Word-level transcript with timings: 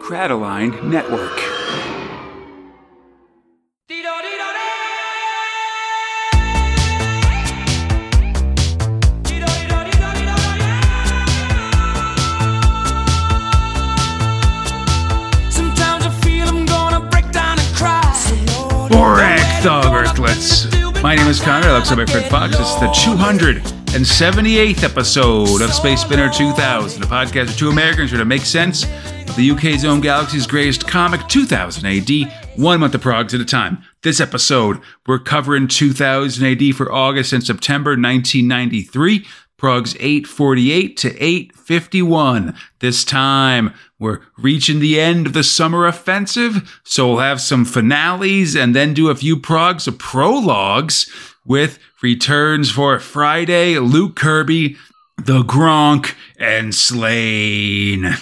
Crataline 0.00 0.82
Network. 0.84 1.38
Sometimes 15.50 16.06
I 16.06 16.10
feel 16.22 16.48
I'm 16.48 16.64
gonna 16.66 17.00
break 17.10 17.30
down 17.32 17.58
and 17.58 17.76
cry. 17.76 18.02
Borag 18.90 19.38
Thungg 19.62 19.92
Earthlets. 19.92 21.02
My 21.02 21.14
name 21.14 21.26
is 21.28 21.40
Connor, 21.40 21.68
alongside 21.68 21.98
my 21.98 22.06
friend 22.06 22.26
Fox. 22.26 22.56
It's 22.58 22.74
the 22.76 22.88
278th 22.88 24.82
episode 24.82 25.60
of 25.60 25.72
Space 25.72 26.00
Spinner 26.00 26.30
2000, 26.30 27.02
a 27.02 27.06
podcast 27.06 27.46
where 27.46 27.54
two 27.56 27.68
Americans 27.68 28.10
try 28.10 28.18
to 28.18 28.24
make 28.24 28.42
sense 28.42 28.84
the 29.38 29.52
UK's 29.52 29.84
own 29.84 30.00
galaxy's 30.00 30.48
greatest 30.48 30.88
comic, 30.88 31.28
2000 31.28 31.86
AD, 31.86 32.10
one 32.56 32.80
month 32.80 32.96
of 32.96 33.00
progs 33.00 33.32
at 33.32 33.40
a 33.40 33.44
time. 33.44 33.78
This 34.02 34.20
episode, 34.20 34.80
we're 35.06 35.20
covering 35.20 35.68
2000 35.68 36.44
AD 36.44 36.74
for 36.74 36.90
August 36.90 37.32
and 37.32 37.44
September 37.44 37.90
1993. 37.90 39.24
Progs 39.56 39.94
848 40.00 40.96
to 40.96 41.22
851. 41.22 42.56
This 42.80 43.04
time, 43.04 43.72
we're 44.00 44.22
reaching 44.36 44.80
the 44.80 45.00
end 45.00 45.28
of 45.28 45.34
the 45.34 45.44
summer 45.44 45.86
offensive, 45.86 46.80
so 46.82 47.06
we'll 47.06 47.18
have 47.18 47.40
some 47.40 47.64
finales 47.64 48.56
and 48.56 48.74
then 48.74 48.92
do 48.92 49.08
a 49.08 49.14
few 49.14 49.36
progs 49.36 49.86
of 49.86 49.98
prologues 49.98 51.08
with 51.46 51.78
returns 52.02 52.72
for 52.72 52.98
Friday, 52.98 53.78
Luke 53.78 54.16
Kirby, 54.16 54.76
The 55.16 55.42
Gronk, 55.42 56.16
and 56.40 56.74
Slaine. 56.74 58.16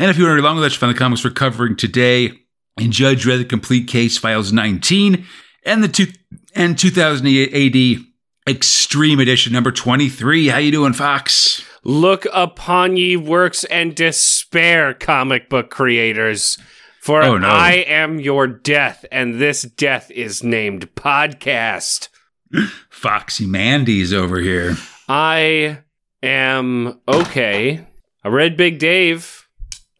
And 0.00 0.08
if 0.08 0.16
you 0.16 0.24
want 0.24 0.30
to 0.30 0.34
read 0.36 0.44
along 0.44 0.56
with 0.56 0.64
us, 0.64 0.72
you 0.72 0.78
find 0.78 0.94
the 0.94 0.98
comics 0.98 1.22
we're 1.22 1.30
covering 1.30 1.76
today 1.76 2.32
in 2.78 2.90
Judge 2.90 3.24
Dredd: 3.26 3.36
The 3.36 3.44
Complete 3.44 3.86
Case 3.86 4.16
Files 4.16 4.50
19 4.50 5.26
and 5.66 5.84
the 5.84 5.88
two 5.88 6.06
and 6.54 6.78
2008 6.78 7.98
AD 7.98 8.02
Extreme 8.48 9.20
Edition 9.20 9.52
number 9.52 9.70
23. 9.70 10.48
How 10.48 10.56
you 10.56 10.72
doing, 10.72 10.94
Fox? 10.94 11.62
Look 11.84 12.26
upon 12.32 12.96
ye 12.96 13.18
works 13.18 13.64
and 13.64 13.94
despair, 13.94 14.94
comic 14.94 15.50
book 15.50 15.68
creators. 15.68 16.56
For 17.02 17.22
Oh, 17.22 17.36
no. 17.36 17.48
I 17.48 17.84
am 17.86 18.18
your 18.18 18.46
death, 18.46 19.04
and 19.12 19.34
this 19.34 19.62
death 19.62 20.10
is 20.10 20.42
named 20.42 20.94
podcast. 20.94 22.08
Foxy 22.88 23.44
Mandy's 23.44 24.14
over 24.14 24.40
here. 24.40 24.76
I 25.10 25.80
am 26.22 27.00
okay. 27.06 27.86
I 28.24 28.28
read 28.28 28.56
Big 28.56 28.78
Dave. 28.78 29.46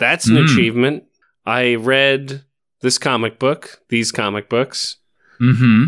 That's 0.01 0.27
an 0.29 0.35
Mm. 0.37 0.45
achievement. 0.53 1.05
I 1.47 1.77
read 1.77 2.43
this 2.81 2.99
comic 2.99 3.39
book, 3.39 3.81
these 3.89 4.11
comic 4.11 4.49
books. 4.49 4.97
Mm-hmm. 5.41 5.85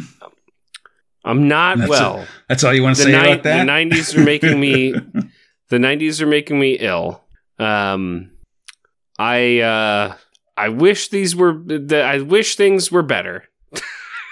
I'm 1.25 1.49
not 1.49 1.79
That's 1.79 1.91
well. 1.91 2.27
That's 2.49 2.65
all 2.65 2.73
you 2.75 2.83
want 2.83 2.97
to 2.97 3.05
the, 3.05 3.11
say 3.11 3.13
ni- 3.21 3.33
about 3.33 3.43
that? 3.45 3.65
the 3.65 3.71
90s 3.71 4.17
are 4.17 4.25
making 4.25 4.61
me 4.61 4.93
the 5.71 5.79
90s 5.79 6.21
are 6.21 6.27
making 6.27 6.59
me 6.61 6.73
ill 6.79 7.23
um 7.59 8.31
i 9.19 9.61
uh 9.61 10.15
i 10.57 10.69
wish 10.69 11.09
these 11.09 11.37
were 11.37 11.53
the, 11.65 12.03
i 12.03 12.19
wish 12.21 12.57
things 12.57 12.91
were 12.93 13.03
better 13.03 13.45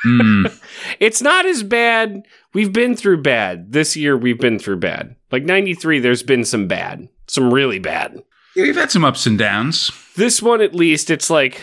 Mm. 0.04 0.50
it's 1.00 1.20
not 1.20 1.44
as 1.44 1.62
bad 1.62 2.22
we've 2.54 2.72
been 2.72 2.96
through 2.96 3.20
bad 3.22 3.72
this 3.72 3.94
year 3.96 4.16
we've 4.16 4.40
been 4.40 4.58
through 4.58 4.78
bad 4.78 5.14
like 5.30 5.44
93 5.44 5.98
there's 6.00 6.22
been 6.22 6.44
some 6.46 6.66
bad 6.66 7.06
some 7.28 7.52
really 7.52 7.78
bad 7.78 8.22
Yeah, 8.56 8.64
we've 8.64 8.76
had 8.76 8.90
some 8.90 9.04
ups 9.04 9.26
and 9.26 9.38
downs. 9.38 9.90
this 10.16 10.42
one 10.42 10.60
at 10.60 10.74
least 10.74 11.10
it's 11.10 11.30
like 11.30 11.62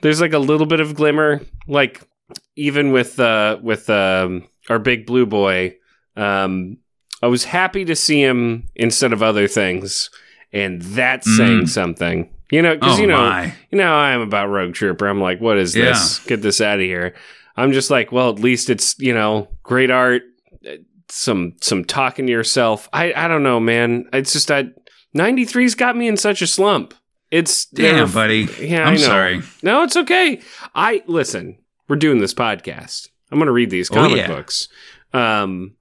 there's 0.00 0.20
like 0.20 0.32
a 0.32 0.38
little 0.38 0.66
bit 0.66 0.80
of 0.80 0.94
glimmer 0.94 1.40
like 1.68 2.00
even 2.56 2.90
with 2.92 3.18
uh 3.20 3.58
with 3.62 3.88
um 3.90 4.46
our 4.68 4.78
big 4.78 5.06
blue 5.06 5.24
boy 5.26 5.74
um 6.16 6.76
i 7.22 7.26
was 7.26 7.44
happy 7.44 7.84
to 7.84 7.94
see 7.96 8.20
him 8.20 8.68
instead 8.74 9.12
of 9.12 9.22
other 9.22 9.46
things 9.48 10.10
and 10.52 10.82
that's 10.82 11.28
Mm. 11.28 11.36
saying 11.36 11.66
something. 11.68 12.28
You 12.50 12.62
know 12.62 12.74
because 12.74 12.98
Oh 12.98 13.00
you 13.02 13.06
know 13.06 13.18
my. 13.20 13.54
you 13.70 13.78
know 13.78 13.94
i 13.94 14.10
am 14.10 14.20
about 14.20 14.48
rogue 14.48 14.74
trooper. 14.74 15.06
I'm 15.06 15.20
like 15.20 15.40
what 15.40 15.56
is 15.58 15.72
this? 15.72 16.18
Get 16.26 16.42
this 16.42 16.60
out 16.60 16.80
of 16.80 16.84
here. 16.84 17.14
I'm 17.56 17.70
just 17.72 17.90
like 17.90 18.10
well 18.10 18.30
at 18.30 18.40
least 18.40 18.68
it's 18.68 18.98
you 18.98 19.14
know 19.14 19.46
great 19.62 19.90
art 19.92 20.22
uh, 20.68 20.72
some 21.08 21.54
some 21.60 21.84
talking 21.84 22.26
to 22.26 22.32
yourself. 22.32 22.88
I 22.92 23.12
i 23.14 23.28
don't 23.28 23.44
know 23.44 23.60
man. 23.60 24.08
It's 24.12 24.32
just 24.32 24.50
i 24.50 24.64
93's 25.16 25.74
got 25.74 25.96
me 25.96 26.08
in 26.08 26.16
such 26.16 26.42
a 26.42 26.46
slump 26.46 26.94
it's 27.30 27.66
Damn, 27.66 28.08
uh, 28.08 28.12
buddy. 28.12 28.48
yeah, 28.60 28.84
I'm 28.88 28.98
sorry. 28.98 29.42
No, 29.62 29.84
it's 29.84 29.96
okay. 29.96 30.40
I 30.74 31.04
listen. 31.06 31.58
We're 31.88 31.94
doing 31.94 32.18
this 32.18 32.34
podcast. 32.34 33.08
I'm 33.30 33.38
going 33.38 33.46
to 33.46 33.52
read 33.52 33.70
these 33.70 33.88
Oh, 33.90 33.94
comic 33.94 34.16
yeah. 34.16 34.26
books. 34.26 34.68
Um, 35.12 35.76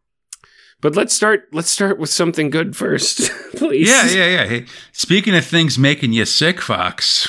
but 0.80 0.96
let's 0.96 1.12
start. 1.12 1.48
Let's 1.52 1.72
start 1.72 1.98
with 1.98 2.12
something 2.12 2.52
good 2.52 2.76
first, 2.76 3.32
please. 3.56 3.90
Yeah, 3.90 4.06
yeah, 4.06 4.28
yeah. 4.30 4.46
Hey, 4.46 4.66
speaking 4.92 5.36
of 5.36 5.44
things 5.44 5.80
making 5.80 6.14
you 6.14 6.26
sick, 6.26 6.62
Fox. 6.62 7.28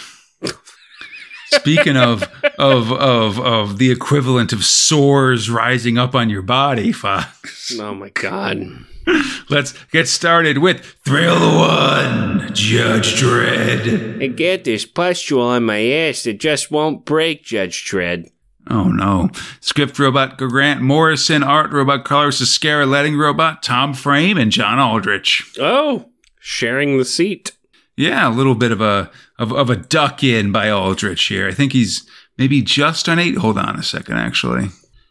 Speaking 1.46 1.96
of 1.96 2.22
of 2.58 2.92
of 2.92 3.40
of 3.40 3.78
the 3.78 3.90
equivalent 3.90 4.52
of 4.52 4.66
sores 4.66 5.48
rising 5.48 5.96
up 5.96 6.14
on 6.14 6.28
your 6.28 6.42
body, 6.42 6.92
Fox. 6.92 7.74
Oh 7.80 7.94
my 7.94 8.10
god. 8.10 8.84
Let's 9.50 9.72
get 9.86 10.08
started 10.08 10.58
with 10.58 10.84
Thrill 11.04 11.56
One, 11.58 12.50
Judge 12.52 13.20
Dredd. 13.20 14.22
I 14.22 14.26
get 14.28 14.64
this 14.64 14.84
pustule 14.86 15.42
on 15.42 15.64
my 15.64 15.82
ass 15.82 16.24
that 16.24 16.40
just 16.40 16.70
won't 16.70 17.04
break, 17.04 17.44
Judge 17.44 17.84
Dredd. 17.84 18.30
Oh 18.68 18.84
no. 18.84 19.30
Script 19.60 19.98
robot 19.98 20.38
Grant 20.38 20.80
Morrison, 20.80 21.42
art 21.42 21.72
robot 21.72 22.04
Carlos 22.04 22.40
Ezquerra, 22.40 22.88
letting 22.88 23.16
robot 23.16 23.62
Tom 23.62 23.94
Frame, 23.94 24.38
and 24.38 24.52
John 24.52 24.78
Aldrich. 24.78 25.54
Oh, 25.58 26.10
sharing 26.38 26.98
the 26.98 27.04
seat. 27.04 27.52
Yeah, 27.96 28.28
a 28.28 28.30
little 28.30 28.54
bit 28.54 28.70
of 28.72 28.80
a 28.80 29.10
of, 29.38 29.52
of 29.52 29.70
a 29.70 29.76
duck 29.76 30.22
in 30.22 30.52
by 30.52 30.70
Aldrich 30.70 31.24
here. 31.24 31.48
I 31.48 31.52
think 31.52 31.72
he's 31.72 32.08
maybe 32.38 32.62
just 32.62 33.08
on 33.08 33.18
eight. 33.18 33.38
Hold 33.38 33.58
on 33.58 33.76
a 33.76 33.82
second, 33.82 34.18
actually. 34.18 34.68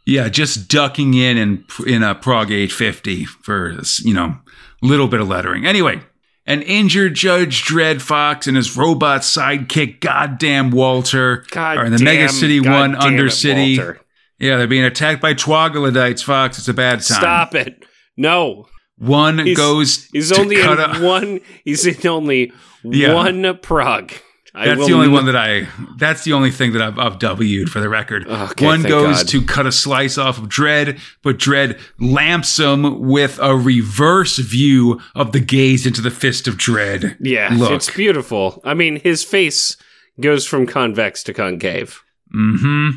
Yeah, 0.10 0.28
just 0.30 0.68
ducking 0.68 1.14
in 1.14 1.38
in 1.38 1.66
in 1.86 2.04
a 2.04 2.16
Prog 2.16 2.52
850 2.52 3.26
for 3.26 3.80
you 4.04 4.14
know 4.14 4.38
little 4.82 5.08
bit 5.08 5.22
of 5.22 5.28
lettering. 5.28 5.66
Anyway, 5.66 6.02
an 6.46 6.62
injured 6.64 7.14
Judge 7.14 7.64
Dredd 7.64 8.02
Fox 8.02 8.48
and 8.48 8.58
his 8.58 8.76
robot 8.76 9.22
sidekick, 9.22 10.00
Goddamn 10.00 10.72
Walter, 10.72 11.46
God 11.52 11.78
are 11.78 11.86
in 11.86 11.92
the 11.92 11.98
damn- 11.98 12.06
Mega 12.06 12.30
City 12.30 12.60
God 12.62 12.72
One 12.72 12.92
damn 12.94 13.14
it, 13.14 13.22
Undercity. 13.22 13.98
Yeah, 14.40 14.58
they're 14.58 14.68
being 14.68 14.86
attacked 14.86 15.22
by 15.22 15.34
troglodytes. 15.34 16.22
Fox, 16.22 16.58
it's 16.58 16.68
a 16.70 16.74
bad 16.74 17.02
time. 17.02 17.20
Stop 17.20 17.56
it. 17.56 17.84
No. 18.18 18.68
One 18.98 19.38
He's- 19.40 19.58
goes. 19.58 20.08
He's 20.14 20.32
only 20.32 20.60
in 20.60 20.66
a- 20.80 21.00
one. 21.00 21.40
He's 21.66 21.86
in 21.86 22.08
only 22.08 22.52
Yeah. 22.84 23.14
one 23.14 23.58
prog. 23.62 24.12
I 24.56 24.66
That's 24.68 24.88
the 24.88 24.94
only 24.94 25.08
n- 25.08 25.12
one 25.14 25.26
that 25.28 25.36
I. 25.36 25.68
That's 25.98 26.24
the 26.24 26.34
only 26.34 26.50
thing 26.52 26.74
that 26.74 26.82
I've, 26.82 26.98
I've 26.98 27.20
W'd 27.20 27.70
for 27.70 27.80
the 27.80 27.90
record. 27.90 28.28
Okay, 28.28 28.66
one 28.66 28.82
goes 28.84 29.18
God. 29.18 29.28
to 29.30 29.46
cut 29.46 29.66
a 29.68 29.72
slice 29.72 30.18
off 30.18 30.38
of 30.38 30.46
Dredd, 30.50 31.00
but 31.22 31.38
Dredd 31.38 31.80
lamps 32.00 32.58
him 32.58 33.08
with 33.08 33.38
a 33.42 33.56
reverse 33.56 34.38
view 34.38 35.00
of 35.16 35.32
the 35.32 35.40
gaze 35.40 35.86
into 35.86 36.02
the 36.02 36.12
fist 36.12 36.48
of 36.48 36.56
Dredd. 36.58 37.18
Yeah, 37.20 37.50
Look. 37.54 37.72
it's 37.72 37.90
beautiful. 37.92 38.62
I 38.64 38.74
mean, 38.74 39.00
his 39.02 39.24
face 39.24 39.78
goes 40.20 40.46
from 40.46 40.66
convex 40.66 41.24
to 41.24 41.34
concave. 41.34 42.02
hmm 42.32 42.90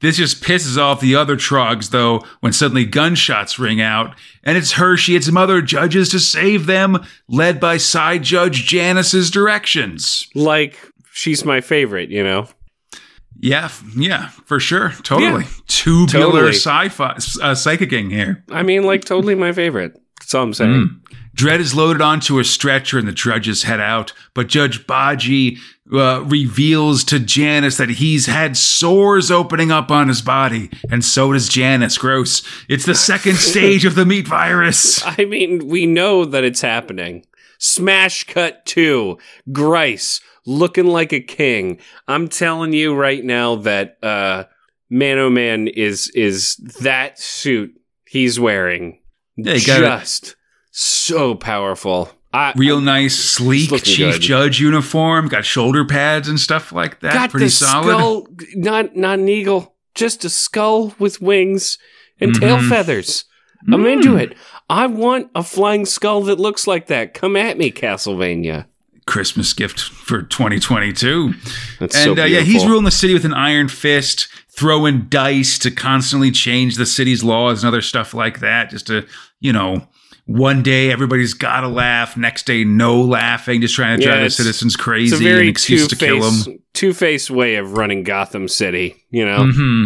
This 0.00 0.16
just 0.18 0.42
pisses 0.44 0.76
off 0.78 1.00
the 1.00 1.14
other 1.16 1.36
trogs, 1.36 1.90
though, 1.90 2.22
when 2.40 2.52
suddenly 2.52 2.84
gunshots 2.84 3.58
ring 3.58 3.80
out, 3.80 4.14
and 4.42 4.56
it's 4.58 4.72
Hershey 4.72 5.14
and 5.16 5.24
some 5.24 5.36
other 5.38 5.60
judges 5.62 6.10
to 6.10 6.20
save 6.20 6.66
them, 6.66 7.02
led 7.28 7.58
by 7.58 7.78
psi 7.78 8.18
judge 8.18 8.66
Janus's 8.66 9.30
directions. 9.30 10.28
Like 10.34 10.78
she's 11.14 11.44
my 11.44 11.60
favorite, 11.60 12.10
you 12.10 12.22
know. 12.22 12.46
Yeah, 13.40 13.70
yeah, 13.96 14.28
for 14.46 14.60
sure, 14.60 14.90
totally. 15.02 15.42
Yeah. 15.42 15.48
Tubular 15.66 16.30
Totally. 16.30 16.52
sci-fi, 16.52 17.10
uh, 17.10 17.54
psychicking 17.54 18.10
here. 18.10 18.44
I 18.50 18.62
mean, 18.62 18.84
like 18.84 19.04
totally 19.04 19.34
my 19.34 19.52
favorite. 19.52 19.98
That's 20.20 20.34
all 20.34 20.44
I'm 20.44 20.54
saying. 20.54 20.70
Mm. 20.72 21.00
Dredd 21.36 21.58
is 21.58 21.74
loaded 21.74 22.00
onto 22.00 22.38
a 22.38 22.44
stretcher 22.44 22.96
and 22.96 23.08
the 23.08 23.12
judges 23.12 23.64
head 23.64 23.80
out, 23.80 24.12
but 24.34 24.46
Judge 24.46 24.86
Baji 24.86 25.58
uh, 25.92 26.22
reveals 26.24 27.02
to 27.04 27.18
Janus 27.18 27.76
that 27.76 27.90
he's 27.90 28.26
had 28.26 28.56
sores 28.56 29.32
opening 29.32 29.72
up 29.72 29.90
on 29.90 30.06
his 30.06 30.22
body, 30.22 30.70
and 30.90 31.04
so 31.04 31.32
does 31.32 31.48
Janus. 31.48 31.98
Gross. 31.98 32.42
It's 32.68 32.86
the 32.86 32.94
second 32.94 33.36
stage 33.38 33.84
of 33.84 33.96
the 33.96 34.06
meat 34.06 34.28
virus. 34.28 35.04
I 35.04 35.24
mean, 35.24 35.66
we 35.66 35.86
know 35.86 36.24
that 36.24 36.44
it's 36.44 36.60
happening. 36.60 37.26
Smash 37.58 38.24
cut 38.24 38.64
two. 38.66 39.18
Grice 39.52 40.20
looking 40.46 40.86
like 40.86 41.12
a 41.12 41.20
king. 41.20 41.78
I'm 42.08 42.28
telling 42.28 42.72
you 42.72 42.94
right 42.94 43.24
now 43.24 43.56
that 43.56 43.98
uh 44.02 44.44
Man 44.90 45.18
Oh 45.18 45.30
Man 45.30 45.68
is 45.68 46.08
is 46.14 46.56
that 46.80 47.18
suit 47.18 47.72
he's 48.06 48.38
wearing 48.38 49.00
Yeah, 49.36 49.56
just 49.56 50.36
so 50.70 51.34
powerful. 51.34 52.10
I, 52.32 52.52
Real 52.56 52.80
nice, 52.80 53.14
sleek 53.16 53.70
chief 53.84 54.14
good. 54.14 54.20
judge 54.22 54.60
uniform. 54.60 55.28
Got 55.28 55.44
shoulder 55.44 55.84
pads 55.84 56.28
and 56.28 56.38
stuff 56.40 56.72
like 56.72 56.98
that. 57.00 57.12
got 57.12 57.30
Pretty 57.30 57.48
solid. 57.48 57.86
skull, 57.96 58.26
not 58.56 58.96
not 58.96 59.20
an 59.20 59.28
eagle, 59.28 59.76
just 59.94 60.24
a 60.24 60.28
skull 60.28 60.94
with 60.98 61.22
wings 61.22 61.78
and 62.20 62.34
tail 62.34 62.58
Mhm. 62.58 62.68
feathers. 62.68 63.24
I'm 63.72 63.82
Mm. 63.84 63.92
into 63.92 64.16
it. 64.16 64.36
I 64.70 64.86
want 64.86 65.30
a 65.34 65.42
flying 65.42 65.84
skull 65.86 66.22
that 66.22 66.40
looks 66.40 66.66
like 66.66 66.86
that. 66.86 67.14
Come 67.14 67.36
at 67.36 67.58
me, 67.58 67.70
Castlevania. 67.70 68.66
Christmas 69.06 69.52
gift 69.52 69.80
for 69.80 70.22
2022. 70.22 71.34
That's 71.78 72.02
so 72.02 72.10
and 72.12 72.20
uh, 72.20 72.24
yeah, 72.24 72.40
he's 72.40 72.64
ruling 72.64 72.84
the 72.84 72.90
city 72.90 73.12
with 73.12 73.26
an 73.26 73.34
iron 73.34 73.68
fist, 73.68 74.28
throwing 74.50 75.02
dice 75.08 75.58
to 75.58 75.70
constantly 75.70 76.30
change 76.30 76.76
the 76.76 76.86
city's 76.86 77.22
laws 77.22 77.62
and 77.62 77.68
other 77.68 77.82
stuff 77.82 78.14
like 78.14 78.40
that. 78.40 78.70
Just 78.70 78.86
to, 78.86 79.06
you 79.40 79.52
know, 79.52 79.86
one 80.24 80.62
day 80.62 80.90
everybody's 80.90 81.34
got 81.34 81.60
to 81.60 81.68
laugh, 81.68 82.16
next 82.16 82.46
day 82.46 82.64
no 82.64 82.98
laughing, 82.98 83.60
just 83.60 83.74
trying 83.74 83.98
to 83.98 84.02
Yeah, 84.02 84.08
drive 84.12 84.20
the 84.20 84.24
it's- 84.26 84.36
citizens 84.36 84.74
It's 84.74 84.82
crazy 84.82 85.14
a 85.14 85.18
and 85.18 85.24
very 85.36 85.48
excuse 85.48 85.86
to 85.88 85.96
kill 85.96 86.20
them. 86.22 86.58
two-faced, 86.72 87.30
way 87.30 87.56
of 87.56 87.74
running 87.76 88.04
Gotham 88.04 88.48
City. 88.48 89.04
You 89.10 89.26
know, 89.26 89.46
hmm 89.52 89.84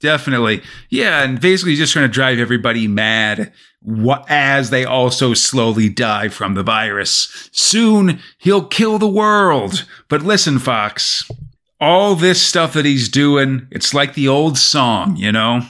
Definitely. 0.00 0.62
Yeah, 0.90 1.24
and 1.24 1.40
basically 1.40 1.72
he's 1.72 1.80
just 1.80 1.92
trying 1.92 2.04
to 2.06 2.12
drive 2.12 2.38
everybody 2.38 2.86
mad 2.86 3.52
as 4.28 4.70
they 4.70 4.84
also 4.84 5.34
slowly 5.34 5.88
die 5.88 6.28
from 6.28 6.54
the 6.54 6.62
virus. 6.62 7.48
Soon 7.52 8.20
he'll 8.38 8.64
kill 8.64 8.98
the 8.98 9.08
world. 9.08 9.86
But 10.08 10.22
listen, 10.22 10.58
Fox, 10.58 11.28
all 11.80 12.14
this 12.14 12.42
stuff 12.42 12.72
that 12.74 12.84
he's 12.84 13.08
doing, 13.08 13.68
it's 13.70 13.94
like 13.94 14.14
the 14.14 14.28
old 14.28 14.58
song, 14.58 15.16
you 15.16 15.32
know? 15.32 15.62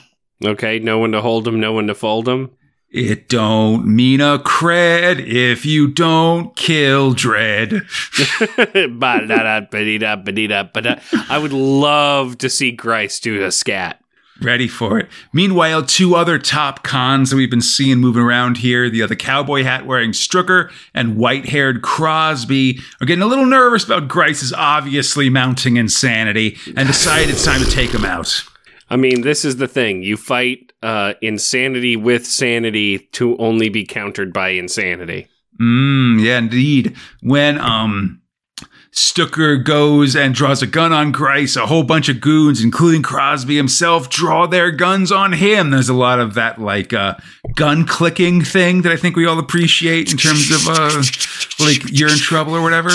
okay, 0.44 0.78
no 0.78 0.98
one 0.98 1.12
to 1.12 1.20
hold 1.20 1.46
him, 1.46 1.60
no 1.60 1.72
one 1.72 1.86
to 1.88 1.94
fold 1.94 2.28
him. 2.28 2.50
It 2.90 3.28
don't 3.28 3.86
mean 3.86 4.22
a 4.22 4.38
cred 4.38 5.20
if 5.20 5.66
you 5.66 5.88
don't 5.88 6.56
kill 6.56 7.12
Dredd. 7.12 7.84
I 11.28 11.38
would 11.38 11.52
love 11.52 12.38
to 12.38 12.48
see 12.48 12.72
Grice 12.72 13.20
do 13.20 13.44
a 13.44 13.52
scat. 13.52 14.02
Ready 14.40 14.68
for 14.68 15.00
it. 15.00 15.08
Meanwhile, 15.32 15.86
two 15.86 16.14
other 16.14 16.38
top 16.38 16.84
cons 16.84 17.30
that 17.30 17.36
we've 17.36 17.50
been 17.50 17.60
seeing 17.60 17.98
moving 17.98 18.22
around 18.22 18.58
here 18.58 18.88
the 18.88 19.02
other 19.02 19.16
cowboy 19.16 19.64
hat 19.64 19.84
wearing 19.84 20.12
Strucker 20.12 20.70
and 20.94 21.16
white 21.16 21.48
haired 21.48 21.82
Crosby 21.82 22.78
are 23.00 23.06
getting 23.06 23.22
a 23.22 23.26
little 23.26 23.46
nervous 23.46 23.84
about 23.84 24.06
Grice's 24.06 24.52
obviously 24.52 25.28
mounting 25.28 25.76
insanity 25.76 26.56
and 26.76 26.86
decide 26.86 27.28
it's 27.28 27.44
time 27.44 27.60
to 27.64 27.70
take 27.70 27.90
him 27.90 28.04
out. 28.04 28.44
I 28.90 28.96
mean, 28.96 29.22
this 29.22 29.44
is 29.44 29.56
the 29.56 29.68
thing. 29.68 30.02
You 30.02 30.16
fight 30.16 30.72
uh, 30.82 31.14
insanity 31.20 31.96
with 31.96 32.26
sanity 32.26 32.98
to 33.12 33.36
only 33.38 33.68
be 33.68 33.84
countered 33.84 34.32
by 34.32 34.50
insanity. 34.50 35.28
Mm, 35.60 36.22
yeah, 36.22 36.38
indeed. 36.38 36.96
When 37.22 37.58
um 37.58 38.22
Stucker 38.98 39.56
goes 39.56 40.16
and 40.16 40.34
draws 40.34 40.60
a 40.60 40.66
gun 40.66 40.92
on 40.92 41.12
Grice, 41.12 41.54
a 41.56 41.66
whole 41.66 41.84
bunch 41.84 42.08
of 42.08 42.20
goons, 42.20 42.62
including 42.62 43.02
Crosby 43.02 43.56
himself, 43.56 44.10
draw 44.10 44.46
their 44.46 44.70
guns 44.70 45.12
on 45.12 45.32
him. 45.34 45.70
There's 45.70 45.88
a 45.88 45.94
lot 45.94 46.18
of 46.18 46.34
that 46.34 46.60
like 46.60 46.92
uh 46.92 47.14
gun 47.54 47.86
clicking 47.86 48.42
thing 48.44 48.82
that 48.82 48.92
I 48.92 48.96
think 48.96 49.14
we 49.16 49.24
all 49.26 49.38
appreciate 49.38 50.10
in 50.10 50.18
terms 50.18 50.50
of 50.50 50.66
uh 50.68 51.02
like 51.64 51.82
you're 51.90 52.10
in 52.10 52.18
trouble 52.18 52.54
or 52.54 52.62
whatever. 52.62 52.90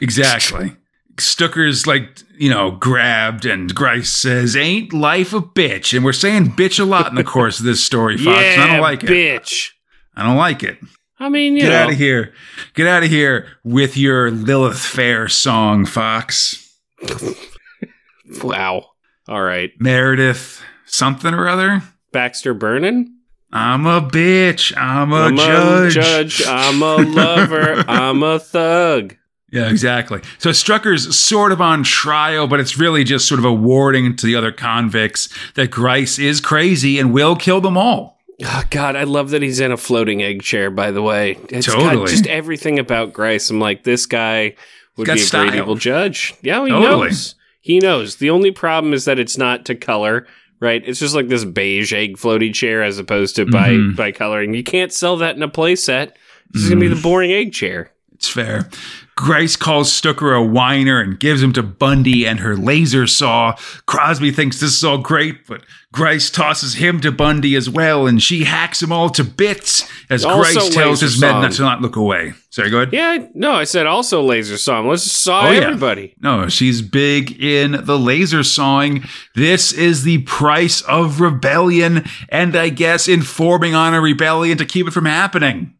Exactly. 0.00 0.76
Stucker's 1.18 1.86
like, 1.86 2.20
you 2.36 2.50
know, 2.50 2.72
grabbed 2.72 3.44
and 3.44 3.72
Grice 3.74 4.10
says, 4.10 4.56
Ain't 4.56 4.92
life 4.92 5.32
a 5.32 5.40
bitch? 5.40 5.94
And 5.94 6.04
we're 6.04 6.12
saying 6.12 6.52
bitch 6.56 6.80
a 6.80 6.84
lot 6.84 7.08
in 7.08 7.14
the 7.14 7.22
course 7.24 7.58
of 7.60 7.64
this 7.64 7.84
story, 7.84 8.16
Fox. 8.16 8.42
and 8.42 8.62
I 8.62 8.66
don't 8.66 8.80
like 8.80 9.04
it. 9.04 9.10
bitch. 9.10 9.70
I 10.16 10.24
don't 10.24 10.36
like 10.36 10.62
it. 10.62 10.78
I 11.24 11.30
mean, 11.30 11.56
Get 11.56 11.70
know, 11.70 11.74
out 11.74 11.90
of 11.90 11.96
here. 11.96 12.34
Get 12.74 12.86
out 12.86 13.02
of 13.02 13.08
here 13.08 13.46
with 13.64 13.96
your 13.96 14.30
Lilith 14.30 14.78
Fair 14.78 15.26
song, 15.26 15.86
Fox. 15.86 16.76
wow. 18.42 18.90
All 19.26 19.42
right, 19.42 19.70
Meredith, 19.78 20.60
something 20.84 21.32
or 21.32 21.48
other. 21.48 21.82
Baxter 22.12 22.52
Burnin. 22.52 23.20
I'm 23.50 23.86
a 23.86 24.02
bitch. 24.02 24.76
I'm 24.76 25.12
a 25.12 25.16
I'm 25.16 25.36
judge. 25.38 25.96
a 25.96 26.00
judge. 26.00 26.42
I'm 26.46 26.82
a 26.82 26.96
lover. 26.98 27.84
I'm 27.88 28.22
a 28.22 28.38
thug. 28.38 29.16
Yeah, 29.50 29.70
exactly. 29.70 30.20
So 30.36 30.50
Strucker's 30.50 31.16
sort 31.16 31.52
of 31.52 31.62
on 31.62 31.84
trial, 31.84 32.46
but 32.46 32.60
it's 32.60 32.76
really 32.78 33.02
just 33.02 33.26
sort 33.26 33.38
of 33.38 33.46
a 33.46 33.52
warning 33.52 34.14
to 34.16 34.26
the 34.26 34.36
other 34.36 34.52
convicts 34.52 35.30
that 35.54 35.70
Grice 35.70 36.18
is 36.18 36.42
crazy 36.42 36.98
and 36.98 37.14
will 37.14 37.34
kill 37.34 37.62
them 37.62 37.78
all. 37.78 38.13
Oh, 38.42 38.64
God, 38.70 38.96
I 38.96 39.04
love 39.04 39.30
that 39.30 39.42
he's 39.42 39.60
in 39.60 39.70
a 39.70 39.76
floating 39.76 40.22
egg 40.22 40.42
chair. 40.42 40.70
By 40.70 40.90
the 40.90 41.02
way, 41.02 41.38
it's 41.50 41.66
Totally. 41.66 42.06
just 42.10 42.26
everything 42.26 42.78
about 42.78 43.12
Grice. 43.12 43.48
I'm 43.50 43.60
like, 43.60 43.84
this 43.84 44.06
guy 44.06 44.56
would 44.96 45.06
be 45.06 45.12
a 45.12 45.18
style. 45.18 45.48
great 45.48 45.58
evil 45.58 45.76
judge. 45.76 46.34
Yeah, 46.42 46.64
he 46.64 46.70
Totally. 46.70 46.82
knows. 47.08 47.34
He 47.60 47.78
knows. 47.78 48.16
The 48.16 48.30
only 48.30 48.50
problem 48.50 48.92
is 48.92 49.04
that 49.04 49.18
it's 49.18 49.38
not 49.38 49.64
to 49.66 49.74
color. 49.74 50.26
Right, 50.60 50.82
it's 50.86 51.00
just 51.00 51.14
like 51.14 51.28
this 51.28 51.44
beige 51.44 51.92
egg 51.92 52.16
floaty 52.16 52.54
chair 52.54 52.82
as 52.82 52.98
opposed 52.98 53.36
to 53.36 53.44
by 53.44 53.70
Mhm. 53.70 53.96
by 53.96 54.12
coloring. 54.12 54.54
You 54.54 54.62
can't 54.62 54.92
sell 54.92 55.16
that 55.18 55.36
in 55.36 55.42
a 55.42 55.48
playset. 55.48 56.12
This 56.52 56.62
is 56.62 56.68
gonna 56.70 56.80
be 56.80 56.86
the 56.88 56.94
boring 57.02 57.32
egg 57.32 57.52
chair. 57.52 57.90
It's 58.14 58.28
fair. 58.28 58.68
Grice 59.16 59.54
calls 59.56 59.92
Stucker 59.92 60.32
a 60.34 60.42
whiner 60.44 61.00
and 61.00 61.20
gives 61.20 61.42
him 61.42 61.52
to 61.52 61.62
Bundy 61.62 62.26
and 62.26 62.40
her 62.40 62.56
laser 62.56 63.06
saw. 63.06 63.54
Crosby 63.86 64.30
thinks 64.32 64.58
this 64.60 64.74
is 64.76 64.82
all 64.84 64.98
great, 64.98 65.46
but 65.46 65.62
Grice 65.92 66.30
tosses 66.30 66.74
him 66.74 67.00
to 67.02 67.12
Bundy 67.12 67.54
as 67.54 67.70
well, 67.70 68.06
and 68.08 68.20
she 68.20 68.42
hacks 68.44 68.80
them 68.80 68.90
all 68.90 69.08
to 69.10 69.22
bits 69.22 69.88
as 70.10 70.24
Also 70.24 70.60
Grice 70.60 70.74
tells 70.74 71.00
his 71.00 71.20
men 71.20 71.40
not 71.42 71.52
to 71.52 71.62
not 71.62 71.80
look 71.80 71.94
away. 71.94 72.32
Sorry, 72.50 72.70
go 72.70 72.78
ahead. 72.78 72.92
Yeah, 72.92 73.28
no, 73.34 73.52
I 73.52 73.64
said 73.64 73.86
also 73.86 74.20
laser 74.22 74.58
saw. 74.58 74.80
Let's 74.80 75.04
saw 75.04 75.46
Oh, 75.48 75.50
yeah. 75.52 75.60
everybody. 75.60 76.14
No, 76.20 76.48
she's 76.48 76.82
big 76.82 77.40
in 77.40 77.84
the 77.84 77.98
laser 77.98 78.42
sawing. 78.42 79.04
This 79.36 79.72
is 79.72 80.02
the 80.02 80.18
price 80.22 80.80
of 80.82 81.20
rebellion, 81.20 82.04
and 82.28 82.56
I 82.56 82.68
guess 82.70 83.06
informing 83.08 83.74
on 83.76 83.94
a 83.94 84.00
rebellion 84.00 84.58
to 84.58 84.64
keep 84.66 84.88
it 84.88 84.92
from 84.92 85.04
happening. 85.06 85.74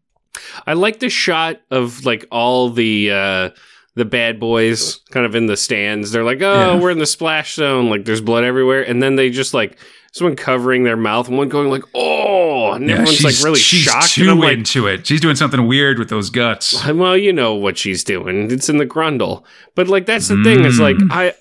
I 0.66 0.72
like 0.74 1.00
the 1.00 1.08
shot 1.08 1.60
of 1.70 2.04
like 2.04 2.26
all 2.30 2.70
the 2.70 3.10
uh 3.10 3.50
the 3.96 4.04
bad 4.04 4.40
boys 4.40 4.96
kind 5.10 5.24
of 5.24 5.34
in 5.36 5.46
the 5.46 5.56
stands. 5.56 6.10
They're 6.10 6.24
like, 6.24 6.42
"Oh, 6.42 6.74
Yeah. 6.74 6.80
we're 6.80 6.90
in 6.90 6.98
the 6.98 7.06
splash 7.06 7.54
zone. 7.54 7.88
Like 7.90 8.04
there's 8.04 8.20
blood 8.20 8.42
everywhere." 8.44 8.82
And 8.82 9.00
then 9.02 9.14
they 9.16 9.30
just 9.30 9.54
like 9.54 9.78
someone 10.12 10.34
covering 10.36 10.82
their 10.84 10.96
mouth 10.96 11.28
and 11.28 11.38
one 11.38 11.48
going 11.48 11.68
like, 11.70 11.84
"Oh," 11.94 12.72
and 12.72 12.90
everyone's 12.90 13.22
like 13.22 13.34
really 13.44 13.58
she's 13.60 13.82
shocked. 13.82 14.10
too 14.14 14.34
like, 14.34 14.58
into 14.58 14.86
it. 14.88 15.06
She's 15.06 15.20
doing 15.20 15.36
something 15.36 15.68
weird 15.68 15.98
with 16.00 16.08
those 16.08 16.28
guts. 16.30 16.84
well, 16.88 17.16
you 17.16 17.32
know 17.32 17.54
what 17.54 17.78
she's 17.78 18.02
doing. 18.02 18.50
It's 18.50 18.68
in 18.68 18.78
the 18.78 18.86
grundle. 18.86 19.44
But 19.76 19.86
like 19.88 20.06
that's 20.06 20.26
the 20.28 20.42
thing 20.42 20.64
is 20.64 20.80
like 20.80 20.96
Mm. 20.96 21.08
I 21.12 21.34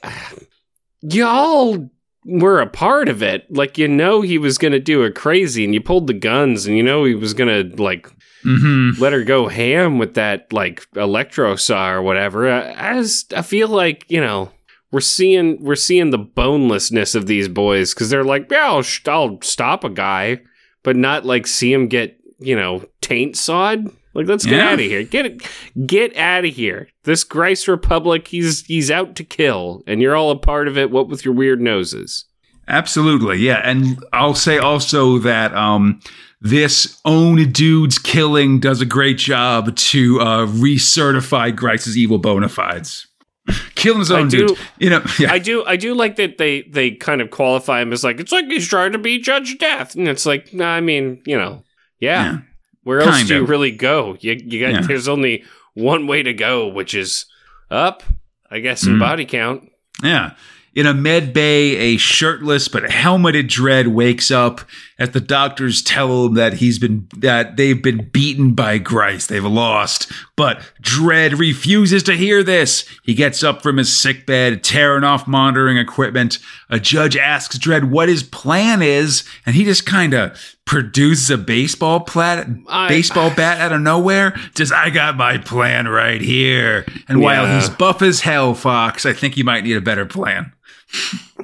y'all 1.01 1.89
were 2.25 2.61
a 2.61 2.67
part 2.67 3.09
of 3.09 3.21
it. 3.23 3.45
Like 3.53 3.77
you 3.77 3.87
know 3.87 4.21
he 4.21 4.37
was 4.37 4.57
going 4.57 4.71
to 4.73 4.79
do 4.79 5.03
a 5.03 5.11
crazy 5.11 5.65
and 5.65 5.73
you 5.73 5.81
pulled 5.81 6.07
the 6.07 6.13
guns 6.13 6.65
and 6.65 6.77
you 6.77 6.83
know 6.83 7.03
he 7.03 7.15
was 7.15 7.33
going 7.33 7.49
to 7.73 7.81
like 7.81 8.07
Mm-hmm. 8.43 9.01
let 9.01 9.13
her 9.13 9.23
go 9.23 9.47
ham 9.47 9.97
with 9.99 10.15
that 10.15 10.51
like 10.51 10.85
electro 10.95 11.55
saw 11.55 11.91
or 11.91 12.01
whatever. 12.01 12.49
Uh, 12.49 12.73
As 12.75 13.25
I 13.35 13.41
feel 13.41 13.67
like 13.69 14.05
you 14.09 14.19
know 14.21 14.51
we're 14.91 14.99
seeing 14.99 15.63
we're 15.63 15.75
seeing 15.75 16.09
the 16.11 16.17
bonelessness 16.19 17.15
of 17.15 17.25
these 17.27 17.47
boys 17.47 17.93
because 17.93 18.09
they're 18.09 18.23
like, 18.23 18.51
yeah, 18.51 18.65
I'll, 18.67 18.81
sh- 18.83 19.07
I'll 19.07 19.39
stop 19.41 19.83
a 19.83 19.89
guy, 19.89 20.39
but 20.83 20.95
not 20.95 21.25
like 21.25 21.47
see 21.47 21.71
him 21.73 21.87
get 21.87 22.19
you 22.39 22.55
know 22.55 22.85
taint 23.01 23.37
sawed. 23.37 23.85
Like 24.15 24.27
let's 24.27 24.45
get 24.45 24.57
Yeah. 24.57 24.67
out 24.67 24.73
of 24.73 24.79
here. 24.81 25.01
Get 25.03 25.25
it, 25.25 25.41
get 25.87 26.15
out 26.17 26.45
of 26.45 26.53
here. 26.53 26.87
This 27.03 27.23
Grice 27.23 27.67
Republic, 27.67 28.27
he's 28.27 28.63
he's 28.65 28.91
out 28.91 29.15
to 29.15 29.23
kill, 29.23 29.81
and 29.87 30.01
you're 30.01 30.15
all 30.15 30.29
a 30.29 30.37
part 30.37 30.67
of 30.67 30.77
it. 30.77 30.91
What 30.91 31.07
with 31.09 31.25
your 31.25 31.33
weird 31.33 31.59
noses? 31.61 32.25
Absolutely, 32.67 33.37
yeah. 33.39 33.61
And 33.63 34.03
I'll 34.13 34.35
say 34.35 34.57
also 34.57 35.17
that 35.19 35.53
um, 35.55 35.99
this 36.43 36.99
own 37.05 37.51
dude's 37.51 37.97
killing 37.97 38.59
does 38.59 38.81
a 38.81 38.85
great 38.85 39.17
job 39.17 39.75
to 39.77 40.19
uh, 40.19 40.45
recertify 40.45 41.55
Grice's 41.55 41.97
evil 41.97 42.19
bona 42.19 42.49
fides. 42.49 43.07
Killing 43.75 43.99
his 43.99 44.11
own 44.11 44.27
do- 44.29 44.47
dude. 44.49 44.57
You 44.77 44.89
know, 44.91 45.03
yeah. 45.19 45.31
I 45.33 45.39
do 45.39 45.65
I 45.65 45.75
do 45.75 45.93
like 45.95 46.15
that 46.17 46.37
they 46.37 46.61
they 46.63 46.91
kind 46.91 47.21
of 47.21 47.29
qualify 47.29 47.81
him 47.81 47.91
as 47.91 48.01
like 48.03 48.19
it's 48.21 48.31
like 48.31 48.45
he's 48.45 48.67
trying 48.67 48.91
to 48.93 48.97
be 48.97 49.19
Judge 49.19 49.57
Death, 49.57 49.95
and 49.95 50.07
it's 50.07 50.25
like 50.25 50.53
nah, 50.53 50.69
I 50.75 50.79
mean 50.81 51.21
you 51.25 51.37
know 51.37 51.63
yeah, 51.99 52.23
Yeah. 52.23 52.37
where 52.83 53.01
else 53.01 53.09
Kind 53.17 53.27
do 53.27 53.35
you 53.35 53.45
really 53.45 53.71
go? 53.71 54.15
You 54.21 54.33
you 54.45 54.59
got 54.61 54.71
Yeah. 54.73 54.81
there's 54.87 55.07
only 55.09 55.43
one 55.73 56.07
way 56.07 56.23
to 56.23 56.33
go, 56.33 56.67
which 56.69 56.93
is 56.93 57.25
up, 57.71 58.03
I 58.49 58.59
guess, 58.59 58.85
in 58.85 58.93
Mhm. 58.95 58.99
body 58.99 59.25
count. 59.25 59.69
Yeah. 60.01 60.35
In 60.75 60.87
a 60.87 60.93
med 60.93 61.33
bay, 61.33 61.75
a 61.75 61.97
shirtless 61.97 62.67
but 62.69 62.89
helmeted 62.89 63.47
Dread 63.47 63.89
wakes 63.89 64.31
up 64.31 64.61
as 65.03 65.09
the 65.11 65.19
doctors 65.19 65.81
tell 65.81 66.25
him 66.27 66.35
that 66.35 66.53
he's 66.53 66.79
been 66.79 67.07
that 67.17 67.57
they've 67.57 67.81
been 67.81 68.09
beaten 68.09 68.53
by 68.53 68.77
Grice. 68.77 69.27
They've 69.27 69.43
lost. 69.43 70.11
But 70.35 70.61
Dread 70.81 71.37
refuses 71.37 72.01
to 72.03 72.13
hear 72.15 72.41
this. 72.41 72.85
He 73.03 73.13
gets 73.13 73.43
up 73.43 73.61
from 73.61 73.77
his 73.77 73.95
sickbed, 73.95 74.63
tearing 74.63 75.03
off 75.03 75.27
monitoring 75.27 75.77
equipment. 75.77 76.39
A 76.69 76.79
judge 76.79 77.17
asks 77.17 77.57
Dread 77.57 77.91
what 77.91 78.09
his 78.09 78.23
plan 78.23 78.81
is, 78.81 79.23
and 79.45 79.55
he 79.55 79.63
just 79.65 79.85
kind 79.85 80.13
of 80.13 80.39
produces 80.65 81.29
a 81.29 81.37
baseball 81.37 81.99
plat, 81.99 82.47
I- 82.69 82.87
baseball 82.87 83.29
bat 83.35 83.59
out 83.59 83.73
of 83.73 83.81
nowhere. 83.81 84.33
Just 84.55 84.71
I 84.71 84.89
got 84.89 85.17
my 85.17 85.37
plan 85.37 85.87
right 85.89 86.21
here. 86.21 86.85
And 87.09 87.21
while 87.21 87.45
he's 87.59 87.69
buff 87.69 88.01
as 88.01 88.21
hell, 88.21 88.53
Fox, 88.53 89.05
I 89.05 89.11
think 89.13 89.35
you 89.37 89.43
might 89.43 89.63
need 89.65 89.75
a 89.77 89.81
better 89.81 90.05
plan. 90.05 90.53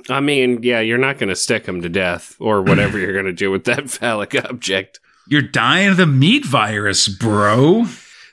I 0.10 0.20
mean, 0.20 0.64
yeah, 0.64 0.80
you're 0.80 0.98
not 0.98 1.18
going 1.18 1.30
to 1.30 1.36
stick 1.36 1.66
him 1.66 1.82
to 1.82 1.90
death 1.90 2.36
or 2.40 2.62
whatever 2.62 2.98
you're 2.98 3.14
going 3.14 3.26
to 3.26 3.34
do 3.34 3.52
with 3.52 3.66
that 3.66 3.90
phallic 3.90 4.36
object. 4.36 5.00
You're 5.28 5.42
dying 5.42 5.90
of 5.90 5.98
the 5.98 6.08
meat 6.08 6.46
virus, 6.46 7.08
bro. 7.08 7.86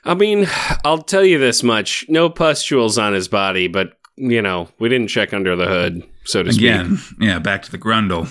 I 0.03 0.13
mean, 0.13 0.47
I'll 0.83 1.03
tell 1.03 1.23
you 1.23 1.37
this 1.37 1.61
much: 1.63 2.05
no 2.09 2.29
pustules 2.29 2.97
on 2.97 3.13
his 3.13 3.27
body, 3.27 3.67
but 3.67 3.97
you 4.15 4.41
know, 4.41 4.69
we 4.79 4.89
didn't 4.89 5.09
check 5.09 5.33
under 5.33 5.55
the 5.55 5.67
hood, 5.67 6.03
so 6.23 6.43
to 6.43 6.51
speak. 6.51 6.65
Again, 6.65 6.97
yeah, 7.19 7.39
back 7.39 7.63
to 7.63 7.71
the 7.71 7.77
grundle. 7.77 8.25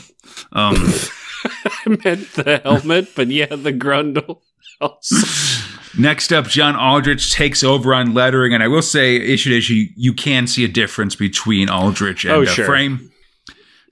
Um, 0.52 0.74
I 1.64 1.96
meant 2.04 2.32
the 2.32 2.60
helmet, 2.64 3.14
but 3.14 3.28
yeah, 3.28 3.54
the 3.54 3.72
grundle. 3.72 4.40
Also. 4.80 5.16
next 5.98 6.32
up, 6.32 6.46
John 6.46 6.76
Aldrich 6.76 7.32
takes 7.32 7.62
over 7.62 7.94
on 7.94 8.14
lettering, 8.14 8.52
and 8.54 8.62
I 8.62 8.68
will 8.68 8.82
say, 8.82 9.16
issue 9.16 9.50
to 9.50 9.58
issue, 9.58 9.86
you 9.96 10.12
can 10.12 10.46
see 10.46 10.64
a 10.64 10.68
difference 10.68 11.14
between 11.14 11.68
Aldrich 11.68 12.24
and 12.24 12.32
Oh, 12.34 12.42
uh, 12.42 12.46
sure. 12.46 12.66
Frame. 12.66 13.10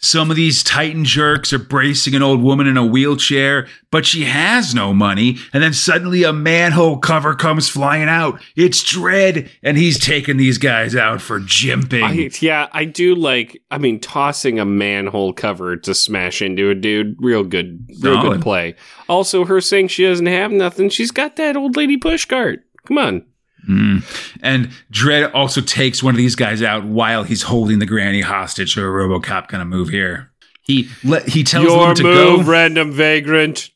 Some 0.05 0.31
of 0.31 0.37
these 0.37 0.63
Titan 0.63 1.07
jerks 1.07 1.51
are 1.55 1.59
bracing 1.59 2.15
an 2.15 2.23
old 2.23 2.43
woman 2.43 2.67
in 2.67 2.77
a 2.77 2.85
wheelchair, 2.85 3.67
but 3.91 4.05
she 4.05 4.25
has 4.25 4.75
no 4.75 4.93
money. 4.93 5.39
And 5.55 5.63
then 5.63 5.73
suddenly 5.73 6.25
a 6.25 6.33
manhole 6.33 6.99
cover 6.99 7.35
comes 7.35 7.71
flying 7.71 8.07
out. 8.07 8.39
It's 8.55 8.83
Dread, 8.83 9.51
and 9.63 9.79
he's 9.79 9.99
taking 9.99 10.37
these 10.37 10.59
guys 10.59 10.95
out 10.95 11.23
for 11.23 11.41
jimping. 11.41 12.03
I, 12.03 12.31
yeah, 12.45 12.69
I 12.73 12.85
do 12.85 13.15
like. 13.15 13.63
I 13.71 13.79
mean, 13.79 13.99
tossing 13.99 14.59
a 14.61 14.67
manhole 14.67 15.33
cover 15.33 15.75
to 15.75 15.95
smash 15.95 16.43
into 16.43 16.69
a 16.69 16.75
dude, 16.75 17.17
real 17.19 17.43
good, 17.43 17.89
real 18.03 18.17
Solid. 18.17 18.35
good 18.35 18.43
play. 18.43 18.75
Also, 19.09 19.47
her 19.47 19.63
saying 19.63 19.89
she 19.89 20.05
doesn't 20.05 20.27
have 20.27 20.53
nothing. 20.53 20.91
She's 20.91 21.13
got 21.13 21.37
that 21.37 21.57
old 21.57 21.77
lady 21.77 21.97
pushcart. 21.97 22.59
Come 22.85 22.99
on. 22.99 23.25
Mm. 23.69 24.39
And 24.43 24.71
Dredd 24.93 25.31
also 25.35 25.61
takes 25.61 26.03
one 26.03 26.15
of 26.15 26.19
these 26.19 26.37
guys 26.37 26.63
out 26.63 26.85
while 26.85 27.23
he's 27.25 27.43
holding 27.43 27.79
the 27.79 27.87
granny 27.87 28.21
hostage. 28.21 28.75
So 28.75 28.83
a 28.83 28.85
RoboCop 28.85 29.49
kind 29.49 29.63
of 29.63 29.69
move 29.69 29.89
here. 29.89 30.31
He 30.63 30.89
let 31.03 31.29
he 31.29 31.45
tells 31.45 31.65
Your 31.67 31.87
them 31.89 31.95
to 31.97 32.03
move, 32.05 32.47
go 32.47 32.51
random 32.51 32.93
vagrant. 32.93 33.71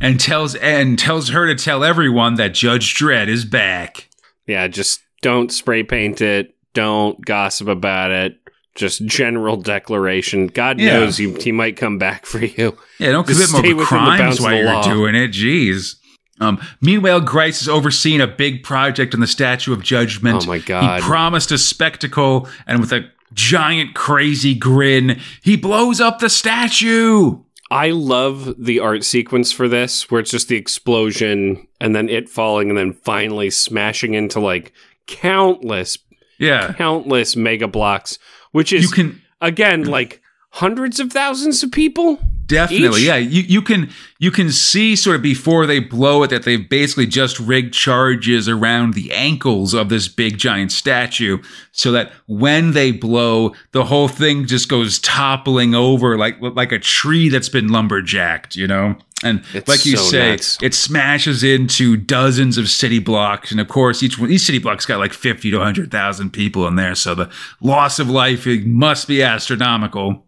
and 0.00 0.18
tells 0.20 0.54
and 0.56 0.98
tells 0.98 1.28
her 1.30 1.46
to 1.46 1.54
tell 1.62 1.84
everyone 1.84 2.34
that 2.34 2.54
Judge 2.54 2.94
Dredd 2.94 3.28
is 3.28 3.44
back. 3.44 4.08
Yeah, 4.46 4.66
just 4.68 5.00
don't 5.22 5.52
spray 5.52 5.82
paint 5.82 6.20
it. 6.20 6.54
Don't 6.74 7.24
gossip 7.24 7.68
about 7.68 8.10
it. 8.10 8.38
Just 8.74 9.06
general 9.06 9.56
declaration. 9.56 10.48
God 10.48 10.78
Yeah. 10.78 10.98
knows 11.00 11.16
he, 11.16 11.32
he 11.40 11.50
might 11.50 11.76
come 11.78 11.96
back 11.98 12.26
for 12.26 12.38
you. 12.44 12.76
Yeah, 12.98 13.12
don't 13.12 13.26
commit 13.26 13.50
more 13.74 13.84
crimes 13.86 14.40
while 14.40 14.54
you're 14.54 14.82
doing 14.82 15.14
it. 15.14 15.30
Jeez. 15.30 15.94
Um, 16.40 16.60
meanwhile, 16.80 17.20
Grice 17.20 17.62
is 17.62 17.68
overseeing 17.68 18.20
a 18.20 18.26
big 18.26 18.62
project 18.62 19.14
on 19.14 19.20
the 19.20 19.26
Statue 19.26 19.72
of 19.72 19.82
Judgment. 19.82 20.42
Oh 20.44 20.46
my 20.46 20.58
God. 20.58 21.00
He 21.00 21.06
promised 21.06 21.50
a 21.50 21.58
spectacle, 21.58 22.48
and 22.66 22.80
with 22.80 22.92
a 22.92 23.10
giant, 23.32 23.94
crazy 23.94 24.54
grin, 24.54 25.20
he 25.42 25.56
blows 25.56 26.00
up 26.00 26.18
the 26.18 26.28
statue. 26.30 27.38
I 27.70 27.90
love 27.90 28.54
the 28.62 28.78
art 28.80 29.02
sequence 29.02 29.50
for 29.52 29.66
this, 29.66 30.10
where 30.10 30.20
it's 30.20 30.30
just 30.30 30.48
the 30.48 30.56
explosion 30.56 31.66
and 31.80 31.96
then 31.96 32.08
it 32.08 32.28
falling 32.28 32.68
and 32.68 32.78
then 32.78 32.92
finally 32.92 33.50
smashing 33.50 34.14
into 34.14 34.38
like 34.38 34.72
countless, 35.06 35.98
Yeah, 36.38 36.74
countless 36.74 37.34
mega 37.34 37.66
blocks, 37.66 38.18
which 38.52 38.72
is 38.72 38.82
you 38.82 38.88
can 38.90 39.22
again 39.40 39.84
like 39.84 40.22
hundreds 40.50 41.00
of 41.00 41.12
thousands 41.12 41.62
of 41.62 41.72
people. 41.72 42.20
Definitely, 42.46 43.00
Each? 43.02 43.06
yeah. 43.06 43.16
You 43.16 43.42
you 43.42 43.62
can 43.62 43.90
you 44.18 44.30
can 44.30 44.50
see 44.50 44.94
sort 44.96 45.16
of 45.16 45.22
before 45.22 45.66
they 45.66 45.80
blow 45.80 46.22
it 46.22 46.30
that 46.30 46.44
they've 46.44 46.68
basically 46.68 47.06
just 47.06 47.40
rigged 47.40 47.74
charges 47.74 48.48
around 48.48 48.94
the 48.94 49.12
ankles 49.12 49.74
of 49.74 49.88
this 49.88 50.08
big 50.08 50.38
giant 50.38 50.72
statue, 50.72 51.38
so 51.72 51.90
that 51.92 52.12
when 52.26 52.72
they 52.72 52.92
blow, 52.92 53.52
the 53.72 53.84
whole 53.84 54.08
thing 54.08 54.46
just 54.46 54.68
goes 54.68 54.98
toppling 54.98 55.74
over 55.74 56.16
like 56.16 56.36
like 56.40 56.72
a 56.72 56.78
tree 56.78 57.28
that's 57.28 57.48
been 57.48 57.68
lumberjacked, 57.68 58.54
you 58.56 58.66
know. 58.66 58.96
And 59.24 59.42
It's 59.54 59.66
like 59.66 59.86
you 59.86 59.96
so 59.96 60.02
say, 60.04 60.30
nuts. 60.32 60.58
it 60.60 60.74
smashes 60.74 61.42
into 61.42 61.96
dozens 61.96 62.58
of 62.58 62.68
city 62.68 62.98
blocks, 62.98 63.50
and 63.50 63.58
of 63.60 63.66
course, 63.68 64.02
each 64.02 64.18
one, 64.18 64.30
each 64.30 64.42
city 64.42 64.58
block's 64.58 64.84
got 64.84 64.98
like 64.98 65.14
fifty 65.14 65.50
to 65.50 65.58
hundred 65.58 65.90
thousand 65.90 66.30
people 66.34 66.66
in 66.68 66.76
there, 66.76 66.94
so 66.94 67.14
the 67.14 67.30
loss 67.62 67.98
of 67.98 68.10
life 68.10 68.46
it 68.46 68.66
must 68.66 69.08
be 69.08 69.22
astronomical. 69.22 70.25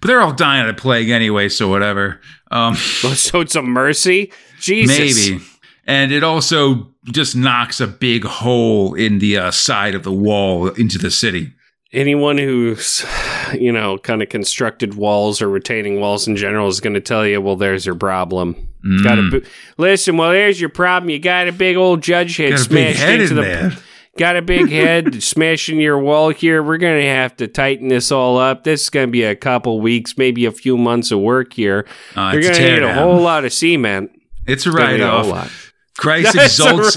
But 0.00 0.08
they're 0.08 0.20
all 0.20 0.32
dying 0.32 0.66
of 0.68 0.74
the 0.74 0.80
plague 0.80 1.08
anyway, 1.10 1.48
so 1.48 1.68
whatever. 1.68 2.20
Um, 2.50 2.74
So 3.14 3.40
it's 3.40 3.54
a 3.56 3.62
mercy. 3.62 4.32
Jesus. 4.60 4.98
maybe. 5.28 5.44
And 5.86 6.12
it 6.12 6.22
also 6.22 6.88
just 7.06 7.34
knocks 7.34 7.80
a 7.80 7.86
big 7.86 8.24
hole 8.24 8.94
in 8.94 9.18
the 9.18 9.36
uh, 9.36 9.50
side 9.50 9.94
of 9.94 10.02
the 10.04 10.12
wall 10.12 10.68
into 10.68 10.98
the 10.98 11.10
city. 11.10 11.52
anyone 11.92 12.38
who's 12.38 13.04
you 13.52 13.70
know 13.72 13.98
kind 13.98 14.22
of 14.22 14.28
constructed 14.28 14.94
walls 14.94 15.42
or 15.42 15.48
retaining 15.48 16.00
walls 16.00 16.26
in 16.28 16.36
general 16.36 16.68
is 16.68 16.80
going 16.80 16.94
to 16.94 17.00
tell 17.00 17.26
you 17.26 17.38
well 17.40 17.56
there's 17.56 17.84
your 17.84 17.94
problem 17.96 18.54
Mm. 18.84 19.04
got 19.04 19.18
a 19.18 19.22
bi- 19.30 19.46
listen 19.78 20.16
well 20.16 20.30
there's 20.32 20.60
your 20.60 20.68
problem 20.70 21.08
you 21.10 21.18
got 21.20 21.46
a 21.46 21.52
big 21.52 21.76
old 21.76 22.02
judge 22.02 22.36
head 22.36 22.50
Got 22.50 22.66
a 22.66 22.68
big 22.68 22.96
smashed 22.96 22.98
head 22.98 23.20
into 23.20 23.30
in 23.30 23.36
the 23.36 23.42
there. 23.42 23.72
Got 24.18 24.36
a 24.36 24.42
big 24.42 24.68
head 24.70 25.22
smashing 25.22 25.80
your 25.80 25.98
wall 25.98 26.30
here 26.30 26.62
we're 26.62 26.78
going 26.78 27.00
to 27.00 27.08
have 27.08 27.36
to 27.38 27.48
tighten 27.48 27.88
this 27.88 28.12
all 28.12 28.36
up 28.38 28.64
this 28.64 28.82
is 28.82 28.90
going 28.90 29.06
to 29.08 29.10
be 29.10 29.24
a 29.24 29.34
couple 29.34 29.80
weeks 29.80 30.18
maybe 30.18 30.44
a 30.44 30.52
few 30.52 30.76
months 30.76 31.10
of 31.10 31.20
work 31.20 31.54
here 31.54 31.86
Uh, 32.14 32.30
you're 32.32 32.42
going 32.42 32.54
to 32.54 32.74
need 32.74 32.82
a 32.82 32.94
whole 32.94 33.20
lot 33.20 33.44
of 33.44 33.52
cement 33.52 34.10
It's 34.46 34.66
a 34.66 34.72
write 34.72 34.92
need 34.92 35.00
a 35.00 35.10
whole 35.10 35.32
off. 35.32 35.72
Christ 35.98 36.32
That's 36.32 36.58
exalts. 36.58 36.96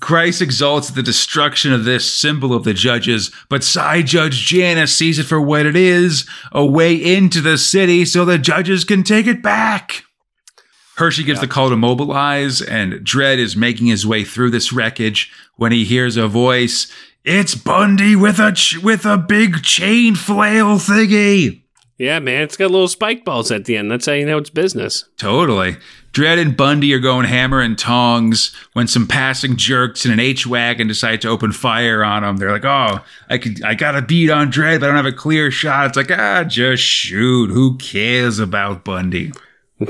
Christ 0.00 0.42
exalts 0.42 0.90
the 0.90 1.02
destruction 1.02 1.72
of 1.72 1.84
this 1.84 2.12
symbol 2.12 2.52
of 2.52 2.64
the 2.64 2.74
judges, 2.74 3.30
but 3.48 3.62
psi 3.62 4.02
judge 4.02 4.44
Janus 4.46 4.94
sees 4.94 5.18
it 5.18 5.24
for 5.24 5.40
what 5.40 5.64
it 5.64 5.76
is 5.76 6.28
a 6.52 6.66
way 6.66 6.94
into 6.94 7.40
the 7.40 7.56
city 7.56 8.04
so 8.04 8.24
the 8.24 8.36
judges 8.36 8.84
can 8.84 9.04
take 9.04 9.26
it 9.26 9.42
back. 9.42 10.04
Hershey 11.00 11.24
gives 11.24 11.40
the 11.40 11.48
call 11.48 11.70
to 11.70 11.76
mobilize, 11.76 12.60
and 12.62 12.92
Dredd 13.04 13.38
is 13.38 13.56
making 13.56 13.86
his 13.86 14.06
way 14.06 14.22
through 14.22 14.50
this 14.50 14.72
wreckage 14.72 15.32
when 15.56 15.72
he 15.72 15.84
hears 15.84 16.16
a 16.16 16.28
voice. 16.28 16.92
It's 17.24 17.54
Bundy 17.54 18.14
with 18.14 18.38
a 18.38 18.52
ch- 18.52 18.78
with 18.78 19.04
a 19.04 19.18
big 19.18 19.62
chain 19.62 20.14
flail 20.14 20.76
thingy. 20.78 21.62
yeah 21.98 22.18
man 22.18 22.42
it's 22.42 22.56
got 22.56 22.70
little 22.70 22.88
spike 22.88 23.24
balls 23.26 23.50
at 23.50 23.66
the 23.66 23.76
end 23.76 23.90
that's 23.90 24.06
how 24.06 24.12
you 24.12 24.24
know 24.24 24.38
it's 24.38 24.48
business 24.48 25.04
Totally. 25.18 25.76
Dredd 26.12 26.40
and 26.40 26.56
Bundy 26.56 26.92
are 26.94 26.98
going 26.98 27.26
hammer 27.26 27.60
and 27.60 27.78
tongs 27.78 28.54
when 28.72 28.86
some 28.88 29.06
passing 29.06 29.56
jerks 29.56 30.04
in 30.04 30.10
an 30.12 30.18
H 30.18 30.46
wagon 30.46 30.88
decide 30.88 31.20
to 31.22 31.28
open 31.28 31.52
fire 31.52 32.02
on 32.02 32.22
them. 32.22 32.36
They're 32.38 32.50
like, 32.50 32.64
"Oh, 32.64 33.00
I 33.28 33.38
could, 33.38 33.62
I 33.62 33.74
got 33.74 33.94
a 33.96 34.02
beat 34.02 34.28
on 34.28 34.50
Dredd, 34.50 34.80
but 34.80 34.86
I 34.86 34.88
don't 34.88 35.04
have 35.04 35.06
a 35.06 35.12
clear 35.12 35.50
shot." 35.52 35.86
It's 35.86 35.96
like, 35.96 36.10
ah, 36.10 36.42
just 36.42 36.82
shoot. 36.82 37.50
Who 37.50 37.76
cares 37.76 38.38
about 38.40 38.84
Bundy? 38.84 39.30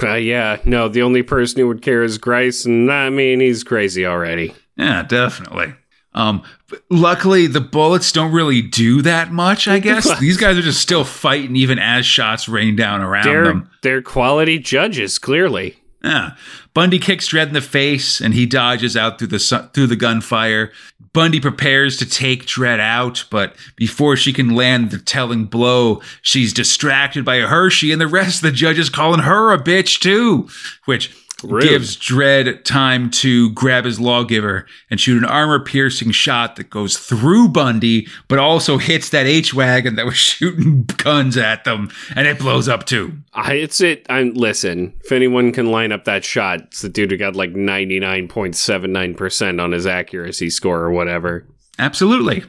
Uh, 0.02 0.14
yeah, 0.14 0.59
no, 0.64 0.88
the 0.88 1.02
only 1.02 1.23
person 1.23 1.61
who 1.61 1.68
would 1.68 1.82
care 1.82 2.02
is 2.02 2.16
Grice, 2.18 2.64
and 2.64 2.90
I 2.92 3.11
mean, 3.11 3.40
he's 3.40 3.64
crazy 3.64 4.06
already. 4.06 4.54
Yeah, 4.76 5.02
definitely. 5.02 5.75
Um, 6.12 6.42
luckily, 6.90 7.47
the 7.47 7.61
bullets 7.61 8.12
don't 8.12 8.32
really 8.32 8.62
do 8.62 9.02
that 9.02 9.32
much. 9.32 9.68
I 9.68 9.78
guess 9.78 10.18
these 10.20 10.37
guys 10.37 10.56
are 10.59 10.62
just 10.62 10.80
still 10.80 11.04
fighting, 11.04 11.56
even 11.56 11.78
as 11.78 12.06
shots 12.06 12.49
rain 12.49 12.76
down 12.76 13.00
around 13.00 13.26
They're, 13.26 13.44
them. 13.44 13.70
they're 13.82 14.02
quality 14.02 14.59
judges, 14.59 15.18
clearly. 15.18 15.76
Yeah. 16.02 16.35
Bundy 16.73 16.99
kicks 16.99 17.28
Dredd 17.28 17.49
in 17.49 17.52
the 17.52 17.61
face 17.61 18.21
and 18.21 18.33
he 18.33 18.47
dodges 18.47 18.97
out 18.97 19.19
through 19.19 19.28
the 19.28 19.38
su- 19.38 19.69
through 19.75 19.88
the 19.88 19.97
gunfire. 19.97 20.73
Bundy 21.12 21.40
prepares 21.40 21.97
to 21.99 22.09
take 22.09 22.47
Dredd 22.47 22.80
out, 22.80 23.25
but 23.30 23.57
before 23.76 24.16
she 24.16 24.33
can 24.33 24.54
land 24.54 24.90
the 24.90 24.99
telling 24.99 25.45
blow, 25.45 26.00
she's 26.23 26.52
distracted 26.52 27.25
by 27.25 27.40
Hershey 27.40 27.92
and 27.92 28.00
the 28.00 28.07
rest 28.07 28.37
of 28.37 28.42
the 28.42 28.57
judges 28.57 28.88
calling 28.88 29.21
her 29.21 29.52
a 29.52 29.59
bitch 29.59 30.00
too, 30.00 30.49
which 30.85 31.14
Rude. 31.44 31.62
gives 31.62 31.97
Dredd 31.97 32.64
time 32.64 33.11
to 33.11 33.50
grab 33.50 33.85
his 33.85 34.00
lawgiver 34.00 34.66
and 34.90 35.00
shoot 35.00 35.18
an 35.18 35.25
armor-piercing 35.25 36.11
shot 36.12 36.56
that 36.56 36.70
goes 36.70 36.99
through 36.99 37.49
Bundy, 37.49 38.06
but 38.28 38.38
also 38.38 38.78
hits 38.78 39.11
that 39.11 39.26
H-wagon 39.26 39.97
that 39.97 40.06
was 40.06 40.16
shooting 40.30 40.85
guns 40.85 41.37
at 41.37 41.64
them, 41.64 41.90
and 42.14 42.26
it 42.26 42.38
blows 42.38 42.68
up 42.68 42.87
too. 42.87 43.12
I, 43.32 43.54
it's 43.54 43.80
it. 43.80 44.06
I'm 44.09 44.35
listen. 44.35 44.94
If 45.04 45.12
anyone 45.12 45.52
can 45.52 45.70
line 45.70 45.92
up 45.92 46.04
that 46.04 46.25
shot, 46.25 46.61
it's 46.62 46.82
the 46.82 46.88
dude 46.88 47.11
who 47.11 47.16
got 47.16 47.37
like 47.37 47.52
99.79% 47.52 49.62
on 49.62 49.73
his 49.73 49.87
accuracy 49.87 50.50
score 50.50 50.80
or 50.80 50.90
whatever. 50.90 51.47
Absolutely. 51.78 52.44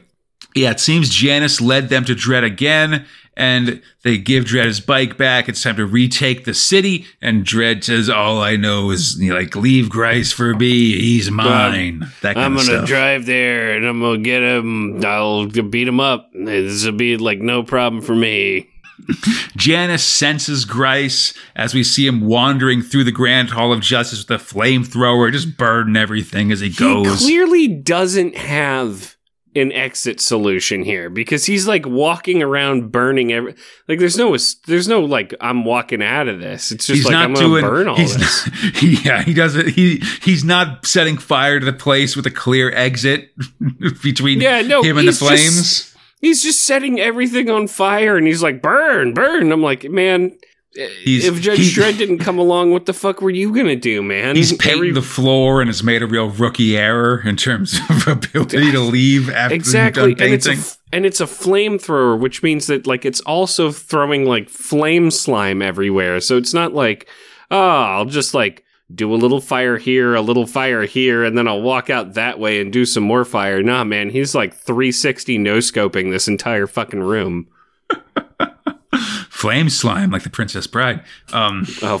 Yeah, 0.54 0.72
it 0.72 0.80
seems 0.80 1.08
Janus 1.08 1.60
led 1.60 1.88
them 1.88 2.04
to 2.04 2.14
Dredd 2.14 2.44
again, 2.44 3.06
and 3.36 3.80
they 4.02 4.18
give 4.18 4.44
Dredd 4.44 4.66
his 4.66 4.80
bike 4.80 5.16
back. 5.16 5.48
It's 5.48 5.62
time 5.62 5.76
to 5.76 5.86
retake 5.86 6.44
the 6.44 6.54
city, 6.54 7.06
and 7.20 7.44
Dredd 7.44 7.84
says, 7.84 8.08
"All 8.10 8.42
I 8.42 8.56
know 8.56 8.90
is 8.90 9.18
you 9.18 9.30
know, 9.30 9.36
like 9.36 9.56
leave 9.56 9.88
Grice 9.88 10.32
for 10.32 10.54
me. 10.54 11.00
He's 11.00 11.30
mine." 11.30 12.06
that 12.22 12.34
kind 12.34 12.38
I'm 12.38 12.56
gonna 12.56 12.86
drive 12.86 13.26
there 13.26 13.74
and 13.76 13.86
I'm 13.86 14.00
gonna 14.00 14.18
get 14.18 14.42
him. 14.42 15.04
I'll 15.04 15.46
beat 15.46 15.88
him 15.88 16.00
up. 16.00 16.30
This 16.34 16.84
will 16.84 16.92
be 16.92 17.16
like 17.16 17.40
no 17.40 17.62
problem 17.62 18.02
for 18.02 18.14
me. 18.14 18.68
Janus 19.56 20.04
senses 20.04 20.64
Grice 20.64 21.34
as 21.56 21.74
we 21.74 21.82
see 21.82 22.06
him 22.06 22.20
wandering 22.20 22.82
through 22.82 23.04
the 23.04 23.12
Grand 23.12 23.50
Hall 23.50 23.72
of 23.72 23.80
Justice 23.80 24.26
with 24.28 24.40
a 24.40 24.42
flamethrower, 24.42 25.32
just 25.32 25.56
burning 25.56 25.96
everything 25.96 26.52
as 26.52 26.60
he 26.60 26.68
He 26.68 26.74
goes. 26.78 27.18
clearly 27.18 27.68
doesn't 27.68 28.36
have 28.36 29.11
an 29.54 29.70
exit 29.72 30.20
solution 30.20 30.82
here 30.82 31.10
because 31.10 31.44
he's 31.44 31.66
like 31.66 31.84
walking 31.86 32.42
around 32.42 32.90
burning 32.90 33.32
every 33.32 33.54
like 33.88 33.98
there's 33.98 34.16
no 34.16 34.36
there's 34.66 34.88
no 34.88 35.00
like 35.02 35.34
I'm 35.40 35.64
walking 35.64 36.02
out 36.02 36.28
of 36.28 36.40
this. 36.40 36.72
It's 36.72 36.86
just 36.86 36.96
he's 36.96 37.04
like 37.04 37.12
not 37.12 37.24
I'm 37.26 37.34
gonna 37.34 37.46
doing. 37.46 37.64
burn 37.64 37.88
all 37.88 37.96
he's 37.96 38.16
this. 38.16 38.46
not- 38.46 38.74
he, 38.76 38.94
yeah, 39.04 39.22
he 39.22 39.34
doesn't. 39.34 39.68
He 39.70 40.02
he's 40.22 40.42
not 40.44 40.86
setting 40.86 41.18
fire 41.18 41.60
to 41.60 41.66
the 41.66 41.72
place 41.72 42.16
with 42.16 42.26
a 42.26 42.30
clear 42.30 42.72
exit 42.72 43.30
between 44.02 44.40
Yeah, 44.40 44.62
no, 44.62 44.82
him 44.82 44.96
and 44.98 45.06
the 45.08 45.12
he's 45.12 45.20
just- 45.20 45.28
flames. 45.30 45.88
He's 46.20 46.40
just 46.42 46.62
setting 46.64 47.00
everything 47.00 47.50
on 47.50 47.66
fire 47.66 48.16
and 48.16 48.26
he's 48.28 48.44
like 48.44 48.62
burn, 48.62 49.12
burn. 49.12 49.50
I'm 49.50 49.60
like, 49.60 49.90
man, 49.90 50.30
He's- 50.74 51.24
if 51.24 51.40
Judge 51.40 51.58
he- 51.58 51.70
Dredd 51.70 51.98
didn't 51.98 52.18
come 52.18 52.38
along, 52.38 52.70
what 52.70 52.86
the 52.86 52.92
fuck 52.94 53.20
were 53.20 53.30
you 53.30 53.54
gonna 53.54 53.76
do, 53.76 54.02
man? 54.02 54.36
He's 54.36 54.52
painting 54.54 54.78
Every- 54.78 54.90
the 54.92 55.02
floor 55.02 55.60
and 55.60 55.68
has 55.68 55.82
made 55.82 56.02
a 56.02 56.06
real 56.06 56.30
rookie 56.30 56.76
error 56.76 57.22
in 57.24 57.36
terms 57.36 57.78
of 57.90 58.06
ability 58.08 58.70
to 58.72 58.80
leave 58.80 59.28
after 59.28 59.54
exactly 59.54 60.12
and 60.12 60.32
it's 60.32 60.46
a 60.46 60.56
and 60.94 61.04
it's 61.06 61.20
a 61.20 61.26
flamethrower 61.26 62.18
which 62.18 62.42
means 62.42 62.66
that 62.68 62.86
like 62.86 63.04
it's 63.04 63.20
also 63.20 63.70
throwing 63.70 64.24
like 64.24 64.48
flame 64.48 65.10
slime 65.10 65.60
everywhere. 65.62 66.20
So 66.20 66.36
it's 66.38 66.54
not 66.54 66.72
like 66.74 67.06
oh 67.50 67.58
i'll 67.58 68.04
just 68.06 68.32
like 68.32 68.64
do 68.94 69.12
a 69.12 69.16
little 69.16 69.40
fire 69.40 69.76
here 69.78 70.14
a 70.14 70.20
little 70.22 70.46
fire 70.46 70.84
here 70.84 71.24
and 71.24 71.36
then 71.36 71.48
i'll 71.48 71.62
walk 71.62 71.88
out 71.90 72.14
that 72.14 72.38
way 72.38 72.60
and 72.60 72.72
do 72.72 72.84
some 72.86 73.02
more 73.02 73.24
fire. 73.26 73.62
Nah 73.62 73.84
man 73.84 74.08
he's 74.10 74.34
like 74.34 74.54
360 74.54 75.36
no 75.38 75.58
scoping 75.58 76.10
this 76.10 76.28
entire 76.28 76.66
fucking 76.66 77.00
room 77.00 77.46
Flame 79.42 79.70
slime 79.70 80.12
like 80.12 80.22
the 80.22 80.30
Princess 80.30 80.68
Bride. 80.68 81.02
Um, 81.32 81.66
oh 81.82 81.98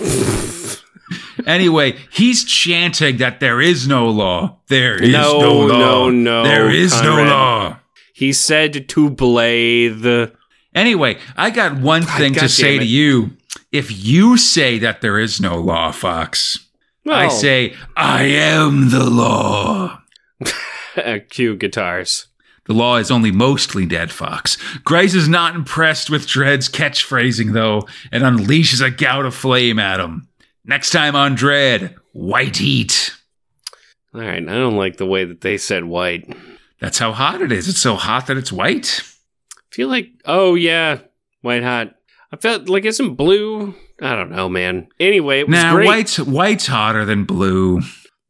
anyway, 1.44 1.96
he's 2.12 2.44
chanting 2.44 3.16
that 3.16 3.40
there 3.40 3.60
is 3.60 3.88
no 3.88 4.06
law. 4.08 4.58
There 4.68 5.02
is 5.02 5.10
No, 5.10 5.40
no, 5.40 5.52
law. 5.58 5.66
no, 5.66 6.10
no, 6.10 6.44
There 6.44 6.70
is 6.70 6.92
Conrad. 6.92 7.16
no 7.26 7.32
law. 7.34 7.76
he 8.14 8.32
said 8.32 8.88
to 8.90 9.10
Blade 9.10 10.30
Anyway, 10.72 11.18
I 11.36 11.50
got 11.50 11.80
one 11.80 12.02
thing 12.02 12.34
God 12.34 12.42
to 12.42 12.48
say 12.48 12.74
damn 12.74 12.80
to 12.82 12.86
you. 12.86 13.30
If 13.72 13.90
you 13.90 14.36
say 14.36 14.78
that 14.78 15.00
there 15.00 15.18
is 15.18 15.40
no 15.40 15.56
law, 15.56 15.90
Fox, 15.90 16.68
I 17.10 17.26
say 17.26 17.74
I 17.96 18.22
am 18.22 18.90
the 18.90 19.10
law. 19.10 20.00
cue 21.28 21.56
guitars 21.56 22.28
The 22.66 22.74
law 22.74 22.96
is 22.96 23.10
only 23.10 23.32
mostly 23.32 23.86
dead, 23.86 24.10
Fox. 24.12 24.56
Grice 24.84 25.14
is 25.14 25.28
not 25.28 25.54
impressed 25.56 26.10
with 26.10 26.26
Dredd's 26.28 26.68
catchphrasing, 26.68 27.52
though, 27.52 27.88
and 28.12 28.22
unleashes 28.22 28.84
a 28.84 28.90
gout 28.90 29.26
of 29.26 29.34
flame 29.34 29.78
at 29.80 29.98
him. 30.00 30.28
Next 30.64 30.90
time 30.90 31.16
on 31.16 31.36
Dredd, 31.36 31.94
white 32.12 32.58
heat. 32.58 33.14
all 34.14 34.20
right 34.20 34.36
i 34.48 34.52
don't 34.54 34.76
like 34.76 34.96
the 34.98 35.06
way 35.06 35.24
that 35.24 35.40
they 35.40 35.56
said 35.58 35.84
white 35.84 36.32
That's 36.78 36.98
how 36.98 37.12
hot 37.12 37.40
it 37.42 37.50
is. 37.50 37.68
It's 37.68 37.80
so 37.80 37.96
hot 37.96 38.26
that 38.28 38.36
it's 38.36 38.52
white. 38.52 39.02
I 39.56 39.74
feel 39.74 39.88
like 39.88 40.10
oh 40.24 40.54
yeah, 40.54 41.00
white 41.40 41.62
hot. 41.64 41.94
I 42.32 42.36
felt 42.36 42.68
like 42.68 42.84
isn't 42.84 43.14
blue. 43.16 43.74
I 44.00 44.14
don't 44.14 44.30
know, 44.30 44.48
man. 44.48 44.88
Anyway, 45.00 45.40
it 45.40 45.48
was 45.48 45.52
Now, 45.54 45.74
great. 45.74 45.86
white's 45.86 46.18
white's 46.20 46.66
hotter 46.66 47.04
than 47.04 47.24
blue. 47.24 47.80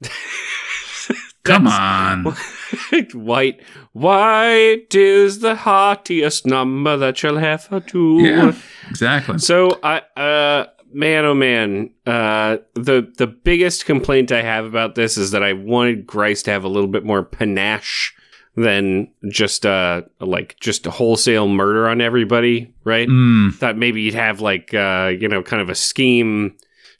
Come 1.44 1.66
on. 1.66 2.34
white, 3.14 3.60
white 3.92 4.94
is 4.94 5.40
the 5.40 5.54
heartiest 5.54 6.46
number 6.46 6.96
that 6.96 7.22
you'll 7.22 7.38
ever 7.38 7.80
do. 7.80 8.20
Yeah, 8.20 8.52
exactly. 8.88 9.38
So 9.38 9.78
I, 9.82 9.98
uh, 10.16 10.66
man, 10.92 11.24
oh 11.24 11.34
man, 11.34 11.90
uh, 12.06 12.58
the 12.74 13.12
the 13.16 13.26
biggest 13.26 13.86
complaint 13.86 14.32
I 14.32 14.42
have 14.42 14.64
about 14.64 14.94
this 14.94 15.16
is 15.16 15.30
that 15.32 15.42
I 15.42 15.52
wanted 15.52 16.06
Grice 16.06 16.42
to 16.44 16.50
have 16.50 16.64
a 16.64 16.68
little 16.68 16.88
bit 16.90 17.04
more 17.04 17.22
panache 17.22 18.14
than 18.54 19.08
just 19.30 19.64
uh 19.64 20.02
like 20.20 20.56
just 20.60 20.86
a 20.86 20.90
wholesale 20.90 21.48
murder 21.48 21.88
on 21.88 22.00
everybody, 22.00 22.74
right? 22.84 23.08
Mm, 23.08 23.54
thought 23.54 23.78
maybe 23.78 24.02
you'd 24.02 24.14
have 24.14 24.40
like 24.40 24.74
uh 24.74 25.12
you 25.18 25.28
know 25.28 25.42
kind 25.42 25.62
of 25.62 25.70
a 25.70 25.74
scheme 25.74 26.56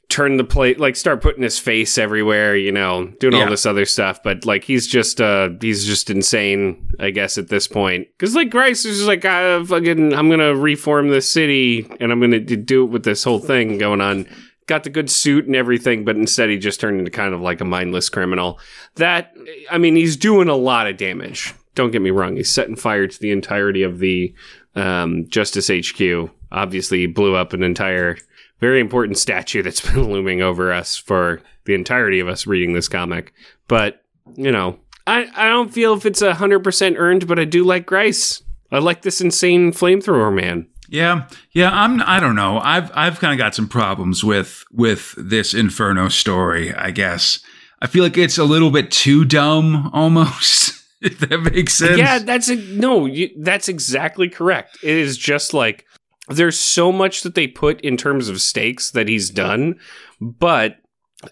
turn 0.09 0.37
the 0.37 0.43
plate 0.43 0.79
like 0.79 0.95
start 0.95 1.21
putting 1.23 1.41
his 1.41 1.57
face 1.57 1.97
everywhere 1.97 2.55
you 2.55 2.71
know 2.71 3.07
doing 3.19 3.33
Yeah. 3.33 3.45
all 3.45 3.49
this 3.49 3.65
other 3.65 3.85
stuff. 3.85 4.21
But 4.23 4.45
like 4.45 4.63
he's 4.63 4.85
just 4.85 5.19
uh 5.19 5.49
he's 5.59 5.85
just 5.85 6.09
insane 6.09 6.87
i 6.99 7.09
guess 7.09 7.37
at 7.37 7.47
this 7.49 7.67
point. 7.67 8.07
Because 8.17 8.35
like 8.35 8.49
grice 8.51 8.85
is 8.85 8.97
just 8.97 9.07
like 9.07 9.25
uh, 9.25 9.63
fucking 9.65 10.13
i'm 10.13 10.29
gonna 10.29 10.55
reform 10.55 11.09
this 11.09 11.31
city 11.31 11.87
and 11.99 12.11
i'm 12.11 12.19
gonna 12.19 12.39
do 12.39 12.83
it 12.83 12.87
with 12.91 13.03
this 13.03 13.23
whole 13.23 13.39
thing 13.39 13.77
going 13.77 14.01
on. 14.01 14.27
Got 14.65 14.83
the 14.85 14.89
good 14.89 15.09
suit 15.09 15.45
and 15.47 15.55
everything 15.55 16.05
but 16.05 16.15
instead 16.15 16.49
he 16.49 16.57
just 16.57 16.79
turned 16.79 16.99
into 16.99 17.11
kind 17.11 17.33
of 17.33 17.41
like 17.41 17.59
a 17.59 17.65
mindless 17.65 18.09
criminal. 18.09 18.59
That 18.95 19.33
i 19.71 19.77
mean 19.77 19.95
he's 19.95 20.15
doing 20.15 20.47
a 20.47 20.55
lot 20.55 20.85
of 20.87 20.97
damage. 20.97 21.53
Don't 21.75 21.89
get 21.91 22.03
me 22.03 22.11
wrong. 22.11 22.35
He's 22.35 22.51
setting 22.51 22.75
fire 22.75 23.07
to 23.07 23.19
the 23.19 23.31
entirety 23.31 23.81
of 23.81 23.97
the 23.97 24.31
um, 24.75 25.25
Justice 25.27 25.69
HQ. 25.69 26.29
Obviously, 26.51 26.99
he 26.99 27.07
blew 27.07 27.33
up 27.35 27.51
an 27.53 27.63
entire, 27.63 28.15
very 28.59 28.79
important 28.79 29.17
statue 29.17 29.61
that's 29.61 29.81
been 29.91 30.11
looming 30.11 30.41
over 30.41 30.71
us 30.71 30.97
for 30.97 31.41
the 31.65 31.73
entirety 31.73 32.19
of 32.19 32.27
us 32.27 32.47
reading 32.47 32.73
this 32.73 32.87
comic. 32.87 33.33
But, 33.67 34.01
you 34.35 34.51
know, 34.51 34.79
I, 35.07 35.27
I 35.35 35.49
don't 35.49 35.73
feel 35.73 35.93
if 35.93 36.05
it's 36.05 36.21
a 36.21 36.33
100% 36.33 36.95
earned, 36.97 37.27
but 37.27 37.39
I 37.39 37.45
do 37.45 37.63
like 37.63 37.85
Grice. 37.85 38.41
I 38.71 38.79
like 38.79 39.01
this 39.03 39.21
insane 39.21 39.71
flamethrower 39.71 40.33
man. 40.33 40.67
yeah, 40.89 41.27
yeah. 41.51 41.69
I'm. 41.71 42.01
I 42.01 42.19
don't 42.19 42.35
know. 42.35 42.57
I've 42.57 42.91
I've 42.95 43.19
kind 43.19 43.31
of 43.31 43.37
got 43.37 43.53
some 43.53 43.67
problems 43.67 44.23
with 44.23 44.63
with 44.71 45.13
this 45.15 45.53
Inferno 45.53 46.09
story. 46.09 46.73
I 46.73 46.89
guess 46.89 47.39
I 47.81 47.87
feel 47.87 48.03
like 48.03 48.17
it's 48.17 48.39
a 48.39 48.43
little 48.43 48.71
bit 48.71 48.89
too 48.91 49.25
dumb, 49.25 49.89
almost. 49.93 50.79
If 51.05 51.19
that 51.19 51.39
makes 51.39 51.73
sense. 51.73 51.97
Yeah, 51.97 52.19
that's 52.19 52.47
a, 52.47 52.55
no, 52.55 53.05
you, 53.05 53.29
that's 53.37 53.67
exactly 53.67 54.29
correct. 54.29 54.77
It 54.81 54.95
is 54.95 55.17
just 55.17 55.53
like 55.53 55.85
there's 56.29 56.59
so 56.59 56.91
much 56.91 57.21
that 57.23 57.35
they 57.35 57.47
put 57.47 57.81
in 57.81 57.97
terms 57.97 58.29
of 58.29 58.41
stakes 58.41 58.91
that 58.91 59.07
he's 59.07 59.29
done, 59.29 59.75
but 60.21 60.77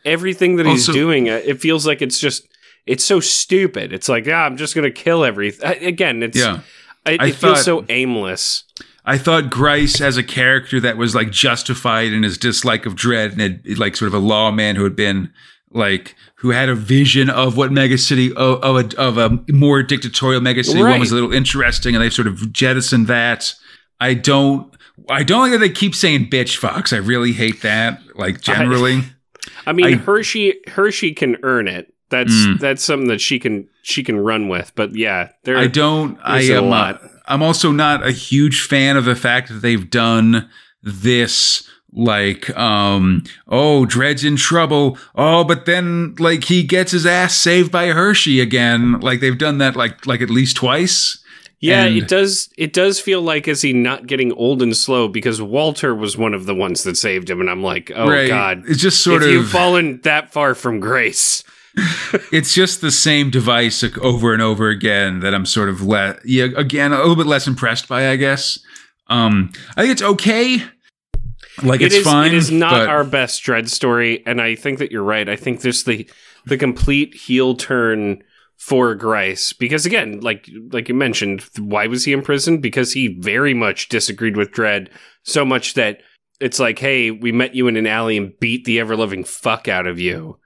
everything 0.05 0.55
that 0.57 0.65
he's 0.65 0.87
Also- 0.87 0.93
doing, 0.93 1.29
uh, 1.29 1.41
it 1.45 1.59
feels 1.61 1.85
like 1.85 2.01
it's 2.01 2.19
just 2.19 2.47
it's 2.87 3.03
so 3.05 3.19
stupid. 3.19 3.93
It's 3.93 4.09
like, 4.09 4.27
ah, 4.27 4.43
I'm 4.45 4.57
just 4.57 4.73
gonna 4.75 4.89
kill 4.91 5.23
everything. 5.23 5.83
Again, 5.83 6.23
it's 6.23 6.37
Yeah. 6.37 6.59
it, 7.05 7.21
I 7.21 7.27
it 7.27 7.35
feels 7.35 7.63
so 7.63 7.85
aimless. 7.89 8.63
I 9.05 9.17
thought 9.17 9.49
Grice 9.49 9.99
as 10.01 10.17
a 10.17 10.23
character 10.23 10.79
that 10.79 10.97
was 10.97 11.13
like 11.15 11.31
justified 11.31 12.11
in 12.11 12.23
his 12.23 12.37
dislike 12.37 12.85
of 12.85 12.95
Dredd 12.95 13.33
and 13.33 13.41
had, 13.41 13.77
like 13.77 13.95
sort 13.95 14.07
of 14.07 14.13
a 14.13 14.19
lawman 14.19 14.75
who 14.75 14.83
had 14.83 14.95
been 14.95 15.31
like 15.71 16.15
who 16.35 16.49
had 16.49 16.69
a 16.69 16.75
vision 16.75 17.29
of 17.29 17.55
what 17.55 17.71
megacity 17.71 18.31
of, 18.33 18.61
of 18.63 18.75
a 18.93 18.97
of 18.99 19.17
a 19.17 19.39
more 19.49 19.83
dictatorial 19.83 20.41
megacity 20.41 20.81
Right. 20.83 20.91
one 20.91 20.99
was 20.99 21.11
a 21.11 21.15
little 21.15 21.31
interesting 21.33 21.95
and 21.95 22.03
they 22.03 22.09
sort 22.09 22.27
of 22.27 22.51
jettisoned 22.51 23.07
that. 23.07 23.53
I 23.99 24.15
don't 24.15 24.73
I 25.09 25.23
don't 25.23 25.41
like 25.41 25.51
that 25.51 25.57
they 25.59 25.69
keep 25.69 25.95
saying 25.95 26.29
bitch 26.29 26.57
fox. 26.57 26.93
I 26.93 26.97
really 26.97 27.33
hate 27.33 27.61
that. 27.61 27.99
Like 28.15 28.41
generally. 28.41 29.01
I 29.65 29.73
mean, 29.73 29.85
I- 29.85 29.95
Hershey 29.97 30.55
Hershey 30.67 31.13
can 31.13 31.37
earn 31.43 31.67
it. 31.67 31.93
That's 32.09 32.33
Mm. 32.33 32.59
that's 32.59 32.83
something 32.83 33.07
that 33.07 33.21
she 33.21 33.39
can 33.39 33.67
she 33.83 34.03
can 34.03 34.17
run 34.19 34.49
with. 34.49 34.71
But 34.75 34.95
yeah, 34.95 35.29
there 35.43 35.57
I 35.57 35.67
don't. 35.67 36.17
I 36.23 36.41
am. 36.41 36.65
lot. 36.69 37.01
Uh, 37.03 37.07
I'm 37.27 37.41
also 37.41 37.71
not 37.71 38.05
a 38.05 38.11
huge 38.11 38.61
fan 38.63 38.97
of 38.97 39.05
the 39.05 39.15
fact 39.15 39.47
that 39.49 39.61
they've 39.61 39.89
done 39.89 40.49
this. 40.83 41.67
Like, 41.93 42.49
um, 42.57 43.23
oh, 43.49 43.85
Dredd's 43.85 44.23
in 44.23 44.37
trouble. 44.37 44.97
Oh, 45.15 45.43
but 45.43 45.65
then 45.65 46.15
like 46.19 46.45
he 46.45 46.63
gets 46.63 46.91
his 46.93 47.05
ass 47.05 47.35
saved 47.35 47.69
by 47.71 47.87
Hershey 47.87 48.39
again. 48.39 48.99
Like 49.01 49.19
they've 49.19 49.37
done 49.37 49.57
that 49.57 49.75
like 49.75 50.05
like 50.05 50.21
at 50.21 50.29
least 50.29 50.55
twice. 50.57 51.20
Yeah, 51.61 51.85
And- 51.85 51.95
it 51.97 52.07
does. 52.07 52.49
It 52.57 52.73
does 52.73 52.99
feel 52.99 53.21
like 53.21 53.47
is 53.47 53.61
he 53.61 53.71
not 53.71 54.07
getting 54.07 54.31
old 54.33 54.61
and 54.63 54.75
slow 54.75 55.07
because 55.07 55.41
Walter 55.41 55.93
was 55.93 56.17
one 56.17 56.33
of 56.33 56.45
the 56.47 56.55
ones 56.55 56.83
that 56.83 56.97
saved 56.97 57.29
him, 57.29 57.39
and 57.39 57.49
I'm 57.49 57.61
like, 57.63 57.91
oh 57.95 58.09
Right. 58.09 58.27
god, 58.27 58.63
It's 58.67 58.81
just 58.81 59.03
sort 59.03 59.21
if 59.21 59.27
of. 59.27 59.33
you've 59.33 59.49
fallen 59.49 60.01
that 60.03 60.33
far 60.33 60.55
from 60.55 60.79
grace, 60.79 61.43
it's 62.33 62.53
just 62.53 62.81
the 62.81 62.91
same 62.91 63.29
device 63.29 63.83
over 64.01 64.33
and 64.33 64.41
over 64.41 64.69
again 64.69 65.19
that 65.21 65.33
I'm 65.35 65.45
sort 65.45 65.69
of 65.69 65.81
le- 65.81 66.17
yeah 66.25 66.47
again 66.57 66.91
a 66.93 66.97
little 66.97 67.15
bit 67.15 67.27
less 67.27 67.47
impressed 67.47 67.87
by. 67.87 68.09
I 68.09 68.15
guess. 68.15 68.59
Um, 69.07 69.51
I 69.77 69.81
think 69.83 69.91
it's 69.93 70.01
okay. 70.01 70.63
Like 71.63 71.81
it 71.81 71.85
it's 71.87 71.95
is. 71.97 72.03
fine. 72.03 72.27
it 72.27 72.33
is 72.33 72.49
not 72.49 72.71
but- 72.71 72.89
our 72.89 73.03
best 73.03 73.43
Dredd 73.43 73.69
story, 73.69 74.23
and 74.25 74.41
I 74.41 74.55
think 74.55 74.79
that 74.79 74.91
you're 74.91 75.03
right. 75.03 75.29
I 75.29 75.35
think 75.35 75.61
there's 75.61 75.83
the 75.83 76.09
the 76.45 76.57
complete 76.57 77.13
heel 77.13 77.53
turn 77.55 78.23
for 78.61 78.93
Grice 78.93 79.53
because 79.53 79.87
again, 79.87 80.19
like 80.19 80.47
like 80.71 80.87
you 80.87 80.93
mentioned, 80.93 81.41
why 81.57 81.87
was 81.87 82.05
he 82.05 82.11
imprisoned? 82.13 82.61
Because 82.61 82.93
he 82.93 83.17
very 83.19 83.55
much 83.55 83.89
disagreed 83.89 84.37
with 84.37 84.51
Dredd 84.51 84.87
so 85.23 85.43
much 85.43 85.73
that 85.73 86.01
it's 86.39 86.59
like, 86.59 86.77
hey, 86.77 87.09
we 87.09 87.31
met 87.31 87.55
you 87.55 87.67
in 87.67 87.75
an 87.75 87.87
alley 87.87 88.17
and 88.17 88.39
beat 88.39 88.65
the 88.65 88.79
ever 88.79 88.95
loving 88.95 89.23
fuck 89.23 89.67
out 89.67 89.87
of 89.87 89.99
you. 89.99 90.37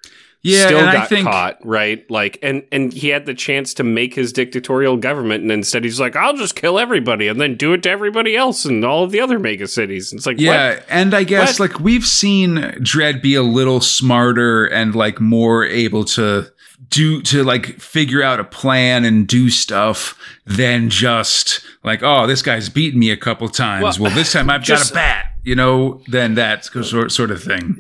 Yeah, 0.43 0.67
Still 0.67 0.80
and 0.80 0.91
got 0.93 1.04
I 1.04 1.06
think 1.08 1.28
caught, 1.28 1.58
right? 1.65 2.06
Like, 2.10 2.38
and 2.41 2.63
and 2.71 2.93
he 2.93 3.10
had 3.10 3.25
the 3.25 3.34
chance 3.34 3.73
to 3.73 3.84
make 3.84 4.13
his 4.13 4.32
dictatorial 4.32 4.95
government, 4.95 5.41
and 5.43 5.51
instead 5.51 5.84
he's 5.84 5.99
like, 5.99 6.15
I'll 6.15 6.38
just 6.38 6.56
kill 6.56 6.78
everybody 6.80 7.28
and 7.28 7.41
then 7.41 7.56
do 7.58 7.73
it 7.73 7.84
to 7.84 7.89
everybody 7.89 8.38
else 8.38 8.63
in 8.63 8.84
all 8.86 9.04
of 9.04 9.12
the 9.12 9.19
other 9.19 9.39
mega 9.39 9.67
cities. 9.67 10.12
And 10.12 10.19
It's 10.19 10.28
like, 10.28 10.39
Yeah, 10.39 10.75
what? 10.75 10.86
and 10.88 11.13
I 11.15 11.23
guess 11.23 11.60
What? 11.60 11.71
like 11.71 11.80
we've 11.82 12.06
seen 12.06 12.58
Dredd 12.80 13.21
be 13.23 13.34
a 13.36 13.41
little 13.43 13.82
smarter 13.82 14.65
and 14.67 14.93
like 14.95 15.19
more 15.19 15.65
able 15.65 16.06
to 16.06 16.45
do 16.90 17.22
to 17.24 17.44
like 17.44 17.80
figure 17.80 18.22
out 18.22 18.40
a 18.40 18.44
plan 18.44 19.04
and 19.06 19.28
do 19.28 19.50
stuff 19.50 20.18
than 20.46 20.90
just 20.90 21.62
like 21.84 22.04
oh 22.04 22.28
this 22.28 22.42
guy's 22.42 22.70
beaten 22.70 23.00
me 23.00 23.10
a 23.12 23.18
couple 23.18 23.48
times. 23.50 24.00
Well, 24.00 24.08
Well, 24.10 24.16
this 24.16 24.32
time 24.34 24.50
I've 24.50 24.64
just- 24.64 24.94
got 24.94 25.00
a 25.00 25.04
bat, 25.04 25.26
you 25.44 25.56
know. 25.56 26.02
Then 26.08 26.36
that 26.36 26.66
sort 26.66 27.12
sort 27.12 27.32
of 27.32 27.42
thing. 27.44 27.78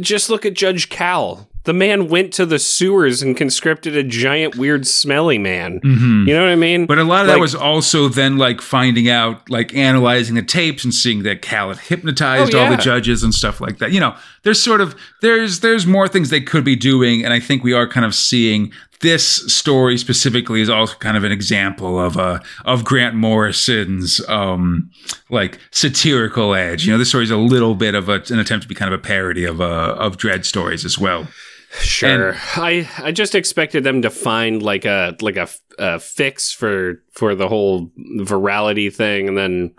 just 0.00 0.30
look 0.30 0.46
at 0.46 0.54
Judge 0.54 0.88
Cal. 0.88 1.49
The 1.64 1.72
man 1.74 2.08
went 2.08 2.32
to 2.34 2.46
the 2.46 2.58
sewers 2.58 3.22
and 3.22 3.36
conscripted 3.36 3.94
a 3.94 4.02
giant, 4.02 4.56
weird, 4.56 4.86
smelly 4.86 5.36
man. 5.38 5.80
You 5.84 6.34
know 6.34 6.42
what 6.42 6.50
I 6.50 6.56
mean? 6.56 6.82
Mm-hmm. 6.82 6.86
But 6.86 6.98
a 6.98 7.04
lot 7.04 7.22
of 7.22 7.26
that 7.26 7.38
was 7.38 7.54
also 7.54 8.08
then 8.08 8.38
like 8.38 8.60
finding 8.62 9.10
out, 9.10 9.48
like 9.50 9.74
analyzing 9.74 10.36
the 10.36 10.42
tapes 10.42 10.84
and 10.84 10.94
seeing 10.94 11.22
that 11.24 11.42
Cal 11.42 11.68
had 11.68 11.78
hypnotized 11.78 12.54
Oh, 12.54 12.60
all 12.60 12.70
the 12.70 12.76
judges 12.76 13.22
and 13.22 13.34
stuff 13.34 13.60
like 13.60 13.78
that. 13.78 13.92
You 13.92 14.00
know, 14.00 14.16
there's 14.42 14.62
sort 14.62 14.80
of 14.80 14.94
there's 15.20 15.60
there's 15.60 15.86
more 15.86 16.08
things 16.08 16.30
they 16.30 16.40
could 16.40 16.64
be 16.64 16.76
doing, 16.76 17.24
and 17.24 17.32
I 17.34 17.40
think 17.40 17.62
we 17.62 17.72
are 17.74 17.86
kind 17.86 18.06
of 18.06 18.14
seeing 18.14 18.72
this 19.00 19.24
story 19.52 19.96
specifically 19.96 20.60
is 20.60 20.68
also 20.68 20.94
kind 20.96 21.16
of 21.16 21.24
an 21.24 21.32
example 21.32 21.98
of 21.98 22.16
uh 22.18 22.38
of 22.64 22.84
Grant 22.84 23.14
Morrison's 23.14 24.26
um 24.28 24.90
like 25.30 25.58
satirical 25.70 26.54
edge. 26.54 26.84
You 26.86 26.92
know, 26.92 26.98
this 26.98 27.08
story 27.08 27.24
is 27.24 27.30
a 27.30 27.36
little 27.36 27.74
bit 27.74 27.94
of 27.94 28.08
a, 28.08 28.22
an 28.30 28.38
attempt 28.38 28.62
to 28.62 28.68
be 28.68 28.74
kind 28.74 28.92
of 28.92 28.98
a 28.98 29.02
parody 29.02 29.44
of 29.44 29.60
uh 29.60 29.94
of 29.98 30.16
Dredd 30.16 30.44
stories 30.44 30.84
as 30.84 30.98
well. 30.98 31.28
Sure. 31.80 32.36
I 32.56 32.88
I 32.98 33.12
just 33.12 33.34
expected 33.34 33.84
them 33.84 34.02
to 34.02 34.10
find 34.10 34.62
like 34.62 34.84
a 34.84 35.16
like 35.20 35.36
a, 35.36 35.48
a 35.78 36.00
fix 36.00 36.52
for 36.52 37.02
for 37.12 37.34
the 37.34 37.48
whole 37.48 37.90
virality 38.18 38.92
thing, 38.92 39.28
and 39.28 39.36
then 39.38 39.74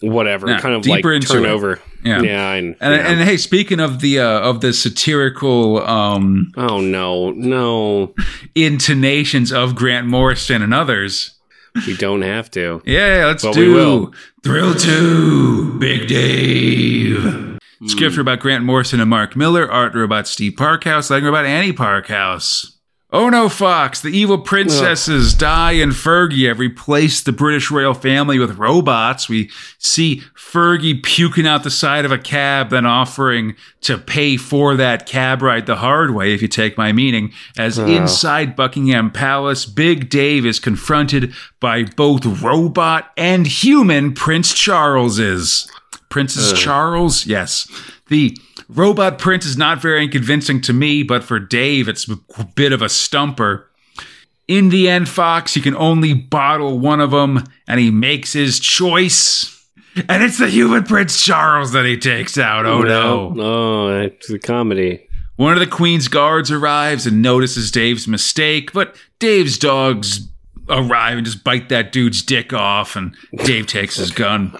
whatever, 0.00 0.48
Yeah, 0.48 0.60
kind 0.60 0.74
of 0.74 0.86
like 0.86 0.98
deeper 0.98 1.12
into 1.12 1.28
turn 1.28 1.44
it. 1.44 1.48
over. 1.48 1.80
Yeah. 2.02 2.20
yeah. 2.22 2.48
I, 2.48 2.56
And, 2.56 2.76
yeah. 2.80 2.88
and 2.90 3.20
hey, 3.20 3.36
speaking 3.36 3.78
of 3.80 4.00
the 4.00 4.20
uh, 4.20 4.40
of 4.40 4.60
the 4.62 4.72
satirical 4.72 5.82
um 5.86 6.50
oh 6.56 6.80
no, 6.80 7.30
no, 7.32 8.14
intonations 8.54 9.52
of 9.52 9.74
Grant 9.74 10.06
Morrison 10.06 10.62
and 10.62 10.72
others. 10.74 11.32
we 11.86 11.96
don't 11.96 12.22
have 12.22 12.50
to. 12.52 12.80
Yeah, 12.86 13.24
let's 13.26 13.42
But 13.42 13.56
we 13.56 13.64
do 13.64 13.74
will. 13.74 14.14
Thrill 14.44 14.74
2, 14.74 15.78
Big 15.78 16.06
Dave. 16.06 17.53
Script 17.86 18.14
hmm. 18.14 18.20
about 18.20 18.40
Grant 18.40 18.64
Morrison 18.64 19.00
and 19.00 19.10
Mark 19.10 19.36
Millar, 19.36 19.70
art 19.70 19.96
about 19.96 20.26
Steve 20.28 20.52
Parkhouse, 20.52 21.10
lighting 21.10 21.28
about 21.28 21.46
Annie 21.46 21.72
Parkhouse. 21.72 22.74
Oh 23.14 23.28
no, 23.28 23.48
Fox, 23.48 24.00
the 24.00 24.08
evil 24.08 24.38
princesses 24.38 25.34
Di 25.34 25.74
and 25.74 25.92
Fergie 25.92 26.48
have 26.48 26.58
replaced 26.58 27.24
the 27.24 27.30
British 27.30 27.70
royal 27.70 27.94
family 27.94 28.40
with 28.40 28.58
robots. 28.58 29.28
We 29.28 29.50
see 29.78 30.22
Fergie 30.36 31.00
puking 31.00 31.46
out 31.46 31.62
the 31.62 31.70
side 31.70 32.04
of 32.04 32.10
a 32.10 32.18
cab, 32.18 32.70
then 32.70 32.86
offering 32.86 33.54
to 33.82 33.98
pay 33.98 34.36
for 34.36 34.74
that 34.74 35.06
cab 35.06 35.42
ride 35.42 35.66
the 35.66 35.76
hard 35.76 36.10
way, 36.10 36.34
if 36.34 36.42
you 36.42 36.48
take 36.48 36.76
my 36.76 36.90
meaning. 36.90 37.32
As 37.56 37.78
inside 37.78 38.56
Buckingham 38.56 39.12
Palace, 39.12 39.64
Big 39.64 40.08
Dave 40.10 40.44
is 40.44 40.58
confronted 40.58 41.32
by 41.60 41.84
both 41.84 42.42
robot 42.42 43.12
and 43.16 43.46
human 43.46 44.12
Prince 44.12 44.52
Charleses. 44.52 45.70
Princess 46.14 46.52
Charles? 46.52 47.26
Yes. 47.26 47.66
The 48.06 48.36
robot 48.68 49.18
prince 49.18 49.44
is 49.44 49.56
not 49.56 49.82
very 49.82 50.06
convincing 50.06 50.60
to 50.60 50.72
me, 50.72 51.02
but 51.02 51.24
for 51.24 51.40
Dave, 51.40 51.88
it's 51.88 52.08
a 52.08 52.44
bit 52.54 52.72
of 52.72 52.82
a 52.82 52.88
stumper. 52.88 53.68
In 54.46 54.68
the 54.68 54.88
end, 54.88 55.08
Fox, 55.08 55.54
he 55.54 55.60
can 55.60 55.74
only 55.74 56.14
bottle 56.14 56.78
one 56.78 57.00
of 57.00 57.10
them, 57.10 57.42
and 57.66 57.80
he 57.80 57.90
makes 57.90 58.32
his 58.32 58.60
choice. 58.60 59.66
And 60.08 60.22
it's 60.22 60.38
the 60.38 60.46
human 60.46 60.84
Prince 60.84 61.20
Charles 61.20 61.72
that 61.72 61.84
he 61.84 61.98
takes 61.98 62.38
out. 62.38 62.64
Oh 62.64 62.82
no. 62.82 63.30
no, 63.30 63.88
oh, 63.88 64.00
it's 64.02 64.30
a 64.30 64.38
comedy. 64.38 65.08
One 65.34 65.54
of 65.54 65.58
the 65.58 65.66
Queen's 65.66 66.06
guards 66.06 66.52
arrives 66.52 67.08
and 67.08 67.22
notices 67.22 67.72
Dave's 67.72 68.06
mistake, 68.06 68.72
but 68.72 68.94
Dave's 69.18 69.58
dogs 69.58 70.28
arrive 70.68 71.16
and 71.16 71.26
just 71.26 71.42
bite 71.42 71.70
that 71.70 71.90
dude's 71.90 72.22
dick 72.22 72.52
off, 72.52 72.94
and 72.94 73.16
Dave 73.38 73.66
takes 73.66 73.96
his 73.96 74.10
gun. 74.12 74.56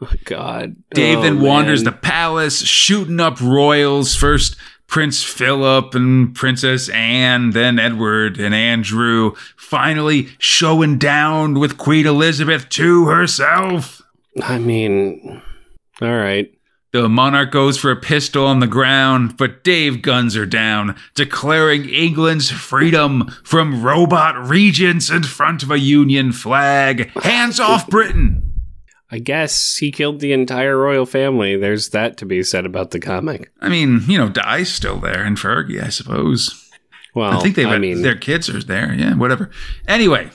Oh, 0.02 0.12
God, 0.24 0.76
Dave 0.94 1.18
Oh, 1.18 1.22
then 1.22 1.40
wanders 1.42 1.84
the 1.84 1.92
palace, 1.92 2.62
shooting 2.62 3.20
up 3.20 3.38
royals. 3.40 4.14
First, 4.16 4.56
Prince 4.86 5.22
Philip 5.22 5.94
and 5.94 6.34
Princess 6.34 6.88
Anne, 6.88 7.50
then 7.50 7.78
Edward 7.78 8.40
and 8.40 8.54
Andrew. 8.54 9.34
Finally, 9.56 10.30
showing 10.38 10.96
down 10.98 11.58
with 11.60 11.76
Queen 11.76 12.06
Elizabeth 12.06 12.68
to 12.70 13.06
herself. 13.08 14.00
I 14.42 14.58
mean, 14.58 15.42
all 16.00 16.16
right. 16.16 16.50
The 16.92 17.08
monarch 17.08 17.52
goes 17.52 17.78
for 17.78 17.92
a 17.92 17.96
pistol 17.96 18.46
on 18.46 18.58
the 18.58 18.66
ground, 18.66 19.36
but 19.36 19.62
Dave 19.62 20.02
guns 20.02 20.34
her 20.34 20.44
down, 20.46 20.96
declaring 21.14 21.88
England's 21.88 22.50
freedom 22.50 23.28
from 23.44 23.82
robot 23.82 24.48
regents 24.48 25.08
in 25.08 25.22
front 25.22 25.62
of 25.62 25.70
a 25.70 25.78
Union 25.78 26.32
flag. 26.32 27.10
Hands 27.22 27.60
off 27.60 27.86
Britain! 27.86 28.49
I 29.12 29.18
guess 29.18 29.76
he 29.76 29.90
killed 29.90 30.20
the 30.20 30.32
entire 30.32 30.76
royal 30.76 31.04
family. 31.06 31.56
There's 31.56 31.88
that 31.90 32.16
to 32.18 32.26
be 32.26 32.42
said 32.42 32.64
about 32.64 32.92
the 32.92 33.00
comic. 33.00 33.50
I 33.60 33.68
mean, 33.68 34.02
you 34.06 34.16
know, 34.16 34.28
Di's 34.28 34.72
still 34.72 34.98
there, 34.98 35.24
and 35.24 35.36
Fergie, 35.36 35.82
I 35.82 35.88
suppose. 35.88 36.70
Well, 37.14 37.38
I 37.38 37.42
think 37.42 37.56
they 37.56 37.64
I 37.64 37.78
mean, 37.78 38.02
their 38.02 38.16
kids 38.16 38.48
are 38.48 38.62
there. 38.62 38.92
Yeah, 38.94 39.16
whatever. 39.16 39.50
Anyway, 39.88 40.30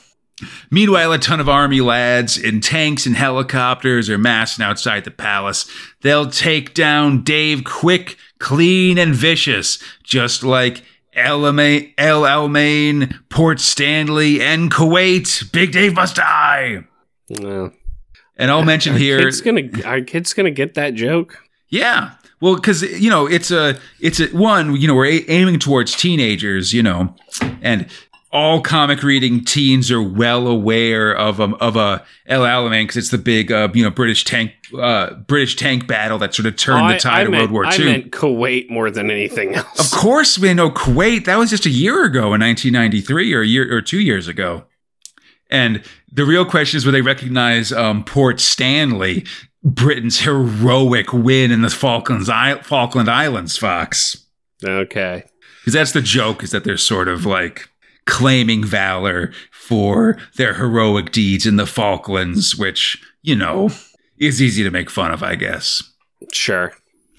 meanwhile, 0.69 1.13
a 1.13 1.17
ton 1.17 1.39
of 1.39 1.47
army 1.47 1.79
lads 1.79 2.37
in 2.37 2.59
tanks 2.59 3.05
and 3.05 3.15
helicopters 3.15 4.09
are 4.09 4.17
massing 4.17 4.65
outside 4.65 5.05
the 5.05 5.11
palace. 5.11 5.69
They'll 6.01 6.29
take 6.29 6.73
down 6.73 7.23
Dave 7.23 7.63
quick, 7.63 8.17
clean, 8.39 8.97
and 8.97 9.15
vicious, 9.15 9.81
just 10.03 10.43
like 10.43 10.83
El 11.13 11.41
Alamein, 11.43 13.19
Port 13.29 13.61
Stanley, 13.61 14.41
and 14.41 14.69
Kuwait. 14.69 15.49
Big 15.53 15.71
Dave 15.71 15.95
must 15.95 16.17
die. 16.17 16.83
well, 17.29 17.71
And 18.37 18.51
I'll 18.51 18.63
mention 18.63 18.93
our 18.93 18.99
here. 18.99 19.19
kid's 19.19 19.41
gonna 19.41 19.69
our 19.85 20.01
kid's 20.01 20.33
gonna 20.33 20.51
get 20.51 20.73
that 20.75 20.93
joke. 20.93 21.41
Yeah. 21.69 22.11
Well, 22.41 22.55
because 22.55 22.81
you 22.81 23.09
know, 23.09 23.25
it's 23.27 23.49
a, 23.49 23.79
it's 23.99 24.19
a 24.19 24.27
one. 24.27 24.75
You 24.75 24.87
know, 24.87 24.95
we're 24.95 25.05
a- 25.05 25.25
aiming 25.29 25.59
towards 25.59 25.95
teenagers. 25.95 26.73
You 26.73 26.83
know, 26.83 27.15
and 27.61 27.87
all 28.31 28.59
comic 28.59 29.01
reading 29.03 29.45
teens 29.45 29.89
are 29.89 30.01
well 30.03 30.45
aware 30.47 31.15
of 31.15 31.39
a 31.39 31.45
of 31.61 31.77
a 31.77 32.03
El 32.27 32.41
Alamein 32.41 32.83
because 32.83 32.97
it's 32.97 33.09
the 33.09 33.17
big, 33.17 33.51
uh, 33.53 33.69
you 33.73 33.81
know, 33.83 33.89
British 33.89 34.25
tank, 34.25 34.51
uh, 34.77 35.13
British 35.13 35.55
tank 35.55 35.87
battle 35.87 36.17
that 36.19 36.35
sort 36.35 36.45
of 36.45 36.57
turned 36.57 36.85
Oh, 36.85 36.89
the 36.93 36.99
tide 36.99 37.13
I 37.19 37.21
of 37.21 37.31
meant, 37.31 37.41
World 37.43 37.51
War 37.51 37.65
I 37.67 37.77
II. 37.77 37.85
meant 37.85 38.11
Kuwait 38.11 38.69
more 38.69 38.91
than 38.91 39.09
anything 39.09 39.55
else. 39.55 39.79
Of 39.93 39.97
course, 39.97 40.37
we 40.37 40.53
know 40.53 40.69
Kuwait. 40.69 41.23
That 41.25 41.37
was 41.37 41.49
just 41.49 41.65
a 41.65 41.69
year 41.69 42.03
ago 42.03 42.33
in 42.33 42.41
1993, 42.41 43.33
or 43.33 43.41
a 43.41 43.47
year 43.47 43.73
or 43.73 43.81
two 43.81 44.01
years 44.01 44.27
ago. 44.27 44.65
And 45.49 45.83
the 46.11 46.25
real 46.25 46.45
question 46.45 46.77
is, 46.77 46.85
will 46.85 46.93
they 46.93 47.01
recognize 47.01 47.71
um, 47.71 48.03
Port 48.03 48.39
Stanley, 48.39 49.25
Britain's 49.63 50.21
heroic 50.21 51.13
win 51.13 51.51
in 51.51 51.61
the 51.61 51.69
Falklands 51.69 52.29
I- 52.29 52.61
Falkland 52.61 53.09
Islands, 53.09 53.57
Fox? 53.57 54.17
Okay. 54.63 55.23
Because 55.61 55.73
that's 55.73 55.91
the 55.91 56.01
joke, 56.01 56.43
is 56.43 56.51
that 56.51 56.63
they're 56.63 56.77
sort 56.77 57.07
of 57.07 57.25
like 57.25 57.69
claiming 58.05 58.63
valor 58.63 59.31
for 59.51 60.17
their 60.35 60.53
heroic 60.53 61.11
deeds 61.11 61.45
in 61.45 61.55
the 61.55 61.65
Falklands, 61.65 62.55
which 62.55 63.01
you 63.23 63.35
know 63.35 63.69
is 64.17 64.41
easy 64.41 64.63
to 64.63 64.71
make 64.71 64.89
fun 64.89 65.11
of, 65.11 65.23
I 65.23 65.35
guess. 65.35 65.83
Sure. 66.31 66.73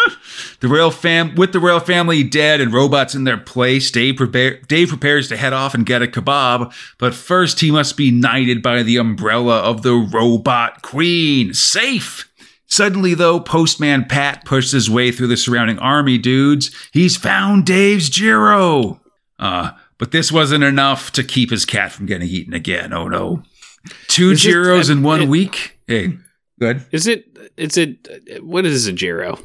The 0.60 0.68
royal 0.68 0.90
fam 0.90 1.34
with 1.34 1.52
the 1.52 1.60
royal 1.60 1.80
family 1.80 2.22
dead 2.22 2.60
and 2.62 2.72
robots 2.72 3.14
in 3.14 3.24
their 3.24 3.36
place, 3.36 3.90
Dave, 3.90 4.16
prepare- 4.16 4.58
Dave 4.62 4.88
prepares 4.88 5.28
to 5.28 5.36
head 5.36 5.52
off 5.52 5.74
and 5.74 5.84
get 5.84 6.00
a 6.02 6.06
kebab, 6.06 6.72
but 6.98 7.14
first 7.14 7.60
he 7.60 7.70
must 7.70 7.96
be 7.96 8.10
knighted 8.10 8.62
by 8.62 8.82
the 8.82 8.96
umbrella 8.96 9.58
of 9.60 9.82
the 9.82 9.92
robot 9.94 10.80
queen. 10.82 11.52
Safe! 11.52 12.30
Suddenly, 12.66 13.12
though, 13.14 13.38
Postman 13.38 14.06
Pat 14.06 14.44
pushes 14.46 14.72
his 14.72 14.90
way 14.90 15.12
through 15.12 15.26
the 15.28 15.36
surrounding 15.36 15.78
army 15.78 16.16
dudes. 16.18 16.70
He's 16.92 17.16
found 17.16 17.66
Dave's 17.66 18.08
Giro! 18.08 19.00
Uh, 19.38 19.72
but 19.98 20.10
this 20.10 20.32
wasn't 20.32 20.64
enough 20.64 21.12
to 21.12 21.22
keep 21.22 21.50
his 21.50 21.64
cat 21.66 21.92
from 21.92 22.06
getting 22.06 22.28
eaten 22.28 22.54
again. 22.54 22.92
Oh 22.94 23.08
no. 23.08 23.42
Two 24.08 24.30
Is 24.30 24.44
it- 24.44 24.50
Giros 24.50 24.90
in 24.90 25.02
one 25.02 25.22
it- 25.22 25.28
week? 25.28 25.78
Hey, 25.86 26.16
good. 26.58 26.82
Is 26.92 27.06
it? 27.06 27.26
Is 27.58 27.76
it? 27.76 28.42
What 28.42 28.64
is 28.66 28.86
a 28.86 28.92
Giro? 28.92 29.38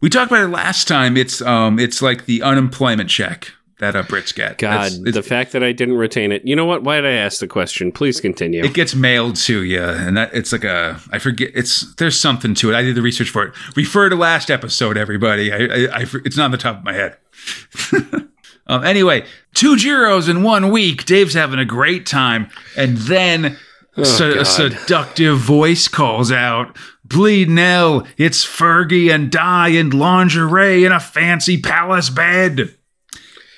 We 0.00 0.10
talked 0.10 0.30
about 0.30 0.44
it 0.44 0.48
last 0.48 0.86
time. 0.88 1.16
It's 1.16 1.40
um, 1.42 1.78
it's 1.78 2.02
like 2.02 2.26
the 2.26 2.42
unemployment 2.42 3.08
check 3.10 3.52
that 3.78 3.94
uh, 3.96 4.02
Brits 4.04 4.34
get. 4.34 4.58
God, 4.58 4.70
That's- 4.72 4.94
it's- 4.98 5.14
the 5.14 5.22
fact 5.22 5.52
that 5.52 5.62
I 5.62 5.72
didn't 5.72 5.96
retain 5.96 6.32
it. 6.32 6.46
You 6.46 6.54
know 6.56 6.64
what? 6.64 6.82
Why 6.82 6.96
did 7.00 7.06
I 7.06 7.14
ask 7.14 7.40
the 7.40 7.46
question? 7.48 7.92
Please 7.92 8.20
continue. 8.20 8.62
it 8.64 8.74
gets 8.74 8.94
mailed 8.94 9.36
to 9.36 9.62
you, 9.62 9.82
and 9.82 10.16
that 10.16 10.32
it's 10.34 10.52
like 10.52 10.64
a 10.64 11.00
I 11.12 11.18
forget. 11.18 11.50
It's 11.54 11.94
there's 11.96 12.18
something 12.18 12.54
to 12.56 12.70
it. 12.72 12.74
I 12.76 12.82
did 12.82 12.94
the 12.94 13.02
research 13.02 13.30
for 13.30 13.44
it. 13.44 13.54
Refer 13.76 14.08
to 14.10 14.16
last 14.16 14.50
episode, 14.50 14.96
everybody. 14.96 15.52
I, 15.52 15.56
I, 15.56 16.00
I 16.00 16.06
it's 16.24 16.36
not 16.36 16.46
on 16.46 16.50
the 16.50 16.58
top 16.58 16.78
of 16.78 16.84
my 16.84 16.92
head. 16.92 17.16
um, 18.66 18.84
anyway, 18.84 19.24
two 19.54 19.76
Giros 19.76 20.28
in 20.28 20.42
one 20.42 20.70
week. 20.70 21.04
Dave's 21.06 21.34
having 21.34 21.58
a 21.58 21.64
great 21.64 22.06
time, 22.06 22.50
and 22.76 22.96
then 22.98 23.56
se- 24.02 24.34
God. 24.34 24.36
a 24.38 24.44
seductive 24.44 25.38
voice 25.38 25.88
calls 25.88 26.30
out. 26.32 26.76
Bleed 27.08 27.48
Nell, 27.48 28.06
it's 28.16 28.44
Fergie 28.44 29.14
and 29.14 29.30
Di 29.30 29.68
in 29.68 29.90
lingerie 29.90 30.84
in 30.84 30.92
a 30.92 31.00
fancy 31.00 31.60
palace 31.60 32.10
bed. 32.10 32.74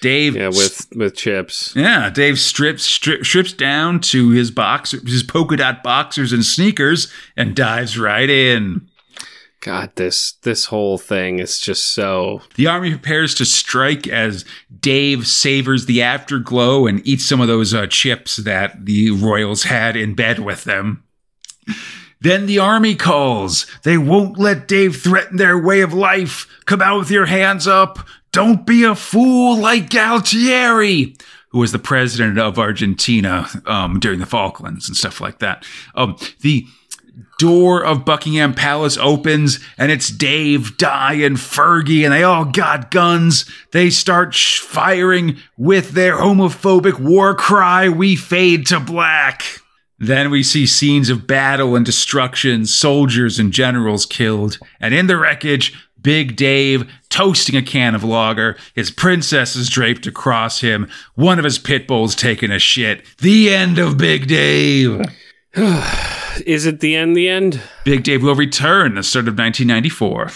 Dave 0.00 0.36
yeah, 0.36 0.48
with 0.48 0.86
with 0.94 1.16
chips. 1.16 1.74
yeah, 1.74 2.10
Dave 2.10 2.38
strips 2.38 2.84
strip, 2.84 3.24
strips 3.24 3.52
down 3.52 4.00
to 4.00 4.30
his 4.30 4.50
boxer, 4.50 5.00
his 5.04 5.22
polka 5.22 5.56
dot 5.56 5.82
boxers 5.82 6.32
and 6.32 6.44
sneakers, 6.44 7.12
and 7.36 7.56
dives 7.56 7.98
right 7.98 8.30
in. 8.30 8.88
God, 9.60 9.90
this 9.96 10.32
this 10.42 10.66
whole 10.66 10.98
thing 10.98 11.40
is 11.40 11.58
just 11.58 11.92
so. 11.92 12.42
The 12.54 12.68
army 12.68 12.90
prepares 12.90 13.34
to 13.36 13.44
strike 13.44 14.06
as 14.06 14.44
Dave 14.80 15.26
savors 15.26 15.86
the 15.86 16.02
afterglow 16.02 16.86
and 16.86 17.04
eats 17.06 17.24
some 17.24 17.40
of 17.40 17.48
those 17.48 17.74
uh, 17.74 17.88
chips 17.88 18.36
that 18.36 18.84
the 18.84 19.10
royals 19.10 19.64
had 19.64 19.96
in 19.96 20.14
bed 20.14 20.38
with 20.38 20.62
them. 20.62 21.02
Then 22.20 22.46
the 22.46 22.58
army 22.58 22.94
calls. 22.96 23.66
They 23.84 23.96
won't 23.96 24.38
let 24.38 24.68
Dave 24.68 24.96
threaten 24.96 25.36
their 25.36 25.58
way 25.58 25.80
of 25.80 25.92
life. 25.94 26.46
Come 26.64 26.82
out 26.82 26.98
with 26.98 27.10
your 27.10 27.26
hands 27.26 27.66
up. 27.66 28.00
Don't 28.32 28.66
be 28.66 28.84
a 28.84 28.94
fool 28.94 29.56
like 29.56 29.88
Galtieri, 29.88 31.20
who 31.50 31.58
was 31.58 31.72
the 31.72 31.78
president 31.78 32.38
of 32.38 32.58
Argentina 32.58 33.48
um, 33.66 34.00
during 34.00 34.18
the 34.18 34.26
Falklands 34.26 34.88
and 34.88 34.96
stuff 34.96 35.20
like 35.20 35.38
that. 35.38 35.64
Um, 35.94 36.16
the 36.40 36.66
door 37.38 37.84
of 37.84 38.04
Buckingham 38.04 38.52
Palace 38.52 38.98
opens 38.98 39.60
and 39.78 39.90
it's 39.90 40.08
Dave, 40.08 40.76
Di, 40.76 41.14
and 41.14 41.36
Fergie, 41.36 42.04
and 42.04 42.12
they 42.12 42.24
all 42.24 42.44
got 42.44 42.90
guns. 42.90 43.48
They 43.72 43.90
start 43.90 44.34
firing 44.34 45.38
with 45.56 45.92
their 45.92 46.16
homophobic 46.16 46.98
war 46.98 47.34
cry, 47.34 47.88
We 47.88 48.16
fade 48.16 48.66
to 48.66 48.80
black. 48.80 49.42
Then 49.98 50.30
we 50.30 50.42
see 50.42 50.66
scenes 50.66 51.10
of 51.10 51.26
battle 51.26 51.74
and 51.74 51.84
destruction, 51.84 52.66
soldiers 52.66 53.38
and 53.38 53.52
generals 53.52 54.06
killed, 54.06 54.58
and 54.80 54.94
in 54.94 55.08
the 55.08 55.16
wreckage, 55.16 55.74
Big 56.00 56.36
Dave 56.36 56.88
toasting 57.10 57.56
a 57.56 57.62
can 57.62 57.94
of 57.94 58.04
lager, 58.04 58.56
his 58.74 58.90
princesses 58.90 59.68
draped 59.68 60.06
across 60.06 60.60
him, 60.60 60.88
one 61.16 61.38
of 61.38 61.44
his 61.44 61.58
pit 61.58 61.88
bulls 61.88 62.14
taking 62.14 62.52
a 62.52 62.58
shit. 62.60 63.02
The 63.18 63.52
end 63.52 63.78
of 63.78 63.98
Big 63.98 64.28
Dave. 64.28 65.00
Is 66.46 66.66
it 66.66 66.78
the 66.78 66.94
end? 66.94 67.16
The 67.16 67.28
end? 67.28 67.60
Big 67.84 68.04
Dave 68.04 68.22
will 68.22 68.36
return 68.36 68.94
the 68.94 69.02
start 69.02 69.26
of 69.26 69.36
1994. 69.36 70.30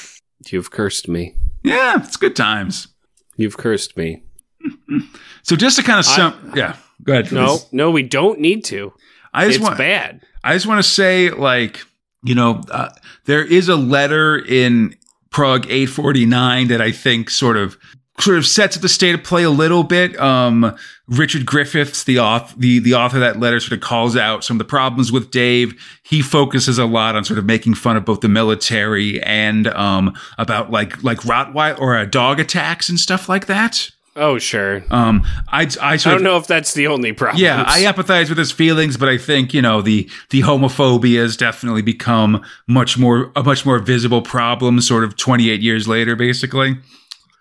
You've 0.50 0.72
cursed 0.72 1.06
me. 1.06 1.36
Yeah, 1.62 2.02
it's 2.02 2.16
good 2.16 2.34
times. 2.34 2.88
You've 3.36 3.56
cursed 3.56 3.96
me. 3.96 4.22
So 5.44 5.56
just 5.56 5.76
to 5.76 5.82
kind 5.82 5.98
of 5.98 6.04
sum, 6.04 6.52
yeah, 6.54 6.76
go 7.02 7.14
ahead. 7.14 7.32
No, 7.32 7.56
please. 7.56 7.66
no, 7.72 7.90
we 7.90 8.04
don't 8.04 8.38
need 8.38 8.64
to. 8.66 8.92
I 9.32 9.46
just 9.46 9.58
It's 9.58 9.64
want, 9.64 9.78
bad. 9.78 10.22
I 10.44 10.54
just 10.54 10.66
want 10.66 10.82
to 10.82 10.88
say, 10.88 11.30
like, 11.30 11.80
you 12.22 12.34
know, 12.34 12.62
uh, 12.70 12.90
there 13.24 13.44
is 13.44 13.68
a 13.68 13.76
letter 13.76 14.38
in 14.38 14.96
Prog 15.30 15.66
849 15.66 16.68
that 16.68 16.80
I 16.80 16.92
think 16.92 17.30
sort 17.30 17.56
of 17.56 17.76
sort 18.18 18.36
of 18.36 18.46
sets 18.46 18.76
up 18.76 18.82
the 18.82 18.88
state 18.88 19.14
of 19.14 19.24
play 19.24 19.42
a 19.42 19.50
little 19.50 19.82
bit. 19.82 20.18
Um, 20.20 20.76
Richard 21.08 21.46
Griffiths, 21.46 22.04
the 22.04 22.18
author, 22.18 22.54
the, 22.58 22.78
the 22.78 22.94
author 22.94 23.16
of 23.16 23.22
that 23.22 23.40
letter 23.40 23.58
sort 23.58 23.72
of 23.72 23.80
calls 23.80 24.16
out 24.16 24.44
some 24.44 24.56
of 24.56 24.58
the 24.58 24.64
problems 24.64 25.10
with 25.10 25.30
Dave. 25.30 25.74
He 26.02 26.20
focuses 26.22 26.78
a 26.78 26.84
lot 26.84 27.16
on 27.16 27.24
sort 27.24 27.38
of 27.38 27.46
making 27.46 27.74
fun 27.74 27.96
of 27.96 28.04
both 28.04 28.20
the 28.20 28.28
military 28.28 29.20
and, 29.22 29.66
um, 29.68 30.14
about 30.38 30.70
like, 30.70 31.02
like 31.02 31.18
Rottweiler 31.20 31.80
or 31.80 31.96
uh, 31.96 32.04
dog 32.04 32.38
attacks 32.38 32.88
and 32.88 33.00
stuff 33.00 33.28
like 33.28 33.46
that. 33.46 33.90
Oh, 34.14 34.38
sure. 34.38 34.84
Um, 34.90 35.22
I, 35.48 35.62
I 35.80 35.92
I 35.92 35.96
don't 35.96 36.16
of, 36.16 36.22
know 36.22 36.36
if 36.36 36.46
that's 36.46 36.74
the 36.74 36.86
only 36.86 37.12
problem. 37.12 37.42
yeah, 37.42 37.64
I 37.66 37.80
empathize 37.84 38.28
with 38.28 38.36
his 38.36 38.52
feelings, 38.52 38.96
but 38.98 39.08
I 39.08 39.16
think 39.16 39.54
you 39.54 39.62
know 39.62 39.80
the 39.80 40.08
the 40.30 40.42
homophobia 40.42 41.20
has 41.22 41.36
definitely 41.36 41.80
become 41.82 42.44
much 42.66 42.98
more 42.98 43.32
a 43.34 43.42
much 43.42 43.64
more 43.64 43.78
visible 43.78 44.20
problem. 44.20 44.80
Sort 44.82 45.04
of 45.04 45.16
twenty 45.16 45.48
eight 45.50 45.62
years 45.62 45.88
later, 45.88 46.14
basically. 46.14 46.76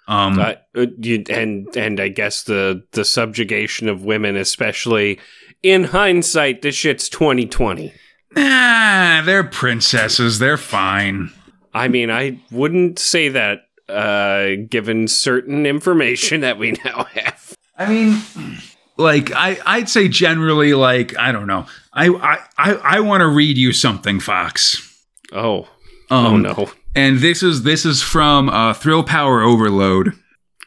Um, 0.07 0.39
Uh, 0.39 0.53
uh, 0.75 0.85
and 1.29 1.67
and 1.75 1.99
I 1.99 2.07
guess 2.07 2.43
the 2.43 2.83
the 2.93 3.03
subjugation 3.05 3.89
of 3.89 4.03
women, 4.05 4.37
especially 4.37 5.19
in 5.63 5.83
hindsight, 5.85 6.61
this 6.61 6.73
shit's 6.75 7.07
2020. 7.09 7.93
nah, 8.35 9.21
they're 9.23 9.43
princesses. 9.43 10.39
They're 10.39 10.57
fine. 10.57 11.31
I 11.73 11.87
mean, 11.87 12.09
I 12.09 12.39
wouldn't 12.51 12.97
say 12.99 13.29
that 13.29 13.67
uh, 13.91 14.55
given 14.69 15.07
certain 15.07 15.65
information 15.65 16.41
that 16.41 16.57
we 16.57 16.71
now 16.85 17.03
have. 17.05 17.55
I 17.77 17.87
mean, 17.87 18.57
like 18.97 19.31
I 19.33 19.57
I'd 19.65 19.89
say 19.89 20.07
generally, 20.07 20.73
like 20.73 21.17
I 21.17 21.31
don't 21.31 21.47
know. 21.47 21.65
I 21.93 22.07
I 22.09 22.39
I, 22.57 22.73
I 22.73 22.99
want 22.99 23.21
to 23.21 23.27
read 23.27 23.57
you 23.57 23.73
something, 23.73 24.19
Fox. 24.19 24.87
Oh, 25.31 25.67
Um, 26.09 26.25
oh 26.25 26.37
no. 26.37 26.71
And 26.95 27.19
this 27.19 27.41
is 27.41 27.63
this 27.63 27.85
is 27.85 28.01
from 28.01 28.49
uh, 28.49 28.73
Thrill 28.73 29.03
Power 29.03 29.41
Overload. 29.41 30.13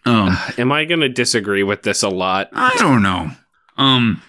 Um. 0.04 0.36
Am 0.58 0.72
I 0.72 0.84
going 0.84 1.00
to 1.00 1.08
disagree 1.08 1.62
with 1.62 1.82
this 1.82 2.02
a 2.02 2.08
lot? 2.08 2.48
I 2.52 2.74
don't 2.78 3.02
know. 3.02 3.30
Um, 3.76 4.22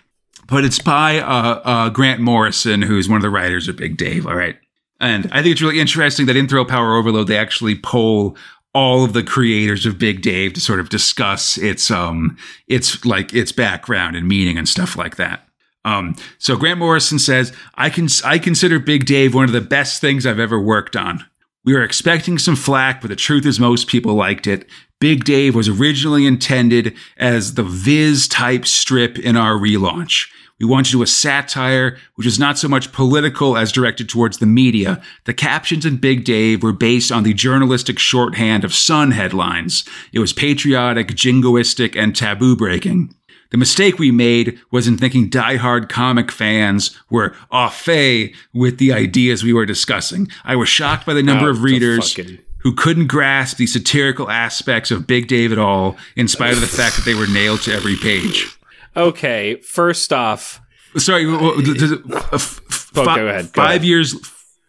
but 0.47 0.63
it's 0.65 0.79
by 0.79 1.19
uh, 1.19 1.62
uh, 1.63 1.89
Grant 1.89 2.19
Morrison, 2.21 2.81
who's 2.81 3.08
one 3.10 3.17
of 3.17 3.21
the 3.23 3.29
writers 3.29 3.67
of 3.67 3.77
Big 3.77 3.97
Dave. 3.97 4.27
All 4.27 4.36
right, 4.36 4.58
and 4.99 5.25
I 5.31 5.41
think 5.41 5.53
it's 5.53 5.62
really 5.62 5.79
interesting 5.79 6.25
that 6.27 6.36
in 6.36 6.47
Thrill 6.47 6.65
Power 6.65 6.95
Overload 6.95 7.27
they 7.27 7.38
actually 7.38 7.75
poll 7.79 8.36
all 8.76 9.06
of 9.06 9.14
the 9.14 9.24
creators 9.24 9.86
of 9.86 9.98
Big 9.98 10.22
Dave 10.22 10.54
to 10.54 10.60
sort 10.60 10.82
of 10.82 10.90
discuss 10.90 11.58
its 11.58 11.90
um 11.90 12.38
its 12.68 13.04
like 13.06 13.34
its 13.34 13.52
background 13.52 14.16
and 14.16 14.28
meaning 14.28 14.58
and 14.58 14.70
stuff 14.70 14.98
like 14.98 15.16
that. 15.16 15.48
Um, 15.86 16.16
so 16.40 16.58
Grant 16.58 16.80
Morrison 16.80 17.18
says, 17.18 17.54
I 17.76 17.90
can 17.90 18.08
I 18.24 18.38
consider 18.38 18.78
Big 18.78 19.06
Dave 19.06 19.34
one 19.34 19.46
of 19.46 19.54
the 19.54 19.62
best 19.62 20.02
things 20.02 20.26
I've 20.26 20.40
ever 20.40 20.60
worked 20.60 20.96
on. 20.96 21.26
We 21.64 21.74
were 21.74 21.84
expecting 21.84 22.38
some 22.38 22.56
flack, 22.56 23.02
but 23.02 23.08
the 23.08 23.16
truth 23.16 23.46
is 23.46 23.60
most 23.60 23.88
people 23.88 24.14
liked 24.14 24.46
it. 24.46 24.68
Big 25.00 25.24
Dave 25.24 25.56
was 25.56 25.70
originally 25.70 26.28
intended 26.28 26.96
as 27.18 27.54
the 27.54 27.64
Viz 27.64 28.28
type 28.28 28.66
strip 28.66 29.18
in 29.18 29.38
our 29.38 29.54
relaunch. 29.54 30.28
We 30.60 30.65
wanted 30.65 30.86
to 30.86 30.91
do 30.94 31.02
a 31.04 31.08
satire, 31.08 31.98
which 32.15 32.26
is 32.26 32.39
not 32.39 32.58
so 32.58 32.70
much 32.70 32.94
political 32.94 33.58
as 33.58 33.74
directed 33.74 34.08
towards 34.08 34.38
the 34.38 34.46
media. 34.46 35.02
The 35.26 35.34
captions 35.34 35.86
in 35.86 35.98
Big 35.98 36.24
Dave 36.24 36.63
were 36.63 36.72
based 36.72 37.12
on 37.12 37.24
the 37.24 37.34
journalistic 37.34 38.00
shorthand 38.00 38.63
of 38.63 38.74
Sun 38.74 39.12
headlines. 39.12 39.84
It 40.13 40.20
was 40.20 40.32
patriotic, 40.32 41.10
jingoistic, 41.10 41.98
and 42.02 42.15
taboo 42.15 42.56
breaking. 42.56 43.13
The 43.52 43.58
mistake 43.58 44.00
we 44.00 44.12
made 44.12 44.58
was 44.72 44.88
in 44.88 44.98
thinking 44.98 45.30
diehard 45.30 45.89
comic 45.89 46.32
fans 46.32 46.98
were 47.10 47.36
au 47.52 47.70
fait 47.70 48.34
with 48.54 48.78
the 48.80 48.94
ideas 48.94 49.44
we 49.44 49.54
were 49.54 49.65
discussing. 49.65 50.30
I 50.46 50.56
was 50.56 50.70
shocked 50.70 51.06
by 51.06 51.13
the 51.13 51.24
number 51.24 51.48
Oh, 51.48 51.52
of 51.52 51.63
readers 51.63 52.13
fucking- 52.13 52.39
who 52.60 52.74
couldn't 52.74 53.08
grasp 53.08 53.58
the 53.58 53.68
satirical 53.68 54.32
aspects 54.32 54.89
of 54.89 55.06
Big 55.06 55.28
Dave 55.28 55.52
at 55.52 55.60
all, 55.60 55.98
in 56.15 56.28
spite 56.28 56.54
of 56.54 56.62
the 56.62 56.68
fact 56.68 56.96
that 56.96 57.06
they 57.06 57.13
were 57.13 57.28
nailed 57.28 57.62
to 57.62 57.74
every 57.74 57.96
page. 57.98 58.48
Okay, 58.97 59.55
first 59.62 60.12
off, 60.13 60.62
Sorry, 60.97 61.25
w- 61.25 61.49
w- 61.62 61.73
does 61.73 61.91
it- 61.91 62.01
f- 62.34 62.62
Oh, 62.97 63.03
go 63.03 63.27
ahead, 63.27 63.51
go 63.51 63.62
five 63.62 63.69
ahead. 63.69 63.84
years. 63.84 64.15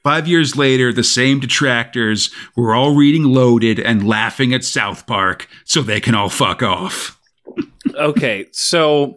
Five 0.03 0.29
years 0.29 0.57
later, 0.57 0.93
the 0.93 1.03
same 1.05 1.41
detractors 1.41 2.31
were 2.57 2.75
all 2.75 2.95
reading 2.95 3.25
Loaded 3.25 3.79
and 3.81 4.07
laughing 4.07 4.53
at 4.55 4.63
South 4.65 5.05
Park, 5.07 5.49
so 5.65 5.83
they 5.83 6.01
can 6.01 6.15
all 6.15 6.29
fuck 6.29 6.63
off. 6.63 7.19
okay, 7.97 8.47
so 8.53 9.17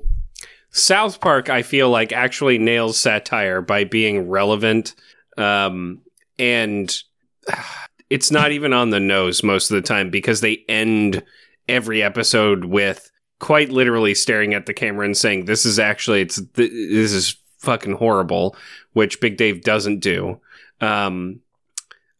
South 0.71 1.19
Park, 1.21 1.49
I 1.49 1.61
feel 1.63 1.89
like 1.89 2.11
actually 2.11 2.57
nails 2.57 2.97
satire 2.97 3.61
by 3.61 3.83
being 3.83 4.29
relevant, 4.29 4.93
um, 5.37 6.01
and 6.39 6.95
it's 8.09 8.31
not 8.31 8.51
even 8.51 8.73
on 8.73 8.89
the 8.89 8.99
nose 8.99 9.43
most 9.43 9.69
of 9.71 9.75
the 9.75 9.87
time 9.87 10.09
because 10.09 10.41
they 10.41 10.63
end 10.67 11.23
every 11.67 12.01
episode 12.01 12.65
with 12.65 13.11
quite 13.39 13.69
literally 13.69 14.13
staring 14.13 14.53
at 14.53 14.65
the 14.65 14.73
camera 14.73 15.05
and 15.05 15.17
saying, 15.17 15.45
"This 15.45 15.65
is 15.65 15.79
actually 15.79 16.21
it's 16.21 16.41
th- 16.41 16.71
this 16.71 17.13
is 17.13 17.35
fucking 17.59 17.93
horrible," 17.93 18.55
which 18.93 19.21
Big 19.21 19.37
Dave 19.37 19.63
doesn't 19.63 19.99
do. 19.99 20.39
Um, 20.81 21.41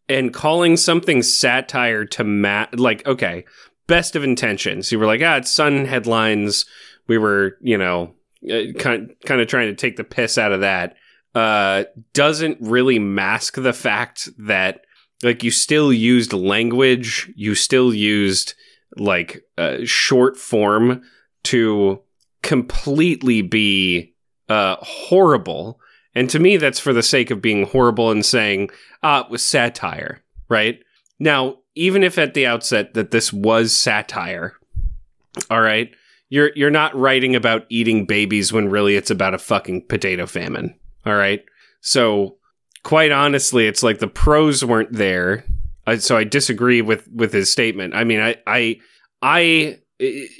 and 0.08 0.34
calling 0.34 0.76
something 0.76 1.22
satire 1.22 2.04
to 2.04 2.24
Matt, 2.24 2.78
like 2.78 3.06
okay, 3.06 3.44
best 3.90 4.14
of 4.14 4.22
intentions. 4.22 4.92
You 4.92 5.00
were 5.00 5.06
like, 5.06 5.20
ah, 5.22 5.36
it's 5.36 5.50
Sun 5.50 5.84
headlines. 5.84 6.64
We 7.08 7.18
were, 7.18 7.58
you 7.60 7.76
know, 7.76 8.14
uh, 8.48 8.72
kind 8.78 9.14
kind 9.26 9.40
of 9.40 9.48
trying 9.48 9.68
to 9.68 9.74
take 9.74 9.96
the 9.96 10.04
piss 10.04 10.38
out 10.38 10.52
of 10.52 10.60
that. 10.60 10.96
Uh, 11.34 11.84
doesn't 12.12 12.58
really 12.60 12.98
mask 12.98 13.54
the 13.56 13.72
fact 13.72 14.28
that 14.38 14.84
like 15.22 15.42
you 15.42 15.50
still 15.50 15.92
used 15.92 16.32
language, 16.32 17.30
you 17.36 17.54
still 17.54 17.92
used 17.92 18.54
like 18.96 19.44
uh, 19.58 19.78
short 19.84 20.36
form 20.36 21.02
to 21.44 22.00
completely 22.42 23.42
be 23.42 24.14
uh, 24.48 24.76
horrible. 24.80 25.80
And 26.14 26.28
to 26.30 26.38
me, 26.38 26.56
that's 26.56 26.80
for 26.80 26.92
the 26.92 27.02
sake 27.02 27.30
of 27.30 27.40
being 27.42 27.66
horrible 27.66 28.10
and 28.10 28.24
saying, 28.26 28.70
ah, 29.02 29.24
it 29.24 29.30
was 29.30 29.44
satire, 29.44 30.22
right? 30.48 30.82
Now, 31.18 31.58
even 31.74 32.02
if 32.02 32.18
at 32.18 32.34
the 32.34 32.46
outset 32.46 32.94
that 32.94 33.10
this 33.10 33.32
was 33.32 33.76
satire, 33.76 34.54
all 35.50 35.60
right, 35.60 35.90
you're 36.28 36.50
you're 36.56 36.70
not 36.70 36.96
writing 36.96 37.36
about 37.36 37.66
eating 37.68 38.06
babies 38.06 38.52
when 38.52 38.68
really 38.68 38.96
it's 38.96 39.10
about 39.10 39.34
a 39.34 39.38
fucking 39.38 39.86
potato 39.86 40.26
famine, 40.26 40.74
all 41.06 41.14
right? 41.14 41.44
So, 41.80 42.36
quite 42.82 43.12
honestly, 43.12 43.66
it's 43.66 43.82
like 43.82 43.98
the 43.98 44.08
pros 44.08 44.64
weren't 44.64 44.92
there. 44.92 45.44
Uh, 45.86 45.96
so 45.96 46.16
I 46.16 46.24
disagree 46.24 46.82
with 46.82 47.08
with 47.08 47.32
his 47.32 47.50
statement. 47.50 47.94
I 47.94 48.04
mean, 48.04 48.20
I 48.20 48.36
I 48.46 48.80
I 49.22 49.78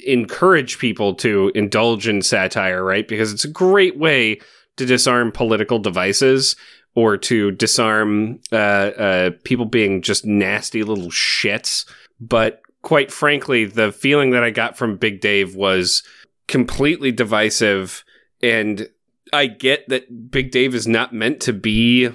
encourage 0.05 0.79
people 0.79 1.13
to 1.15 1.51
indulge 1.53 2.07
in 2.07 2.21
satire, 2.21 2.83
right? 2.83 3.07
Because 3.07 3.31
it's 3.31 3.45
a 3.45 3.49
great 3.49 3.97
way 3.97 4.39
to 4.77 4.85
disarm 4.85 5.31
political 5.31 5.77
devices 5.77 6.55
or 6.95 7.15
to 7.15 7.51
disarm 7.51 8.39
uh, 8.51 8.55
uh, 8.55 9.31
people 9.43 9.65
being 9.65 10.01
just 10.01 10.25
nasty 10.25 10.83
little 10.83 11.09
shits. 11.09 11.87
But 12.19 12.61
quite 12.81 13.11
frankly, 13.11 13.65
the 13.65 13.91
feeling 13.91 14.31
that 14.31 14.43
I 14.43 14.49
got 14.49 14.77
from 14.77 14.97
Big 14.97 15.21
Dave 15.21 15.55
was 15.55 16.03
completely 16.47 17.11
divisive. 17.11 18.03
And 18.41 18.89
I 19.31 19.47
get 19.47 19.87
that 19.89 20.31
Big 20.31 20.51
Dave 20.51 20.75
is 20.75 20.87
not 20.87 21.13
meant 21.13 21.39
to 21.41 21.53
be 21.53 22.09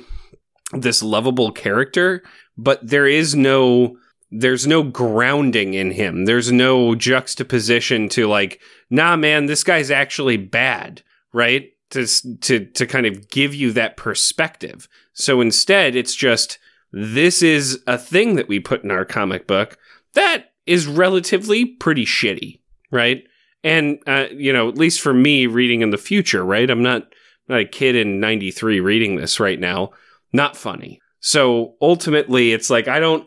this 0.72 1.02
lovable 1.02 1.52
character, 1.52 2.22
but 2.56 2.86
there 2.86 3.06
is 3.06 3.34
no 3.34 3.96
there's 4.30 4.66
no 4.66 4.82
grounding 4.82 5.74
in 5.74 5.92
him. 5.92 6.24
There's 6.24 6.50
no 6.50 6.94
juxtaposition 6.94 8.08
to 8.10 8.26
like, 8.26 8.60
nah, 8.90 9.16
man, 9.16 9.46
this 9.46 9.62
guy's 9.62 9.90
actually 9.90 10.36
bad, 10.36 11.02
right? 11.32 11.70
To 11.90 12.06
to 12.40 12.64
to 12.64 12.86
kind 12.86 13.06
of 13.06 13.28
give 13.28 13.54
you 13.54 13.72
that 13.72 13.96
perspective. 13.96 14.88
So 15.12 15.40
instead, 15.40 15.94
it's 15.94 16.14
just 16.14 16.58
this 16.92 17.42
is 17.42 17.82
a 17.86 17.98
thing 17.98 18.34
that 18.36 18.48
we 18.48 18.58
put 18.58 18.82
in 18.82 18.90
our 18.90 19.04
comic 19.04 19.46
book 19.46 19.78
that 20.14 20.52
is 20.66 20.86
relatively 20.86 21.64
pretty 21.64 22.04
shitty, 22.04 22.60
right? 22.90 23.24
And 23.62 23.98
uh, 24.06 24.26
you 24.32 24.52
know, 24.52 24.68
at 24.68 24.76
least 24.76 25.00
for 25.00 25.14
me, 25.14 25.46
reading 25.46 25.82
in 25.82 25.90
the 25.90 25.98
future, 25.98 26.44
right? 26.44 26.68
I'm 26.68 26.82
not 26.82 27.12
not 27.48 27.60
a 27.60 27.64
kid 27.64 27.94
in 27.94 28.18
'93 28.18 28.80
reading 28.80 29.16
this 29.16 29.38
right 29.38 29.60
now. 29.60 29.90
Not 30.32 30.56
funny. 30.56 31.00
So 31.20 31.74
ultimately, 31.80 32.52
it's 32.52 32.70
like 32.70 32.88
I 32.88 32.98
don't 32.98 33.26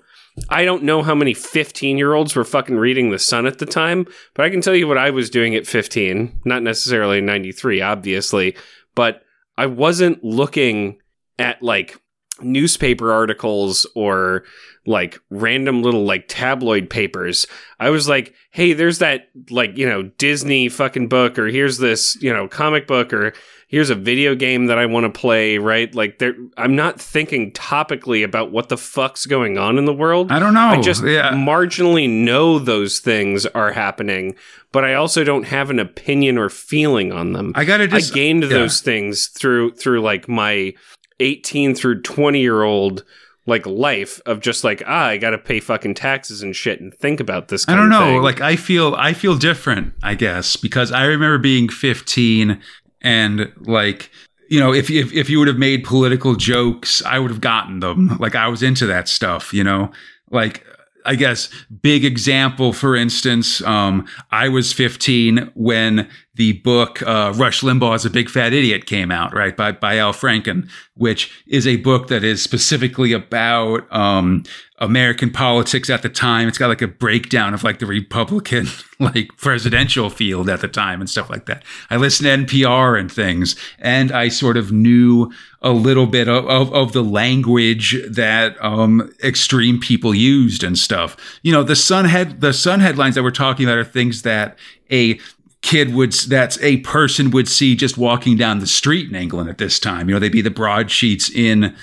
I 0.50 0.66
don't 0.66 0.84
know 0.84 1.02
how 1.02 1.16
many 1.16 1.34
15 1.34 1.98
year 1.98 2.14
olds 2.14 2.36
were 2.36 2.46
fucking 2.46 2.78
reading 2.78 3.10
The 3.10 3.20
Sun 3.20 3.46
at 3.46 3.60
the 3.60 3.66
time, 3.66 4.06
but 4.34 4.46
I 4.46 4.50
can 4.50 4.62
tell 4.62 4.76
you 4.76 4.88
what 4.88 4.98
I 4.98 5.10
was 5.10 5.30
doing 5.30 5.56
at 5.56 5.68
15. 5.68 6.42
Not 6.46 6.64
necessarily 6.64 7.22
93, 7.22 7.82
obviously, 7.82 8.56
but 8.96 9.24
I 9.58 9.66
wasn't 9.66 10.24
looking 10.24 11.00
at 11.38 11.62
like 11.62 12.00
newspaper 12.42 13.12
articles 13.12 13.86
or 13.96 14.44
like 14.86 15.20
random 15.30 15.84
little 15.84 16.06
like 16.06 16.28
tabloid 16.28 16.90
papers. 16.90 17.46
I 17.80 17.90
was 17.90 18.08
like, 18.08 18.34
hey, 18.52 18.74
there's 18.74 19.00
that 19.00 19.30
like, 19.50 19.78
you 19.78 19.88
know, 19.88 20.04
Disney 20.04 20.70
fucking 20.70 21.10
book, 21.10 21.38
or 21.38 21.48
here's 21.48 21.78
this, 21.78 22.18
you 22.22 22.34
know, 22.34 22.48
comic 22.48 22.88
book, 22.88 23.14
or 23.14 23.34
here's 23.70 23.92
a 23.92 23.96
video 23.96 24.36
game 24.36 24.66
that 24.66 24.80
I 24.80 24.88
want 24.88 25.06
to 25.06 25.18
play, 25.18 25.60
right? 25.60 25.94
Like 25.96 26.20
there 26.20 26.36
I'm 26.58 26.76
not 26.76 27.00
thinking 27.00 27.52
topically 27.54 28.26
about 28.26 28.52
what 28.52 28.68
the 28.68 28.78
fuck's 28.78 29.26
going 29.26 29.58
on 29.58 29.78
in 29.78 29.86
the 29.86 29.94
world. 29.94 30.32
I 30.32 30.40
don't 30.40 30.54
know. 30.54 30.68
I 30.68 30.82
just 30.82 31.06
yeah. 31.06 31.32
marginally 31.32 32.10
know 32.10 32.60
those 32.60 33.00
things 33.00 33.46
are 33.46 33.72
happening, 33.72 34.36
but 34.74 34.84
I 34.84 34.96
also 34.96 35.24
don't 35.24 35.44
have 35.44 35.70
an 35.70 35.80
opinion 35.80 36.38
or 36.38 36.50
feeling 36.50 37.14
on 37.14 37.32
them. 37.32 37.54
I 37.56 37.64
gotta 37.64 37.88
just 37.88 38.12
I 38.12 38.16
gained 38.16 38.44
yeah. 38.44 38.50
those 38.50 38.82
things 38.82 39.28
through 39.28 39.76
through 39.76 40.02
like 40.02 40.28
my 40.28 40.74
18 41.22 41.76
through 41.76 42.02
20 42.02 42.42
year 42.42 42.64
old 42.64 43.06
like 43.46 43.66
life 43.66 44.22
of 44.26 44.40
just 44.40 44.64
like 44.64 44.84
ah 44.86 45.08
I 45.08 45.18
got 45.18 45.32
to 45.32 45.38
pay 45.38 45.60
fucking 45.60 45.96
taxes 45.96 46.42
and 46.42 46.56
shit 46.56 46.80
and 46.80 46.94
think 46.94 47.20
about 47.20 47.48
this 47.50 47.68
I 47.68 47.76
don't 47.76 47.90
know. 47.90 48.18
Like 48.18 48.42
I 48.42 48.56
feel 48.56 48.96
I 48.96 49.14
feel 49.14 49.36
different, 49.36 49.94
I 50.04 50.16
guess, 50.16 50.56
because 50.56 50.92
I 50.92 51.06
remember 51.06 51.40
being 51.40 51.68
15 51.68 52.62
and 53.02 53.52
like 53.62 54.12
you 54.50 54.60
know, 54.60 54.74
if 54.74 54.90
if 54.90 55.14
if 55.14 55.30
you 55.30 55.40
would 55.40 55.48
have 55.48 55.60
made 55.60 55.84
political 55.84 56.36
jokes, 56.36 57.04
I 57.06 57.20
would 57.20 57.30
have 57.32 57.42
gotten 57.42 57.80
them. 57.80 58.18
Like 58.20 58.36
I 58.36 58.48
was 58.48 58.64
into 58.64 58.88
that 58.88 59.08
stuff, 59.08 59.54
you 59.54 59.64
know. 59.64 59.92
Like 60.32 60.66
I 61.06 61.16
guess 61.16 61.50
big 61.82 62.04
example, 62.04 62.74
for 62.74 62.96
instance, 62.96 63.62
um, 63.62 64.08
I 64.32 64.50
was 64.50 64.74
15 64.74 65.52
when 65.54 66.10
the 66.40 66.54
book 66.54 67.02
uh, 67.02 67.34
Rush 67.36 67.60
Limbaugh 67.60 67.98
is 67.98 68.06
a 68.06 68.10
Big 68.10 68.30
Fat 68.30 68.54
Idiot 68.54 68.86
came 68.86 69.12
out, 69.12 69.34
right, 69.34 69.58
by 69.58 69.74
by 69.74 69.98
Al 69.98 70.14
Franken, 70.14 70.70
which 70.94 71.44
is 71.46 71.68
a 71.68 71.76
book 71.76 72.08
that 72.08 72.24
is 72.24 72.42
specifically 72.42 73.12
about 73.12 73.86
um, 73.94 74.46
American 74.78 75.32
politics 75.32 75.90
at 75.90 76.02
the 76.02 76.08
time. 76.08 76.48
It's 76.48 76.58
got 76.58 76.70
like 76.70 76.82
a 76.82 76.88
breakdown 76.88 77.54
of 77.54 77.66
like 77.66 77.80
the 77.80 77.86
Republican 77.86 78.68
like 79.00 79.36
presidential 79.36 80.10
field 80.10 80.50
at 80.50 80.62
the 80.62 80.70
time 80.70 81.02
and 81.02 81.10
stuff 81.10 81.30
like 81.30 81.46
that. 81.48 81.66
I 81.90 81.98
listened 81.98 82.48
to 82.48 82.56
NPR 82.56 82.98
and 82.98 83.12
things, 83.12 83.58
and 83.78 84.10
I 84.14 84.30
sort 84.30 84.56
of 84.56 84.72
knew 84.72 85.34
a 85.62 85.72
little 85.72 86.08
bit 86.08 86.30
of, 86.30 86.48
of, 86.48 86.74
of 86.74 86.94
the 86.94 87.04
language 87.04 87.98
that 88.10 88.56
um, 88.64 89.12
extreme 89.22 89.78
people 89.78 90.16
used 90.16 90.64
and 90.64 90.78
stuff. 90.78 91.18
You 91.44 91.52
know, 91.52 91.64
the 91.64 91.76
Sun 91.76 92.06
head 92.06 92.40
the 92.40 92.54
Sun 92.54 92.80
headlines 92.80 93.16
that 93.16 93.24
we're 93.24 93.32
talking 93.32 93.66
about 93.66 93.78
are 93.78 93.84
things 93.84 94.22
that 94.22 94.58
a 94.92 95.20
kid 95.62 95.94
would 95.94 96.14
that's 96.14 96.58
a 96.62 96.78
person 96.78 97.32
would 97.32 97.48
see 97.48 97.76
just 97.76 97.98
walking 97.98 98.38
down 98.38 98.60
the 98.60 98.68
street 98.68 99.10
in 99.10 99.16
England 99.16 99.50
at 99.50 99.58
this 99.58 99.80
time. 99.80 100.08
You 100.10 100.16
know, 100.16 100.20
they'd 100.20 100.32
be 100.32 100.42
the 100.42 100.50
broadsheets 100.52 101.30
in 101.30 101.76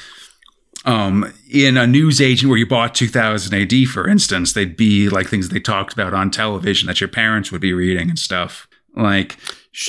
um, 0.84 1.32
in 1.50 1.76
a 1.76 1.86
news 1.86 2.20
agent 2.20 2.48
where 2.48 2.58
you 2.58 2.66
bought 2.66 2.94
2000 2.94 3.54
AD, 3.54 3.88
for 3.88 4.08
instance, 4.08 4.52
they'd 4.52 4.76
be 4.76 5.08
like 5.08 5.26
things 5.28 5.48
they 5.48 5.58
talked 5.60 5.92
about 5.92 6.14
on 6.14 6.30
television 6.30 6.86
that 6.86 7.00
your 7.00 7.08
parents 7.08 7.50
would 7.50 7.60
be 7.60 7.72
reading 7.72 8.08
and 8.08 8.18
stuff. 8.18 8.68
Like, 8.94 9.36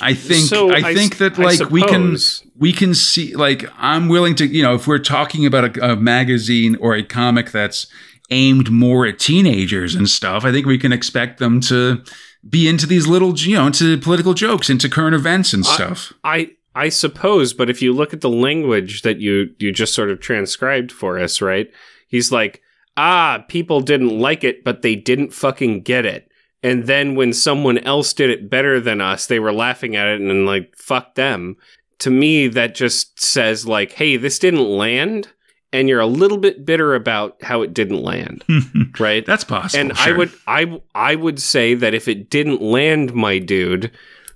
I 0.02 0.14
think 0.16 0.48
So 0.48 0.72
I 0.72 0.78
I 0.90 0.94
think 0.96 1.14
s- 1.14 1.20
that 1.20 1.38
like 1.38 1.70
we 1.70 1.82
can 1.84 2.18
we 2.58 2.74
can 2.74 2.94
see 2.96 3.36
like 3.36 3.64
I'm 3.78 4.10
willing 4.10 4.36
to 4.36 4.46
you 4.48 4.64
know 4.64 4.74
if 4.74 4.88
we're 4.88 4.98
talking 5.00 5.46
about 5.46 5.78
a, 5.78 5.92
a 5.92 5.96
magazine 5.96 6.76
or 6.82 6.96
a 6.96 7.04
comic 7.04 7.52
that's 7.52 7.88
aimed 8.30 8.70
more 8.70 9.06
at 9.06 9.18
teenagers 9.20 9.96
and 9.96 10.10
stuff, 10.10 10.44
I 10.44 10.52
think 10.52 10.66
we 10.66 10.78
can 10.78 10.92
expect 10.92 11.40
them 11.40 11.62
to 11.62 12.04
be 12.48 12.68
into 12.68 12.86
these 12.86 13.08
little 13.08 13.38
you 13.38 13.56
know 13.56 13.68
into 13.68 13.98
political 13.98 14.34
jokes, 14.34 14.70
into 14.70 14.90
current 14.90 15.16
events 15.16 15.54
and 15.54 15.66
stuff. 15.66 16.14
I 16.24 16.52
I 16.76 16.90
suppose, 16.90 17.54
but 17.54 17.70
if 17.70 17.82
you 17.82 17.92
look 17.92 18.14
at 18.14 18.22
the 18.22 18.30
language 18.30 19.02
that 19.02 19.20
you 19.20 19.50
you 19.60 19.72
just 19.72 19.94
sort 19.94 20.12
of 20.12 20.20
transcribed 20.20 20.92
for 20.92 21.18
us, 21.18 21.42
right? 21.42 21.72
He's 22.08 22.32
like, 22.32 22.62
"Ah, 22.96 23.44
people 23.48 23.82
didn't 23.82 24.18
like 24.18 24.44
it, 24.44 24.64
but 24.64 24.82
they 24.82 24.96
didn't 24.96 25.34
fucking 25.34 25.82
get 25.82 26.06
it." 26.06 26.30
And 26.64 26.86
then 26.86 27.16
when 27.16 27.34
someone 27.34 27.78
else 27.80 28.14
did 28.14 28.30
it 28.30 28.50
better 28.50 28.80
than 28.80 29.02
us, 29.02 29.26
they 29.26 29.40
were 29.40 29.54
laughing 29.54 29.96
at 29.96 30.08
it 30.08 30.22
and, 30.22 30.46
like, 30.46 30.74
"Fuck 30.78 31.16
them." 31.16 31.56
To 32.00 32.12
me, 32.12 32.48
that 32.48 32.76
just 32.76 33.22
says 33.22 33.66
like, 33.66 33.94
"Hey, 33.94 34.18
this 34.18 34.38
didn't 34.38 34.70
land." 34.70 35.30
And 35.74 35.90
you're 35.90 36.00
a 36.00 36.08
little 36.08 36.38
bit 36.38 36.66
bitter 36.66 36.96
about 36.96 37.44
how 37.44 37.62
it 37.62 37.74
didn't 37.74 38.02
land, 38.02 38.44
right? 39.00 39.26
That's 39.26 39.44
possible. 39.44 39.82
and 39.82 39.94
I 39.98 40.14
would 40.14 40.32
I 40.48 40.82
I 40.96 41.16
would 41.16 41.42
say 41.42 41.74
that 41.74 41.94
if 41.94 42.08
it 42.08 42.30
didn't 42.30 42.62
land, 42.62 43.14
my 43.14 43.38
dude, 43.38 43.92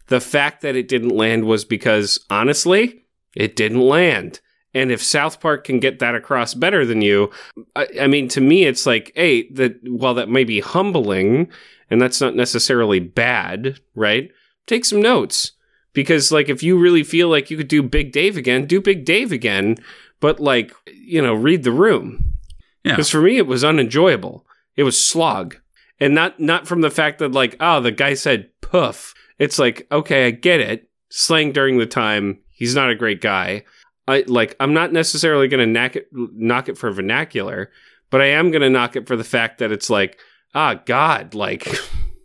the 0.07 0.19
fact 0.19 0.61
that 0.61 0.75
it 0.75 0.89
didn't 0.89 1.15
land 1.15 1.45
was 1.45 1.63
because 1.63 2.19
honestly, 2.29 3.03
it 3.35 3.55
didn't 3.55 3.79
land. 3.81 4.41
And 4.73 4.91
if 4.91 5.03
South 5.03 5.39
Park 5.39 5.65
can 5.65 5.79
get 5.79 5.99
that 5.99 6.15
across 6.15 6.53
better 6.53 6.85
than 6.85 7.01
you, 7.01 7.29
I, 7.75 7.87
I 8.01 8.07
mean, 8.07 8.27
to 8.29 8.41
me, 8.41 8.63
it's 8.63 8.85
like, 8.85 9.11
hey, 9.15 9.49
that 9.51 9.77
while 9.83 10.13
that 10.13 10.29
may 10.29 10.43
be 10.43 10.61
humbling, 10.61 11.49
and 11.89 12.01
that's 12.01 12.21
not 12.21 12.35
necessarily 12.35 12.99
bad, 12.99 13.79
right? 13.95 14.31
Take 14.67 14.85
some 14.85 15.01
notes 15.01 15.51
because, 15.93 16.31
like, 16.31 16.47
if 16.47 16.63
you 16.63 16.79
really 16.79 17.03
feel 17.03 17.27
like 17.27 17.51
you 17.51 17.57
could 17.57 17.67
do 17.67 17.83
Big 17.83 18.13
Dave 18.13 18.37
again, 18.37 18.65
do 18.65 18.79
Big 18.79 19.03
Dave 19.03 19.31
again. 19.33 19.75
But 20.21 20.39
like, 20.39 20.73
you 20.93 21.21
know, 21.21 21.33
read 21.33 21.63
the 21.63 21.73
room. 21.73 22.37
Yeah. 22.85 22.93
Because 22.93 23.09
for 23.09 23.21
me, 23.21 23.37
it 23.37 23.47
was 23.47 23.65
unenjoyable. 23.65 24.45
It 24.77 24.83
was 24.83 25.03
slog, 25.03 25.57
and 25.99 26.15
not 26.15 26.39
not 26.39 26.67
from 26.67 26.81
the 26.81 26.89
fact 26.89 27.19
that 27.19 27.33
like, 27.33 27.57
oh, 27.59 27.81
the 27.81 27.91
guy 27.91 28.13
said 28.13 28.49
poof. 28.61 29.13
It's 29.37 29.59
like, 29.59 29.85
okay, 29.91 30.27
I 30.27 30.31
get 30.31 30.61
it. 30.61 30.89
Slang 31.09 31.51
during 31.51 31.77
the 31.77 31.85
time. 31.85 32.39
He's 32.47 32.75
not 32.75 32.89
a 32.89 32.95
great 32.95 33.19
guy. 33.19 33.65
I 34.07 34.23
like. 34.27 34.55
I'm 34.59 34.73
not 34.73 34.93
necessarily 34.93 35.47
going 35.47 35.59
to 35.59 35.71
knock 35.71 35.95
it 35.95 36.07
knock 36.11 36.69
it 36.69 36.77
for 36.77 36.91
vernacular, 36.91 37.71
but 38.09 38.21
I 38.21 38.27
am 38.27 38.51
going 38.51 38.61
to 38.61 38.69
knock 38.69 38.95
it 38.95 39.07
for 39.07 39.15
the 39.15 39.23
fact 39.23 39.59
that 39.59 39.71
it's 39.71 39.89
like, 39.89 40.17
ah, 40.55 40.75
God, 40.85 41.33
like 41.33 41.67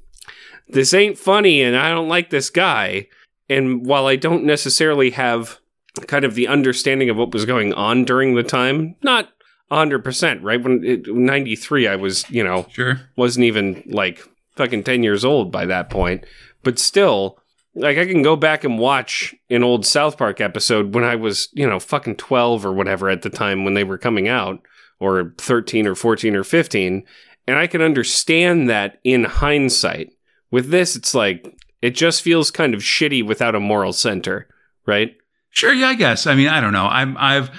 this 0.69 0.95
ain't 0.95 1.19
funny, 1.19 1.63
and 1.63 1.77
I 1.77 1.91
don't 1.91 2.09
like 2.09 2.31
this 2.31 2.51
guy. 2.51 3.09
And 3.49 3.87
while 3.87 4.07
I 4.07 4.17
don't 4.17 4.45
necessarily 4.45 5.11
have 5.11 5.61
kind 6.01 6.25
of 6.25 6.35
the 6.35 6.49
understanding 6.49 7.11
of 7.11 7.17
what 7.17 7.33
was 7.33 7.45
going 7.45 7.73
on 7.75 8.05
during 8.05 8.35
the 8.35 8.43
time, 8.43 8.97
not 9.03 9.31
100%, 9.71 10.43
right? 10.43 10.63
When 10.63 10.85
it, 10.85 11.07
93, 11.07 11.89
I 11.89 11.97
was, 11.97 12.29
you 12.31 12.45
know, 12.45 12.67
sure. 12.71 13.01
wasn't 13.17 13.45
even 13.45 13.83
like 13.87 14.23
fucking 14.57 14.85
10 14.85 15.03
years 15.03 15.25
old 15.25 15.51
by 15.51 15.67
that 15.67 15.91
point. 15.91 16.25
but 16.63 16.79
still, 16.79 17.39
like 17.77 17.99
I 17.99 18.07
can 18.07 18.23
go 18.23 18.37
back 18.37 18.65
and 18.65 18.79
watch 18.79 19.35
an 19.51 19.63
old 19.63 19.85
South 19.85 20.17
Park 20.17 20.41
episode 20.41 20.95
when 20.95 21.05
I 21.05 21.15
was, 21.15 21.49
you 21.53 21.69
know, 21.69 21.79
fucking 21.79 22.17
12 22.17 22.65
or 22.65 22.73
whatever 22.73 23.09
at 23.11 23.23
the 23.23 23.31
time 23.31 23.65
when 23.65 23.75
they 23.75 23.85
were 23.85 23.99
coming 23.99 24.29
out, 24.29 24.61
or 24.99 25.35
13 25.39 25.87
or 25.87 25.95
14 25.95 26.35
or 26.35 26.43
15, 26.43 27.05
and 27.47 27.59
I 27.59 27.67
can 27.67 27.83
understand 27.83 28.69
that 28.71 28.99
in 29.05 29.25
hindsight. 29.25 30.13
With 30.51 30.71
this, 30.71 30.97
it's 30.97 31.15
like, 31.15 31.57
it 31.83 31.91
just 31.91 32.23
feels 32.23 32.51
kind 32.51 32.75
of 32.75 32.81
shitty 32.81 33.25
without 33.25 33.55
a 33.55 33.61
moral 33.61 33.93
center, 33.93 34.49
right? 34.87 35.17
Sure, 35.57 35.73
yeah, 35.73 35.89
I 35.89 35.95
guess. 35.95 36.27
I 36.27 36.35
mean, 36.35 36.49
I 36.49 36.61
don't 36.61 36.75
know. 36.75 36.85
I'm 36.87 37.17
I've 37.17 37.51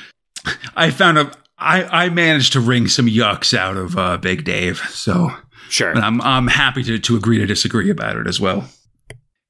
I 0.75 0.91
found 0.91 1.17
a 1.17 1.31
I 1.57 2.05
I 2.05 2.09
managed 2.09 2.53
to 2.53 2.59
wring 2.59 2.87
some 2.87 3.07
yucks 3.07 3.57
out 3.57 3.75
of 3.75 3.97
uh, 3.97 4.17
Big 4.17 4.43
Dave, 4.43 4.77
so 4.89 5.31
Sure. 5.69 5.95
but 5.95 6.03
I'm 6.03 6.21
I'm 6.21 6.45
happy 6.47 6.83
to 6.83 6.99
to 6.99 7.15
agree 7.17 7.39
to 7.39 7.47
disagree 7.47 7.89
about 7.89 8.15
it 8.15 8.27
as 8.27 8.39
well. 8.39 8.69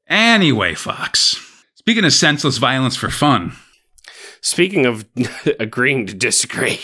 Anyway, 0.07 0.75
Fox. 0.75 1.35
Speaking 1.75 2.05
of 2.05 2.13
senseless 2.13 2.57
violence 2.57 2.95
for 2.95 3.09
fun, 3.09 3.51
Speaking 4.39 4.85
of 4.85 5.05
agreeing 5.59 6.05
to 6.05 6.13
disagree, 6.13 6.79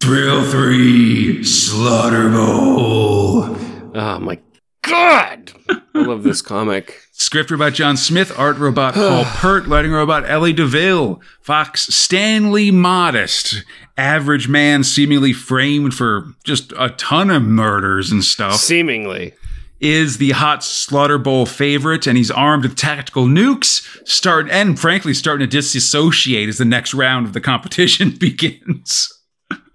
Thrill 0.00 0.44
Three 0.44 1.42
Slaughter 1.42 2.28
Bowl. 2.28 3.56
oh 3.94 4.18
my 4.20 4.38
god, 4.82 5.52
I 5.70 5.80
love 5.94 6.22
this 6.22 6.42
comic. 6.42 7.00
Script 7.18 7.50
robot 7.50 7.74
John 7.74 7.96
Smith, 7.96 8.32
art 8.38 8.56
robot 8.58 8.94
Paul 8.94 9.24
Peart, 9.24 9.66
lighting 9.66 9.90
robot 9.90 10.24
Ellie 10.28 10.52
DeVille, 10.52 11.20
Fox 11.42 11.88
Stanley 11.94 12.70
Modest, 12.70 13.64
average 13.96 14.48
man 14.48 14.84
seemingly 14.84 15.32
framed 15.32 15.94
for 15.94 16.28
just 16.44 16.72
a 16.78 16.90
ton 16.90 17.28
of 17.30 17.42
murders 17.42 18.12
and 18.12 18.24
stuff, 18.24 18.54
Seemingly, 18.54 19.34
is 19.80 20.18
the 20.18 20.30
hot 20.30 20.62
Slaughter 20.62 21.18
Bowl 21.18 21.44
favorite, 21.44 22.06
and 22.06 22.16
he's 22.16 22.30
armed 22.30 22.62
with 22.62 22.76
tactical 22.76 23.26
nukes, 23.26 23.84
start 24.08 24.48
and 24.48 24.78
frankly 24.78 25.12
starting 25.12 25.48
to 25.48 25.56
disassociate 25.56 26.48
as 26.48 26.58
the 26.58 26.64
next 26.64 26.94
round 26.94 27.26
of 27.26 27.32
the 27.32 27.40
competition 27.40 28.10
begins. 28.20 29.12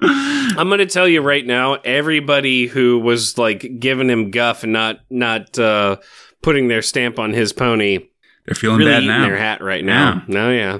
I'm 0.01 0.67
going 0.67 0.79
to 0.79 0.85
tell 0.85 1.07
you 1.07 1.21
right 1.21 1.45
now. 1.45 1.75
Everybody 1.75 2.67
who 2.67 2.99
was 2.99 3.37
like 3.37 3.79
giving 3.79 4.09
him 4.09 4.31
guff 4.31 4.63
and 4.63 4.73
not 4.73 4.99
not 5.09 5.57
uh, 5.57 5.97
putting 6.43 6.67
their 6.67 6.81
stamp 6.83 7.17
on 7.17 7.33
his 7.33 7.51
pony, 7.53 7.99
They're 8.45 8.55
feeling 8.55 8.77
really 8.79 8.91
bad 8.91 9.03
now. 9.05 9.25
their 9.25 9.37
hat 9.37 9.61
right 9.61 9.83
now. 9.83 10.21
No, 10.27 10.49
oh, 10.49 10.51
yeah. 10.51 10.79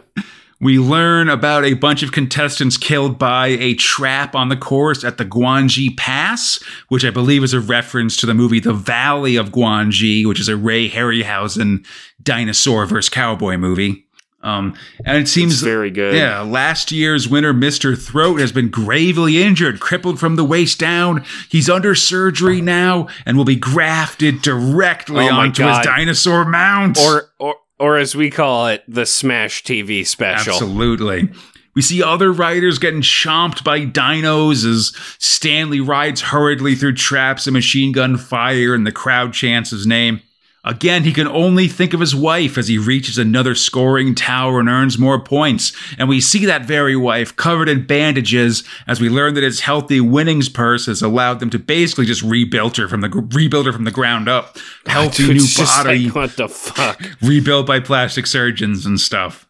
We 0.59 0.79
learn 0.79 1.27
about 1.27 1.65
a 1.65 1.73
bunch 1.73 2.03
of 2.03 2.13
contestants 2.13 2.77
killed 2.77 3.19
by 3.19 3.47
a 3.47 3.73
trap 3.73 4.33
on 4.33 4.47
the 4.47 4.55
course 4.55 5.03
at 5.03 5.17
the 5.17 5.25
Gwangi 5.25 5.97
Pass, 5.97 6.63
which 6.87 7.03
I 7.03 7.09
believe 7.09 7.43
is 7.43 7.53
a 7.53 7.59
reference 7.59 8.15
to 8.17 8.25
the 8.25 8.33
movie 8.33 8.61
The 8.61 8.71
Valley 8.73 9.35
of 9.35 9.49
Gwangi, 9.49 10.25
which 10.25 10.39
is 10.39 10.47
a 10.47 10.55
Ray 10.55 10.89
Harryhausen 10.89 11.85
dinosaur 12.21 12.85
versus 12.85 13.09
cowboy 13.09 13.57
movie. 13.57 14.02
Um, 14.43 14.75
and 15.05 15.17
it 15.17 15.27
seems 15.29 15.53
It's 15.53 15.61
very 15.61 15.89
good. 15.89 16.15
Yeah, 16.15 16.41
last 16.41 16.91
year's 16.91 17.29
winner, 17.29 17.53
Mr. 17.53 17.97
Throat, 17.97 18.41
has 18.41 18.51
been 18.51 18.69
gravely 18.69 19.41
injured, 19.41 19.79
crippled 19.79 20.19
from 20.19 20.35
the 20.35 20.43
waist 20.43 20.79
down. 20.79 21.23
He's 21.49 21.69
under 21.69 21.95
surgery 21.95 22.59
now 22.59 23.07
and 23.25 23.37
will 23.37 23.45
be 23.45 23.55
grafted 23.55 24.41
directly 24.41 25.25
Oh 25.29 25.33
onto 25.33 25.63
God. 25.63 25.77
his 25.77 25.85
dinosaur 25.85 26.43
mount. 26.45 26.99
Or 26.99 27.31
or 27.39 27.55
or 27.79 27.97
as 27.97 28.15
we 28.15 28.29
call 28.29 28.67
it, 28.67 28.83
the 28.87 29.05
Smash 29.05 29.63
TV 29.63 30.05
special. 30.05 30.53
Absolutely. 30.53 31.29
We 31.75 31.81
see 31.81 32.03
other 32.03 32.31
riders 32.31 32.77
getting 32.77 33.01
chomped 33.01 33.63
by 33.63 33.79
dinos 33.85 34.63
as 34.63 34.91
Stanley 35.17 35.79
rides 35.79 36.21
hurriedly 36.21 36.75
through 36.75 36.93
traps 36.93 37.47
and 37.47 37.53
machine 37.53 37.91
gun 37.91 38.17
fire, 38.17 38.75
and 38.75 38.85
the 38.85 38.91
crowd 38.91 39.33
chants 39.33 39.71
his 39.71 39.87
name. 39.87 40.21
Again, 40.65 41.03
he 41.03 41.11
can 41.11 41.27
only 41.27 41.67
think 41.67 41.93
of 41.93 41.99
his 41.99 42.15
wife 42.15 42.57
as 42.57 42.69
he 42.69 42.77
reaches 42.77 43.17
another 43.17 43.53
scoring 43.53 44.15
tower 44.15 44.61
and 44.61 44.69
earns 44.69 44.97
more 44.97 45.19
points. 45.19 45.73
And 45.97 46.07
we 46.07 46.21
see 46.21 46.45
that 46.45 46.65
very 46.65 46.95
wife 46.95 47.35
covered 47.35 47.67
in 47.67 47.85
bandages 47.85 48.63
as 48.87 49.01
we 49.01 49.09
learn 49.09 49.33
that 49.33 49.43
his 49.43 49.59
healthy 49.59 49.99
winnings 49.99 50.47
purse 50.47 50.85
has 50.85 51.01
allowed 51.01 51.41
them 51.41 51.49
to 51.49 51.59
basically 51.59 52.05
just 52.05 52.23
rebuild 52.23 52.77
her 52.77 52.87
from 52.87 53.01
the 53.01 53.09
rebuild 53.09 53.65
her 53.65 53.73
from 53.73 53.83
the 53.83 53.91
ground 53.91 54.29
up. 54.29 54.57
Healthy 54.85 55.27
Dude, 55.27 55.35
new 55.35 55.65
body 55.65 56.05
like, 56.05 56.15
what 56.15 56.37
the 56.37 56.47
fuck? 56.47 57.01
rebuilt 57.21 57.67
by 57.67 57.81
plastic 57.81 58.25
surgeons 58.25 58.85
and 58.85 59.01
stuff. 59.01 59.49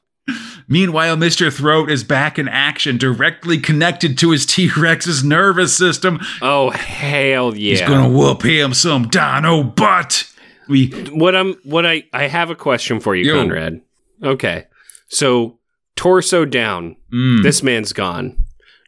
Meanwhile, 0.67 1.17
Mr. 1.17 1.53
Throat 1.53 1.91
is 1.91 2.03
back 2.03 2.39
in 2.39 2.47
action, 2.47 2.97
directly 2.97 3.59
connected 3.59 4.17
to 4.19 4.31
his 4.31 4.45
T 4.45 4.71
Rex's 4.75 5.23
nervous 5.23 5.75
system. 5.77 6.19
Oh 6.41 6.71
hell 6.71 7.55
yeah! 7.55 7.71
He's 7.71 7.81
gonna 7.81 8.09
whoop 8.09 8.43
him 8.43 8.73
some 8.73 9.09
dino 9.09 9.61
butt. 9.61 10.32
We 10.67 10.87
what 11.11 11.35
I'm 11.35 11.53
what 11.63 11.85
I 11.85 12.03
I 12.13 12.27
have 12.27 12.49
a 12.49 12.55
question 12.55 12.99
for 12.99 13.15
you, 13.15 13.25
Yo. 13.25 13.39
Conrad. 13.39 13.81
Okay, 14.23 14.65
so 15.09 15.59
torso 15.95 16.45
down. 16.45 16.95
mm, 17.11 17.43
This 17.43 17.61
man's 17.63 17.93
gone. 17.93 18.37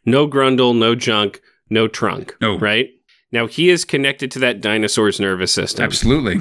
No 0.04 0.28
grundle, 0.28 0.76
no 0.76 0.94
junk, 0.94 1.40
no 1.68 1.88
trunk. 1.88 2.34
No. 2.40 2.58
right 2.58 2.90
now 3.32 3.46
he 3.46 3.68
is 3.70 3.84
connected 3.84 4.30
to 4.32 4.38
that 4.38 4.60
dinosaur's 4.60 5.18
nervous 5.20 5.52
system. 5.52 5.84
absolutely. 5.84 6.40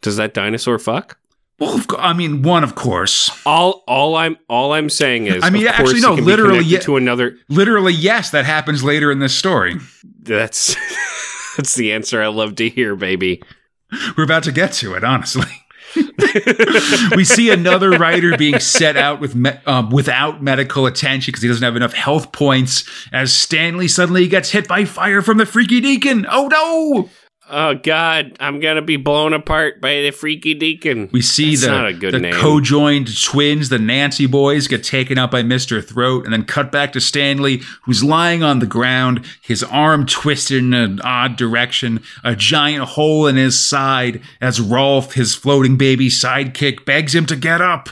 Does 0.00 0.16
that 0.16 0.34
dinosaur 0.34 0.78
fuck? 0.78 1.18
Well, 1.60 1.76
of 1.76 1.86
co- 1.86 1.96
I 1.98 2.12
mean, 2.12 2.42
one, 2.42 2.64
of 2.64 2.74
course. 2.74 3.30
All 3.46 3.84
all 3.86 4.16
I'm 4.16 4.36
all 4.48 4.72
I'm 4.72 4.88
saying 4.90 5.26
is 5.26 5.44
I 5.44 5.50
mean, 5.50 5.66
actually, 5.68 6.00
no, 6.00 6.10
he 6.10 6.16
can 6.16 6.24
be 6.24 6.30
literally, 6.30 6.64
yeah. 6.64 6.80
to 6.80 6.96
another. 6.96 7.36
Literally, 7.48 7.92
yes, 7.92 8.30
that 8.30 8.44
happens 8.46 8.82
later 8.82 9.12
in 9.12 9.20
this 9.20 9.34
story. 9.36 9.76
That's 10.22 10.74
that's 11.56 11.74
the 11.76 11.92
answer 11.92 12.20
I 12.20 12.28
love 12.28 12.56
to 12.56 12.68
hear, 12.68 12.96
baby. 12.96 13.42
We're 14.16 14.24
about 14.24 14.44
to 14.44 14.52
get 14.52 14.72
to 14.74 14.94
it, 14.94 15.04
honestly. 15.04 15.50
we 17.16 17.24
see 17.24 17.50
another 17.50 17.90
writer 17.90 18.36
being 18.36 18.58
set 18.58 18.96
out 18.96 19.20
with 19.20 19.34
me- 19.34 19.52
um, 19.66 19.90
without 19.90 20.42
medical 20.42 20.86
attention 20.86 21.30
because 21.30 21.42
he 21.42 21.48
doesn't 21.48 21.62
have 21.62 21.76
enough 21.76 21.92
health 21.92 22.32
points. 22.32 22.88
As 23.12 23.32
Stanley 23.34 23.88
suddenly 23.88 24.26
gets 24.28 24.50
hit 24.50 24.66
by 24.66 24.84
fire 24.84 25.20
from 25.20 25.38
the 25.38 25.46
freaky 25.46 25.80
deacon. 25.80 26.26
Oh 26.30 26.48
no! 26.48 27.10
Oh 27.50 27.74
God, 27.74 28.34
I'm 28.40 28.60
gonna 28.60 28.80
be 28.80 28.96
blown 28.96 29.34
apart 29.34 29.80
by 29.80 30.00
the 30.00 30.10
freaky 30.10 30.54
deacon. 30.54 31.10
We 31.12 31.20
see 31.20 31.50
That's 31.50 31.62
the, 31.62 31.70
not 31.70 31.86
a 31.86 31.92
good 31.92 32.14
the 32.14 32.20
name. 32.20 32.32
co-joined 32.32 33.22
twins, 33.22 33.68
the 33.68 33.78
Nancy 33.78 34.26
boys, 34.26 34.68
get 34.68 34.82
taken 34.82 35.18
out 35.18 35.30
by 35.30 35.42
Mister 35.42 35.82
Throat, 35.82 36.24
and 36.24 36.32
then 36.32 36.44
cut 36.44 36.72
back 36.72 36.92
to 36.92 37.00
Stanley, 37.00 37.60
who's 37.82 38.02
lying 38.02 38.42
on 38.42 38.60
the 38.60 38.66
ground, 38.66 39.26
his 39.42 39.62
arm 39.64 40.06
twisted 40.06 40.62
in 40.62 40.72
an 40.72 41.00
odd 41.02 41.36
direction, 41.36 42.02
a 42.24 42.34
giant 42.34 42.84
hole 42.84 43.26
in 43.26 43.36
his 43.36 43.58
side, 43.58 44.22
as 44.40 44.58
Rolf, 44.58 45.12
his 45.12 45.34
floating 45.34 45.76
baby 45.76 46.08
sidekick, 46.08 46.86
begs 46.86 47.14
him 47.14 47.26
to 47.26 47.36
get 47.36 47.60
up. 47.60 47.90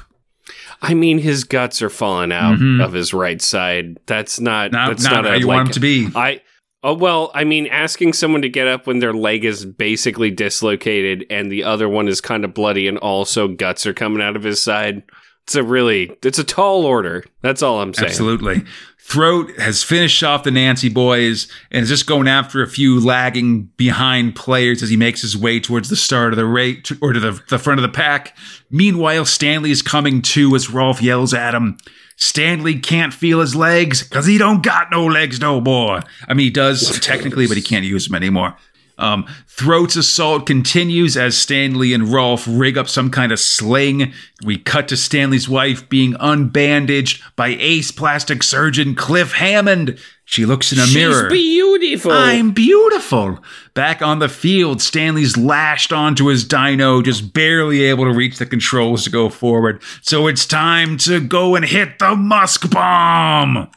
I 0.80 0.94
mean, 0.94 1.18
his 1.18 1.44
guts 1.44 1.82
are 1.82 1.90
falling 1.90 2.32
out 2.32 2.58
of 2.80 2.94
his 2.94 3.12
right 3.12 3.42
side. 3.42 3.98
That's 4.06 4.40
not. 4.40 4.70
Mm-hmm. 4.70 4.76
Not, 4.76 4.88
that's 4.88 5.04
not, 5.04 5.12
not, 5.12 5.24
how 5.26 5.32
a, 5.32 5.38
you 5.38 5.46
like, 5.46 5.56
want 5.56 5.68
him 5.68 5.74
to 5.74 5.80
be. 5.80 6.08
I. 6.14 6.40
Oh 6.82 6.94
well, 6.94 7.30
I 7.34 7.44
mean, 7.44 7.66
asking 7.66 8.14
someone 8.14 8.42
to 8.42 8.48
get 8.48 8.66
up 8.66 8.86
when 8.86 9.00
their 9.00 9.12
leg 9.12 9.44
is 9.44 9.66
basically 9.66 10.30
dislocated 10.30 11.26
and 11.28 11.52
the 11.52 11.64
other 11.64 11.88
one 11.88 12.08
is 12.08 12.20
kind 12.20 12.44
of 12.44 12.54
bloody 12.54 12.88
and 12.88 12.96
also 12.98 13.48
guts 13.48 13.86
are 13.86 13.92
coming 13.92 14.22
out 14.22 14.36
of 14.36 14.42
his 14.42 14.62
side. 14.62 15.02
It's 15.44 15.54
a 15.56 15.62
really, 15.62 16.16
it's 16.22 16.38
a 16.38 16.44
tall 16.44 16.86
order. 16.86 17.24
That's 17.42 17.62
all 17.62 17.80
I'm 17.80 17.92
saying. 17.92 18.08
Absolutely. 18.08 18.62
Throat 18.98 19.50
has 19.58 19.82
finished 19.82 20.22
off 20.22 20.44
the 20.44 20.50
Nancy 20.52 20.88
boys 20.88 21.48
and 21.70 21.82
is 21.82 21.88
just 21.88 22.06
going 22.06 22.28
after 22.28 22.62
a 22.62 22.68
few 22.68 23.04
lagging 23.04 23.64
behind 23.76 24.36
players 24.36 24.82
as 24.82 24.88
he 24.88 24.96
makes 24.96 25.20
his 25.20 25.36
way 25.36 25.58
towards 25.58 25.88
the 25.88 25.96
start 25.96 26.32
of 26.32 26.36
the 26.36 26.46
rate 26.46 26.92
or 27.02 27.12
to 27.12 27.20
the, 27.20 27.42
the 27.48 27.58
front 27.58 27.80
of 27.80 27.82
the 27.82 27.88
pack. 27.88 28.36
Meanwhile, 28.70 29.24
Stanley 29.24 29.72
is 29.72 29.82
coming 29.82 30.22
to 30.22 30.54
as 30.54 30.70
Rolf 30.70 31.02
yells 31.02 31.34
at 31.34 31.54
him. 31.54 31.78
Stanley 32.20 32.78
can't 32.78 33.14
feel 33.14 33.40
his 33.40 33.56
legs 33.56 34.02
because 34.02 34.26
he 34.26 34.38
don't 34.38 34.62
got 34.62 34.90
no 34.90 35.06
legs 35.06 35.40
no 35.40 35.60
more. 35.60 36.02
I 36.28 36.34
mean, 36.34 36.44
he 36.44 36.50
does 36.50 37.00
technically, 37.00 37.46
but 37.46 37.56
he 37.56 37.62
can't 37.62 37.84
use 37.84 38.06
them 38.06 38.14
anymore. 38.14 38.56
Um, 38.98 39.26
Throat's 39.48 39.96
assault 39.96 40.46
continues 40.46 41.16
as 41.16 41.36
Stanley 41.36 41.94
and 41.94 42.12
Rolf 42.12 42.44
rig 42.46 42.76
up 42.76 42.86
some 42.86 43.10
kind 43.10 43.32
of 43.32 43.40
sling. 43.40 44.12
We 44.44 44.58
cut 44.58 44.88
to 44.88 44.96
Stanley's 44.96 45.48
wife 45.48 45.88
being 45.88 46.12
unbandaged 46.14 47.22
by 47.34 47.48
ace 47.58 47.90
plastic 47.90 48.42
surgeon 48.42 48.94
Cliff 48.94 49.32
Hammond. 49.32 49.98
She 50.30 50.46
looks 50.46 50.72
in 50.72 50.78
a 50.78 50.86
mirror. 50.94 51.28
She's 51.28 51.40
beautiful. 51.40 52.12
I'm 52.12 52.52
beautiful. 52.52 53.40
Back 53.74 54.00
on 54.00 54.20
the 54.20 54.28
field, 54.28 54.80
Stanley's 54.80 55.36
lashed 55.36 55.92
onto 55.92 56.26
his 56.26 56.44
dino, 56.44 57.02
just 57.02 57.32
barely 57.34 57.82
able 57.82 58.04
to 58.04 58.12
reach 58.16 58.38
the 58.38 58.46
controls 58.46 59.02
to 59.02 59.10
go 59.10 59.28
forward. 59.28 59.82
So 60.02 60.28
it's 60.28 60.46
time 60.46 60.98
to 60.98 61.18
go 61.20 61.56
and 61.56 61.64
hit 61.64 61.98
the 61.98 62.14
musk 62.14 62.70
bomb. 62.70 63.70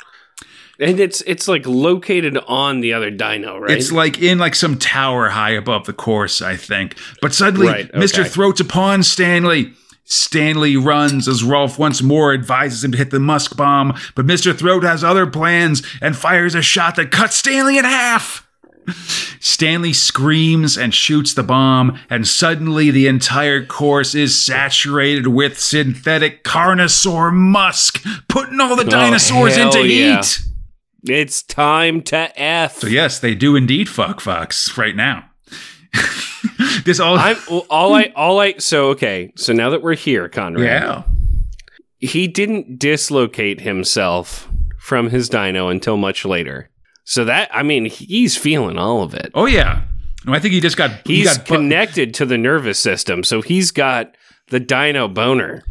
and 0.80 1.00
it's 1.00 1.22
it's 1.26 1.48
like 1.48 1.66
located 1.66 2.38
on 2.48 2.82
the 2.82 2.94
other 2.94 3.10
dino, 3.10 3.58
right? 3.58 3.72
It's 3.76 3.92
like 3.92 4.22
in 4.22 4.38
like 4.38 4.54
some 4.54 4.78
tower 4.78 5.30
high 5.30 5.52
above 5.56 5.88
the 5.88 5.94
course, 5.94 6.40
I 6.44 6.56
think. 6.56 6.96
But 7.20 7.34
suddenly, 7.34 7.66
Right, 7.68 7.92
Mr. 7.94 8.20
okay. 8.20 8.30
Throats 8.30 8.60
upon 8.62 9.02
Stanley. 9.02 9.74
Stanley 10.06 10.76
runs 10.76 11.28
as 11.28 11.44
Rolf 11.44 11.80
once 11.80 12.02
more 12.02 12.34
advises 12.34 12.84
him 12.84 12.92
to 12.92 12.98
hit 12.98 13.12
the 13.12 13.20
musk 13.20 13.56
bomb, 13.56 13.98
but 14.16 14.26
Mr. 14.26 14.58
Throat 14.58 14.84
has 14.84 15.04
other 15.04 15.26
plans 15.26 15.82
and 16.02 16.16
fires 16.16 16.56
a 16.56 16.62
shot 16.62 16.96
that 16.98 17.12
cuts 17.12 17.38
Stanley 17.38 17.78
in 17.78 17.86
half. 17.86 18.48
Stanley 19.40 19.94
screams 19.94 20.78
and 20.78 20.94
shoots 20.94 21.34
the 21.34 21.44
bomb, 21.44 22.00
and 22.10 22.28
suddenly 22.28 22.92
the 22.92 23.08
entire 23.08 23.66
course 23.66 24.14
is 24.14 24.38
saturated 24.38 25.28
with 25.28 25.58
synthetic 25.58 26.44
carnosaur 26.44 27.32
musk, 27.32 28.04
putting 28.28 28.60
all 28.60 28.76
the 28.76 28.86
oh, 28.86 28.90
dinosaurs 28.90 29.56
hell 29.56 29.68
into 29.68 29.88
yeah. 29.88 30.18
heat. 30.18 30.40
It's 31.06 31.44
time 31.44 32.02
to 32.04 32.40
F. 32.40 32.80
So 32.80 32.88
yes, 32.88 33.20
they 33.20 33.36
do 33.36 33.56
indeed 33.56 33.90
fuck 33.90 34.22
Fox 34.22 34.78
right 34.78 34.96
now. 34.96 35.30
this 36.86 37.00
all 37.00 37.18
I'm 37.18 37.38
all 37.70 37.94
I 37.94 38.12
all 38.16 38.40
I 38.40 38.54
so 38.58 38.90
okay. 38.90 39.32
So 39.36 39.54
now 39.54 39.70
that 39.70 39.82
we're 39.82 39.96
here, 39.96 40.30
Conrad, 40.30 40.64
yeah. 40.66 41.04
he 42.00 42.28
didn't 42.28 42.80
dislocate 42.80 43.62
himself 43.62 44.48
from 44.80 45.10
his 45.10 45.30
dino 45.30 45.70
until 45.70 45.98
much 45.98 46.26
later. 46.26 46.70
So 47.06 47.26
that 47.26 47.50
I 47.54 47.64
mean, 47.64 47.86
he's 47.86 48.38
feeling 48.38 48.78
all 48.78 49.02
of 49.04 49.14
it. 49.14 49.32
Oh 49.34 49.46
yeah. 49.46 49.84
No, 50.26 50.34
I 50.34 50.40
think 50.40 50.54
he 50.54 50.62
just 50.62 50.78
got 50.78 50.92
he's 51.06 51.28
He's 51.28 51.38
got 51.38 51.48
bu- 51.48 51.56
connected 51.56 52.14
to 52.16 52.26
the 52.26 52.38
nervous 52.38 52.80
system, 52.80 53.24
so 53.24 53.42
he's 53.42 53.72
got 53.72 54.16
the 54.50 54.60
dino 54.60 55.08
boner 55.08 55.64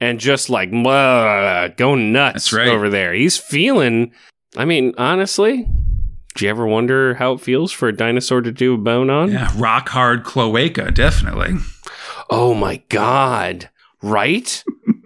and 0.00 0.18
just 0.18 0.50
like 0.50 0.70
blah, 0.70 1.68
going 1.68 2.12
nuts 2.12 2.50
That's 2.50 2.52
right. 2.52 2.68
over 2.68 2.88
there. 2.88 3.12
He's 3.12 3.36
feeling. 3.36 4.12
I 4.56 4.64
mean, 4.64 4.94
honestly, 4.98 5.66
do 6.34 6.44
you 6.44 6.50
ever 6.50 6.66
wonder 6.66 7.14
how 7.14 7.32
it 7.32 7.40
feels 7.40 7.72
for 7.72 7.88
a 7.88 7.96
dinosaur 7.96 8.40
to 8.40 8.52
do 8.52 8.74
a 8.74 8.78
bone 8.78 9.10
on? 9.10 9.32
yeah, 9.32 9.50
rock 9.56 9.88
hard 9.88 10.24
cloaca, 10.24 10.90
definitely. 10.90 11.54
Oh 12.30 12.54
my 12.54 12.82
god! 12.88 13.68
Right? 14.02 14.62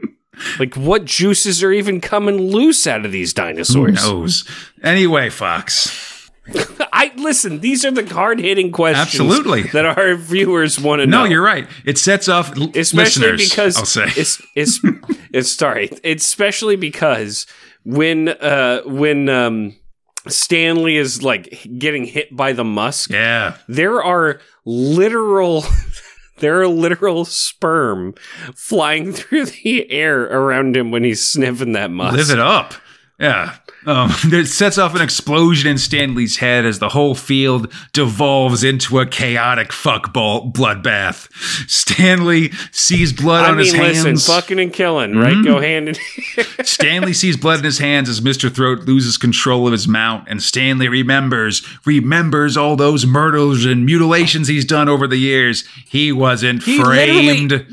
like, 0.59 0.75
what 0.77 1.05
juices 1.05 1.62
are 1.62 1.72
even 1.72 2.01
coming 2.01 2.37
loose 2.39 2.87
out 2.87 3.05
of 3.07 3.12
these 3.12 3.33
dinosaurs? 3.33 4.05
Who 4.05 4.14
knows? 4.14 4.49
Anyway, 4.83 5.31
Fox. 5.31 6.31
I 6.93 7.11
listen. 7.16 7.61
These 7.61 7.87
are 7.87 7.91
the 7.91 8.07
hard 8.14 8.39
hitting 8.39 8.70
questions, 8.70 9.07
Absolutely. 9.07 9.62
that 9.62 9.87
our 9.87 10.14
viewers 10.14 10.79
want 10.79 11.01
to 11.01 11.07
know. 11.07 11.25
No, 11.25 11.31
you're 11.31 11.43
right. 11.43 11.66
It 11.87 11.97
sets 11.97 12.29
off 12.29 12.55
l- 12.57 12.70
especially 12.75 13.29
listeners, 13.33 13.49
because 13.49 13.77
I'll 13.79 13.87
say. 13.87 14.11
it's 14.14 14.43
it's 14.55 14.81
it's 15.33 15.51
sorry 15.51 15.89
it's 16.03 16.27
especially 16.27 16.77
because 16.77 17.47
when 17.85 18.29
uh 18.29 18.83
when 18.83 19.31
um 19.31 19.75
stanley 20.29 20.97
is 20.97 21.22
like 21.22 21.66
getting 21.79 22.05
hit 22.05 22.35
by 22.35 22.53
the 22.53 22.64
musk 22.64 23.11
yeah. 23.11 23.57
there 23.68 24.03
are 24.03 24.41
literal 24.64 25.64
there 26.39 26.61
are 26.61 26.68
literal 26.68 27.25
sperm 27.25 28.14
flying 28.55 29.12
through 29.14 29.47
the 29.47 29.91
air 29.91 30.22
around 30.22 30.77
him 30.77 30.91
when 30.91 31.05
he's 31.05 31.27
sniffing 31.27 31.72
that 31.72 31.91
musk 31.91 32.16
Live 32.16 32.31
it 32.31 32.39
up. 32.39 32.75
Yeah. 33.18 33.57
Um, 33.87 34.11
it 34.24 34.47
sets 34.47 34.78
off 34.78 34.95
an 34.95 35.03
explosion 35.03 35.70
in 35.70 35.78
Stanley's 35.78 36.39
head 36.39 36.64
as 36.64 36.78
the 36.78 36.91
whole 36.91 37.14
field 37.14 37.72
devolves 37.93 38.64
into 38.64 38.99
a 39.01 39.07
chaotic 39.07 39.68
fuckball 39.68 40.53
bloodbath. 40.53 41.28
Stanley 41.68 42.53
sees 42.72 43.12
blood 43.12 43.45
I 43.45 43.51
on 43.51 43.57
mean, 43.57 43.66
his 43.66 43.74
listen, 43.74 44.07
hands. 44.07 44.24
Mm-hmm. 44.24 44.32
fucking 44.32 44.61
and 44.61 44.72
killing, 44.72 45.16
right? 45.16 45.45
Go 45.45 45.61
hand 45.61 45.89
in 45.89 45.95
Stanley 46.64 47.12
sees 47.12 47.37
blood 47.37 47.59
in 47.59 47.64
his 47.64 47.78
hands 47.78 48.09
as 48.09 48.20
Mr. 48.20 48.55
Throat 48.55 48.80
loses 48.80 49.16
control 49.16 49.66
of 49.66 49.72
his 49.72 49.87
mount, 49.89 50.28
and 50.28 50.43
Stanley 50.43 50.89
remembers, 50.89 51.62
remembers 51.85 52.57
all 52.57 52.76
those 52.76 53.07
murders 53.07 53.64
and 53.64 53.85
mutilations 53.85 54.49
he's 54.49 54.64
done 54.64 54.89
over 54.89 55.07
the 55.07 55.16
years. 55.16 55.64
He 55.89 56.12
wasn't 56.12 56.62
He 56.62 56.78
framed. 56.78 57.66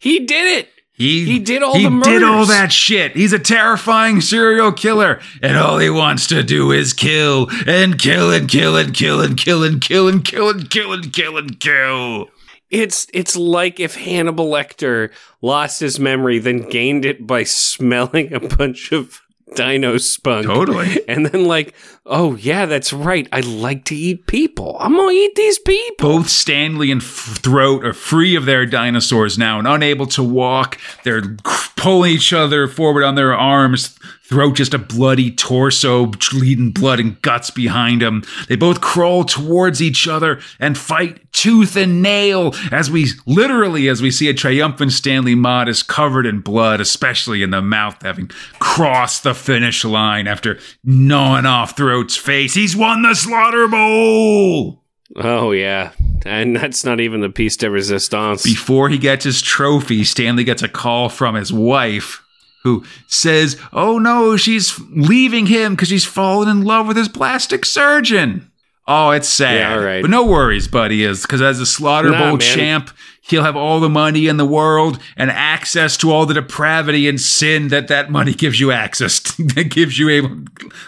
He 0.00 0.20
did 0.20 0.58
it. 0.58 0.68
He, 0.96 1.24
He 1.24 1.38
did 1.40 1.62
all 1.62 1.74
the 1.74 1.90
murder. 1.90 2.08
he 2.08 2.14
the 2.14 2.20
did 2.20 2.28
all 2.28 2.46
that 2.46 2.72
shit. 2.72 3.16
He's 3.16 3.32
a 3.32 3.38
terrifying 3.38 4.20
serial 4.20 4.70
killer, 4.72 5.20
and 5.42 5.56
all 5.56 5.78
he 5.78 5.90
wants 5.90 6.26
to 6.28 6.42
do 6.44 6.70
is 6.70 6.92
kill 6.92 7.48
and 7.66 7.98
kill 7.98 8.30
and 8.32 8.48
kill 8.48 8.76
and 8.76 8.94
kill 8.94 9.20
and 9.20 9.36
kill 9.36 9.64
and 9.64 9.80
kill 9.82 10.08
and 10.08 10.24
kill 10.24 10.48
and 10.50 10.70
kill 10.70 10.92
and 10.92 11.12
kill 11.12 11.36
and 11.36 11.58
kill. 11.58 12.28
It's 12.70 13.08
it's 13.12 13.36
like 13.36 13.80
if 13.80 13.96
Hannibal 13.96 14.46
Lecter 14.46 15.10
lost 15.42 15.80
his 15.80 15.98
memory, 15.98 16.38
then 16.38 16.68
gained 16.68 17.04
it 17.04 17.26
by 17.26 17.42
smelling 17.44 18.32
a 18.32 18.40
bunch 18.40 18.92
of 18.92 19.20
dino 19.54 19.96
spunk. 19.98 20.46
Totally. 20.46 21.00
And 21.08 21.26
then 21.26 21.44
like, 21.44 21.74
oh 22.06 22.36
yeah, 22.36 22.66
that's 22.66 22.92
right. 22.92 23.28
I 23.32 23.40
like 23.40 23.84
to 23.86 23.96
eat 23.96 24.26
people. 24.26 24.76
I'm 24.80 24.96
gonna 24.96 25.12
eat 25.12 25.34
these 25.34 25.58
people. 25.58 26.08
Both 26.08 26.28
Stanley 26.28 26.90
and 26.90 27.02
Throat 27.02 27.84
are 27.84 27.92
free 27.92 28.34
of 28.36 28.44
their 28.44 28.66
dinosaurs 28.66 29.38
now 29.38 29.58
and 29.58 29.68
unable 29.68 30.06
to 30.08 30.22
walk. 30.22 30.78
They're 31.02 31.36
pulling 31.76 32.12
each 32.12 32.32
other 32.32 32.66
forward 32.68 33.04
on 33.04 33.14
their 33.14 33.34
arms. 33.34 33.98
Throat 34.26 34.56
just 34.56 34.72
a 34.72 34.78
bloody 34.78 35.30
torso, 35.30 36.06
bleeding 36.06 36.70
blood 36.70 36.98
and 36.98 37.20
guts 37.20 37.50
behind 37.50 38.02
him. 38.02 38.24
They 38.48 38.56
both 38.56 38.80
crawl 38.80 39.24
towards 39.24 39.82
each 39.82 40.08
other 40.08 40.40
and 40.58 40.78
fight 40.78 41.30
tooth 41.32 41.76
and 41.76 42.00
nail 42.00 42.54
as 42.72 42.90
we 42.90 43.08
literally 43.26 43.86
as 43.86 44.00
we 44.00 44.10
see 44.10 44.30
a 44.30 44.34
triumphant 44.34 44.92
Stanley 44.92 45.34
Modest 45.34 45.88
covered 45.88 46.24
in 46.24 46.40
blood, 46.40 46.80
especially 46.80 47.42
in 47.42 47.50
the 47.50 47.60
mouth, 47.60 48.00
having 48.00 48.28
crossed 48.60 49.24
the 49.24 49.34
finish 49.34 49.84
line 49.84 50.26
after 50.26 50.58
gnawing 50.82 51.44
off 51.44 51.76
Face. 52.02 52.54
He's 52.54 52.76
won 52.76 53.02
the 53.02 53.14
Slaughter 53.14 53.68
Bowl. 53.68 54.82
Oh 55.16 55.52
yeah, 55.52 55.92
and 56.26 56.56
that's 56.56 56.84
not 56.84 57.00
even 57.00 57.20
the 57.20 57.28
piece 57.28 57.56
de 57.56 57.70
resistance. 57.70 58.42
Before 58.42 58.88
he 58.88 58.98
gets 58.98 59.24
his 59.24 59.40
trophy, 59.40 60.02
Stanley 60.04 60.44
gets 60.44 60.62
a 60.62 60.68
call 60.68 61.08
from 61.08 61.34
his 61.34 61.52
wife 61.52 62.22
who 62.64 62.84
says, 63.06 63.60
Oh 63.72 63.98
no, 63.98 64.36
she's 64.36 64.78
leaving 64.90 65.46
him 65.46 65.74
because 65.74 65.88
she's 65.88 66.04
fallen 66.04 66.48
in 66.48 66.64
love 66.64 66.88
with 66.88 66.96
his 66.96 67.08
plastic 67.08 67.64
surgeon. 67.64 68.50
Oh, 68.86 69.10
it's 69.10 69.28
sad. 69.28 69.60
Yeah, 69.60 69.74
all 69.74 69.82
right. 69.82 70.02
But 70.02 70.10
no 70.10 70.26
worries, 70.26 70.68
buddy, 70.68 71.04
is 71.04 71.22
because 71.22 71.40
as 71.40 71.58
a 71.60 71.66
Slaughter 71.66 72.10
Nah, 72.10 72.18
Bowl 72.18 72.30
man. 72.36 72.40
champ, 72.40 72.90
he'll 73.22 73.42
have 73.42 73.56
all 73.56 73.80
the 73.80 73.88
money 73.88 74.26
in 74.26 74.36
the 74.36 74.44
world 74.44 74.98
and 75.16 75.30
access 75.30 75.96
to 75.98 76.10
all 76.10 76.26
the 76.26 76.34
depravity 76.34 77.08
and 77.08 77.18
sin 77.20 77.68
that 77.68 77.88
that 77.88 78.10
money 78.10 78.34
gives 78.34 78.60
you 78.60 78.72
access 78.72 79.20
to, 79.20 79.42
that 79.54 79.70
gives 79.70 79.98
you 79.98 80.10
able, 80.10 80.44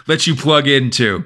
lets 0.07 0.27
you 0.27 0.35
plug 0.35 0.67
into. 0.67 1.23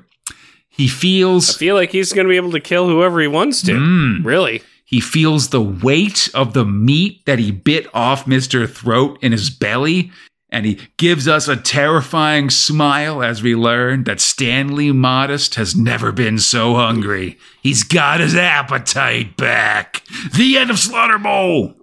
He 0.70 0.88
feels 0.88 1.50
I 1.56 1.60
feel 1.60 1.76
like 1.76 1.92
he's 1.92 2.14
gonna 2.14 2.30
be 2.30 2.38
able 2.38 2.52
to 2.52 2.62
kill 2.62 2.88
whoever 2.88 3.20
he 3.20 3.28
wants 3.28 3.62
to. 3.64 3.74
Mm. 3.74 4.24
Really? 4.26 4.64
He 4.86 5.00
feels 5.02 5.50
the 5.50 5.62
weight 5.62 6.30
of 6.34 6.54
the 6.54 6.66
meat 6.66 7.26
that 7.26 7.40
he 7.40 7.52
bit 7.52 7.88
off 7.94 8.26
Mr. 8.26 8.70
Throat 8.70 9.18
in 9.22 9.32
his 9.32 9.50
belly, 9.50 10.12
and 10.52 10.66
he 10.66 10.80
gives 10.98 11.28
us 11.28 11.48
a 11.48 11.56
terrifying 11.56 12.50
smile 12.50 13.24
as 13.24 13.42
we 13.42 13.56
learn 13.56 14.04
that 14.04 14.20
Stanley 14.20 14.92
Modest 14.92 15.56
has 15.56 15.76
never 15.76 16.12
been 16.12 16.38
so 16.40 16.76
hungry. 16.76 17.38
He's 17.62 17.84
got 17.84 18.20
his 18.20 18.36
appetite 18.36 19.38
back. 19.38 20.04
The 20.36 20.58
end 20.58 20.70
of 20.70 20.80
Slaughter 20.80 21.18
Bowl. 21.18 21.74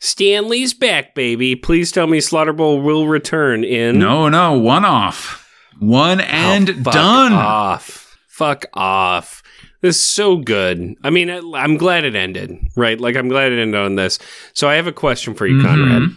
Stanley's 0.00 0.74
back, 0.74 1.14
baby. 1.14 1.56
Please 1.56 1.90
tell 1.90 2.06
me 2.06 2.20
Slaughter 2.20 2.52
Bowl 2.52 2.80
will 2.82 3.06
return 3.08 3.64
in. 3.64 3.98
No, 3.98 4.28
no, 4.28 4.52
one 4.58 4.84
off. 4.84 5.40
One 5.80 6.20
and 6.20 6.70
Oh, 6.70 6.74
fuck 6.84 6.92
done. 6.92 7.32
Off. 7.32 8.18
Fuck 8.28 8.66
off. 8.74 9.42
This 9.80 9.96
is 9.96 10.02
so 10.04 10.36
good. 10.36 10.94
I 11.02 11.10
mean, 11.10 11.30
I'm 11.30 11.76
glad 11.76 12.04
it 12.04 12.14
ended, 12.14 12.56
right? 12.76 13.00
Like, 13.00 13.16
I'm 13.16 13.28
glad 13.28 13.52
it 13.52 13.58
ended 13.58 13.80
on 13.80 13.96
this. 13.96 14.18
So, 14.54 14.68
I 14.68 14.74
have 14.74 14.86
a 14.86 14.92
question 14.92 15.34
for 15.34 15.46
you, 15.46 15.56
Mm-hmm. 15.56 15.66
Conrad. 15.66 16.10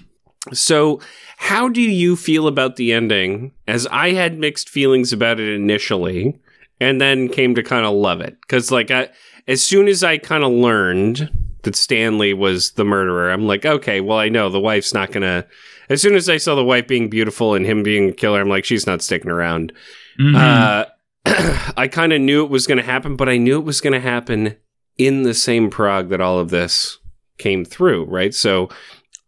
So, 0.54 1.02
how 1.40 1.70
do 1.70 1.82
you 1.82 2.16
feel 2.16 2.48
about 2.48 2.76
the 2.76 2.92
ending? 2.92 3.52
As 3.68 3.88
I 3.88 4.12
had 4.12 4.40
mixed 4.40 4.70
feelings 4.70 5.14
about 5.14 5.40
it 5.40 5.54
initially, 5.54 6.38
and 6.80 7.00
then 7.00 7.30
came 7.30 7.56
to 7.56 7.64
kind 7.64 7.86
of 7.86 7.94
love 7.94 8.22
it. 8.22 8.40
Because, 8.42 8.72
like, 8.72 8.90
I, 8.92 9.10
as 9.48 9.64
soon 9.64 9.88
as 9.88 10.04
I 10.04 10.18
kind 10.18 10.44
of 10.44 10.52
learned 10.52 11.30
that 11.62 11.76
Stanley 11.76 12.34
was 12.34 12.72
the 12.72 12.84
murderer, 12.84 13.32
I'm 13.32 13.46
like, 13.48 13.66
okay, 13.66 14.02
well, 14.02 14.18
I 14.18 14.30
know 14.30 14.50
the 14.50 14.60
wife's 14.60 14.94
not 14.94 15.12
gonna. 15.12 15.46
As 15.90 16.02
soon 16.02 16.16
as 16.16 16.28
I 16.28 16.38
saw 16.38 16.56
the 16.56 16.66
wife 16.66 16.88
being 16.88 17.10
beautiful 17.10 17.54
and 17.54 17.66
him 17.66 17.82
being 17.84 18.10
a 18.10 18.14
killer, 18.14 18.42
I'm 18.42 18.50
like, 18.50 18.66
she's 18.66 18.88
not 18.88 19.02
sticking 19.02 19.32
around. 19.32 19.74
Mhm. 20.20 20.36
Uh, 20.36 20.86
I 21.78 21.88
kind 21.88 22.14
of 22.14 22.22
knew 22.22 22.44
it 22.44 22.50
was 22.50 22.68
going 22.68 22.78
to 22.80 22.84
happen, 22.84 23.16
but 23.16 23.30
I 23.30 23.38
knew 23.38 23.60
it 23.60 23.66
was 23.66 23.80
going 23.80 23.94
to 23.94 24.00
happen 24.00 24.56
in 24.98 25.24
the 25.24 25.34
same 25.34 25.70
prog 25.70 26.10
that 26.10 26.20
all 26.22 26.40
of 26.40 26.50
this 26.50 26.98
came 27.38 27.64
through, 27.64 28.06
right? 28.06 28.34
So 28.34 28.70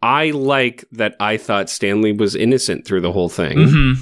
I 0.01 0.31
like 0.31 0.85
that 0.93 1.15
I 1.19 1.37
thought 1.37 1.69
Stanley 1.69 2.13
was 2.13 2.35
innocent 2.35 2.85
through 2.85 3.01
the 3.01 3.11
whole 3.11 3.29
thing, 3.29 3.57
Mhm. 3.57 3.95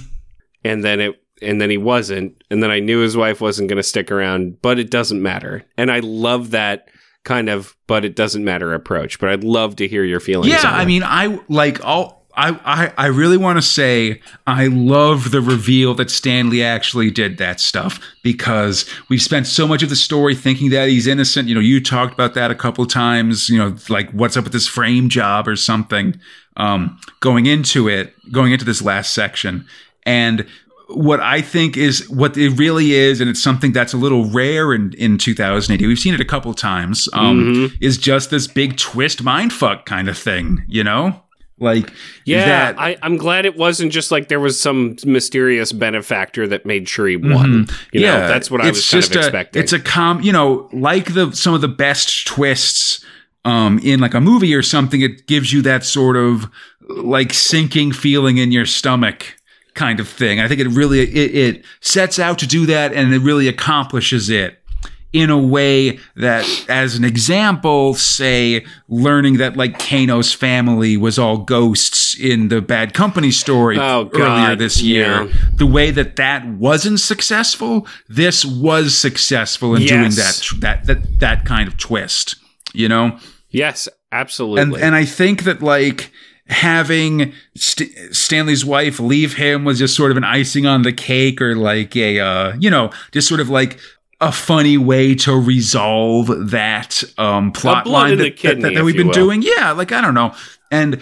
and 0.64 0.84
then 0.84 1.00
it 1.00 1.16
and 1.40 1.62
then 1.62 1.70
he 1.70 1.78
wasn't, 1.78 2.44
and 2.50 2.64
then 2.64 2.72
I 2.72 2.80
knew 2.80 3.00
his 3.02 3.16
wife 3.16 3.40
wasn't 3.42 3.70
going 3.70 3.78
to 3.78 3.84
stick 3.84 4.12
around, 4.12 4.60
but 4.64 4.80
it 4.80 4.90
doesn't 4.90 5.22
matter, 5.22 5.64
and 5.78 5.92
I 5.92 6.00
love 6.00 6.50
that 6.52 6.88
kind 7.26 7.48
of 7.50 7.76
but 7.88 8.04
it 8.06 8.16
doesn't 8.16 8.44
matter 8.44 8.74
approach. 8.74 9.20
But 9.20 9.30
I'd 9.30 9.44
love 9.44 9.76
to 9.78 9.88
hear 9.88 10.04
your 10.04 10.20
feelings. 10.20 10.52
Yeah, 10.52 10.62
I 10.72 10.86
mean, 10.86 11.04
I 11.04 11.40
like 11.48 11.84
all. 11.86 12.17
I, 12.38 12.60
I, 12.64 12.94
I 12.98 13.06
really 13.08 13.36
want 13.36 13.58
to 13.58 13.64
say 13.64 14.22
I 14.46 14.68
love 14.68 15.32
the 15.32 15.42
reveal 15.42 15.96
that 15.96 16.12
Stanley 16.12 16.64
actually 16.64 17.10
did 17.10 17.40
that 17.40 17.60
stuff 17.60 18.00
because 18.22 18.86
we've 19.10 19.22
spent 19.22 19.48
so 19.48 19.68
much 19.68 19.82
of 19.82 19.90
the 19.90 19.96
story 19.96 20.36
thinking 20.36 20.70
that 20.70 20.88
he's 20.88 21.08
innocent. 21.08 21.50
You 21.50 21.56
know, 21.56 21.62
you 21.62 21.82
talked 21.82 22.14
about 22.14 22.36
that 22.36 22.52
a 22.52 22.56
couple 22.56 22.86
times, 22.86 23.50
you 23.50 23.58
know, 23.58 23.76
like 23.90 24.12
what's 24.12 24.38
up 24.38 24.44
with 24.44 24.54
this 24.54 24.68
frame 24.68 25.10
job 25.10 25.48
or 25.48 25.56
something 25.56 26.20
um, 26.58 27.00
going 27.22 27.48
into 27.48 27.90
it, 27.90 28.14
going 28.32 28.52
into 28.52 28.66
this 28.66 28.84
last 28.84 29.14
section. 29.14 29.66
And 30.04 30.46
what 30.90 31.20
I 31.20 31.42
think 31.42 31.76
is 31.76 32.08
what 32.08 32.38
it 32.38 32.52
really 32.52 32.94
is, 32.94 33.20
and 33.20 33.30
it's 33.30 33.42
something 33.42 33.74
that's 33.74 33.94
a 33.94 33.98
little 33.98 34.26
rare 34.26 34.74
in, 34.74 34.94
in 34.94 35.18
2080. 35.18 35.88
We've 35.88 35.98
seen 36.00 36.14
it 36.14 36.22
a 36.22 36.26
couple 36.26 36.54
times. 36.54 37.10
Um, 37.14 37.38
Mm-hmm. 37.48 37.76
Is 37.82 37.98
just 37.98 38.30
this 38.30 38.48
big 38.48 38.78
twist 38.78 39.24
mind 39.24 39.54
fuck 39.54 39.86
kind 39.88 40.08
of 40.08 40.18
thing, 40.18 40.64
you 40.68 40.84
know? 40.84 41.24
Like, 41.60 41.92
Yeah, 42.26 42.46
that, 42.46 42.80
I, 42.80 42.98
I'm 43.02 43.18
glad 43.18 43.46
it 43.46 43.58
wasn't 43.58 43.92
just 43.92 44.12
like 44.12 44.28
there 44.28 44.40
was 44.40 44.60
some 44.60 44.96
mysterious 45.06 45.72
benefactor 45.72 46.48
that 46.48 46.66
made 46.66 46.88
sure 46.88 47.08
he 47.08 47.18
won. 47.18 47.68
You 47.92 48.02
know, 48.02 48.28
that's 48.28 48.52
what 48.52 48.62
I 48.62 48.70
was 48.70 48.90
kind 48.90 49.04
of 49.04 49.12
a, 49.12 49.20
expecting. 49.20 49.64
It's 49.64 49.74
a 49.74 49.80
com, 49.80 50.22
you 50.22 50.32
know, 50.32 50.70
like 50.72 51.14
the 51.14 51.32
some 51.32 51.54
of 51.54 51.62
the 51.62 51.68
best 51.68 52.28
twists 52.28 53.04
um, 53.44 53.80
in 53.80 54.00
like 54.00 54.14
a 54.14 54.22
movie 54.22 54.54
or 54.54 54.62
something. 54.62 55.02
It 55.02 55.26
gives 55.26 55.52
you 55.52 55.62
that 55.64 55.84
sort 55.84 56.16
of 56.16 56.50
like 56.88 57.34
sinking 57.34 57.92
feeling 57.92 58.38
in 58.38 58.52
your 58.52 58.66
stomach 58.66 59.36
kind 59.74 60.00
of 60.00 60.08
thing. 60.08 60.40
I 60.40 60.48
think 60.48 60.62
it 60.62 60.68
really 60.68 61.00
it, 61.00 61.36
it 61.36 61.66
sets 61.82 62.20
out 62.20 62.38
to 62.40 62.48
do 62.48 62.68
that, 62.68 62.94
and 62.94 63.14
it 63.14 63.20
really 63.20 63.48
accomplishes 63.48 64.30
it 64.30 64.62
in 65.14 65.30
a 65.30 65.38
way 65.38 66.00
that, 66.16 66.46
as 66.70 66.96
an 66.96 67.06
example, 67.06 67.94
say 67.94 68.66
learning 68.90 69.38
that 69.38 69.56
like 69.56 69.80
Kano's 69.80 70.34
family 70.34 70.98
was 70.98 71.18
all 71.18 71.38
ghosts 71.38 72.16
in 72.20 72.50
the 72.50 72.62
Bad 72.62 72.94
Company 72.94 73.32
story 73.32 73.78
Oh, 73.80 74.10
earlier 74.14 74.56
this 74.56 74.82
year. 74.82 75.24
yeah. 75.24 75.34
The 75.56 75.66
way 75.66 75.92
that 75.92 76.18
that 76.18 76.46
wasn't 76.48 77.00
successful, 77.00 77.88
this 78.10 78.44
was 78.46 78.96
successful 78.98 79.76
in 79.76 79.84
doing 79.84 80.12
that 80.12 80.42
that 80.60 80.86
that 80.88 81.20
that 81.20 81.46
kind 81.46 81.68
of 81.68 81.78
twist. 81.78 82.36
You 82.74 82.90
know, 82.90 83.18
yes, 83.50 83.88
absolutely. 84.12 84.62
and 84.62 84.76
and 84.88 84.96
I 84.96 85.06
think 85.06 85.44
that 85.46 85.62
like 85.62 86.12
having 86.50 87.34
St- 87.56 87.92
Stanley's 88.16 88.64
wife 88.64 89.00
leave 89.00 89.34
him 89.36 89.66
was 89.66 89.80
just 89.80 89.96
sort 89.96 90.12
of 90.12 90.18
an 90.18 90.24
icing 90.24 90.66
on 90.66 90.82
the 90.84 90.94
cake, 90.94 91.42
or 91.42 91.56
like 91.56 91.96
a 91.96 92.20
uh, 92.20 92.56
you 92.60 92.70
know 92.70 92.92
just 93.12 93.28
sort 93.28 93.40
of 93.40 93.50
like 93.50 93.80
a 94.20 94.32
funny 94.32 94.78
way 94.78 95.14
to 95.16 95.34
resolve 95.34 96.50
that 96.50 97.04
um, 97.18 97.52
plot 97.52 97.86
line 97.86 98.14
in 98.14 98.18
the 98.20 98.30
that, 98.32 98.62
that- 98.62 98.74
that, 98.76 98.84
we've 98.84 98.96
been 98.98 99.08
will. 99.08 99.14
doing. 99.14 99.42
Yeah, 99.42 99.72
like 99.72 99.92
I 99.92 100.02
don't 100.02 100.14
know, 100.16 100.34
and 100.72 101.02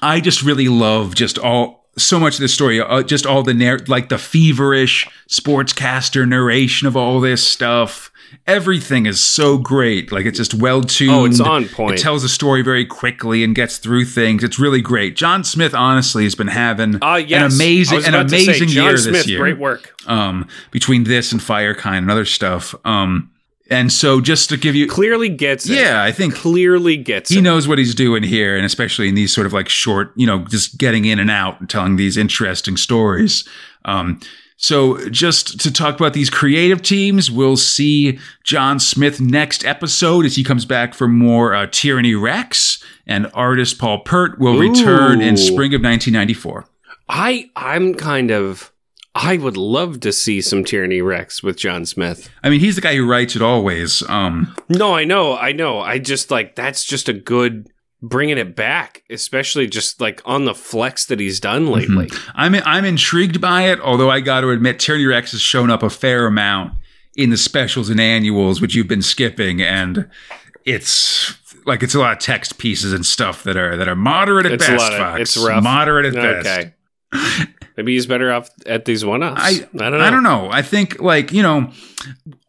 I 0.00 0.20
just 0.20 0.42
really 0.42 0.68
love 0.68 1.14
just 1.14 1.38
all 1.38 1.88
so 1.98 2.18
much 2.20 2.34
of 2.34 2.40
this 2.40 2.54
story, 2.54 2.80
uh, 2.80 3.02
just 3.02 3.26
all 3.26 3.42
the 3.42 3.52
narr- 3.54 3.84
like 3.88 4.08
the 4.08 4.18
feverish 4.18 5.06
sportscaster 5.28 6.26
narration 6.28 6.86
of 6.86 6.96
all 6.96 7.20
this 7.20 7.46
stuff. 7.46 8.10
Everything 8.46 9.06
is 9.06 9.20
so 9.20 9.58
great. 9.58 10.10
Like 10.10 10.24
it's 10.26 10.38
just 10.38 10.54
well 10.54 10.82
tuned. 10.82 11.10
Oh, 11.12 11.24
it's 11.26 11.40
on 11.40 11.68
point. 11.68 11.98
It 11.98 12.02
tells 12.02 12.24
a 12.24 12.28
story 12.28 12.62
very 12.62 12.86
quickly 12.86 13.44
and 13.44 13.54
gets 13.54 13.78
through 13.78 14.06
things. 14.06 14.42
It's 14.42 14.58
really 14.58 14.80
great. 14.80 15.16
John 15.16 15.44
Smith 15.44 15.74
honestly 15.74 16.24
has 16.24 16.34
been 16.34 16.46
having 16.48 16.98
Ah, 17.02 17.16
yes. 17.16 17.40
an 17.52 17.52
amazing 17.60 17.98
an 18.04 18.04
say, 18.12 18.20
amazing 18.20 18.68
John 18.68 18.84
year 18.86 18.96
Smith, 18.96 19.14
this 19.14 19.28
year 19.28 19.38
Great 19.38 19.58
work. 19.58 19.94
um, 20.06 20.48
between 20.70 21.04
this 21.04 21.30
and 21.32 21.40
Firekind 21.40 21.98
and 21.98 22.10
other 22.10 22.24
stuff. 22.24 22.74
Um, 22.84 23.30
and 23.70 23.92
so 23.92 24.22
just 24.22 24.48
to 24.48 24.56
give 24.56 24.74
you, 24.74 24.86
Clearly 24.86 25.28
gets 25.28 25.68
it. 25.68 25.74
yeah, 25.74 26.02
I 26.02 26.10
think 26.10 26.34
Clearly 26.34 26.96
gets 26.96 27.28
he 27.28 27.40
it. 27.40 27.42
knows 27.42 27.68
what 27.68 27.76
he's 27.76 27.94
doing 27.94 28.22
here, 28.22 28.56
and 28.56 28.64
especially 28.64 29.08
in 29.10 29.14
these 29.14 29.34
sort 29.34 29.46
of 29.46 29.52
like 29.52 29.68
short, 29.68 30.12
you 30.16 30.26
know, 30.26 30.38
just 30.46 30.78
getting 30.78 31.04
in 31.04 31.18
and 31.18 31.30
out 31.30 31.60
and 31.60 31.68
telling 31.68 31.96
these 31.96 32.16
interesting 32.16 32.78
stories. 32.78 33.46
Um, 33.84 34.20
so 34.60 35.08
just 35.08 35.60
to 35.60 35.72
talk 35.72 35.94
about 35.94 36.14
these 36.14 36.30
creative 36.30 36.82
teams, 36.82 37.30
we'll 37.30 37.56
see 37.56 38.18
John 38.42 38.80
Smith 38.80 39.20
next 39.20 39.64
episode 39.64 40.26
as 40.26 40.34
he 40.34 40.42
comes 40.42 40.64
back 40.64 40.94
for 40.94 41.06
more 41.06 41.54
uh, 41.54 41.68
Tyranny 41.70 42.16
Rex, 42.16 42.82
and 43.06 43.30
artist 43.34 43.78
Paul 43.78 44.00
Peart 44.00 44.40
will 44.40 44.58
return 44.58 45.20
in 45.20 45.36
spring 45.36 45.74
of 45.74 45.82
1994. 45.82 46.66
I 47.08 47.48
I'm 47.54 47.94
kind 47.94 48.32
of 48.32 48.72
I 49.14 49.36
would 49.36 49.56
love 49.56 50.00
to 50.00 50.12
see 50.12 50.40
some 50.40 50.64
Tyranny 50.64 51.02
Rex 51.02 51.40
with 51.40 51.56
John 51.56 51.86
Smith. 51.86 52.28
I 52.42 52.50
mean, 52.50 52.58
he's 52.58 52.74
the 52.74 52.80
guy 52.82 52.96
who 52.96 53.08
writes 53.08 53.36
it 53.36 53.42
always. 53.42 54.02
Um, 54.08 54.56
No, 54.68 54.92
I 54.92 55.04
know, 55.04 55.36
I 55.36 55.52
know. 55.52 55.80
I 55.80 56.00
just 56.00 56.32
like 56.32 56.56
that's 56.56 56.84
just 56.84 57.08
a 57.08 57.12
good 57.12 57.70
bringing 58.02 58.38
it 58.38 58.54
back, 58.54 59.02
especially 59.10 59.66
just 59.66 60.00
like 60.00 60.22
on 60.24 60.44
the 60.44 60.54
flex 60.54 61.06
that 61.06 61.20
he's 61.20 61.40
done 61.40 61.66
mm-hmm. 61.66 61.96
lately. 61.96 62.18
I'm 62.34 62.54
I'm 62.54 62.84
intrigued 62.84 63.40
by 63.40 63.62
it, 63.62 63.80
although 63.80 64.10
I 64.10 64.20
got 64.20 64.42
to 64.42 64.50
admit, 64.50 64.78
Tyranny 64.78 65.06
Rex 65.06 65.32
has 65.32 65.40
shown 65.40 65.70
up 65.70 65.82
a 65.82 65.90
fair 65.90 66.26
amount 66.26 66.74
in 67.16 67.30
the 67.30 67.36
specials 67.36 67.90
and 67.90 68.00
annuals, 68.00 68.60
which 68.60 68.74
you've 68.74 68.88
been 68.88 69.02
skipping, 69.02 69.60
and 69.60 70.08
it's 70.64 71.36
like 71.66 71.82
it's 71.82 71.94
a 71.94 71.98
lot 71.98 72.12
of 72.12 72.18
text 72.18 72.58
pieces 72.58 72.92
and 72.92 73.04
stuff 73.04 73.42
that 73.42 73.56
are 73.56 73.76
that 73.76 73.88
are 73.88 73.96
moderate 73.96 74.46
at 74.46 74.52
It's 74.52 74.68
a 74.68 74.72
best. 74.72 74.82
lot 74.82 74.92
of- 74.92 74.98
Fox. 74.98 75.20
it's 75.20 75.36
rough. 75.36 75.62
Moderate 75.62 76.06
at 76.06 76.14
best. 76.14 76.46
Okay. 76.46 76.72
Maybe 77.76 77.94
he's 77.94 78.06
better 78.06 78.32
off 78.32 78.50
at 78.66 78.86
these 78.86 79.04
one-offs. 79.04 79.40
I 79.40 79.50
I 79.50 79.90
don't 79.90 79.92
know. 79.92 80.00
I 80.00 80.10
don't 80.10 80.22
know. 80.24 80.48
I 80.50 80.62
think 80.62 81.00
like 81.00 81.32
you 81.32 81.42
know, 81.42 81.70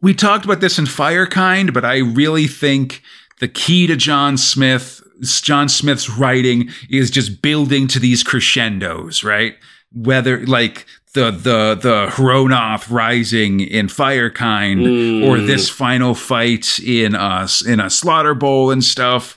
we 0.00 0.12
talked 0.12 0.44
about 0.44 0.60
this 0.60 0.78
in 0.78 0.86
Firekind, 0.86 1.72
but 1.72 1.84
I 1.84 1.98
really 1.98 2.48
think 2.48 3.02
the 3.40 3.48
key 3.48 3.86
to 3.86 3.96
John 3.96 4.36
Smith, 4.36 5.02
John 5.42 5.68
Smith's 5.68 6.08
writing, 6.08 6.70
is 6.88 7.10
just 7.10 7.42
building 7.42 7.88
to 7.88 7.98
these 7.98 8.22
crescendos, 8.22 9.24
right? 9.24 9.54
Whether 9.92 10.46
like 10.46 10.86
the 11.14 11.30
the 11.32 11.74
the 11.80 12.06
Hronoth 12.10 12.88
rising 12.90 13.60
in 13.60 13.88
Firekind 13.88 15.26
or 15.26 15.36
Mm. 15.38 15.46
this 15.46 15.68
final 15.68 16.14
fight 16.14 16.78
in 16.78 17.14
us 17.16 17.64
in 17.66 17.80
a 17.80 17.90
Slaughter 17.90 18.34
Bowl 18.34 18.70
and 18.70 18.84
stuff 18.84 19.36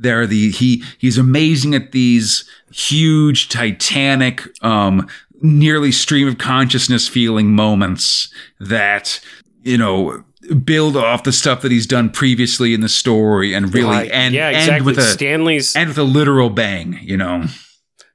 there 0.00 0.20
are 0.20 0.26
the 0.28 0.50
he 0.52 0.84
he's 0.98 1.18
amazing 1.18 1.74
at 1.74 1.90
these 1.92 2.44
huge 2.70 3.48
titanic 3.48 4.42
um 4.62 5.08
nearly 5.40 5.90
stream 5.90 6.28
of 6.28 6.38
consciousness 6.38 7.08
feeling 7.08 7.52
moments 7.52 8.32
that 8.60 9.18
you 9.62 9.76
know 9.78 10.22
build 10.64 10.96
off 10.96 11.22
the 11.24 11.32
stuff 11.32 11.60
that 11.62 11.70
he's 11.72 11.86
done 11.86 12.10
previously 12.10 12.72
in 12.74 12.80
the 12.80 12.88
story 12.88 13.54
and 13.54 13.72
really 13.74 13.86
Like, 13.88 14.10
end, 14.12 14.34
yeah, 14.34 14.48
end 14.48 14.56
exactly. 14.56 14.86
with 14.86 14.98
a 14.98 15.02
Stanley's 15.02 15.76
end 15.76 15.88
with 15.88 15.98
a 15.98 16.02
literal 16.04 16.50
bang 16.50 16.98
you 17.02 17.16
know 17.16 17.44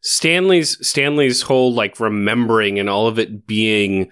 Stanley's 0.01 0.85
Stanley's 0.85 1.41
whole 1.43 1.73
like 1.73 1.99
remembering 1.99 2.79
and 2.79 2.89
all 2.89 3.07
of 3.07 3.19
it 3.19 3.47
being 3.47 4.11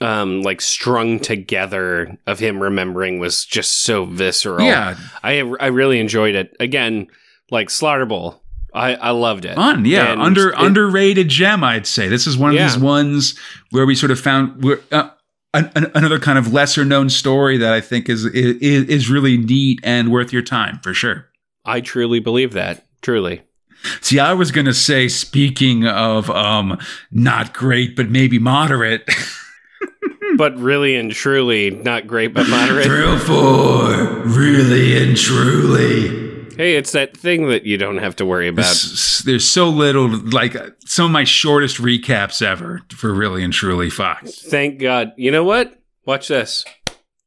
um 0.00 0.42
like 0.42 0.60
strung 0.60 1.18
together 1.18 2.16
of 2.26 2.38
him 2.38 2.62
remembering 2.62 3.18
was 3.18 3.44
just 3.44 3.82
so 3.84 4.04
visceral. 4.04 4.64
yeah 4.66 4.96
I 5.22 5.40
I 5.60 5.66
really 5.68 5.98
enjoyed 6.00 6.34
it. 6.34 6.56
Again, 6.60 7.08
like 7.50 7.70
Slaughter 7.70 8.06
Bowl. 8.06 8.42
I 8.74 8.94
I 8.94 9.10
loved 9.10 9.44
it. 9.44 9.54
fun 9.54 9.84
yeah 9.84 10.12
And 10.12 10.22
under 10.22 10.48
it- 10.50 10.54
underrated 10.58 11.28
gem 11.28 11.62
i'd 11.62 11.86
say 11.86 12.08
this 12.08 12.26
is 12.26 12.38
one 12.38 12.52
Yeah. 12.54 12.66
of 12.66 12.72
these 12.72 12.82
ones 12.82 13.34
where 13.70 13.84
we 13.84 13.94
sort 13.94 14.10
of 14.10 14.18
found 14.18 14.62
where, 14.64 14.80
uh, 14.90 15.10
an, 15.54 15.70
an- 15.74 15.90
another 15.94 16.18
kind 16.18 16.38
of 16.38 16.52
lesser 16.52 16.84
known 16.84 17.10
story 17.10 17.56
that 17.58 17.72
i 17.72 17.80
think 17.80 18.08
is, 18.08 18.24
is 18.26 18.88
is 18.88 19.10
really 19.10 19.36
neat 19.36 19.80
and 19.82 20.10
worth 20.10 20.32
your 20.32 20.42
time 20.42 20.78
for 20.82 20.94
sure 20.94 21.28
I 21.64 21.80
truly 21.80 22.18
believe 22.18 22.54
that. 22.54 22.84
Truly. 23.02 23.42
See, 24.00 24.18
I 24.18 24.32
was 24.32 24.50
gonna 24.50 24.74
say, 24.74 25.06
speaking 25.06 25.86
of 25.86 26.28
um, 26.30 26.76
not 27.12 27.52
great 27.52 27.94
but 27.94 28.10
maybe 28.10 28.38
moderate. 28.38 29.08
But 30.38 30.56
really 30.56 30.96
and 30.96 31.12
truly 31.12 31.68
not 31.68 32.06
great 32.06 32.32
but 32.32 32.48
moderate. 32.48 32.86
Thrill 32.86 33.18
four, 33.18 33.90
really 34.24 34.96
and 34.96 35.14
truly. 35.14 36.21
Hey, 36.56 36.76
it's 36.76 36.92
that 36.92 37.16
thing 37.16 37.48
that 37.48 37.64
you 37.64 37.78
don't 37.78 37.98
have 37.98 38.16
to 38.16 38.26
worry 38.26 38.48
about. 38.48 38.66
S- 38.66 39.22
There's 39.24 39.46
so 39.48 39.68
little, 39.68 40.08
like 40.08 40.56
some 40.84 41.06
of 41.06 41.10
my 41.12 41.24
shortest 41.24 41.78
recaps 41.78 42.42
ever 42.42 42.82
for 42.90 43.12
really 43.14 43.42
and 43.42 43.52
truly 43.52 43.90
Fox. 43.90 44.42
Thank 44.42 44.80
God. 44.80 45.12
You 45.16 45.30
know 45.30 45.44
what? 45.44 45.80
Watch 46.04 46.28
this. 46.28 46.64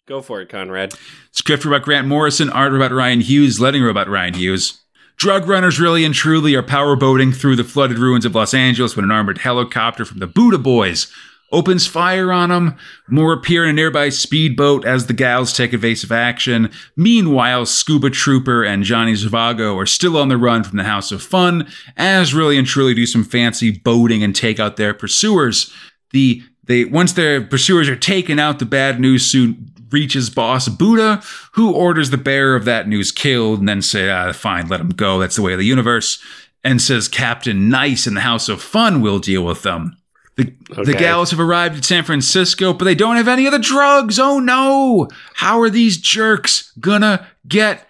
Go 0.07 0.21
for 0.21 0.41
it, 0.41 0.49
Conrad. 0.49 0.93
Script 1.31 1.65
about 1.65 1.81
Grant 1.81 2.07
Morrison, 2.07 2.49
art 2.49 2.75
about 2.75 2.91
Rian 2.91 3.21
Hughes, 3.23 3.59
letting 3.59 3.87
about 3.87 4.07
Rian 4.07 4.35
Hughes. 4.35 4.81
Drug 5.17 5.47
runners 5.47 5.79
really 5.79 6.03
and 6.05 6.13
truly 6.13 6.53
are 6.55 6.61
powerboating 6.61 7.33
through 7.33 7.55
the 7.55 7.63
flooded 7.63 7.97
ruins 7.97 8.25
of 8.25 8.35
Los 8.35 8.53
Angeles 8.53 8.95
when 8.95 9.05
an 9.05 9.11
armored 9.11 9.39
helicopter 9.39 10.03
from 10.05 10.19
the 10.19 10.27
Buddha 10.27 10.57
Boys 10.57 11.11
opens 11.55 11.87
fire 11.87 12.31
on 12.31 12.49
them. 12.49 12.75
More 13.07 13.33
appear 13.33 13.63
in 13.63 13.69
a 13.69 13.73
nearby 13.73 14.09
speedboat 14.09 14.85
as 14.85 15.07
the 15.07 15.13
gals 15.13 15.53
take 15.53 15.73
evasive 15.73 16.11
action. 16.11 16.69
Meanwhile, 16.97 17.65
Scuba 17.65 18.09
Trooper 18.09 18.63
and 18.63 18.83
Johnny 18.83 19.13
Zhivago 19.13 19.75
are 19.75 19.85
still 19.85 20.17
on 20.17 20.27
the 20.27 20.37
run 20.37 20.63
from 20.63 20.77
the 20.77 20.83
House 20.83 21.11
of 21.11 21.23
Fun, 21.23 21.67
as 21.95 22.33
really 22.33 22.57
and 22.57 22.67
truly 22.67 22.93
do 22.93 23.05
some 23.05 23.23
fancy 23.23 23.71
boating 23.71 24.21
and 24.21 24.35
take 24.35 24.59
out 24.59 24.75
their 24.75 24.93
pursuers. 24.93 25.73
The 26.11 26.43
they 26.65 26.85
once 26.85 27.13
their 27.13 27.41
pursuers 27.41 27.87
are 27.87 27.95
taken 27.95 28.37
out, 28.37 28.59
the 28.59 28.65
bad 28.65 28.99
news 28.99 29.25
soon 29.25 29.71
reaches 29.91 30.29
boss 30.29 30.67
Buddha, 30.67 31.23
who 31.53 31.73
orders 31.73 32.09
the 32.09 32.17
bearer 32.17 32.55
of 32.55 32.65
that 32.65 32.87
news 32.87 33.11
killed, 33.11 33.59
and 33.59 33.69
then 33.69 33.81
say, 33.81 34.09
ah, 34.09 34.33
fine, 34.33 34.67
let 34.67 34.81
him 34.81 34.89
go. 34.89 35.19
That's 35.19 35.37
the 35.37 35.41
way 35.41 35.53
of 35.53 35.59
the 35.59 35.65
universe. 35.65 36.21
And 36.63 36.81
says 36.81 37.07
Captain 37.07 37.69
Nice 37.69 38.07
and 38.07 38.17
the 38.17 38.21
House 38.21 38.49
of 38.49 38.61
Fun 38.61 38.99
will 38.99 39.19
deal 39.19 39.45
with 39.45 39.61
them. 39.61 39.95
The, 40.37 40.53
the 40.83 40.93
gals 40.93 41.31
have 41.31 41.39
arrived 41.39 41.77
at 41.77 41.85
San 41.85 42.03
Francisco, 42.03 42.73
but 42.73 42.83
they 42.85 42.95
don't 42.95 43.15
have 43.15 43.27
any 43.29 43.45
of 43.45 43.53
the 43.53 43.59
drugs. 43.59 44.19
Oh 44.19 44.39
no! 44.39 45.07
How 45.35 45.61
are 45.61 45.69
these 45.69 45.97
jerks 45.97 46.73
gonna 46.79 47.27
get 47.47 47.87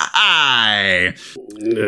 high? 0.00 1.14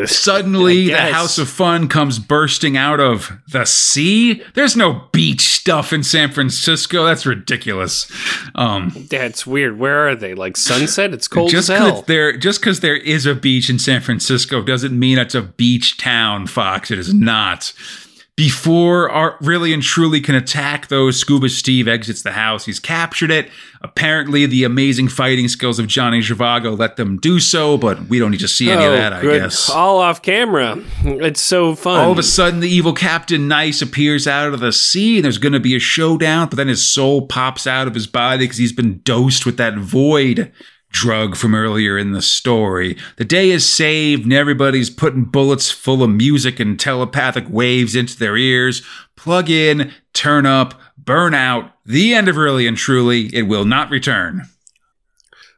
Suddenly, 0.05 0.89
the. 0.89 1.13
House 1.13 1.39
of 1.39 1.49
Fun 1.49 1.89
comes 1.89 2.19
bursting 2.19 2.77
out 2.77 3.01
of 3.01 3.33
the 3.51 3.65
sea. 3.65 4.43
There's 4.55 4.77
no 4.77 5.09
beach 5.13 5.41
stuff 5.41 5.93
in 5.93 6.03
San 6.03 6.31
Francisco. 6.31 7.05
That's 7.05 7.25
ridiculous. 7.25 8.11
Um, 8.55 8.93
That's 9.11 9.47
weird. 9.47 9.79
Where 9.79 10.09
are 10.09 10.15
they? 10.15 10.35
Like 10.35 10.57
sunset? 10.57 11.15
It's 11.15 11.27
cold 11.27 11.51
just 11.51 11.71
as 11.71 11.79
hell. 11.79 12.03
there, 12.03 12.37
just 12.37 12.61
because 12.61 12.81
there 12.81 12.97
is 12.97 13.25
a 13.25 13.35
beach 13.35 13.71
in 13.71 13.79
San 13.79 14.03
Francisco 14.03 14.63
doesn't 14.63 14.97
mean 14.97 15.19
it's 15.19 15.35
a 15.35 15.43
beach 15.43 15.97
town, 15.97 16.47
Fox. 16.47 16.91
It 16.91 16.99
is 16.99 17.15
not. 17.15 17.73
Before 18.35 19.11
our 19.11 19.37
really 19.43 19.75
and 19.75 19.83
truly 19.83 20.19
can 20.23 20.35
attack 20.35 20.89
those, 20.89 21.19
Scuba 21.19 21.51
Steve 21.51 21.87
exits 21.87 22.23
the 22.23 22.33
house. 22.33 22.65
He's 22.65 22.81
captured 22.81 23.31
it. 23.31 23.51
Apparently, 23.83 24.47
the 24.47 24.65
amazing 24.65 25.09
fighting 25.09 25.49
skills 25.49 25.79
of 25.79 25.87
Johnny 25.87 26.21
Zhivago 26.21 26.77
let 26.79 26.97
them 26.97 27.19
do 27.19 27.39
so, 27.39 27.77
but 27.77 28.07
we 28.07 28.19
don't 28.19 28.31
need 28.31 28.41
to 28.41 28.49
see 28.49 28.71
any 28.71 28.85
of 28.85 28.93
oh, 28.93 28.97
that, 28.97 29.13
I 29.13 29.19
Oh, 29.19 29.21
good. 29.21 29.43
guess. 29.43 29.69
All 29.69 29.99
off 29.99 30.23
camera. 30.23 30.83
It's 31.05 31.43
so 31.43 31.75
fun. 31.75 32.01
All 32.01 32.13
of 32.13 32.19
a 32.19 32.23
sudden, 32.23 32.61
the 32.61 32.71
evil 32.71 32.95
Captain 32.95 33.49
Nice 33.49 33.83
appears 33.83 34.27
out 34.27 34.55
of 34.55 34.61
the 34.61 34.73
sea, 34.73 35.17
and 35.19 35.25
there's 35.27 35.37
going 35.37 35.53
to 35.53 35.61
be 35.61 35.77
a 35.77 35.79
showdown. 35.79 36.49
But 36.49 36.57
then 36.57 36.69
his 36.69 36.83
soul 36.87 37.27
pops 37.27 37.67
out 37.67 37.87
of 37.87 37.93
his 37.95 38.07
body 38.07 38.45
because 38.45 38.57
he's 38.57 38.73
been 38.73 39.03
dosed 39.05 39.45
with 39.45 39.59
that 39.59 39.77
void 39.77 40.51
drug 40.93 41.37
from 41.37 41.55
earlier 41.55 41.99
in 41.99 42.13
the 42.13 42.23
story. 42.23 42.97
The 43.17 43.25
day 43.25 43.51
is 43.51 43.71
saved, 43.71 44.25
and 44.25 44.33
everybody's 44.33 44.91
putting 44.91 45.25
bullets 45.25 45.71
full 45.71 46.03
of 46.03 46.11
music 46.11 46.61
and 46.61 46.79
telepathic 46.79 47.45
waves 47.49 47.97
into 47.97 48.19
their 48.19 48.37
ears. 48.37 48.83
Plug 49.17 49.51
in, 49.51 49.93
turn 50.13 50.47
up, 50.47 50.81
burn 50.97 51.35
out. 51.35 51.73
The 51.85 52.15
end 52.15 52.29
of 52.29 52.37
Really 52.37 52.67
and 52.67 52.77
Truly. 52.77 53.35
It 53.35 53.43
will 53.43 53.65
not 53.65 53.91
return. 53.91 54.43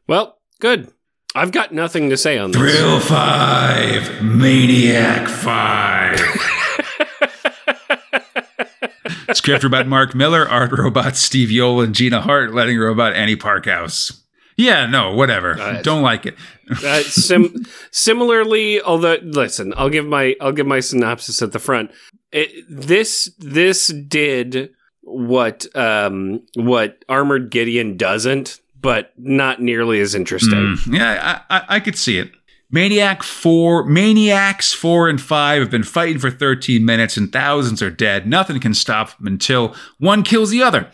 well, 0.09 0.39
good. 0.61 0.91
I've 1.37 1.51
got 1.51 1.75
nothing 1.75 2.11
to 2.11 2.17
say 2.17 2.39
on 2.39 2.53
this. 2.53 2.61
Thrill 2.61 3.01
5, 3.01 4.23
Maniac 4.23 5.29
5. 5.29 6.21
Script 9.33 9.65
robot 9.65 9.89
Mark 9.89 10.15
Millar, 10.15 10.49
art 10.49 10.71
robot 10.71 11.17
Steve 11.17 11.49
Yeowell 11.49 11.83
and 11.83 11.93
Gina 11.93 12.21
Hart, 12.21 12.55
letting 12.55 12.79
robot 12.79 13.15
Annie 13.15 13.35
Parkhouse. 13.35 14.21
Yeah, 14.57 14.87
no, 14.87 15.15
whatever. 15.15 15.59
Uh, 15.59 15.83
Don't 15.83 16.03
like 16.03 16.27
it. 16.27 16.37
Uh, 16.83 17.03
sim- 17.03 17.67
similarly, 17.91 18.81
although 18.81 19.19
listen, 19.23 19.75
I'll 19.77 19.91
give 19.91 20.07
my 20.07 20.35
I'll 20.41 20.51
give 20.53 20.67
my 20.67 20.81
synopsis 20.81 21.43
at 21.43 21.53
the 21.53 21.59
front. 21.59 21.91
It, 22.33 22.65
this 22.71 23.31
this 23.39 23.89
did 23.89 24.71
what 25.03 25.67
um 25.77 26.41
what 26.57 27.05
Armored 27.07 27.51
Gideon 27.51 27.99
doesn't, 27.99 28.61
but 28.81 29.13
not 29.19 29.61
nearly 29.61 30.01
as 30.01 30.15
interesting. 30.15 30.77
Mm, 30.79 30.95
yeah, 30.95 31.43
I, 31.51 31.57
I, 31.59 31.65
I 31.77 31.81
could 31.81 31.99
see 31.99 32.17
it. 32.19 32.31
Maniac 32.71 33.23
4, 33.23 33.85
Maniacs 33.85 34.73
4 34.73 35.09
and 35.11 35.21
5 35.21 35.61
have 35.61 35.71
been 35.71 35.85
fighting 35.85 36.19
for 36.19 36.31
13 36.31 36.85
minutes 36.85 37.17
and 37.17 37.31
thousands 37.31 37.83
are 37.83 37.91
dead. 37.91 38.27
Nothing 38.27 38.59
can 38.59 38.75
stop 38.75 39.17
them 39.19 39.27
until 39.29 39.77
one 39.99 40.23
kills 40.25 40.51
the 40.51 40.63
other. 40.63 40.91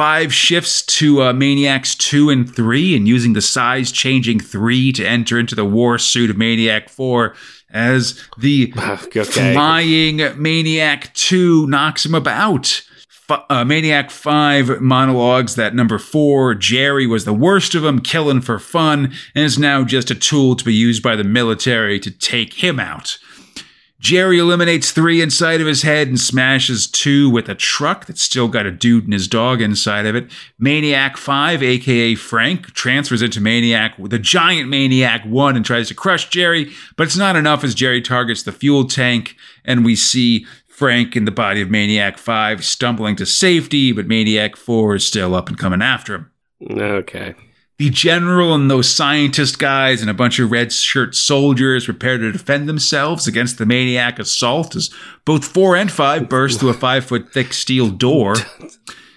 Five 0.00 0.32
shifts 0.32 0.80
to 0.80 1.22
uh, 1.22 1.32
Maniacs 1.34 1.94
2 1.94 2.30
and 2.30 2.50
3 2.50 2.96
and 2.96 3.06
using 3.06 3.34
the 3.34 3.42
size 3.42 3.92
changing 3.92 4.40
3 4.40 4.92
to 4.92 5.04
enter 5.04 5.38
into 5.38 5.54
the 5.54 5.66
war 5.66 5.98
suit 5.98 6.30
of 6.30 6.38
Maniac 6.38 6.88
4 6.88 7.34
as 7.68 8.18
the 8.38 8.72
Okay. 8.78 9.52
flying 9.52 10.22
Maniac 10.40 11.12
2 11.12 11.66
knocks 11.66 12.06
him 12.06 12.14
about. 12.14 12.80
Uh, 13.28 13.62
Maniac 13.62 14.10
5 14.10 14.80
monologues 14.80 15.56
that 15.56 15.74
number 15.74 15.98
4, 15.98 16.54
Jerry 16.54 17.06
was 17.06 17.26
the 17.26 17.34
worst 17.34 17.74
of 17.74 17.82
them, 17.82 18.00
killing 18.00 18.40
for 18.40 18.58
fun, 18.58 19.12
and 19.34 19.44
is 19.44 19.58
now 19.58 19.84
just 19.84 20.10
a 20.10 20.14
tool 20.14 20.56
to 20.56 20.64
be 20.64 20.72
used 20.72 21.02
by 21.02 21.14
the 21.14 21.24
military 21.24 22.00
to 22.00 22.10
take 22.10 22.54
him 22.54 22.80
out. 22.80 23.18
Jerry 24.00 24.38
eliminates 24.38 24.92
3 24.92 25.20
inside 25.20 25.60
of 25.60 25.66
his 25.66 25.82
head 25.82 26.08
and 26.08 26.18
smashes 26.18 26.86
2 26.86 27.28
with 27.28 27.50
a 27.50 27.54
truck 27.54 28.06
that's 28.06 28.22
still 28.22 28.48
got 28.48 28.64
a 28.64 28.70
dude 28.70 29.04
and 29.04 29.12
his 29.12 29.28
dog 29.28 29.60
inside 29.60 30.06
of 30.06 30.16
it. 30.16 30.30
Maniac 30.58 31.18
5, 31.18 31.62
aka 31.62 32.14
Frank, 32.14 32.72
transfers 32.72 33.20
into 33.20 33.42
Maniac, 33.42 33.96
the 33.98 34.18
giant 34.18 34.70
Maniac 34.70 35.26
1, 35.26 35.54
and 35.54 35.66
tries 35.66 35.88
to 35.88 35.94
crush 35.94 36.30
Jerry, 36.30 36.72
but 36.96 37.06
it's 37.06 37.16
not 37.18 37.36
enough 37.36 37.62
as 37.62 37.74
Jerry 37.74 38.00
targets 38.00 38.42
the 38.42 38.52
fuel 38.52 38.86
tank, 38.86 39.36
and 39.66 39.84
we 39.84 39.94
see 39.94 40.46
Frank 40.66 41.14
in 41.14 41.26
the 41.26 41.30
body 41.30 41.60
of 41.60 41.68
Maniac 41.68 42.16
5 42.16 42.64
stumbling 42.64 43.16
to 43.16 43.26
safety, 43.26 43.92
but 43.92 44.06
Maniac 44.06 44.56
4 44.56 44.94
is 44.94 45.06
still 45.06 45.34
up 45.34 45.50
and 45.50 45.58
coming 45.58 45.82
after 45.82 46.14
him. 46.14 46.30
Okay. 46.70 47.34
The 47.80 47.88
general 47.88 48.54
and 48.54 48.70
those 48.70 48.94
scientist 48.94 49.58
guys 49.58 50.02
and 50.02 50.10
a 50.10 50.12
bunch 50.12 50.38
of 50.38 50.50
red 50.50 50.70
shirt 50.70 51.14
soldiers 51.14 51.86
prepare 51.86 52.18
to 52.18 52.30
defend 52.30 52.68
themselves 52.68 53.26
against 53.26 53.56
the 53.56 53.64
maniac 53.64 54.18
assault 54.18 54.76
as 54.76 54.90
both 55.24 55.46
four 55.46 55.76
and 55.76 55.90
five 55.90 56.28
burst 56.28 56.60
through 56.60 56.68
a 56.68 56.74
five 56.74 57.06
foot 57.06 57.32
thick 57.32 57.54
steel 57.54 57.88
door. 57.88 58.34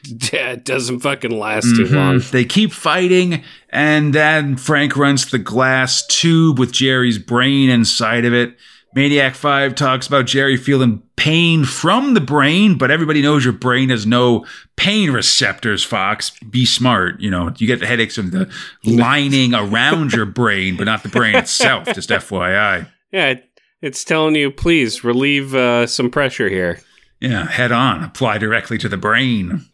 Yeah, 0.06 0.52
it 0.52 0.66
doesn't 0.66 1.00
fucking 1.00 1.32
last 1.32 1.78
too 1.78 1.86
mm-hmm. 1.86 1.96
long. 1.96 2.20
They 2.20 2.44
keep 2.44 2.74
fighting, 2.74 3.42
and 3.70 4.14
then 4.14 4.58
Frank 4.58 4.98
runs 4.98 5.32
the 5.32 5.40
glass 5.40 6.06
tube 6.08 6.60
with 6.60 6.74
Jerry's 6.74 7.18
brain 7.18 7.70
inside 7.70 8.26
of 8.26 8.34
it. 8.34 8.58
Maniac 8.96 9.36
5 9.36 9.76
talks 9.76 10.08
about 10.08 10.26
Jerry 10.26 10.56
feeling 10.58 11.02
pain 11.16 11.64
from 11.66 12.14
the 12.14 12.22
brain, 12.22 12.78
but 12.78 12.92
everybody 12.92 13.22
knows 13.22 13.44
your 13.44 13.54
brain 13.54 13.90
has 13.90 14.06
no 14.06 14.46
pain 14.76 15.12
receptors, 15.12 15.84
Fox. 15.84 16.32
Be 16.50 16.66
smart. 16.66 17.20
You 17.20 17.32
know, 17.32 17.52
you 17.58 17.66
get 17.68 17.80
the 17.80 17.88
headaches 17.88 18.16
from 18.16 18.30
the 18.32 18.52
lining 18.86 19.54
around 19.54 20.14
your 20.14 20.26
brain, 20.26 20.78
but 20.78 20.84
not 20.86 21.02
the 21.04 21.10
brain 21.10 21.36
itself, 21.36 21.86
just 21.94 22.10
FYI. 22.10 22.88
Yeah, 23.12 23.36
it's 23.82 24.04
telling 24.04 24.36
you, 24.36 24.52
please 24.52 25.04
relieve 25.04 25.56
uh, 25.56 25.88
some 25.88 26.10
pressure 26.10 26.50
here. 26.50 26.80
Yeah, 27.20 27.48
head 27.48 27.72
on. 27.72 28.04
Apply 28.04 28.38
directly 28.38 28.78
to 28.80 28.90
the 28.90 28.98
brain. 28.98 29.66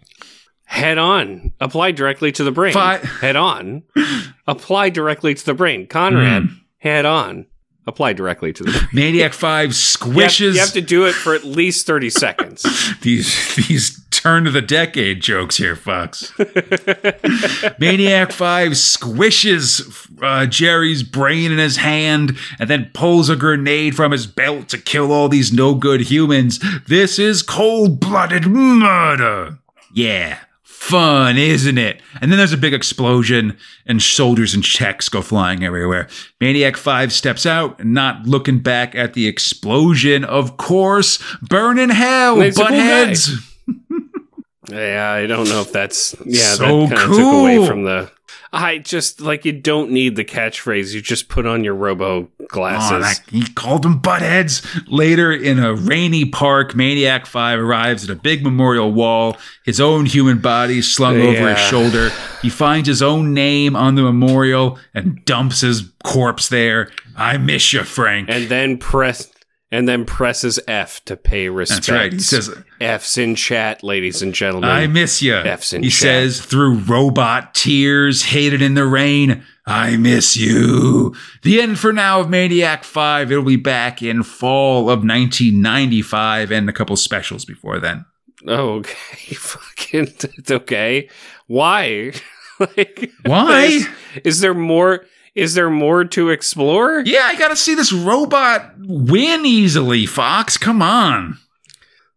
Head 0.66 0.98
on. 1.00 1.52
Apply 1.60 1.92
directly 1.92 2.32
to 2.34 2.44
the 2.44 2.52
brain. 2.52 2.74
Fi- 2.74 2.98
head 2.98 3.36
on. 3.36 3.82
Apply 4.48 4.90
directly 4.90 5.34
to 5.34 5.46
the 5.46 5.54
brain. 5.56 5.88
Conrad, 5.88 6.44
Hmm. 6.44 6.54
head 6.78 7.06
on. 7.06 7.48
Apply 7.90 8.14
directly 8.14 8.54
to 8.54 8.64
the. 8.64 8.88
Maniac 8.94 9.34
5 9.34 9.64
You 9.64 9.68
have, 9.68 9.76
squishes 9.76 10.54
you 10.54 10.60
have 10.60 10.74
to 10.74 10.82
do 10.82 11.08
it 11.08 11.14
for 11.14 11.34
at 11.34 11.44
least 11.44 11.88
30 11.88 12.12
seconds. 12.12 12.64
these 13.02 13.56
these 13.56 14.00
turn 14.12 14.46
of 14.46 14.54
the 14.54 14.62
decade 14.62 15.22
jokes 15.22 15.58
here, 15.58 15.76
Fox. 15.76 16.32
Maniac 17.80 18.32
Five 18.32 18.74
squishes 18.74 20.08
uh, 20.22 20.46
Jerry's 20.46 21.02
brain 21.02 21.52
in 21.52 21.58
his 21.58 21.78
hand 21.78 22.38
and 22.60 22.70
then 22.70 22.92
pulls 22.94 23.28
a 23.28 23.36
grenade 23.36 23.96
from 23.96 24.12
his 24.12 24.28
belt 24.28 24.70
to 24.70 24.78
kill 24.78 25.12
all 25.12 25.28
these 25.28 25.52
no 25.52 25.74
good 25.74 26.02
humans. 26.02 26.60
This 26.86 27.18
is 27.18 27.42
cold 27.42 28.00
blooded 28.00 28.46
murder. 28.46 29.58
Yeah. 29.92 30.38
Fun, 30.80 31.38
isn't 31.38 31.78
it? 31.78 32.02
And 32.22 32.32
then 32.32 32.38
there's 32.38 32.54
a 32.54 32.58
big 32.58 32.74
explosion, 32.74 33.58
and 33.86 34.02
soldiers 34.02 34.56
and 34.56 34.64
checks 34.64 35.10
go 35.10 35.22
flying 35.22 35.62
everywhere. 35.62 36.08
Maniac 36.40 36.78
5 36.78 37.12
steps 37.12 37.46
out, 37.46 37.84
not 37.84 38.26
looking 38.26 38.60
back 38.60 38.96
at 38.96 39.14
the 39.14 39.28
explosion, 39.28 40.24
of 40.24 40.56
course. 40.56 41.20
Burn 41.42 41.78
in 41.78 41.90
hell, 41.90 42.40
He's 42.40 42.58
cool 42.58 42.68
yeah, 44.72 45.12
I 45.12 45.28
don't 45.28 45.50
know 45.50 45.60
if 45.62 45.74
that's. 45.74 46.16
Yeah, 46.26 46.54
So 46.54 46.88
that 46.88 46.96
kind 46.96 47.12
of 47.12 47.18
took 47.18 47.34
away 47.34 47.58
cool. 47.58 47.68
from 47.68 47.84
the. 47.84 48.10
I 48.52 48.80
just, 48.80 49.22
like, 49.22 49.46
you 49.46 49.52
don't 49.52 49.92
need 49.92 50.16
the 50.16 50.26
catchphrase. 50.26 50.94
You 50.94 51.02
just 51.02 51.30
put 51.30 51.46
on 51.46 51.64
your 51.64 51.76
robo 51.76 52.30
glasses. 52.48 52.92
Oh, 52.92 53.00
that, 53.00 53.22
he 53.30 53.44
called 53.54 53.84
them 53.84 54.02
buttheads. 54.02 54.66
Later, 54.88 55.32
in 55.32 55.60
a 55.60 55.76
rainy 55.76 56.26
park, 56.26 56.76
Maniac 56.76 57.26
5 57.26 57.60
arrives 57.60 58.04
at 58.04 58.10
a 58.10 58.20
big 58.20 58.44
memorial 58.44 58.92
wall, 58.92 59.38
his 59.64 59.80
own 59.80 60.06
human 60.06 60.40
body 60.40 60.82
slung 60.82 61.22
over 61.22 61.50
his 61.50 61.60
shoulder. 61.60 62.10
He 62.42 62.50
finds 62.50 62.88
his 62.88 63.02
own 63.02 63.34
name 63.34 63.76
on 63.76 63.96
the 63.96 64.02
memorial 64.02 64.80
and 64.94 65.24
dumps 65.26 65.62
his 65.62 65.92
corpse 66.04 66.50
there. 66.50 66.90
I 67.16 67.38
miss 67.38 67.74
you, 67.74 67.84
Frank. 67.84 68.30
and 68.30 68.50
then 68.50 68.78
press. 68.78 69.30
And 69.72 69.88
then 69.88 70.04
presses 70.04 70.60
F 70.68 71.06
to 71.06 71.16
pay 71.16 71.48
respect. 71.48 71.86
That's 71.86 71.90
right. 71.90 72.12
He 72.12 72.20
says, 72.20 72.50
F's 72.82 73.20
in 73.20 73.36
chat, 73.36 73.84
ladies 73.84 74.24
and 74.24 74.34
gentlemen. 74.34 74.70
I 74.70 74.88
miss 74.88 75.22
you. 75.22 75.36
F's 75.36 75.74
in 75.74 75.82
chat. 75.82 75.86
He 75.86 75.90
chat. 75.92 76.00
says 76.02 76.42
through 76.42 76.80
robot 76.80 77.54
tears, 77.54 78.24
hated 78.24 78.64
in 78.64 78.74
the 78.74 78.86
rain. 78.86 79.44
I 79.68 79.98
miss 79.98 80.36
you. 80.36 81.14
The 81.44 81.62
end 81.62 81.78
for 81.78 81.94
now 81.94 82.22
of 82.22 82.30
Maniac 82.30 82.84
5. 82.84 83.32
It'll 83.32 83.44
be 83.44 83.58
back 83.58 84.02
in 84.02 84.24
fall 84.24 84.90
of 84.90 85.06
1995 85.06 86.52
and 86.52 86.68
a 86.68 86.74
couple 86.74 86.96
specials 86.96 87.46
before 87.46 87.80
then. 87.80 88.06
Oh, 88.48 88.76
okay. 88.78 89.36
Fucking 89.36 90.08
it's 90.38 90.52
okay. 90.52 91.10
Why? 91.48 92.14
like 92.60 93.12
Why? 93.26 93.66
Is, 93.66 93.88
is 94.24 94.40
there 94.40 94.54
more 94.54 95.06
is 95.36 95.54
there 95.54 95.70
more 95.70 96.04
to 96.06 96.30
explore? 96.30 97.02
Yeah, 97.06 97.24
I 97.24 97.36
gotta 97.36 97.56
see 97.56 97.76
this 97.76 97.92
robot 97.94 98.74
win 98.80 99.46
easily, 99.46 100.06
Fox. 100.06 100.58
Come 100.58 100.82
on. 100.82 101.38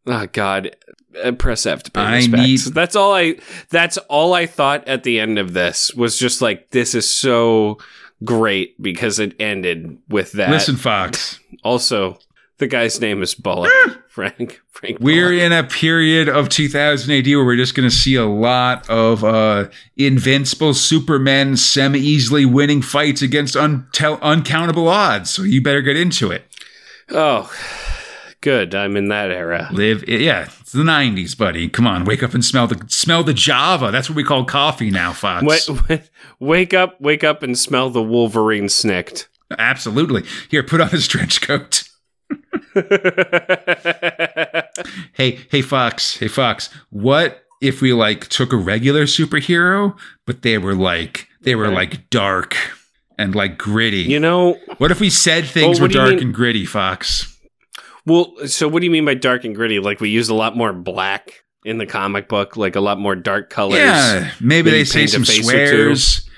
Oh 0.06 0.26
god. 0.32 0.76
Uh, 1.22 1.32
press 1.32 1.66
F 1.66 1.82
to 1.82 1.90
pay 1.90 2.00
I 2.00 2.16
respects. 2.16 2.42
need- 2.66 2.74
That's 2.74 2.96
all 2.96 3.14
I 3.14 3.36
that's 3.68 3.98
all 3.98 4.32
I 4.32 4.46
thought 4.46 4.88
at 4.88 5.02
the 5.02 5.20
end 5.20 5.38
of 5.38 5.52
this 5.52 5.92
was 5.94 6.18
just 6.18 6.40
like 6.40 6.70
this 6.70 6.94
is 6.94 7.08
so 7.08 7.76
great 8.24 8.80
because 8.80 9.18
it 9.18 9.34
ended 9.40 9.98
with 10.08 10.32
that. 10.32 10.50
Listen, 10.50 10.76
Fox. 10.76 11.38
Also, 11.62 12.18
the 12.58 12.66
guy's 12.66 12.98
name 13.00 13.22
is 13.22 13.34
Bullock. 13.34 13.70
Frank. 14.12 14.60
Frank. 14.72 14.98
We're 15.00 15.32
in 15.32 15.52
a 15.52 15.64
period 15.64 16.28
of 16.28 16.50
2000 16.50 17.10
AD 17.10 17.26
where 17.28 17.46
we're 17.46 17.56
just 17.56 17.74
going 17.74 17.88
to 17.88 17.94
see 17.94 18.14
a 18.14 18.26
lot 18.26 18.88
of 18.90 19.24
uh, 19.24 19.70
invincible 19.96 20.74
Supermen 20.74 21.56
semi 21.56 21.98
easily 21.98 22.44
winning 22.44 22.82
fights 22.82 23.22
against 23.22 23.54
untel- 23.54 24.18
uncountable 24.20 24.86
odds. 24.88 25.30
So 25.30 25.44
you 25.44 25.62
better 25.62 25.80
get 25.80 25.96
into 25.96 26.30
it. 26.30 26.44
Oh, 27.08 27.50
good. 28.42 28.74
I'm 28.74 28.98
in 28.98 29.08
that 29.08 29.30
era. 29.30 29.70
Live, 29.72 30.06
yeah, 30.06 30.50
it's 30.60 30.72
the 30.72 30.82
90s, 30.82 31.36
buddy. 31.36 31.70
Come 31.70 31.86
on, 31.86 32.04
wake 32.04 32.22
up 32.22 32.34
and 32.34 32.44
smell 32.44 32.66
the 32.66 32.84
smell 32.88 33.24
the 33.24 33.32
Java. 33.32 33.90
That's 33.90 34.10
what 34.10 34.16
we 34.16 34.24
call 34.24 34.44
coffee 34.44 34.90
now, 34.90 35.14
Fox. 35.14 35.70
Wait, 35.88 36.10
wake 36.38 36.74
up, 36.74 37.00
wake 37.00 37.24
up, 37.24 37.42
and 37.42 37.58
smell 37.58 37.88
the 37.88 38.02
Wolverine 38.02 38.68
snicked. 38.68 39.28
Absolutely. 39.58 40.24
Here, 40.50 40.62
put 40.62 40.82
on 40.82 40.90
his 40.90 41.08
trench 41.08 41.40
coat. 41.40 41.84
Hey, 45.14 45.38
hey, 45.50 45.62
Fox. 45.62 46.16
Hey, 46.18 46.28
Fox. 46.28 46.68
What 46.90 47.44
if 47.60 47.80
we 47.80 47.92
like 47.92 48.28
took 48.28 48.52
a 48.52 48.56
regular 48.56 49.04
superhero, 49.04 49.96
but 50.26 50.42
they 50.42 50.58
were 50.58 50.74
like 50.74 51.28
they 51.42 51.54
were 51.54 51.68
like 51.68 52.08
dark 52.10 52.56
and 53.18 53.34
like 53.34 53.58
gritty? 53.58 53.98
you 54.02 54.18
know, 54.18 54.58
what 54.78 54.90
if 54.90 55.00
we 55.00 55.10
said 55.10 55.44
things 55.44 55.78
Well, 55.78 55.80
were 55.80 55.82
what 55.84 55.92
do 55.92 55.98
you 55.98 56.04
dark 56.04 56.14
mean- 56.16 56.22
and 56.28 56.34
gritty, 56.34 56.64
Fox? 56.66 57.38
well, 58.06 58.34
so 58.46 58.66
what 58.68 58.80
do 58.80 58.86
you 58.86 58.90
mean 58.90 59.04
by 59.04 59.14
dark 59.14 59.44
and 59.44 59.54
gritty? 59.54 59.78
Like 59.78 60.00
we 60.00 60.08
use 60.10 60.28
a 60.28 60.34
lot 60.34 60.56
more 60.56 60.72
black 60.72 61.44
in 61.64 61.78
the 61.78 61.86
comic 61.86 62.28
book, 62.28 62.56
like 62.56 62.74
a 62.74 62.80
lot 62.80 62.98
more 62.98 63.14
dark 63.14 63.50
colors. 63.50 63.78
Yeah, 63.78 64.30
maybe 64.40 64.70
Maybe 64.70 64.70
they 64.70 64.84
say 64.84 65.06
some 65.06 65.24
swears. 65.24 66.28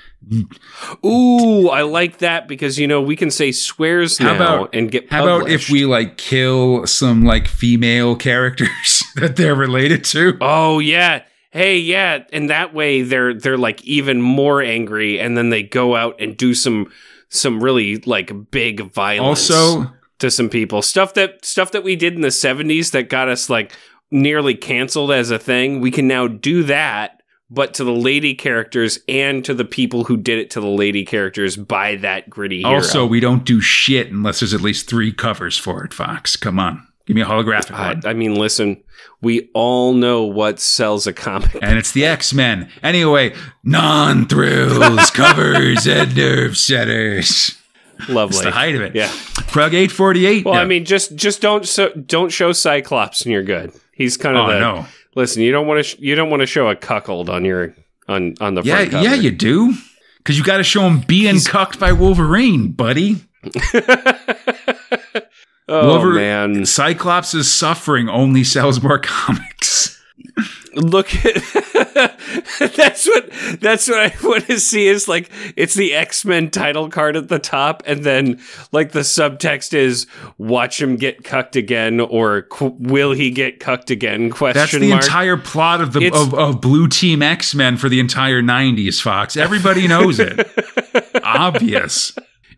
Ooh, 1.05 1.69
I 1.69 1.81
like 1.83 2.19
that 2.19 2.47
because 2.47 2.79
you 2.79 2.87
know 2.87 3.01
we 3.01 3.15
can 3.15 3.31
say 3.31 3.51
swears 3.51 4.17
How 4.17 4.33
now 4.33 4.35
about- 4.35 4.75
and 4.75 4.91
get. 4.91 5.11
How 5.11 5.23
about 5.23 5.49
if 5.49 5.69
we 5.69 5.85
like 5.85 6.17
kill 6.17 6.85
some 6.87 7.23
like 7.23 7.47
female 7.47 8.15
characters 8.15 9.03
that 9.15 9.35
they're 9.35 9.55
related 9.55 10.03
to? 10.05 10.37
Oh 10.41 10.79
yeah. 10.79 11.23
Hey, 11.51 11.77
yeah, 11.77 12.25
and 12.33 12.49
that 12.49 12.73
way 12.73 13.01
they're 13.01 13.33
they're 13.33 13.57
like 13.57 13.81
even 13.85 14.21
more 14.21 14.61
angry, 14.61 15.19
and 15.21 15.37
then 15.37 15.49
they 15.51 15.63
go 15.63 15.95
out 15.95 16.19
and 16.19 16.35
do 16.35 16.53
some 16.53 16.91
some 17.29 17.63
really 17.63 17.97
like 17.99 18.51
big 18.51 18.91
violence. 18.93 19.49
Also, 19.49 19.93
to 20.19 20.31
some 20.31 20.49
people. 20.49 20.81
Stuff 20.81 21.13
that 21.13 21.45
stuff 21.45 21.71
that 21.71 21.83
we 21.83 21.95
did 21.95 22.13
in 22.13 22.21
the 22.21 22.27
70s 22.29 22.91
that 22.91 23.09
got 23.09 23.29
us 23.29 23.49
like 23.49 23.73
nearly 24.11 24.55
canceled 24.55 25.11
as 25.11 25.31
a 25.31 25.39
thing. 25.39 25.79
We 25.81 25.91
can 25.91 26.07
now 26.07 26.27
do 26.27 26.63
that 26.63 27.21
but 27.49 27.73
to 27.75 27.83
the 27.83 27.93
lady 27.93 28.33
characters 28.33 28.99
and 29.07 29.45
to 29.45 29.53
the 29.53 29.65
people 29.65 30.05
who 30.05 30.17
did 30.17 30.39
it 30.39 30.49
to 30.51 30.61
the 30.61 30.67
lady 30.67 31.05
characters 31.05 31.55
by 31.55 31.95
that 31.97 32.29
gritty 32.29 32.61
hero. 32.61 32.75
also, 32.75 33.05
we 33.05 33.19
don't 33.19 33.45
do 33.45 33.61
shit 33.61 34.11
unless 34.11 34.39
there's 34.39 34.53
at 34.53 34.61
least 34.61 34.89
three 34.89 35.11
covers 35.11 35.57
for 35.57 35.83
it. 35.83 35.93
Fox, 35.93 36.35
come 36.35 36.59
on, 36.59 36.85
give 37.05 37.15
me 37.15 37.21
a 37.21 37.25
holographic 37.25 37.75
I, 37.75 37.93
one. 37.93 38.01
I 38.05 38.13
mean, 38.13 38.35
listen, 38.35 38.83
we 39.21 39.49
all 39.53 39.93
know 39.93 40.23
what 40.23 40.59
sells 40.59 41.07
a 41.07 41.13
comic. 41.13 41.55
and 41.61 41.77
it's 41.77 41.91
the 41.91 42.05
X 42.05 42.33
Men. 42.33 42.69
Anyway, 42.81 43.35
non 43.63 44.27
thrills, 44.27 45.09
covers, 45.11 45.87
and 45.87 46.15
Nerve 46.15 46.57
Centers. 46.57 47.57
Lovely. 48.09 48.35
It's 48.35 48.43
the 48.43 48.51
height 48.51 48.75
of 48.75 48.81
it. 48.81 48.95
Yeah. 48.95 49.07
Forty 49.07 50.25
eight. 50.25 50.45
Well, 50.45 50.55
I 50.55 50.65
mean, 50.65 50.83
just 50.83 51.15
just 51.15 51.41
don't 51.41 51.65
so, 51.65 51.89
don't 51.91 52.29
show 52.29 52.51
Cyclops 52.51 53.21
and 53.21 53.31
you're 53.31 53.43
good. 53.43 53.71
He's 53.93 54.17
kind 54.17 54.35
of 54.35 54.49
oh 54.49 54.51
the 54.51 54.59
no, 54.59 54.85
listen. 55.15 55.41
You 55.41 55.51
don't 55.51 55.67
want 55.67 55.79
to 55.79 55.83
sh- 55.83 55.97
you 55.99 56.15
don't 56.15 56.29
want 56.29 56.41
to 56.41 56.45
show 56.45 56.67
a 56.69 56.75
cuckold 56.75 57.29
on 57.29 57.43
your 57.45 57.73
on 58.07 58.35
on 58.39 58.53
the 58.55 58.61
yeah, 58.63 58.75
front 58.77 58.91
cover. 58.91 59.03
yeah, 59.03 59.13
you 59.15 59.31
do, 59.31 59.73
because 60.17 60.37
you 60.37 60.43
got 60.43 60.57
to 60.57 60.63
show 60.63 60.81
him 60.81 60.99
being 61.01 61.39
cucked 61.41 61.79
by 61.79 61.91
Wolverine, 61.91 62.71
buddy. 62.71 63.23
oh 65.67 65.87
Wolver- 65.87 66.13
man, 66.13 66.65
Cyclops' 66.65 67.33
is 67.33 67.51
suffering 67.51 68.09
only 68.09 68.43
sells 68.43 68.81
more 68.81 68.99
comics. 69.03 69.94
Look 70.75 71.13
at 71.25 71.35
that's 72.75 73.07
what 73.07 73.29
that's 73.61 73.87
what 73.87 73.99
I 73.99 74.15
want 74.23 74.47
to 74.47 74.59
see 74.59 74.87
is 74.87 75.07
like 75.07 75.29
it's 75.55 75.73
the 75.73 75.93
X-Men 75.93 76.49
title 76.51 76.89
card 76.89 77.15
at 77.15 77.29
the 77.29 77.39
top 77.39 77.83
and 77.85 78.03
then 78.03 78.41
like 78.71 78.91
the 78.91 78.99
subtext 78.99 79.73
is 79.73 80.07
watch 80.37 80.81
him 80.81 80.95
get 80.97 81.23
cucked 81.23 81.55
again 81.55 81.99
or 81.99 82.43
qu- 82.43 82.75
will 82.79 83.11
he 83.13 83.31
get 83.31 83.59
cucked 83.59 83.89
again 83.89 84.29
question 84.29 84.59
That's 84.59 84.71
the 84.73 84.89
mark 84.89 85.03
entire 85.03 85.37
plot 85.37 85.81
of 85.81 85.93
the 85.93 86.07
of, 86.13 86.33
of 86.33 86.61
Blue 86.61 86.87
Team 86.87 87.21
X 87.21 87.55
Men 87.55 87.77
for 87.77 87.89
the 87.89 87.99
entire 87.99 88.41
'90s. 88.41 89.01
Fox, 89.01 89.37
everybody 89.37 89.87
knows 89.87 90.19
it. 90.19 90.49
Obvious. 91.23 92.15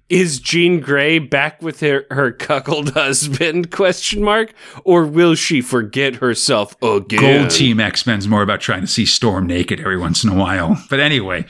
Is 0.10 0.39
Jean 0.39 0.80
Grey 0.80 1.20
back 1.20 1.62
with 1.62 1.80
her, 1.82 2.05
her 2.12 2.32
cuckold 2.32 2.91
husband 2.93 3.72
question 3.72 4.24
mark 4.24 4.53
or 4.84 5.05
will 5.05 5.36
she 5.36 5.62
forget 5.62 6.16
herself 6.16 6.76
again 6.82 7.39
Gold 7.39 7.51
Team 7.51 7.80
X 7.80 8.05
Men's 8.08 8.28
more 8.28 8.41
about 8.41 8.62
trying 8.62 8.82
to 8.82 8.88
see 8.88 9.05
Storm 9.05 9.47
naked 9.47 9.80
every 9.80 9.97
once 9.97 10.24
in 10.24 10.30
a 10.30 10.36
while. 10.36 10.82
But 10.89 10.99
anyway, 10.99 11.45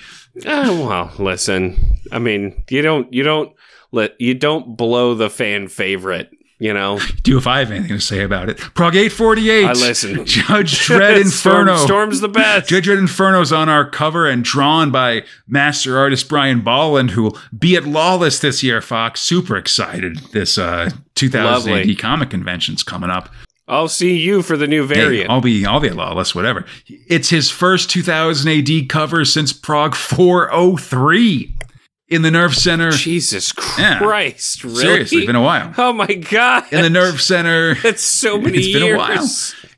Oh, 0.46 0.88
well, 0.88 1.12
listen. 1.18 1.98
I 2.12 2.20
mean, 2.20 2.64
you 2.70 2.82
don't 2.84 3.12
you 3.12 3.24
don't 3.24 3.56
let 3.92 4.20
you 4.20 4.34
don't 4.36 4.78
blow 4.78 5.16
the 5.16 5.30
fan 5.30 5.68
favorite, 5.68 6.30
you 6.60 6.74
know. 6.74 7.00
do 7.24 7.38
if 7.38 7.48
I 7.48 7.60
have 7.60 7.72
anything 7.72 7.90
to 7.96 8.00
say 8.02 8.22
about 8.24 8.50
it. 8.50 8.58
Prog 8.58 8.96
848. 8.96 9.66
I 9.66 9.72
listen. 9.74 10.26
Judge 10.26 10.76
Storm- 10.84 11.02
Inferno. 11.02 11.78
Storm's 11.78 12.20
the 12.20 12.28
best. 12.30 12.70
Judge 12.70 12.88
Dredd 12.88 12.98
Inferno's 12.98 13.52
on 13.52 13.70
our 13.70 13.90
cover 13.90 14.28
and 14.28 14.44
drawn 14.44 14.92
by 14.92 15.24
master 15.48 15.98
artist 15.98 16.28
Brian 16.30 16.62
Bolland, 16.62 17.12
who 17.12 17.24
will 17.24 17.38
be 17.58 17.76
at 17.76 17.86
Lawless 17.86 18.40
this 18.40 18.64
year, 18.64 18.82
Fox. 18.82 19.22
Super 19.22 19.58
excited. 19.58 20.18
This 20.32 20.58
uh, 20.58 20.90
2000 21.16 21.72
Lovely. 21.72 21.92
AD 21.92 22.00
comic 22.00 22.30
convention's 22.30 22.84
coming 22.84 23.10
up. 23.10 23.30
I'll 23.70 23.90
see 23.90 24.18
you 24.18 24.44
for 24.44 24.56
the 24.56 24.66
new 24.66 24.88
Hey, 24.88 24.94
variant. 24.96 25.30
I'll 25.30 25.42
be 25.42 25.66
I'll 25.66 25.82
be 25.82 25.90
at 25.90 25.96
Lawless, 25.98 26.34
whatever. 26.34 26.64
It's 26.88 27.30
his 27.30 27.52
first 27.52 27.90
2000 27.90 28.50
AD 28.50 28.88
cover 28.88 29.26
since 29.26 29.52
Prog 29.52 29.94
403 29.94 31.54
in 32.10 32.22
the 32.22 32.32
Nerve 32.32 32.56
Center. 32.56 32.92
Jesus 32.92 33.52
Yeah. 33.78 33.98
Christ, 34.00 34.64
really? 34.64 34.76
Seriously, 34.82 35.26
been 35.26 35.36
a 35.36 35.42
while. 35.42 35.74
Oh 35.78 35.94
my 35.94 36.08
god. 36.08 36.66
In 36.72 36.82
the 36.82 36.90
Nerve 36.90 37.22
Center. 37.22 37.76
That's 37.76 38.02
so 38.02 38.38
many 38.42 38.60
It's 38.60 38.68
been 38.74 38.84
years. 38.84 38.96
a 38.96 38.98
while. 38.98 39.28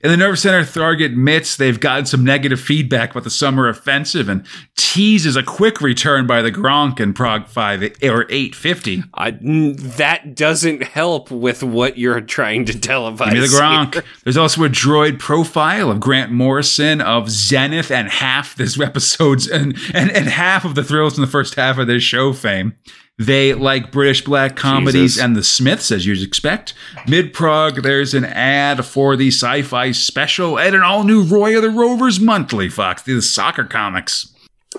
In 0.02 0.10
the 0.10 0.18
Nerve 0.18 0.40
Center, 0.40 0.62
Tharg 0.62 1.04
admits 1.04 1.58
they've 1.58 1.80
gotten 1.80 2.06
some 2.06 2.24
negative 2.24 2.62
feedback 2.62 3.12
about 3.12 3.26
the 3.26 3.30
summer 3.30 3.68
offensive 3.68 4.30
and 4.30 4.46
teases 4.78 5.36
a 5.36 5.44
quick 5.44 5.82
return 5.82 6.26
by 6.26 6.42
the 6.42 6.54
Gronk 6.54 7.02
in 7.02 7.14
Prog 7.14 7.48
5 7.48 7.82
or 8.04 8.26
850. 8.30 9.04
I, 9.14 9.32
that 9.32 10.36
doesn't 10.36 10.84
help 10.84 11.32
with 11.32 11.64
what 11.64 11.98
you're 11.98 12.22
trying 12.22 12.64
to 12.66 12.74
televise. 12.74 13.32
Give 13.32 13.34
me 13.34 13.40
the 13.42 13.48
Gronk. 13.48 13.96
here. 13.96 14.04
There's 14.24 14.38
also 14.38 14.64
a 14.64 14.70
droid 14.70 15.20
profile 15.20 15.92
of 15.92 16.00
Grant 16.00 16.32
Morrison 16.32 17.02
of 17.02 17.30
Zenith 17.30 17.92
and 17.92 18.08
half 18.08 18.56
this 18.56 18.80
episode's 18.82 19.50
and, 19.50 19.78
and, 19.94 20.12
and 20.12 20.30
half 20.30 20.64
of 20.64 20.76
the 20.76 20.84
thrills 20.84 21.18
in 21.18 21.22
the 21.22 21.28
first 21.28 21.56
half 21.56 21.78
of 21.78 21.88
this 21.88 22.04
show 22.04 22.32
fame. 22.32 22.74
They 23.20 23.54
like 23.54 23.92
British 23.92 24.24
black 24.24 24.56
comedies 24.56 25.16
Jesus. 25.16 25.22
and 25.22 25.36
the 25.36 25.44
Smiths, 25.44 25.92
as 25.92 26.06
you'd 26.06 26.26
expect. 26.26 26.74
Mid 27.06 27.34
prog, 27.34 27.84
there's 27.84 28.14
an 28.14 28.24
ad 28.24 28.86
for 28.86 29.18
the 29.18 29.28
sci 29.28 29.62
fi 29.64 29.92
special 29.92 30.58
and 30.58 30.74
an 30.74 30.82
all 30.82 31.04
new 31.04 31.24
Roy 31.24 31.58
of 31.58 31.64
the 31.64 31.70
Rovers 31.70 32.20
monthly, 32.20 32.70
Fox, 32.70 33.04
the 33.04 33.22
soccer 33.22 33.66
comics. 33.66 34.34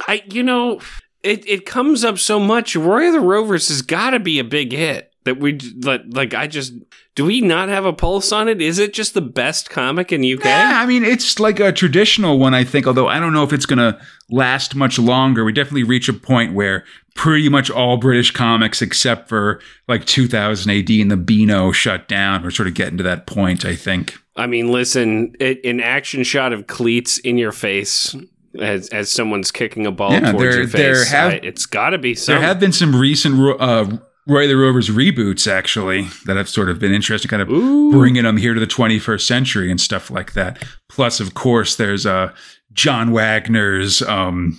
I, 0.09 0.23
you 0.31 0.43
know, 0.43 0.81
it, 1.23 1.47
it 1.47 1.67
comes 1.67 2.03
up 2.03 2.19
so 2.19 2.41
much. 2.41 2.75
Roy 2.75 3.09
of 3.09 3.13
the 3.13 3.21
Rovers 3.21 3.69
has 3.69 3.83
got 3.83 4.11
to 4.11 4.19
be 4.19 4.39
a 4.39 4.45
big 4.45 4.73
hit. 4.73 5.13
That 5.25 5.39
we 5.39 5.59
like, 5.59 6.01
like, 6.09 6.33
I 6.33 6.47
just 6.47 6.73
do 7.21 7.27
we 7.27 7.43
not 7.43 7.69
have 7.69 7.85
a 7.85 7.93
pulse 7.93 8.33
on 8.33 8.49
it? 8.49 8.63
Is 8.63 8.79
it 8.79 8.95
just 8.95 9.13
the 9.13 9.21
best 9.21 9.69
comic 9.69 10.11
in 10.11 10.21
UK? 10.25 10.45
Yeah, 10.45 10.81
I 10.83 10.87
mean, 10.87 11.05
it's 11.05 11.39
like 11.39 11.61
a 11.61 11.71
traditional 11.71 12.39
one, 12.39 12.55
I 12.55 12.65
think, 12.65 12.87
although 12.87 13.09
I 13.09 13.19
don't 13.21 13.35
know 13.35 13.45
if 13.45 13.53
it's 13.53 13.67
going 13.67 13.79
to 13.79 14.01
last 14.31 14.75
much 14.75 14.99
longer. 14.99 15.45
We 15.45 15.53
definitely 15.53 15.83
reach 15.83 16.09
a 16.09 16.15
point 16.15 16.55
where 16.55 16.85
pretty 17.15 17.51
much 17.51 17.71
all 17.71 17.99
British 17.99 18.31
comics, 18.31 18.81
except 18.81 19.29
for 19.29 19.61
like 19.87 20.07
2000 20.07 20.71
AD 20.71 20.89
and 20.91 21.11
the 21.11 21.19
Beano 21.19 21.73
shut 21.73 22.09
down, 22.09 22.43
we're 22.43 22.51
sort 22.51 22.69
of 22.69 22.75
getting 22.75 22.97
to 22.97 23.03
that 23.03 23.27
point, 23.27 23.65
I 23.67 23.77
think. 23.77 24.17
I 24.37 24.47
mean, 24.47 24.73
listen, 24.73 25.35
it, 25.39 25.63
an 25.65 25.81
action 25.81 26.23
shot 26.25 26.55
of 26.55 26.67
cleats 26.69 27.19
in 27.19 27.37
your 27.37 27.53
face 27.53 28.17
as 28.59 28.89
as 28.89 29.11
someone's 29.11 29.53
kicking 29.53 29.87
a 29.87 29.93
ball 29.93 30.13
Yeah, 30.13 30.33
towards 30.33 30.73
there- 30.73 30.93
your 30.95 30.97
face. 30.97 31.11
have- 31.11 31.33
I- 31.33 31.41
it's 31.43 31.67
got 31.67 31.91
to 31.91 31.99
be 31.99 32.15
some. 32.15 32.35
There 32.37 32.43
have 32.45 32.59
been 32.59 32.73
some 32.73 32.97
recent 32.97 33.39
uh, 33.61 33.99
Roy 34.31 34.47
the 34.47 34.57
Rovers 34.57 34.89
reboots, 34.89 35.51
actually, 35.51 36.09
that 36.27 36.37
have 36.37 36.49
sort 36.49 36.71
of 36.71 36.79
been 36.79 36.93
interesting, 36.95 37.29
kind 37.29 37.43
of 37.43 37.51
Ooh. 37.51 37.91
bringing 37.91 38.23
them 38.25 38.37
here 38.37 38.55
to 38.55 38.61
the 38.61 38.67
21st 38.67 39.23
century 39.23 39.71
and 39.71 39.81
stuff 39.81 40.11
like 40.11 40.35
that. 40.35 40.63
Plus, 40.89 41.19
of 41.21 41.35
course, 41.35 41.77
there's 41.77 42.07
uh, 42.07 42.33
John 42.73 43.11
Wagner's 43.11 44.03
um, 44.03 44.59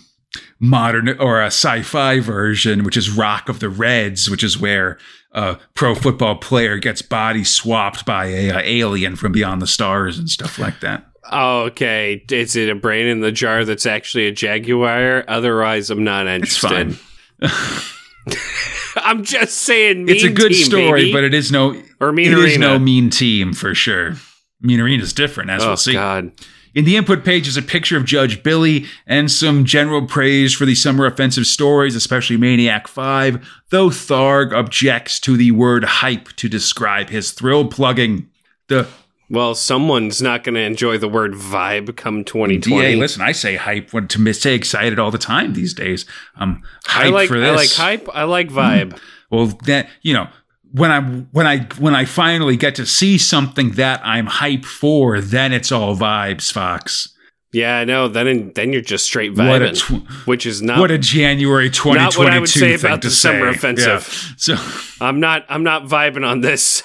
modern 0.59 1.09
or 1.19 1.41
a 1.41 1.47
sci-fi 1.47 2.19
version, 2.19 2.83
which 2.83 2.97
is 2.97 3.09
Rock 3.09 3.47
of 3.49 3.59
the 3.59 3.69
Reds, 3.69 4.29
which 4.29 4.43
is 4.43 4.59
where 4.59 4.97
a 5.31 5.57
pro 5.75 5.95
football 5.95 6.35
player 6.35 6.77
gets 6.77 7.01
body 7.01 7.43
swapped 7.45 8.05
by 8.05 8.25
a, 8.25 8.51
uh 8.51 8.61
alien 8.63 9.15
from 9.15 9.31
beyond 9.31 9.61
the 9.61 9.67
stars 9.67 10.19
and 10.19 10.29
stuff 10.29 10.59
like 10.59 10.81
that. 10.81 11.05
Oh, 11.31 11.61
okay. 11.67 12.21
Is 12.29 12.57
it 12.57 12.69
a 12.69 12.75
brain 12.75 13.07
in 13.07 13.21
the 13.21 13.31
jar 13.31 13.63
that's 13.63 13.85
actually 13.85 14.27
a 14.27 14.31
jaguar? 14.33 15.23
Otherwise, 15.29 15.89
I'm 15.89 16.03
not 16.03 16.27
It's 16.27 16.61
interested. 16.61 16.97
fine. 17.39 17.49
I'm 18.95 19.23
just 19.23 19.55
saying. 19.57 20.09
it's 20.09 20.23
a 20.23 20.29
good 20.29 20.51
team, 20.51 20.65
story, 20.65 21.01
baby. 21.01 21.13
but 21.13 21.23
it 21.23 21.33
is 21.33 21.51
no 21.51 21.81
or 21.99 22.11
mean 22.11 22.31
it 22.31 22.37
is 22.37 22.53
arena. 22.53 22.67
no 22.67 22.79
mean 22.79 23.09
team 23.09 23.53
for 23.53 23.73
sure. 23.73 24.15
Mean 24.61 24.79
Arena 24.79 25.01
is 25.01 25.13
different, 25.13 25.49
as 25.49 25.63
oh 25.63 25.69
we'll 25.69 25.77
see. 25.77 25.93
God. 25.93 26.31
In 26.73 26.85
the 26.85 26.95
input 26.95 27.25
page 27.25 27.47
is 27.47 27.57
a 27.57 27.61
picture 27.61 27.97
of 27.97 28.05
Judge 28.05 28.43
Billy 28.43 28.85
and 29.05 29.29
some 29.29 29.65
general 29.65 30.05
praise 30.05 30.53
for 30.53 30.65
the 30.65 30.75
summer 30.75 31.05
offensive 31.05 31.45
stories, 31.45 31.95
especially 31.95 32.37
Maniac 32.37 32.87
5, 32.87 33.45
though 33.71 33.89
Tharg 33.89 34.53
objects 34.53 35.19
to 35.21 35.35
the 35.35 35.51
word 35.51 35.83
hype 35.83 36.29
to 36.37 36.47
describe 36.47 37.09
his 37.09 37.31
thrill 37.31 37.67
plugging. 37.67 38.29
The 38.67 38.87
Well, 39.31 39.55
someone's 39.55 40.21
not 40.21 40.43
going 40.43 40.55
to 40.55 40.61
enjoy 40.61 40.97
the 40.97 41.07
word 41.07 41.31
vibe 41.31 41.95
come 41.95 42.25
2020. 42.25 42.59
DA, 42.59 42.95
listen, 42.97 43.21
I 43.21 43.31
say 43.31 43.55
hype 43.55 43.93
when 43.93 44.09
to 44.09 44.33
say 44.33 44.53
excited 44.53 44.99
all 44.99 45.09
the 45.09 45.17
time 45.17 45.53
these 45.53 45.73
days. 45.73 46.05
I'm 46.35 46.63
hyped 46.83 47.05
I 47.05 47.09
like 47.09 47.27
for 47.29 47.39
this. 47.39 47.49
I 47.49 47.55
like 47.55 47.71
hype. 48.01 48.09
I 48.13 48.23
like 48.23 48.49
hmm. 48.49 48.57
vibe. 48.57 48.99
Well, 49.29 49.47
that 49.63 49.89
you 50.01 50.13
know, 50.13 50.27
when 50.73 50.91
I 50.91 51.01
when 51.31 51.47
I 51.47 51.59
when 51.79 51.95
I 51.95 52.03
finally 52.03 52.57
get 52.57 52.75
to 52.75 52.85
see 52.85 53.17
something 53.17 53.71
that 53.71 54.01
I'm 54.03 54.27
hyped 54.27 54.65
for, 54.65 55.21
then 55.21 55.53
it's 55.53 55.71
all 55.71 55.95
vibes, 55.95 56.51
Fox. 56.51 57.10
Yeah, 57.53 57.79
I 57.79 57.83
know. 57.83 58.07
Then 58.07 58.53
then 58.55 58.71
you're 58.71 58.81
just 58.81 59.03
straight 59.03 59.33
vibing, 59.33 59.75
tw- 59.77 60.25
which 60.25 60.45
is 60.45 60.61
not. 60.61 60.79
what 60.79 60.89
a 60.89 60.97
January 60.97 61.69
2022 61.69 61.99
Not 62.03 62.17
what 62.17 62.33
I 62.33 62.39
would 62.39 62.47
say 62.47 62.77
thing 62.77 62.85
about 62.91 63.01
to 63.01 63.09
the 63.09 63.13
say. 63.13 63.41
offensive. 63.41 63.85
Yeah. 63.85 64.33
So 64.37 64.55
I'm 65.05 65.19
not. 65.19 65.45
I'm 65.49 65.63
not 65.63 65.83
vibing 65.83 66.25
on 66.25 66.39
this. 66.39 66.81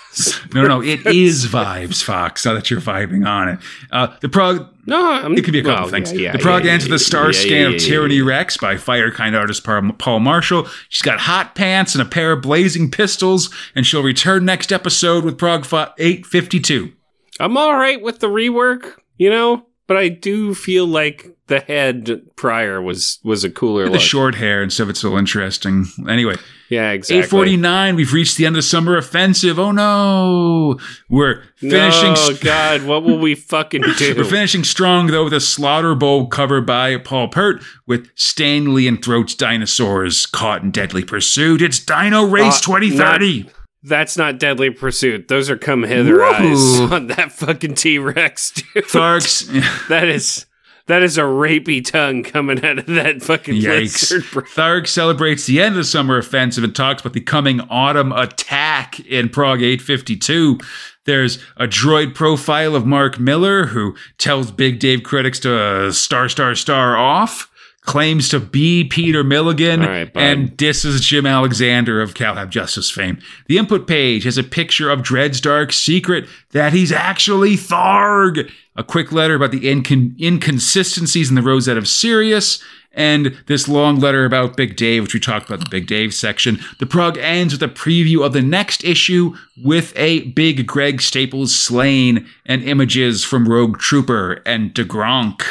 no, 0.54 0.66
no, 0.66 0.82
it 0.82 1.06
is 1.06 1.46
vibes, 1.46 2.02
Fox. 2.02 2.44
Now 2.44 2.54
that 2.54 2.68
you're 2.68 2.80
vibing 2.80 3.24
on 3.24 3.48
it, 3.50 3.58
uh, 3.92 4.16
the 4.20 4.28
prog. 4.28 4.68
no, 4.86 5.12
I'm, 5.12 5.34
It 5.34 5.44
could 5.44 5.52
be 5.52 5.60
a 5.60 5.62
couple 5.62 5.82
well, 5.84 5.90
things. 5.90 6.12
yeah, 6.12 6.18
yeah, 6.20 6.32
the 6.32 6.38
prog 6.40 6.64
yeah, 6.64 6.72
ends 6.72 6.84
with 6.86 6.90
yeah, 6.90 6.96
a 6.96 6.98
star 6.98 7.32
scan 7.32 7.74
of 7.74 7.80
Tyranny. 7.80 8.20
Rex 8.22 8.56
by 8.56 8.74
Firekind 8.74 9.38
artist 9.38 9.62
Paul 9.62 9.92
Paul 9.98 10.18
Marshall. 10.18 10.66
She's 10.88 11.02
got 11.02 11.20
hot 11.20 11.54
pants 11.54 11.94
and 11.94 12.02
a 12.02 12.08
pair 12.08 12.32
of 12.32 12.42
blazing 12.42 12.90
pistols, 12.90 13.54
and 13.76 13.86
she'll 13.86 14.02
return 14.02 14.44
next 14.44 14.72
episode 14.72 15.24
with 15.24 15.38
Prog 15.38 15.64
852. 15.64 16.92
I'm 17.38 17.56
all 17.56 17.76
right 17.76 18.00
with 18.02 18.18
the 18.20 18.28
rework, 18.28 18.94
you 19.18 19.30
know, 19.30 19.65
but 19.86 19.96
I 19.96 20.08
do 20.08 20.54
feel 20.54 20.86
like 20.86 21.30
the 21.48 21.60
head 21.60 22.22
prior 22.34 22.82
was 22.82 23.20
was 23.22 23.44
a 23.44 23.50
cooler 23.50 23.84
The 23.84 23.92
look. 23.92 24.00
short 24.00 24.34
hair 24.34 24.62
and 24.62 24.72
stuff, 24.72 24.88
it's 24.88 25.00
so 25.00 25.16
interesting. 25.16 25.86
Anyway, 26.08 26.34
yeah, 26.68 26.90
exactly. 26.90 27.18
849, 27.18 27.94
we've 27.94 28.12
reached 28.12 28.36
the 28.36 28.46
end 28.46 28.56
of 28.56 28.64
summer 28.64 28.96
offensive. 28.96 29.56
Oh 29.58 29.70
no! 29.70 30.78
We're 31.08 31.44
finishing. 31.56 32.14
Oh 32.16 32.36
God, 32.40 32.82
what 32.82 33.04
will 33.04 33.18
we 33.20 33.36
fucking 33.36 33.82
do? 33.98 34.14
We're 34.16 34.24
finishing 34.24 34.64
strong 34.64 35.06
though 35.06 35.24
with 35.24 35.34
a 35.34 35.40
Slaughter 35.40 35.94
Bowl 35.94 36.26
cover 36.26 36.60
by 36.60 36.96
Paul 36.98 37.28
Peart 37.28 37.62
with 37.86 38.08
Stanley 38.16 38.88
and 38.88 39.02
Throat's 39.02 39.34
dinosaurs 39.36 40.26
caught 40.26 40.62
in 40.62 40.72
deadly 40.72 41.04
pursuit. 41.04 41.62
It's 41.62 41.78
Dino 41.78 42.24
Race 42.24 42.58
Uh, 42.58 42.78
2030. 42.78 43.50
That's 43.82 44.16
not 44.16 44.38
Deadly 44.38 44.70
Pursuit. 44.70 45.28
Those 45.28 45.48
are 45.48 45.56
come 45.56 45.84
hither 45.84 46.24
eyes 46.24 46.80
on 46.92 47.06
that 47.08 47.32
fucking 47.32 47.74
T 47.74 47.98
Rex, 47.98 48.50
dude. 48.52 48.84
Tharks, 48.84 49.46
That 49.88 50.08
is 50.08 50.46
that 50.86 51.02
is 51.02 51.18
a 51.18 51.22
rapey 51.22 51.84
tongue 51.84 52.22
coming 52.22 52.64
out 52.64 52.78
of 52.78 52.86
that 52.86 53.20
fucking 53.22 53.56
yikes. 53.56 54.12
Tharg 54.54 54.86
celebrates 54.86 55.46
the 55.46 55.60
end 55.60 55.72
of 55.74 55.78
the 55.78 55.84
summer 55.84 56.16
offensive 56.16 56.62
and 56.62 56.74
talks 56.74 57.00
about 57.00 57.12
the 57.12 57.20
coming 57.20 57.60
autumn 57.62 58.12
attack 58.12 59.00
in 59.00 59.28
Prog 59.28 59.62
852. 59.62 60.58
There's 61.04 61.38
a 61.56 61.66
droid 61.66 62.14
profile 62.14 62.76
of 62.76 62.86
Mark 62.86 63.18
Millar 63.18 63.66
who 63.66 63.96
tells 64.18 64.52
Big 64.52 64.78
Dave 64.78 65.02
critics 65.02 65.40
to 65.40 65.58
uh, 65.58 65.92
star, 65.92 66.28
star, 66.28 66.54
star 66.54 66.96
off. 66.96 67.50
Claims 67.86 68.28
to 68.30 68.40
be 68.40 68.82
Peter 68.82 69.22
Milligan 69.22 69.80
right, 69.80 70.10
and 70.16 70.56
disses 70.56 71.00
Jim 71.00 71.24
Alexander 71.24 72.02
of 72.02 72.14
Calhab 72.14 72.50
Justice 72.50 72.90
fame. 72.90 73.18
The 73.46 73.58
input 73.58 73.86
page 73.86 74.24
has 74.24 74.36
a 74.36 74.42
picture 74.42 74.90
of 74.90 75.02
Dredd's 75.02 75.40
dark 75.40 75.72
secret 75.72 76.28
that 76.50 76.72
he's 76.72 76.90
actually 76.90 77.56
Tharg. 77.56 78.50
A 78.74 78.82
quick 78.82 79.12
letter 79.12 79.36
about 79.36 79.52
the 79.52 79.60
incon- 79.60 80.20
inconsistencies 80.20 81.28
in 81.28 81.36
the 81.36 81.42
Rosette 81.42 81.78
of 81.78 81.86
Sirius, 81.88 82.60
and 82.92 83.36
this 83.46 83.68
long 83.68 84.00
letter 84.00 84.24
about 84.24 84.56
Big 84.56 84.74
Dave, 84.74 85.02
which 85.04 85.14
we 85.14 85.20
talked 85.20 85.46
about 85.46 85.60
in 85.60 85.64
the 85.64 85.70
Big 85.70 85.86
Dave 85.86 86.12
section. 86.12 86.58
The 86.80 86.86
prog 86.86 87.16
ends 87.18 87.54
with 87.54 87.62
a 87.62 87.72
preview 87.72 88.24
of 88.26 88.32
the 88.32 88.42
next 88.42 88.82
issue 88.82 89.36
with 89.62 89.92
a 89.96 90.22
big 90.30 90.66
Greg 90.66 91.00
Staples 91.00 91.54
Slaine 91.54 92.26
and 92.46 92.64
images 92.64 93.22
from 93.22 93.48
Rogue 93.48 93.78
Trooper 93.78 94.42
and 94.44 94.74
DeGronk. 94.74 95.42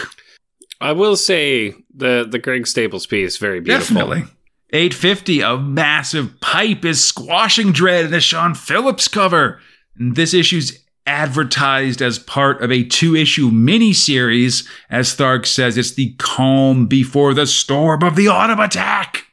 I 0.86 0.92
will 0.92 1.16
say 1.16 1.74
the 1.96 2.28
the 2.30 2.38
Greg 2.38 2.68
Staples 2.68 3.08
piece 3.08 3.38
very 3.38 3.60
beautiful. 3.60 3.96
Definitely. 3.96 4.32
850, 4.72 5.42
a 5.42 5.58
massive 5.58 6.40
pipe 6.42 6.86
is 6.86 7.04
squashing 7.04 7.74
Dredd 7.74 8.06
in 8.06 8.12
the 8.12 8.20
Sean 8.20 8.54
Phillips 8.54 9.08
cover. 9.08 9.60
And 9.98 10.16
this 10.16 10.34
issue's 10.34 10.86
advertised 11.08 12.04
as 12.04 12.20
part 12.20 12.62
of 12.62 12.72
a 12.72 12.84
two 12.84 13.16
issue 13.16 13.50
miniseries. 13.50 14.68
As 14.90 15.16
Tharg 15.16 15.48
says, 15.48 15.76
it's 15.76 15.94
the 15.94 16.14
calm 16.20 16.86
before 16.86 17.34
the 17.34 17.48
storm 17.48 18.04
of 18.04 18.16
the 18.16 18.28
autumn 18.28 18.60
attack. 18.60 19.26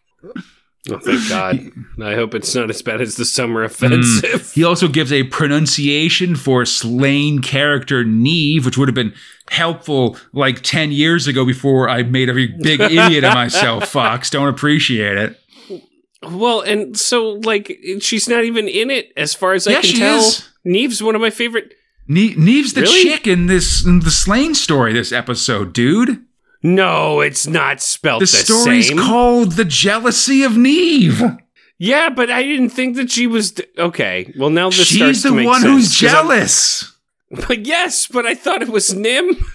Oh, 0.91 0.99
thank 0.99 1.29
God. 1.29 1.71
I 2.03 2.15
hope 2.15 2.35
it's 2.35 2.55
not 2.55 2.69
as 2.71 2.83
bad 2.83 3.01
as 3.01 3.15
the 3.17 3.25
summer 3.25 3.63
Mm. 3.63 3.67
offensive. 3.67 4.53
He 4.53 4.65
also 4.65 4.89
gives 4.89 5.13
a 5.13 5.23
pronunciation 5.25 6.35
for 6.35 6.65
Slaine 6.65 7.41
character 7.41 8.05
Neve, 8.05 8.65
which 8.67 8.77
would 8.77 8.89
have 8.89 8.95
been 8.95 9.15
helpful 9.51 10.17
like 10.33 10.63
10 10.63 10.91
years 10.93 11.27
ago 11.27 11.45
before 11.45 11.89
I 11.89 12.03
made 12.03 12.29
a 12.29 12.35
big 12.35 12.81
idiot 12.81 13.23
of 13.25 13.35
myself, 13.35 13.89
Fox. 13.89 14.29
Don't 14.31 14.49
appreciate 14.49 15.17
it. 15.19 15.39
Well, 16.23 16.61
and 16.61 16.97
so 16.99 17.31
like 17.45 17.79
she's 18.01 18.29
not 18.29 18.45
even 18.45 18.69
in 18.69 18.91
it 18.91 19.13
as 19.17 19.35
far 19.35 19.55
as 19.55 19.67
I 19.67 19.73
Yeah, 19.73 19.81
can 19.81 19.91
she 19.91 19.99
tell. 19.99 20.19
is. 20.19 20.49
Neve's 20.65 21.03
one 21.03 21.15
of 21.17 21.21
my 21.21 21.31
favorite. 21.31 21.75
Ne- 22.09 22.35
Neve's 22.37 22.75
the 22.75 22.83
Really? 22.83 23.03
chick 23.03 23.27
in 23.27 23.47
this 23.47 23.85
in 23.85 24.01
the 24.01 24.11
Slaine 24.11 24.55
story 24.55 24.93
this 24.93 25.11
episode, 25.13 25.73
dude. 25.73 26.25
No, 26.63 27.21
it's 27.21 27.47
not 27.47 27.81
spelled 27.81 28.23
The 28.23 28.27
the, 28.27 28.29
story's 28.29 28.89
same. 28.89 28.99
called 28.99 29.53
The 29.53 29.65
Jealousy 29.65 30.43
of 30.45 30.57
Neve. 30.57 31.21
yeah, 31.79 32.09
but 32.11 32.31
I 32.31 32.43
didn't 32.43 32.71
think 32.71 32.97
that 32.97 33.11
she 33.11 33.27
was 33.27 33.53
d- 33.53 33.65
okay. 33.79 34.33
Well, 34.39 34.51
now 34.51 34.69
this 34.71 34.89
starts 34.89 35.17
She's 35.19 35.23
to 35.23 35.31
the 35.31 35.35
make 35.37 35.47
one 35.47 35.63
sense, 35.63 35.73
who's 35.73 35.95
jealous. 35.95 36.89
But 37.49 37.65
yes, 37.65 38.09
but 38.09 38.27
I 38.27 38.35
thought 38.35 38.61
it 38.61 38.69
was 38.69 38.93
Nim. 38.95 39.37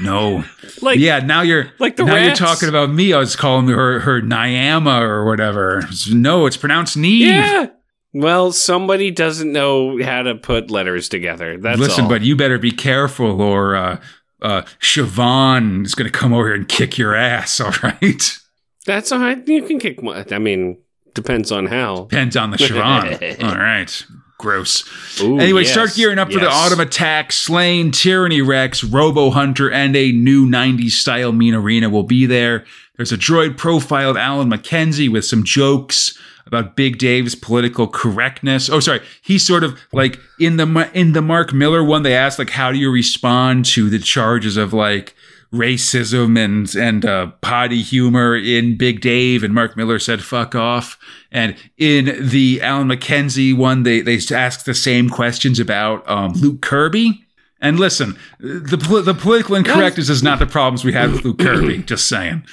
No. 0.00 0.42
like 0.80 0.98
yeah, 0.98 1.20
now 1.20 1.42
you're 1.42 1.70
like 1.78 1.96
the 1.96 2.04
now 2.04 2.14
rats. 2.14 2.40
you're 2.40 2.48
talking 2.48 2.68
about 2.68 2.90
me. 2.90 3.12
I 3.12 3.18
was 3.18 3.36
calling 3.36 3.68
her 3.68 4.00
her 4.00 4.20
Nyama 4.20 5.00
or 5.00 5.24
whatever. 5.26 5.82
No, 6.10 6.46
it's 6.46 6.56
pronounced 6.56 6.96
Neve. 6.96 7.26
yeah. 7.28 7.66
Well, 8.12 8.52
somebody 8.52 9.10
doesn't 9.10 9.52
know 9.52 10.02
how 10.02 10.22
to 10.22 10.34
put 10.34 10.70
letters 10.70 11.08
together. 11.08 11.56
That's 11.58 11.78
Listen, 11.78 12.04
all. 12.04 12.10
but 12.10 12.22
you 12.22 12.34
better 12.36 12.58
be 12.58 12.72
careful 12.72 13.40
or 13.40 13.76
uh 13.76 14.00
uh 14.42 14.62
Siobhan 14.80 15.84
is 15.86 15.94
gonna 15.94 16.10
come 16.10 16.32
over 16.32 16.46
here 16.48 16.54
and 16.54 16.68
kick 16.68 16.98
your 16.98 17.14
ass, 17.14 17.60
all 17.60 17.72
right? 17.82 18.38
that's 18.86 19.12
all 19.12 19.20
right. 19.20 19.46
You 19.46 19.62
can 19.62 19.78
kick. 19.78 20.02
my- 20.02 20.24
I 20.30 20.38
mean, 20.38 20.78
depends 21.14 21.52
on 21.52 21.66
how. 21.66 22.04
Depends 22.04 22.36
on 22.36 22.50
the 22.50 22.56
Siobhan. 22.56 23.42
all 23.44 23.54
right. 23.56 24.04
Gross. 24.38 25.20
Ooh, 25.22 25.38
Anyway, 25.38 25.62
yes, 25.62 25.70
start 25.70 25.94
gearing 25.94 26.18
up 26.18 26.32
for 26.32 26.40
the 26.40 26.50
autumn 26.50 26.80
attack. 26.80 27.30
Slaine, 27.30 27.92
Tyranny 27.92 28.42
Rex, 28.42 28.82
Robo 28.82 29.30
Hunter, 29.30 29.70
and 29.70 29.94
a 29.94 30.10
new 30.10 30.46
90s 30.48 30.90
style 30.92 31.30
Mean 31.30 31.54
Arena 31.54 31.88
will 31.88 32.02
be 32.02 32.26
there. 32.26 32.64
There's 32.96 33.12
a 33.12 33.16
droid 33.16 33.56
profile 33.56 34.10
of 34.10 34.16
Alan 34.16 34.50
McKenzie 34.50 35.08
with 35.08 35.24
some 35.24 35.44
jokes 35.44 36.18
about 36.52 36.76
Big 36.76 36.98
Dave's 36.98 37.34
political 37.34 37.86
correctness. 37.88 38.68
Oh, 38.68 38.80
sorry. 38.80 39.00
He's 39.22 39.46
sort 39.46 39.64
of 39.64 39.80
like 39.92 40.18
in 40.38 40.58
the 40.58 40.90
in 40.92 41.12
the 41.12 41.22
Mark 41.22 41.52
Millar 41.52 41.82
one. 41.82 42.02
They 42.02 42.14
asked 42.14 42.38
like, 42.38 42.50
how 42.50 42.70
do 42.70 42.78
you 42.78 42.90
respond 42.90 43.64
to 43.66 43.88
the 43.88 43.98
charges 43.98 44.56
of 44.56 44.72
like 44.72 45.14
racism 45.52 46.38
and 46.38 46.74
and 46.74 47.04
uh, 47.04 47.28
potty 47.40 47.80
humor 47.80 48.36
in 48.36 48.76
Big 48.76 49.00
Dave? 49.00 49.42
And 49.42 49.54
Mark 49.54 49.76
Millar 49.76 49.98
said, 49.98 50.22
"Fuck 50.22 50.54
off." 50.54 50.98
And 51.30 51.56
in 51.78 52.28
the 52.28 52.60
Alan 52.60 52.88
McKenzie 52.88 53.56
one, 53.56 53.82
they 53.84 54.02
they 54.02 54.18
asked 54.30 54.66
the 54.66 54.74
same 54.74 55.08
questions 55.08 55.58
about 55.58 56.08
um, 56.08 56.32
Luke 56.34 56.60
Kirby. 56.60 57.24
And 57.62 57.78
listen, 57.78 58.18
the 58.40 58.76
the 58.76 59.14
political 59.14 59.54
incorrectness 59.54 60.08
is 60.08 60.20
not 60.20 60.40
the 60.40 60.46
problems 60.46 60.84
we 60.84 60.92
had 60.92 61.12
with 61.12 61.24
Luke 61.24 61.38
Kirby. 61.38 61.78
Just 61.86 62.08
saying, 62.08 62.44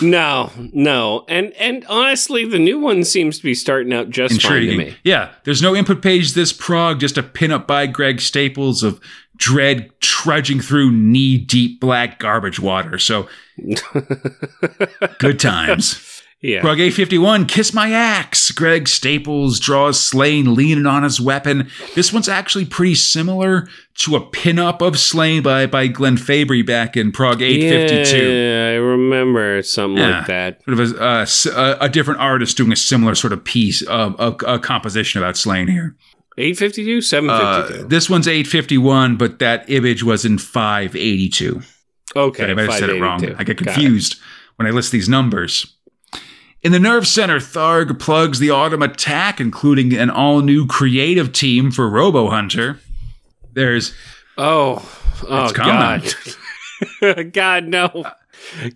No, 0.00 0.52
no, 0.72 1.24
and 1.28 1.52
and 1.54 1.84
honestly, 1.86 2.46
the 2.46 2.60
new 2.60 2.78
one 2.78 3.02
seems 3.02 3.38
to 3.38 3.42
be 3.42 3.54
starting 3.54 3.92
out 3.92 4.08
just 4.08 4.40
fine 4.40 4.62
to 4.62 4.76
me. 4.76 4.96
Yeah, 5.02 5.32
there's 5.42 5.62
no 5.62 5.74
input 5.74 6.00
page 6.00 6.34
this 6.34 6.52
prog, 6.52 7.00
just 7.00 7.18
a 7.18 7.24
pinup 7.24 7.66
by 7.66 7.88
Greg 7.88 8.20
Staples 8.20 8.84
of 8.84 9.00
Dredd 9.36 9.90
trudging 9.98 10.60
through 10.60 10.92
knee 10.92 11.38
deep 11.38 11.80
black 11.80 12.20
garbage 12.20 12.60
water. 12.60 12.98
So 12.98 13.28
good 15.18 15.40
times. 15.40 16.11
Yeah. 16.42 16.60
Prog 16.60 16.80
851, 16.80 17.46
Kiss 17.46 17.72
My 17.72 17.92
Axe. 17.92 18.50
Greg 18.50 18.88
Staples 18.88 19.60
draws 19.60 20.00
Slaine 20.00 20.56
leaning 20.56 20.86
on 20.86 21.04
his 21.04 21.20
weapon. 21.20 21.70
This 21.94 22.12
one's 22.12 22.28
actually 22.28 22.64
pretty 22.64 22.96
similar 22.96 23.68
to 23.98 24.16
a 24.16 24.20
pinup 24.20 24.82
of 24.82 24.98
Slaine 24.98 25.44
by, 25.44 25.66
by 25.66 25.86
Glenn 25.86 26.16
Fabry 26.16 26.62
back 26.62 26.96
in 26.96 27.12
Prog 27.12 27.40
852. 27.40 28.16
Yeah, 28.18 28.70
I 28.70 28.74
remember 28.74 29.62
something 29.62 29.98
Yeah. 30.02 30.18
like 30.18 30.26
that. 30.26 30.62
Sort 30.64 30.80
of 30.80 30.92
a, 30.98 31.00
uh, 31.60 31.76
a, 31.80 31.88
different 31.88 32.18
artist 32.18 32.56
doing 32.56 32.72
a 32.72 32.76
similar 32.76 33.14
sort 33.14 33.32
of 33.32 33.44
piece, 33.44 33.82
of 33.82 34.16
a, 34.18 34.30
a 34.54 34.58
composition 34.58 35.22
about 35.22 35.36
Slaine 35.36 35.68
here. 35.68 35.94
852, 36.38 36.98
Uh, 36.98 37.00
752. 37.02 37.88
this 37.88 38.10
one's 38.10 38.26
851, 38.26 39.16
but 39.16 39.38
that 39.38 39.64
image 39.70 40.02
was 40.02 40.24
in 40.24 40.38
582. 40.38 41.62
okay, 42.16 42.50
I 42.50 42.54
might 42.54 42.68
have 42.68 42.80
said 42.80 42.90
it 42.90 43.00
wrong. 43.00 43.24
I 43.38 43.44
get 43.44 43.58
confused 43.58 44.16
when 44.56 44.66
I 44.66 44.70
list 44.70 44.90
these 44.90 45.08
numbers. 45.08 45.76
In 46.62 46.70
the 46.72 46.78
Nerve 46.78 47.06
Center, 47.08 47.38
Tharg 47.38 47.98
plugs 47.98 48.38
the 48.38 48.50
Autumn 48.50 48.82
Attack, 48.82 49.40
including 49.40 49.92
an 49.94 50.10
all 50.10 50.40
new 50.42 50.66
creative 50.66 51.32
team 51.32 51.70
for 51.72 51.88
Robo 51.90 52.30
Hunter. 52.30 52.78
There's 53.52 53.94
Oh, 54.38 54.88
oh 55.28 55.52
God. 55.52 56.14
God, 57.32 57.64
no. 57.66 58.04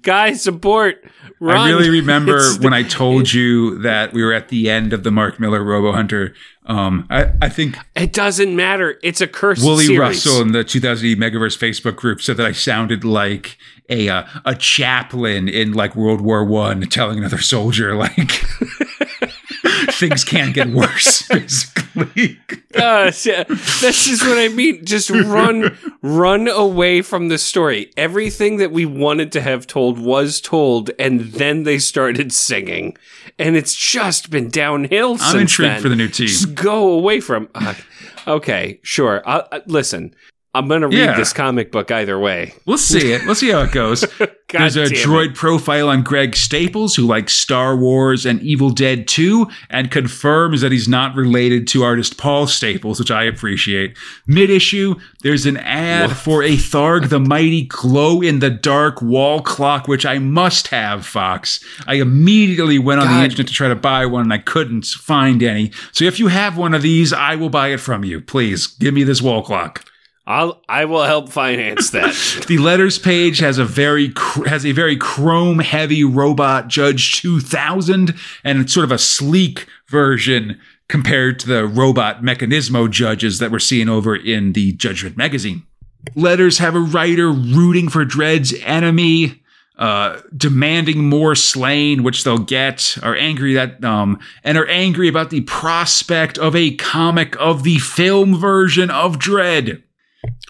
Guys, 0.02 0.42
support. 0.42 1.04
Run. 1.40 1.56
I 1.56 1.68
really 1.70 1.90
remember 1.90 2.36
It's- 2.36 2.58
when 2.60 2.72
I 2.72 2.82
told 2.82 3.32
you 3.32 3.78
that 3.78 4.12
we 4.12 4.22
were 4.22 4.32
at 4.32 4.48
the 4.48 4.70
end 4.70 4.92
of 4.92 5.02
the 5.02 5.10
Mark 5.10 5.38
Millar 5.40 5.62
Robo 5.62 5.92
Hunter. 5.92 6.34
Um, 6.66 7.06
I, 7.10 7.32
I 7.42 7.48
think 7.48 7.76
It 7.94 8.12
doesn't 8.12 8.54
matter. 8.54 8.98
It's 9.02 9.20
a 9.20 9.26
curse. 9.26 9.62
Wooly 9.62 9.84
series. 9.86 9.98
Russell 10.00 10.42
in 10.42 10.52
the 10.52 10.64
2008 10.64 11.18
Megaverse 11.18 11.56
Facebook 11.58 11.96
group 11.96 12.20
said 12.20 12.36
that 12.38 12.46
I 12.46 12.52
sounded 12.52 13.04
like 13.04 13.56
a 13.88 14.08
uh, 14.08 14.24
a 14.44 14.54
chaplain 14.54 15.48
in 15.48 15.72
like 15.72 15.94
World 15.96 16.20
War 16.20 16.44
One 16.44 16.82
telling 16.82 17.18
another 17.18 17.38
soldier 17.40 17.94
like 17.94 18.30
things 19.90 20.24
can't 20.24 20.54
get 20.54 20.68
worse. 20.68 21.22
Basically, 21.28 22.38
Uh, 22.74 23.10
yeah, 23.24 23.44
this 23.44 24.06
is 24.08 24.22
what 24.22 24.38
I 24.38 24.48
mean. 24.48 24.84
Just 24.84 25.10
run, 25.10 25.76
run 26.02 26.48
away 26.48 27.02
from 27.02 27.28
the 27.28 27.38
story. 27.38 27.90
Everything 27.96 28.58
that 28.58 28.70
we 28.70 28.84
wanted 28.84 29.32
to 29.32 29.40
have 29.40 29.66
told 29.66 29.98
was 29.98 30.40
told, 30.40 30.90
and 30.98 31.20
then 31.20 31.62
they 31.62 31.78
started 31.78 32.32
singing, 32.32 32.96
and 33.38 33.56
it's 33.56 33.74
just 33.74 34.30
been 34.30 34.50
downhill. 34.50 35.16
I'm 35.20 35.40
intrigued 35.40 35.76
then. 35.76 35.82
for 35.82 35.88
the 35.88 35.96
new 35.96 36.08
team. 36.08 36.26
Just 36.28 36.54
go 36.54 36.92
away 36.92 37.20
from. 37.20 37.48
Uh, 37.54 37.74
okay, 38.26 38.78
sure. 38.82 39.22
I, 39.26 39.44
I, 39.52 39.62
listen, 39.66 40.14
I'm 40.58 40.68
gonna 40.68 40.88
read 40.88 40.98
Yeah. 40.98 41.16
this 41.16 41.32
comic 41.32 41.70
book 41.72 41.90
either 41.90 42.18
way. 42.18 42.54
We'll 42.66 42.78
see 42.78 43.12
it. 43.12 43.24
We'll 43.26 43.34
see 43.34 43.50
how 43.50 43.60
it 43.62 43.72
goes. 43.72 44.04
There's 44.48 44.76
a 44.76 44.84
damn 44.84 44.92
it. 44.92 44.98
droid 45.04 45.34
profile 45.34 45.88
on 45.88 46.04
Greg 46.04 46.36
Staples, 46.36 46.94
who 46.94 47.02
likes 47.04 47.34
Star 47.34 47.76
Wars 47.76 48.24
and 48.24 48.40
Evil 48.42 48.70
Dead 48.70 49.08
2, 49.08 49.48
and 49.70 49.90
confirms 49.90 50.60
that 50.60 50.70
he's 50.70 50.86
not 50.88 51.16
related 51.16 51.66
to 51.68 51.82
artist 51.82 52.16
Paul 52.16 52.46
Staples, 52.46 53.00
which 53.00 53.10
I 53.10 53.24
appreciate. 53.24 53.98
Mid 54.28 54.48
issue, 54.48 54.94
there's 55.22 55.46
an 55.46 55.56
ad 55.56 56.12
for 56.16 56.44
a 56.44 56.52
Tharg 56.56 57.08
the 57.08 57.18
Mighty 57.18 57.64
glow 57.64 58.20
in 58.22 58.38
the 58.38 58.48
dark 58.50 59.02
wall 59.02 59.42
clock, 59.42 59.88
which 59.88 60.06
I 60.06 60.20
must 60.20 60.68
have, 60.68 61.04
Fox. 61.04 61.58
I 61.88 61.94
immediately 61.94 62.78
went 62.78 63.00
on 63.00 63.08
the 63.08 63.24
internet 63.24 63.48
to 63.48 63.52
try 63.52 63.66
to 63.66 63.74
buy 63.74 64.06
one, 64.06 64.22
and 64.22 64.32
I 64.32 64.38
couldn't 64.38 64.86
find 64.86 65.42
any. 65.42 65.72
So 65.90 66.04
if 66.04 66.20
you 66.20 66.28
have 66.28 66.56
one 66.56 66.72
of 66.72 66.82
these, 66.82 67.12
I 67.12 67.34
will 67.34 67.50
buy 67.50 67.68
it 67.72 67.80
from 67.80 68.04
you. 68.04 68.20
Please 68.20 68.68
give 68.68 68.94
me 68.94 69.02
this 69.02 69.20
wall 69.20 69.42
clock. 69.42 69.84
I'll 70.26 70.60
I 70.68 70.84
will 70.86 71.04
help 71.04 71.30
finance 71.30 71.90
that. 71.90 72.14
The 72.46 72.58
letters 72.58 72.98
page 72.98 73.38
has 73.38 73.58
a 73.58 73.64
very 73.64 74.12
has 74.46 74.64
a 74.64 74.72
very 74.72 74.96
chrome 74.96 75.60
heavy 75.60 76.04
robot 76.04 76.68
Judge 76.68 77.20
2000 77.20 78.14
and 78.44 78.60
it's 78.60 78.72
sort 78.72 78.84
of 78.84 78.92
a 78.92 78.98
sleek 78.98 79.66
version 79.88 80.60
compared 80.88 81.38
to 81.40 81.48
the 81.48 81.66
robot 81.66 82.22
Mechanismo 82.22 82.90
judges 82.90 83.38
that 83.38 83.50
we're 83.50 83.58
seeing 83.58 83.88
over 83.88 84.14
in 84.14 84.52
the 84.52 84.72
Judgment 84.72 85.16
magazine. 85.16 85.64
Letters 86.14 86.58
have 86.58 86.76
a 86.76 86.80
writer 86.80 87.30
rooting 87.30 87.88
for 87.88 88.04
Dredd's 88.04 88.54
enemy, 88.62 89.42
uh, 89.76 90.20
demanding 90.36 91.08
more 91.08 91.34
Slaine, 91.34 92.04
which 92.04 92.22
they'll 92.22 92.38
get, 92.38 92.96
are 93.02 93.16
angry 93.16 93.54
that 93.54 93.82
um, 93.84 94.20
and 94.44 94.56
are 94.56 94.68
angry 94.68 95.08
about 95.08 95.30
the 95.30 95.40
prospect 95.42 96.38
of 96.38 96.54
a 96.54 96.76
comic 96.76 97.36
of 97.40 97.64
the 97.64 97.78
film 97.78 98.38
version 98.38 98.90
of 98.90 99.18
Dread 99.18 99.82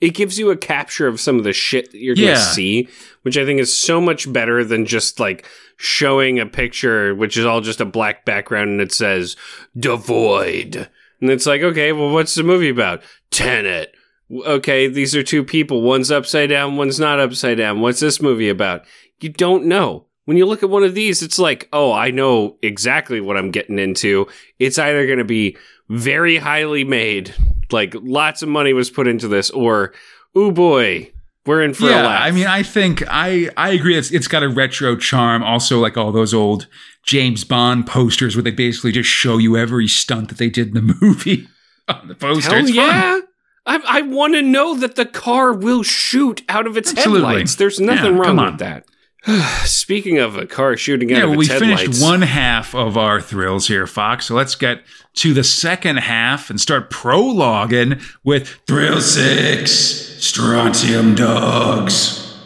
it 0.00 0.10
gives 0.10 0.38
you 0.38 0.50
a 0.50 0.56
capture 0.56 1.06
of 1.06 1.20
some 1.20 1.38
of 1.38 1.44
the 1.44 1.52
shit 1.52 1.92
that 1.92 1.98
you're 2.00 2.14
gonna 2.14 2.36
see, 2.36 2.88
which 3.22 3.36
I 3.36 3.44
think 3.44 3.60
is 3.60 3.78
so 3.78 4.00
much 4.00 4.32
better 4.32 4.64
than 4.64 4.86
just 4.86 5.20
like 5.20 5.46
showing 5.76 6.38
a 6.38 6.46
picture 6.46 7.14
which 7.14 7.36
is 7.36 7.44
all 7.44 7.60
just 7.60 7.80
a 7.80 7.84
black 7.84 8.24
background 8.24 8.70
and 8.70 8.80
it 8.80 8.92
says 8.92 9.36
devoid. 9.76 10.88
And 11.20 11.30
it's 11.30 11.46
like, 11.46 11.62
okay, 11.62 11.92
well 11.92 12.10
what's 12.10 12.34
the 12.34 12.42
movie 12.42 12.68
about? 12.68 13.02
Tenet. 13.30 13.94
Okay, 14.30 14.88
these 14.88 15.14
are 15.14 15.22
two 15.22 15.44
people. 15.44 15.82
One's 15.82 16.10
upside 16.10 16.48
down, 16.48 16.76
one's 16.76 16.98
not 16.98 17.20
upside 17.20 17.58
down. 17.58 17.80
What's 17.80 18.00
this 18.00 18.22
movie 18.22 18.48
about? 18.48 18.84
You 19.20 19.28
don't 19.30 19.66
know. 19.66 20.06
When 20.24 20.38
you 20.38 20.46
look 20.46 20.62
at 20.62 20.70
one 20.70 20.84
of 20.84 20.94
these, 20.94 21.22
it's 21.22 21.38
like, 21.38 21.68
oh, 21.72 21.92
I 21.92 22.10
know 22.10 22.56
exactly 22.62 23.20
what 23.20 23.36
I'm 23.36 23.50
getting 23.50 23.78
into. 23.78 24.26
It's 24.58 24.78
either 24.78 25.06
going 25.06 25.18
to 25.18 25.24
be 25.24 25.58
very 25.90 26.38
highly 26.38 26.82
made, 26.84 27.34
like 27.70 27.94
lots 28.00 28.42
of 28.42 28.48
money 28.48 28.72
was 28.72 28.90
put 28.90 29.06
into 29.06 29.28
this, 29.28 29.50
or, 29.50 29.92
oh 30.34 30.50
boy, 30.50 31.10
we're 31.46 31.62
in 31.62 31.74
for 31.74 31.86
a 31.86 31.90
yeah, 31.90 32.06
laugh. 32.06 32.22
I 32.22 32.30
mean, 32.30 32.46
I 32.46 32.62
think 32.62 33.02
I 33.08 33.50
I 33.56 33.70
agree. 33.70 33.96
It's 33.96 34.10
it's 34.10 34.28
got 34.28 34.42
a 34.42 34.48
retro 34.48 34.96
charm. 34.96 35.42
Also, 35.42 35.78
like 35.80 35.96
all 35.96 36.10
those 36.12 36.32
old 36.34 36.66
James 37.04 37.44
Bond 37.44 37.86
posters 37.86 38.34
where 38.36 38.42
they 38.42 38.50
basically 38.50 38.92
just 38.92 39.08
show 39.10 39.36
you 39.38 39.56
every 39.56 39.86
stunt 39.88 40.28
that 40.28 40.38
they 40.38 40.48
did 40.48 40.68
in 40.68 40.74
the 40.74 40.94
movie 41.00 41.46
on 41.88 42.08
the 42.08 42.14
poster. 42.14 42.50
Hell 42.50 42.60
it's 42.66 42.74
fun. 42.74 42.76
yeah. 42.76 43.20
I, 43.66 43.80
I 43.86 44.02
want 44.02 44.34
to 44.34 44.42
know 44.42 44.74
that 44.76 44.94
the 44.94 45.06
car 45.06 45.50
will 45.52 45.82
shoot 45.82 46.42
out 46.50 46.66
of 46.66 46.76
its 46.76 46.90
Absolutely. 46.90 47.26
headlights. 47.28 47.54
There's 47.54 47.80
nothing 47.80 48.16
Yeah, 48.16 48.20
wrong 48.20 48.36
with 48.36 48.58
that. 48.58 48.84
Speaking 49.64 50.18
of 50.18 50.36
a 50.36 50.46
car 50.46 50.76
shooting 50.76 51.12
out 51.12 51.18
Yeah, 51.18 51.24
well, 51.24 51.38
we 51.38 51.46
finished 51.46 52.02
one 52.02 52.22
half 52.22 52.74
of 52.74 52.96
our 52.96 53.20
thrills 53.20 53.68
here, 53.68 53.86
Fox. 53.86 54.26
So 54.26 54.34
let's 54.34 54.54
get 54.54 54.82
to 55.14 55.32
the 55.32 55.44
second 55.44 55.98
half 55.98 56.50
and 56.50 56.60
start 56.60 56.90
prologuing 56.90 58.02
with 58.22 58.48
Thrill 58.66 59.00
Six 59.00 59.70
Strontium 59.70 61.14
Dogs. 61.14 62.38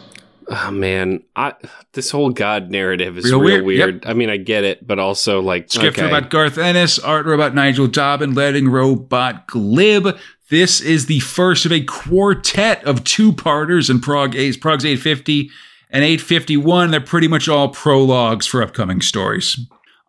oh 0.47 0.71
man, 0.71 1.23
I 1.35 1.53
this 1.93 2.11
whole 2.11 2.29
God 2.29 2.69
narrative 2.69 3.17
is 3.17 3.25
Real 3.25 3.41
real, 3.41 3.63
weird, 3.63 3.65
weird. 3.65 4.05
I 4.05 4.13
mean, 4.13 4.29
I 4.29 4.37
get 4.37 4.63
it, 4.63 4.85
but 4.87 4.99
also 4.99 5.41
like 5.41 5.69
Script 5.69 5.97
okay. 5.97 6.07
about 6.07 6.29
Garth 6.29 6.57
Ennis, 6.57 6.97
art 6.97 7.27
about 7.27 7.53
Nigel 7.53 7.87
Dobbyn, 7.87 8.35
letting 8.35 8.69
robot 8.69 9.47
glib. 9.47 10.17
This 10.49 10.79
is 10.79 11.07
the 11.07 11.19
first 11.19 11.65
of 11.65 11.73
a 11.73 11.83
quartet 11.83 12.83
of 12.85 13.03
two-parters 13.03 13.89
in 13.89 13.99
Prog 13.99 14.31
Prog's 14.31 14.85
850 14.85 15.51
and 15.89 16.03
851. 16.03 16.91
They're 16.91 17.01
pretty 17.01 17.27
much 17.27 17.47
all 17.47 17.69
prologues 17.69 18.45
for 18.45 18.61
upcoming 18.61 19.01
stories. 19.01 19.59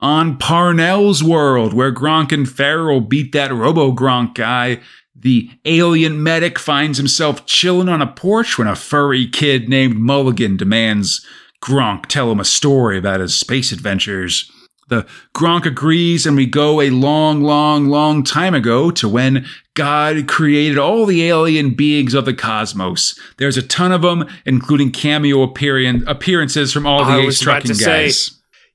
On 0.01 0.39
Parnell's 0.39 1.23
world, 1.23 1.75
where 1.75 1.93
Gronk 1.93 2.33
and 2.33 2.49
Feral 2.49 3.01
beat 3.01 3.33
that 3.33 3.53
Robo 3.53 3.93
Gronk 3.93 4.35
guy, 4.35 4.81
the 5.15 5.51
alien 5.67 6.23
medic 6.23 6.59
finds 6.59 6.97
himself 6.97 7.45
chilling 7.45 7.89
on 7.89 8.01
a 8.01 8.07
porch 8.07 8.57
when 8.57 8.69
a 8.69 8.75
furry 8.75 9.27
kid 9.27 9.69
named 9.69 9.97
Mulligan 9.97 10.57
demands 10.57 11.27
Gronk 11.63 12.07
tell 12.07 12.33
him 12.33 12.41
a 12.41 12.45
story 12.45 12.97
about 12.97 13.21
his 13.21 13.37
space 13.37 13.71
adventures. 13.73 14.51
The 14.91 15.07
Gronk 15.35 15.65
agrees, 15.67 16.27
and 16.27 16.37
we 16.37 16.45
go 16.47 16.81
a 16.81 16.91
long, 16.91 17.43
long, 17.43 17.87
long 17.87 18.23
time 18.23 18.55
ago 18.55 18.91
to 18.91 19.09
when 19.09 19.47
God 19.75 20.29
created 20.29 20.77
all 20.77 21.07
the 21.07 21.23
alien 21.27 21.71
beings 21.75 22.13
of 22.13 22.27
the 22.27 22.35
cosmos. 22.35 23.19
There's 23.39 23.57
a 23.57 23.63
ton 23.63 23.93
of 23.93 24.03
them, 24.03 24.27
including 24.45 24.91
cameo 24.91 25.43
appearance, 25.43 26.05
appearances 26.07 26.73
from 26.73 26.87
all 26.87 27.05
the 27.05 27.13
I 27.13 27.21
Ace 27.21 27.41
Trucking 27.41 27.69
to 27.69 27.75
say- 27.75 28.13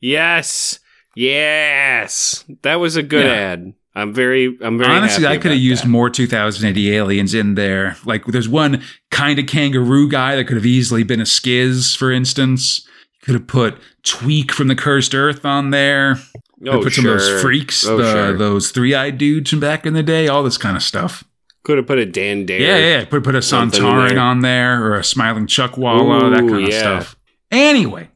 yes, 0.01 0.79
yes, 1.15 2.45
that 2.63 2.79
was 2.79 2.95
a 2.95 3.03
good 3.03 3.25
Yeah. 3.25 3.31
ad. 3.33 3.73
I'm 3.97 4.13
very, 4.13 4.57
I'm 4.61 4.77
very 4.77 4.91
Honestly, 4.91 5.25
I 5.25 5.37
could 5.37 5.51
have 5.51 5.59
used 5.59 5.83
that. 5.83 5.89
more 5.89 6.09
2080 6.09 6.93
aliens 6.95 7.33
in 7.33 7.55
there. 7.55 7.95
Like, 8.05 8.25
there's 8.25 8.49
one 8.49 8.81
kind 9.09 9.39
of 9.39 9.45
kangaroo 9.45 10.09
guy 10.09 10.35
that 10.35 10.45
could 10.45 10.57
have 10.57 10.65
easily 10.65 11.03
been 11.03 11.21
a 11.21 11.25
Skizz, 11.25 11.95
for 11.95 12.11
instance. 12.11 12.85
You 13.21 13.25
could 13.25 13.33
have 13.35 13.47
put 13.47 13.77
Tweak 14.06 14.52
from 14.52 14.68
the 14.69 14.76
Cursed 14.76 15.14
Earth 15.14 15.44
on 15.45 15.72
there. 15.72 16.15
Could 16.60 16.68
have 16.68 16.76
Oh, 16.76 16.84
put 16.84 16.94
sure. 16.94 17.03
some 17.03 17.11
of 17.14 17.19
those 17.19 17.41
freaks, 17.41 17.86
Oh, 17.86 17.98
the, 17.98 18.11
sure. 18.11 18.38
those 18.38 18.72
three-eyed 18.72 19.18
dudes 19.18 19.49
from 19.49 19.60
back 19.60 19.86
in 19.86 19.94
the 19.94 20.03
day, 20.03 20.27
all 20.27 20.44
this 20.44 20.57
kind 20.57 20.77
of 20.77 20.84
stuff. 20.84 21.23
Could 21.64 21.77
have 21.77 21.88
put 21.88 21.98
a 21.99 22.06
Dan 22.06 22.45
Dare. 22.45 22.60
Yeah, 22.61 22.77
yeah. 22.99 23.06
Put 23.06 23.23
put 23.23 23.36
a 23.36 23.41
Santarin 23.41 24.10
there. 24.10 24.19
on 24.19 24.40
there 24.41 24.84
or 24.84 24.95
a 24.95 25.03
smiling 25.03 25.48
Chuckwalla, 25.48 26.32
that 26.36 26.44
Ooh, 26.44 26.49
kind 26.49 26.64
of 26.65 26.69
yeah. 26.72 26.80
stuff. 26.80 27.15
Anyway, 27.52 28.07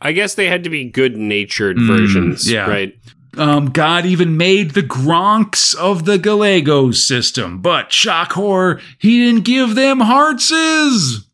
I 0.00 0.12
guess 0.12 0.34
they 0.34 0.46
had 0.48 0.64
to 0.64 0.70
be 0.70 0.84
good 0.84 1.16
natured 1.16 1.76
Mm, 1.76 1.86
versions, 1.86 2.50
yeah. 2.50 2.68
right? 2.68 2.94
um, 3.36 3.66
God 3.70 4.04
even 4.04 4.36
made 4.36 4.72
the 4.72 4.82
Gronks 4.82 5.74
of 5.76 6.04
the 6.06 6.18
Gallegos 6.18 7.06
system, 7.06 7.60
but 7.60 7.92
shock 7.92 8.32
horror, 8.32 8.80
he 8.98 9.24
didn't 9.24 9.44
give 9.44 9.76
them 9.76 10.00
heartses. 10.00 11.26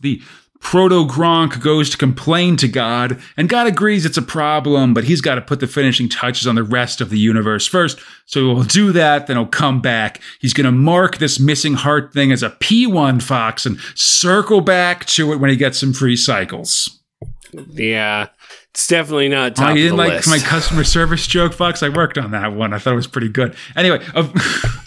The 0.00 0.22
Proto 0.60 1.04
Gronk 1.04 1.60
goes 1.60 1.90
to 1.90 1.96
complain 1.96 2.56
to 2.58 2.68
God, 2.68 3.20
and 3.36 3.48
God 3.48 3.66
agrees 3.66 4.06
it's 4.06 4.18
a 4.18 4.22
problem, 4.22 4.94
but 4.94 5.04
he's 5.04 5.20
got 5.20 5.34
to 5.34 5.40
put 5.40 5.58
the 5.58 5.66
finishing 5.66 6.08
touches 6.08 6.46
on 6.46 6.54
the 6.54 6.62
rest 6.62 7.00
of 7.00 7.10
the 7.10 7.18
universe 7.18 7.66
first. 7.66 7.98
So 8.26 8.54
he'll 8.54 8.62
do 8.62 8.92
that, 8.92 9.26
then 9.26 9.36
he'll 9.36 9.46
come 9.46 9.80
back. 9.80 10.20
He's 10.38 10.52
going 10.52 10.66
to 10.66 10.72
mark 10.72 11.18
this 11.18 11.40
missing 11.40 11.74
heart 11.74 12.12
thing 12.12 12.30
as 12.30 12.42
a 12.42 12.50
P1 12.50 13.22
Fox 13.22 13.66
and 13.66 13.80
circle 13.94 14.60
back 14.60 15.06
to 15.06 15.32
it 15.32 15.36
when 15.36 15.50
he 15.50 15.56
gets 15.56 15.78
some 15.80 15.92
free 15.92 16.16
cycles. 16.16 17.00
Yeah, 17.52 18.28
it's 18.72 18.86
definitely 18.86 19.28
not 19.28 19.56
top 19.56 19.76
you 19.76 19.82
didn't 19.82 19.96
like 19.98 20.12
list. 20.12 20.28
my 20.28 20.38
customer 20.38 20.84
service 20.84 21.26
joke, 21.26 21.52
Fox? 21.52 21.82
I 21.82 21.88
worked 21.88 22.16
on 22.18 22.30
that 22.30 22.52
one. 22.52 22.72
I 22.72 22.78
thought 22.78 22.92
it 22.92 22.96
was 22.96 23.08
pretty 23.08 23.28
good. 23.28 23.56
Anyway, 23.74 23.98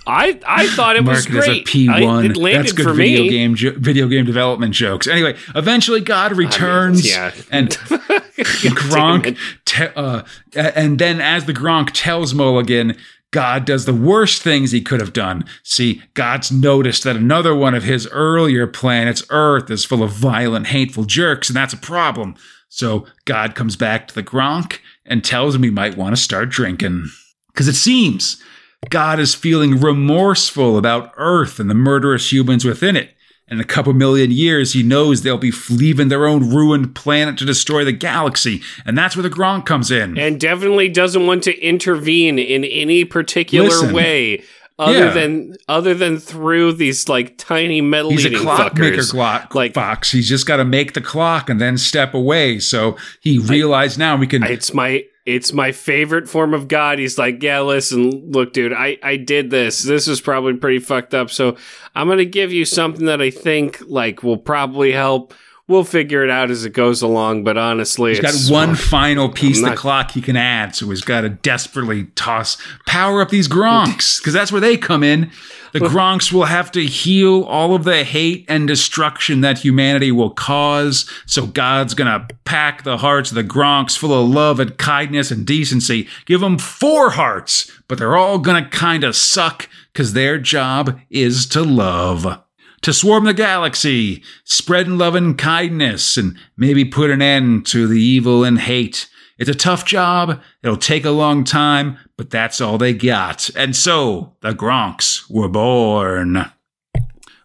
I 0.07 0.39
I 0.47 0.67
thought 0.69 0.95
it 0.95 1.03
was 1.03 1.27
mark 1.29 1.35
it 1.35 1.37
as 1.37 1.43
a 1.45 1.47
great. 1.49 1.65
P 1.65 1.89
I- 1.89 2.01
one. 2.03 2.33
That's 2.33 2.71
good 2.71 2.85
for 2.85 2.93
video 2.93 3.23
me. 3.23 3.29
game 3.29 3.55
jo- 3.55 3.73
video 3.77 4.07
game 4.07 4.25
development 4.25 4.73
jokes. 4.73 5.05
Anyway, 5.07 5.35
eventually 5.53 5.99
God 5.99 6.37
returns, 6.37 7.05
yeah. 7.07 7.31
and 7.51 7.69
Gronk, 8.39 9.37
te- 9.65 9.91
uh, 9.95 10.23
and 10.55 10.97
then 10.97 11.19
as 11.21 11.45
the 11.45 11.53
Gronk 11.53 11.91
tells 11.93 12.33
Mulligan. 12.33 12.97
God 13.31 13.65
does 13.65 13.85
the 13.85 13.95
worst 13.95 14.43
things 14.43 14.69
he 14.69 14.79
could 14.79 14.99
have 14.99 15.11
done. 15.11 15.43
See, 15.63 16.03
God's 16.13 16.51
noticed 16.51 17.03
that 17.03 17.15
another 17.15 17.55
one 17.55 17.73
of 17.73 17.81
his 17.81 18.07
earlier 18.09 18.67
planets, 18.67 19.23
Earth, 19.31 19.71
is 19.71 19.83
full 19.85 20.03
of 20.03 20.11
violent, 20.11 20.67
hateful 20.67 21.03
jerks, 21.05 21.49
and 21.49 21.55
that's 21.57 21.73
a 21.73 21.77
problem. 21.77 22.35
So 22.73 23.05
God 23.25 23.53
comes 23.53 23.75
back 23.75 24.07
to 24.07 24.15
the 24.15 24.23
Gronk 24.23 24.79
and 25.05 25.23
tells 25.23 25.53
him 25.53 25.61
he 25.61 25.69
might 25.69 25.95
want 25.95 26.15
to 26.15 26.21
start 26.21 26.49
drinking. 26.49 27.07
Because 27.47 27.67
it 27.67 27.75
seems 27.75 28.41
God 28.89 29.19
is 29.19 29.35
feeling 29.35 29.79
remorseful 29.79 30.75
about 30.75 31.13
Earth 31.15 31.59
and 31.59 31.69
the 31.69 31.75
murderous 31.75 32.33
humans 32.33 32.65
within 32.65 32.95
it. 32.95 33.11
In 33.47 33.59
a 33.59 33.63
couple 33.63 33.93
million 33.93 34.31
years, 34.31 34.73
he 34.73 34.81
knows 34.81 35.21
they'll 35.21 35.37
be 35.37 35.53
leaving 35.69 36.07
their 36.07 36.25
own 36.25 36.49
ruined 36.49 36.95
planet 36.95 37.37
to 37.37 37.45
destroy 37.45 37.85
the 37.85 37.91
galaxy. 37.91 38.63
And 38.87 38.97
that's 38.97 39.15
where 39.15 39.21
the 39.21 39.29
Gronk 39.29 39.67
comes 39.67 39.91
in. 39.91 40.17
and 40.17 40.39
definitely 40.39 40.89
doesn't 40.89 41.27
want 41.27 41.43
to 41.43 41.55
intervene 41.59 42.39
in 42.39 42.63
any 42.63 43.05
particular 43.05 43.67
Listen. 43.67 43.93
way 43.93 44.43
other 44.79 44.97
Yeah. 45.07 45.09
than 45.13 45.55
other 45.67 45.93
than 45.93 46.17
through 46.17 46.73
these 46.73 47.07
like 47.07 47.37
tiny 47.37 47.79
metal 47.81 48.11
He's 48.11 48.25
a 48.25 48.31
clockmaker 48.35 48.97
fuckers. 48.97 49.11
clock 49.11 49.55
Like- 49.55 49.73
fox. 49.73 50.11
He's 50.11 50.27
just 50.27 50.45
got 50.47 50.57
to 50.57 50.65
make 50.65 50.93
the 50.93 51.01
clock 51.01 51.49
and 51.49 51.61
then 51.61 51.77
step 51.77 52.13
away. 52.13 52.59
So 52.59 52.97
he 53.21 53.37
realized 53.37 53.97
now 53.99 54.15
we 54.17 54.27
can. 54.27 54.43
It's 54.43 54.73
my 54.73 55.03
it's 55.25 55.53
my 55.53 55.71
favorite 55.71 56.27
form 56.27 56.53
of 56.53 56.67
God. 56.67 56.99
He's 56.99 57.17
like, 57.17 57.41
yeah, 57.41 57.61
listen, 57.61 58.31
look, 58.31 58.51
dude, 58.51 58.73
I 58.73 58.97
I 59.03 59.15
did 59.17 59.51
this. 59.51 59.83
This 59.83 60.07
is 60.07 60.19
probably 60.19 60.53
pretty 60.55 60.79
fucked 60.79 61.13
up. 61.13 61.29
So 61.29 61.55
I'm 61.95 62.07
gonna 62.07 62.25
give 62.25 62.51
you 62.51 62.65
something 62.65 63.05
that 63.05 63.21
I 63.21 63.29
think 63.29 63.81
like 63.87 64.23
will 64.23 64.37
probably 64.37 64.91
help. 64.91 65.33
We'll 65.67 65.85
figure 65.85 66.25
it 66.25 66.29
out 66.29 66.51
as 66.51 66.65
it 66.65 66.71
goes 66.73 67.01
along. 67.01 67.45
But 67.45 67.57
honestly, 67.57 68.15
He's 68.15 68.49
got 68.49 68.53
one 68.53 68.75
final 68.75 69.29
piece 69.29 69.63
of 69.63 69.69
the 69.69 69.75
clock 69.77 70.11
he 70.11 70.21
can 70.21 70.35
add, 70.35 70.75
so 70.75 70.89
he's 70.89 71.01
got 71.01 71.21
to 71.21 71.29
desperately 71.29 72.05
toss 72.15 72.57
power 72.85 73.21
up 73.21 73.29
these 73.29 73.47
Gronks 73.47 74.19
because 74.19 74.33
that's 74.33 74.51
where 74.51 74.59
they 74.59 74.75
come 74.75 75.03
in. 75.03 75.31
The 75.71 75.79
Gronks 75.79 76.31
will 76.31 76.43
have 76.45 76.69
to 76.73 76.85
heal 76.85 77.43
all 77.43 77.73
of 77.73 77.83
the 77.83 78.03
hate 78.03 78.45
and 78.47 78.67
destruction 78.67 79.41
that 79.41 79.57
humanity 79.59 80.11
will 80.11 80.29
cause. 80.29 81.09
So 81.25 81.47
God's 81.47 81.95
gonna 81.95 82.27
pack 82.45 82.83
the 82.83 82.97
hearts 82.97 83.31
of 83.31 83.35
the 83.35 83.43
Gronks 83.43 83.97
full 83.97 84.13
of 84.13 84.29
love 84.29 84.59
and 84.59 84.77
kindness 84.77 85.31
and 85.31 85.47
decency. 85.47 86.07
Give 86.25 86.41
them 86.41 86.59
four 86.59 87.11
hearts, 87.11 87.71
but 87.87 87.97
they're 87.97 88.17
all 88.17 88.37
gonna 88.37 88.69
kind 88.69 89.03
of 89.03 89.15
suck 89.15 89.67
because 89.91 90.13
their 90.13 90.37
job 90.37 90.99
is 91.09 91.47
to 91.47 91.63
love 91.63 92.39
to 92.83 92.93
swarm 92.93 93.23
the 93.25 93.33
galaxy, 93.33 94.23
spreading 94.43 94.97
love 94.97 95.15
and 95.15 95.37
kindness, 95.37 96.15
and 96.17 96.37
maybe 96.55 96.85
put 96.85 97.09
an 97.09 97.21
end 97.21 97.65
to 97.67 97.87
the 97.87 98.01
evil 98.01 98.43
and 98.43 98.59
hate. 98.59 99.09
It's 99.39 99.49
a 99.49 99.55
tough 99.55 99.83
job. 99.85 100.39
It'll 100.61 100.77
take 100.77 101.05
a 101.05 101.09
long 101.11 101.43
time, 101.43 101.97
but 102.17 102.29
that's 102.29 102.61
all 102.61 102.77
they 102.77 102.93
got. 102.93 103.49
And 103.55 103.75
so 103.75 104.35
the 104.41 104.51
Gronks 104.53 105.29
were 105.29 105.49
born. 105.49 106.51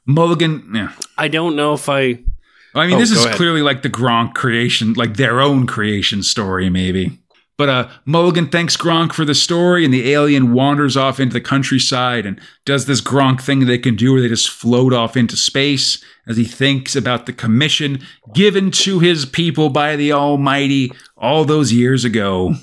Mulligan, 0.07 0.71
yeah. 0.75 0.93
I 1.17 1.29
don't 1.29 1.57
know 1.57 1.75
if 1.75 1.89
I. 1.89 2.19
I 2.75 2.87
mean, 2.87 2.97
Oh, 2.97 2.99
this 2.99 3.11
is 3.11 3.25
ahead. 3.25 3.37
clearly 3.37 3.63
like 3.63 3.83
the 3.83 3.91
Gronk 3.91 4.35
creation, 4.35 4.93
like 4.95 5.17
their 5.17 5.41
own 5.41 5.67
creation 5.67 6.23
story, 6.23 6.69
maybe. 6.71 7.19
But 7.59 7.69
uh, 7.69 7.89
Mulligan 8.05 8.49
thanks 8.51 8.77
Gronk 8.77 9.13
for 9.13 9.25
the 9.25 9.35
story, 9.35 9.85
and 9.85 9.93
the 9.93 10.13
alien 10.13 10.53
wanders 10.53 10.97
off 10.97 11.19
into 11.19 11.33
the 11.33 11.41
countryside 11.41 12.25
and 12.25 12.41
does 12.65 12.87
this 12.87 13.01
Gronk 13.01 13.41
thing 13.43 13.67
they 13.67 13.79
can 13.79 13.97
do 13.97 14.13
where 14.13 14.23
they 14.23 14.29
just 14.29 14.49
float 14.49 14.93
off 14.95 15.17
into 15.17 15.37
space 15.37 16.03
as 16.29 16.37
he 16.37 16.45
thinks 16.45 16.95
about 16.95 17.27
the 17.27 17.33
commission 17.33 18.01
given 18.33 18.71
to 18.71 19.01
his 19.01 19.27
people 19.27 19.71
by 19.71 19.97
the 19.97 20.13
Almighty 20.13 20.93
all 21.17 21.45
those 21.45 21.73
years 21.73 22.05
ago. 22.05 22.55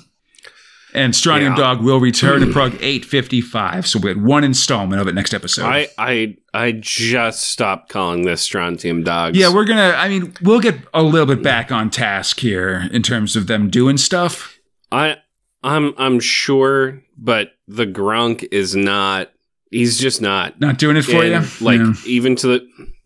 And 0.94 1.14
Strontium 1.14 1.52
Yeah. 1.52 1.58
Dog 1.58 1.82
will 1.82 2.00
return 2.00 2.42
in 2.42 2.50
Prog 2.50 2.72
855, 2.80 3.86
so 3.86 3.98
we 3.98 4.08
had 4.08 4.24
one 4.24 4.44
installment 4.44 5.02
of 5.02 5.06
it 5.08 5.14
next 5.14 5.34
episode. 5.34 5.66
I 5.66 5.88
I 5.98 6.36
I 6.54 6.72
just 6.72 7.42
stopped 7.42 7.90
calling 7.90 8.22
this 8.22 8.40
strontium 8.40 9.02
dogs. 9.04 9.36
Yeah, 9.36 9.52
we're 9.52 9.66
gonna. 9.66 9.92
I 9.94 10.08
mean, 10.08 10.32
we'll 10.40 10.60
get 10.60 10.76
a 10.94 11.02
little 11.02 11.26
bit 11.26 11.42
back 11.42 11.70
on 11.70 11.90
task 11.90 12.40
here 12.40 12.88
in 12.92 13.02
terms 13.02 13.36
of 13.36 13.46
them 13.46 13.68
doing 13.68 13.98
stuff. 13.98 14.55
I 14.92 15.16
I'm 15.62 15.94
I'm 15.98 16.20
sure, 16.20 17.02
but 17.16 17.52
the 17.68 17.86
Grunk 17.86 18.46
is 18.52 18.76
not. 18.76 19.30
He's 19.70 19.98
just 19.98 20.22
not. 20.22 20.60
Not 20.60 20.78
doing 20.78 20.96
it 20.96 21.02
for 21.02 21.22
And, 21.24 21.44
you, 21.44 21.66
Like 21.66 21.80
Yeah. 21.80 21.92
even 22.06 22.36
to 22.36 22.46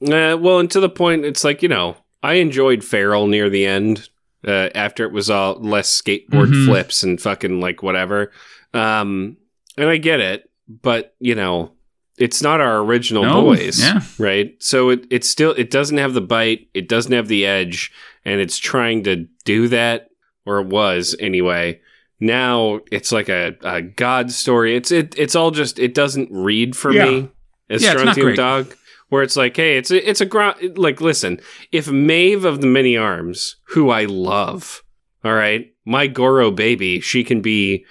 the, 0.02 0.32
uh, 0.34 0.36
well, 0.36 0.58
and 0.58 0.70
to 0.72 0.80
the 0.80 0.90
point, 0.90 1.24
it's 1.24 1.42
like 1.42 1.62
you 1.62 1.68
know, 1.68 1.96
I 2.22 2.34
enjoyed 2.34 2.84
Feral 2.84 3.26
near 3.26 3.48
the 3.48 3.66
end. 3.66 4.08
Uh, 4.46 4.68
after 4.74 5.04
it 5.04 5.12
was 5.12 5.28
all 5.30 5.58
less 5.60 6.00
skateboard 6.00 6.48
Mhm. 6.52 6.64
flips 6.66 7.02
and 7.02 7.20
fucking 7.20 7.60
like 7.60 7.82
whatever, 7.82 8.30
um, 8.72 9.36
and 9.76 9.88
I 9.88 9.98
get 9.98 10.20
it, 10.20 10.48
but 10.82 11.14
you 11.20 11.34
know, 11.34 11.72
it's 12.18 12.40
not 12.42 12.60
our 12.60 12.78
original 12.78 13.22
No, 13.24 13.42
boys, 13.42 13.78
yeah. 13.80 14.00
right? 14.18 14.54
So 14.58 14.90
it 14.90 15.06
it 15.10 15.24
still 15.24 15.52
it 15.52 15.70
doesn't 15.70 15.98
have 15.98 16.14
the 16.14 16.20
bite, 16.22 16.68
it 16.74 16.88
doesn't 16.88 17.12
have 17.12 17.28
the 17.28 17.44
edge, 17.46 17.90
and 18.24 18.40
it's 18.40 18.56
trying 18.58 19.02
to 19.04 19.26
do 19.44 19.68
that, 19.68 20.09
or 20.46 20.58
it 20.60 20.66
was 20.66 21.14
anyway. 21.20 21.80
Now 22.18 22.80
it's 22.92 23.12
like 23.12 23.28
a, 23.28 23.56
a 23.62 23.80
god 23.82 24.30
story. 24.30 24.76
It's 24.76 24.90
it 24.92 25.14
it's 25.16 25.34
all 25.34 25.50
just 25.50 25.78
it 25.78 25.94
doesn't 25.94 26.28
read 26.30 26.76
for 26.76 26.92
Yeah. 26.92 27.04
me 27.06 27.28
as 27.70 27.82
Yeah, 27.82 27.96
Strontium. 27.96 28.34
Dog. 28.34 28.74
where 29.08 29.22
it's 29.22 29.36
like, 29.36 29.56
hey, 29.56 29.76
it's 29.78 29.90
a, 29.90 30.08
it's 30.08 30.20
a 30.20 30.26
gro- 30.26 30.54
like 30.76 31.00
listen, 31.00 31.40
if 31.72 31.88
Maeve 31.90 32.44
of 32.44 32.60
the 32.60 32.66
Many 32.66 32.96
Arms, 32.96 33.56
who 33.68 33.90
I 33.90 34.04
love, 34.04 34.82
all 35.24 35.32
right, 35.34 35.72
my 35.84 36.06
Goro 36.06 36.50
baby, 36.50 37.00
she 37.00 37.24
can 37.24 37.40
be 37.40 37.84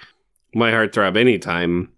my 0.54 0.70
heartthrob 0.70 1.16
anytime, 1.18 1.90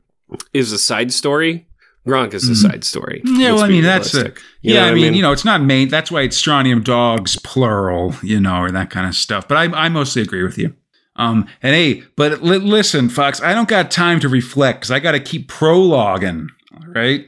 is 0.52 0.72
a 0.72 0.78
side 0.78 1.12
story. 1.12 1.66
Gronk 2.06 2.34
is 2.34 2.48
a 2.48 2.52
Mhm. 2.52 2.70
side 2.70 2.84
story. 2.84 3.22
Yeah, 3.24 3.52
well, 3.52 3.62
I 3.64 3.68
mean, 3.68 3.84
that's 3.84 4.12
realistic. 4.12 4.42
You 4.60 4.74
yeah. 4.74 4.80
know 4.80 4.86
I 4.86 4.90
what 4.90 4.96
mean, 4.96 5.14
you 5.14 5.22
know, 5.22 5.32
it's 5.32 5.44
not 5.44 5.62
main. 5.62 5.88
That's 5.88 6.10
why 6.10 6.22
it's 6.22 6.36
strontium 6.36 6.82
dogs 6.82 7.38
plural, 7.44 8.16
you 8.22 8.40
know, 8.40 8.56
or 8.60 8.70
that 8.72 8.90
kind 8.90 9.06
of 9.06 9.14
stuff. 9.14 9.46
But 9.46 9.56
I, 9.58 9.64
I 9.84 9.88
mostly 9.88 10.20
agree 10.22 10.42
with 10.42 10.58
you. 10.58 10.74
Um, 11.14 11.46
and 11.62 11.74
hey, 11.74 12.02
but 12.16 12.42
li- 12.42 12.56
listen, 12.58 13.08
Fox, 13.08 13.40
I 13.42 13.52
don't 13.54 13.68
got 13.68 13.90
time 13.90 14.18
to 14.20 14.28
reflect 14.28 14.80
because 14.80 14.90
I 14.90 14.98
got 14.98 15.12
to 15.12 15.20
keep 15.20 15.48
prologuing. 15.50 16.46
All 16.74 16.88
right, 16.88 17.26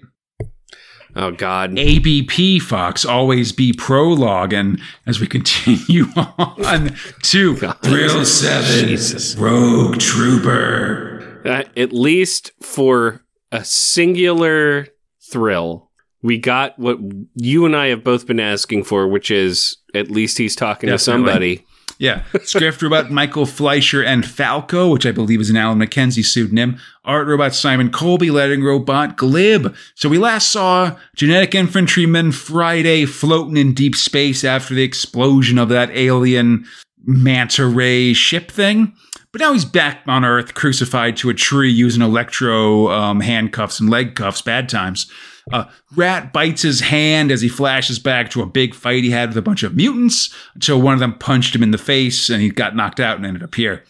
oh 1.14 1.30
God, 1.32 1.78
ABP 1.78 2.58
Fox, 2.60 3.04
always 3.04 3.52
be 3.52 3.72
prologuing 3.72 4.80
as 5.06 5.20
we 5.20 5.26
continue 5.36 6.06
on 6.16 6.96
to 7.24 7.56
God. 7.58 7.76
Thrill 7.82 8.24
Seven, 8.24 8.88
Jesus. 8.88 9.36
Rogue 9.36 9.98
Trooper. 10.00 11.42
Uh, 11.44 11.64
at 11.76 11.92
least 11.92 12.52
for 12.62 13.20
a 13.54 13.64
singular 13.64 14.88
thrill, 15.30 15.88
we 16.22 16.38
got 16.38 16.76
what 16.76 16.98
you 17.36 17.64
and 17.64 17.76
I 17.76 17.86
have 17.86 18.02
both 18.02 18.26
been 18.26 18.40
asking 18.40 18.84
for, 18.84 19.06
which 19.06 19.30
is 19.30 19.76
at 19.94 20.10
least 20.10 20.38
he's 20.38 20.56
talking 20.56 20.90
to 20.90 20.98
somebody. 20.98 21.64
Yeah. 21.98 22.24
Script 22.42 22.82
robot 22.82 23.12
Michael 23.12 23.46
Fleischer 23.46 24.02
and 24.02 24.26
Falco, 24.26 24.88
which 24.88 25.06
I 25.06 25.12
believe 25.12 25.40
is 25.40 25.50
an 25.50 25.56
Alan 25.56 25.78
McKenzie 25.78 26.24
pseudonym. 26.24 26.78
Art 27.04 27.28
robot 27.28 27.54
Simon 27.54 27.90
Coleby, 27.90 28.32
lettering 28.32 28.64
robot 28.64 29.16
Glib. 29.16 29.72
So 29.94 30.08
we 30.08 30.18
last 30.18 30.50
saw 30.50 30.96
genetic 31.14 31.54
infantryman 31.54 32.32
Friday 32.32 33.06
floating 33.06 33.56
in 33.56 33.72
deep 33.72 33.94
space 33.94 34.42
after 34.42 34.74
the 34.74 34.82
explosion 34.82 35.58
of 35.58 35.68
that 35.68 35.90
alien 35.90 36.66
manta 37.04 37.66
ray 37.66 38.12
ship 38.12 38.50
thing. 38.50 38.96
But 39.34 39.40
now 39.40 39.52
he's 39.52 39.64
back 39.64 40.02
on 40.06 40.24
Earth, 40.24 40.54
crucified 40.54 41.16
to 41.16 41.28
a 41.28 41.34
tree 41.34 41.68
using 41.68 42.02
electro 42.02 42.88
um, 42.92 43.18
handcuffs 43.18 43.80
and 43.80 43.90
leg 43.90 44.14
cuffs. 44.14 44.40
Bad 44.40 44.68
times. 44.68 45.10
Uh, 45.52 45.64
Rat 45.96 46.32
bites 46.32 46.62
his 46.62 46.82
hand 46.82 47.32
as 47.32 47.40
he 47.40 47.48
flashes 47.48 47.98
back 47.98 48.30
to 48.30 48.42
a 48.42 48.46
big 48.46 48.76
fight 48.76 49.02
he 49.02 49.10
had 49.10 49.30
with 49.30 49.36
a 49.36 49.42
bunch 49.42 49.64
of 49.64 49.74
mutants 49.74 50.32
until 50.54 50.80
one 50.80 50.94
of 50.94 51.00
them 51.00 51.18
punched 51.18 51.52
him 51.52 51.64
in 51.64 51.72
the 51.72 51.78
face 51.78 52.30
and 52.30 52.42
he 52.42 52.48
got 52.48 52.76
knocked 52.76 53.00
out 53.00 53.16
and 53.16 53.26
ended 53.26 53.42
up 53.42 53.56
here. 53.56 53.82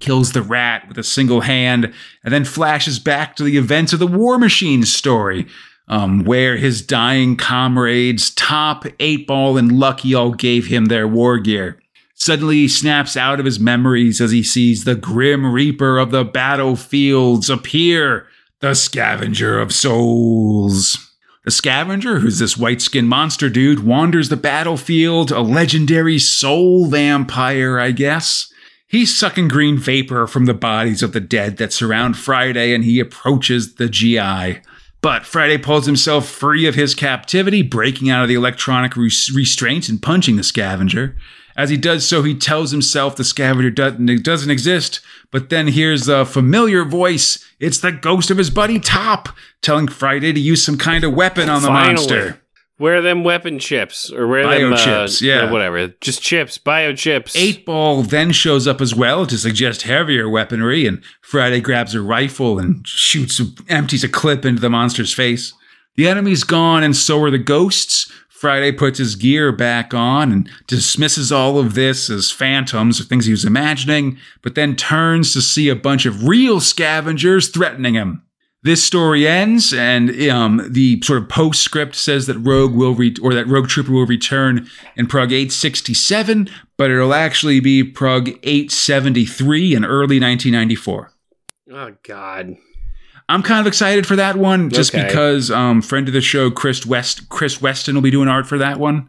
Kills 0.00 0.32
the 0.32 0.42
rat 0.42 0.86
with 0.86 0.98
a 0.98 1.02
single 1.02 1.40
hand 1.40 1.94
and 2.22 2.34
then 2.34 2.44
flashes 2.44 2.98
back 2.98 3.36
to 3.36 3.42
the 3.42 3.56
events 3.56 3.94
of 3.94 4.00
the 4.00 4.06
War 4.06 4.36
Machine 4.36 4.82
story, 4.82 5.46
um, 5.88 6.24
where 6.24 6.58
his 6.58 6.82
dying 6.82 7.38
comrades 7.38 8.34
Top, 8.34 8.84
Eight 9.00 9.26
Ball, 9.26 9.56
and 9.56 9.80
Lucky 9.80 10.14
all 10.14 10.32
gave 10.32 10.66
him 10.66 10.84
their 10.84 11.08
war 11.08 11.38
gear. 11.38 11.80
Suddenly, 12.20 12.56
he 12.56 12.68
snaps 12.68 13.16
out 13.16 13.40
of 13.40 13.46
his 13.46 13.58
memories 13.58 14.20
as 14.20 14.30
he 14.30 14.42
sees 14.42 14.84
the 14.84 14.94
Grim 14.94 15.50
Reaper 15.50 15.96
of 15.96 16.10
the 16.10 16.22
battlefields 16.22 17.48
appear, 17.48 18.26
the 18.60 18.74
Scavenger 18.74 19.58
of 19.58 19.72
Souls. 19.72 20.98
The 21.46 21.50
Scavenger, 21.50 22.18
who's 22.18 22.38
this 22.38 22.58
white 22.58 22.82
skinned 22.82 23.08
monster 23.08 23.48
dude, 23.48 23.86
wanders 23.86 24.28
the 24.28 24.36
battlefield, 24.36 25.30
a 25.30 25.40
legendary 25.40 26.18
soul 26.18 26.88
vampire, 26.88 27.80
I 27.80 27.92
guess. 27.92 28.52
He's 28.86 29.16
sucking 29.16 29.48
green 29.48 29.78
vapor 29.78 30.26
from 30.26 30.44
the 30.44 30.52
bodies 30.52 31.02
of 31.02 31.14
the 31.14 31.20
dead 31.20 31.56
that 31.56 31.72
surround 31.72 32.18
Friday, 32.18 32.74
and 32.74 32.84
he 32.84 33.00
approaches 33.00 33.76
the 33.76 33.88
GI. 33.88 34.60
But 35.00 35.24
Friday 35.24 35.56
pulls 35.56 35.86
himself 35.86 36.28
free 36.28 36.66
of 36.66 36.74
his 36.74 36.94
captivity, 36.94 37.62
breaking 37.62 38.10
out 38.10 38.24
of 38.24 38.28
the 38.28 38.34
electronic 38.34 38.94
res- 38.94 39.32
restraints 39.34 39.88
and 39.88 40.02
punching 40.02 40.36
the 40.36 40.42
scavenger. 40.42 41.16
As 41.60 41.68
he 41.68 41.76
does 41.76 42.08
so, 42.08 42.22
he 42.22 42.34
tells 42.34 42.70
himself 42.70 43.16
the 43.16 43.22
scavenger 43.22 43.68
doesn't, 43.68 44.22
doesn't 44.22 44.50
exist, 44.50 45.02
but 45.30 45.50
then 45.50 45.66
hears 45.66 46.08
a 46.08 46.24
familiar 46.24 46.86
voice. 46.86 47.44
It's 47.58 47.80
the 47.80 47.92
ghost 47.92 48.30
of 48.30 48.38
his 48.38 48.48
buddy 48.48 48.78
Top, 48.78 49.28
telling 49.60 49.86
Friday 49.86 50.32
to 50.32 50.40
use 50.40 50.64
some 50.64 50.78
kind 50.78 51.04
of 51.04 51.12
weapon 51.12 51.50
on 51.50 51.60
the 51.60 51.68
Finally. 51.68 51.94
monster. 51.96 52.40
Where 52.78 52.96
are 52.96 53.02
them 53.02 53.24
weapon 53.24 53.58
chips 53.58 54.10
or 54.10 54.26
where 54.26 54.46
are 54.46 54.58
them 54.58 54.72
uh, 54.72 54.76
Biochips, 54.76 55.20
yeah. 55.20 55.40
uh, 55.40 55.52
whatever, 55.52 55.88
just 56.00 56.22
chips, 56.22 56.56
bio 56.56 56.94
chips. 56.94 57.36
Eight 57.36 57.66
Ball 57.66 58.04
then 58.04 58.32
shows 58.32 58.66
up 58.66 58.80
as 58.80 58.94
well 58.94 59.26
to 59.26 59.36
suggest 59.36 59.82
heavier 59.82 60.30
weaponry, 60.30 60.86
and 60.86 61.04
Friday 61.20 61.60
grabs 61.60 61.94
a 61.94 62.00
rifle 62.00 62.58
and 62.58 62.88
shoots, 62.88 63.38
empties 63.68 64.02
a 64.02 64.08
clip 64.08 64.46
into 64.46 64.62
the 64.62 64.70
monster's 64.70 65.12
face. 65.12 65.52
The 65.96 66.08
enemy's 66.08 66.42
gone, 66.42 66.82
and 66.82 66.96
so 66.96 67.22
are 67.22 67.30
the 67.30 67.36
ghosts. 67.36 68.10
Friday 68.40 68.72
puts 68.72 68.98
his 68.98 69.16
gear 69.16 69.52
back 69.52 69.92
on 69.92 70.32
and 70.32 70.50
dismisses 70.66 71.30
all 71.30 71.58
of 71.58 71.74
this 71.74 72.08
as 72.08 72.30
phantoms 72.30 72.98
or 72.98 73.04
things 73.04 73.26
he 73.26 73.32
was 73.32 73.44
imagining, 73.44 74.16
but 74.40 74.54
then 74.54 74.74
turns 74.74 75.34
to 75.34 75.42
see 75.42 75.68
a 75.68 75.76
bunch 75.76 76.06
of 76.06 76.26
real 76.26 76.58
scavengers 76.58 77.48
threatening 77.48 77.92
him. 77.92 78.22
This 78.62 78.82
story 78.82 79.28
ends, 79.28 79.74
and 79.74 80.10
um, 80.30 80.66
the 80.70 81.02
sort 81.02 81.22
of 81.22 81.28
postscript 81.28 81.94
says 81.94 82.26
that 82.28 82.38
Rogue 82.38 82.74
will 82.74 82.94
re- 82.94 83.14
or 83.20 83.34
that 83.34 83.46
Rogue 83.46 83.68
Trooper 83.68 83.92
will 83.92 84.06
return 84.06 84.66
in 84.96 85.06
Prog 85.06 85.32
867, 85.32 86.48
but 86.78 86.90
it'll 86.90 87.12
actually 87.12 87.60
be 87.60 87.84
Prog 87.84 88.30
873 88.42 89.74
in 89.74 89.84
early 89.84 90.18
1994. 90.18 91.12
Oh 91.72 91.94
God. 92.02 92.56
I'm 93.30 93.42
kind 93.42 93.60
of 93.60 93.66
excited 93.66 94.06
for 94.06 94.16
that 94.16 94.36
one, 94.36 94.70
just 94.70 94.94
Okay. 94.94 95.06
because 95.06 95.50
um, 95.50 95.80
friend 95.82 96.06
of 96.08 96.14
the 96.14 96.20
show 96.20 96.50
Chris 96.50 96.84
West 96.84 97.28
Chris 97.28 97.62
Weston 97.62 97.94
will 97.94 98.02
be 98.02 98.10
doing 98.10 98.28
art 98.28 98.46
for 98.46 98.58
that 98.58 98.78
one, 98.78 99.08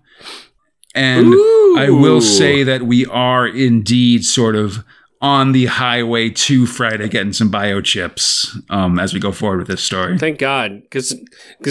and 0.95 1.34
I 1.77 1.88
will 1.89 2.22
say 2.22 2.64
that 2.64 2.84
we 2.84 3.06
are 3.07 3.48
indeed 3.48 4.26
sort 4.26 4.56
of 4.56 4.84
on 5.22 5.52
the 5.52 5.68
highway 5.68 6.30
to 6.30 6.65
Friday 6.65 7.07
getting 7.07 7.31
some 7.34 7.52
biochips 7.52 8.57
um, 8.72 8.98
as 8.99 9.14
we 9.14 9.19
go 9.19 9.31
forward 9.31 9.60
with 9.60 9.68
this 9.68 9.84
story. 9.84 10.18
Thank 10.18 10.39
God, 10.39 10.81
because 10.81 11.14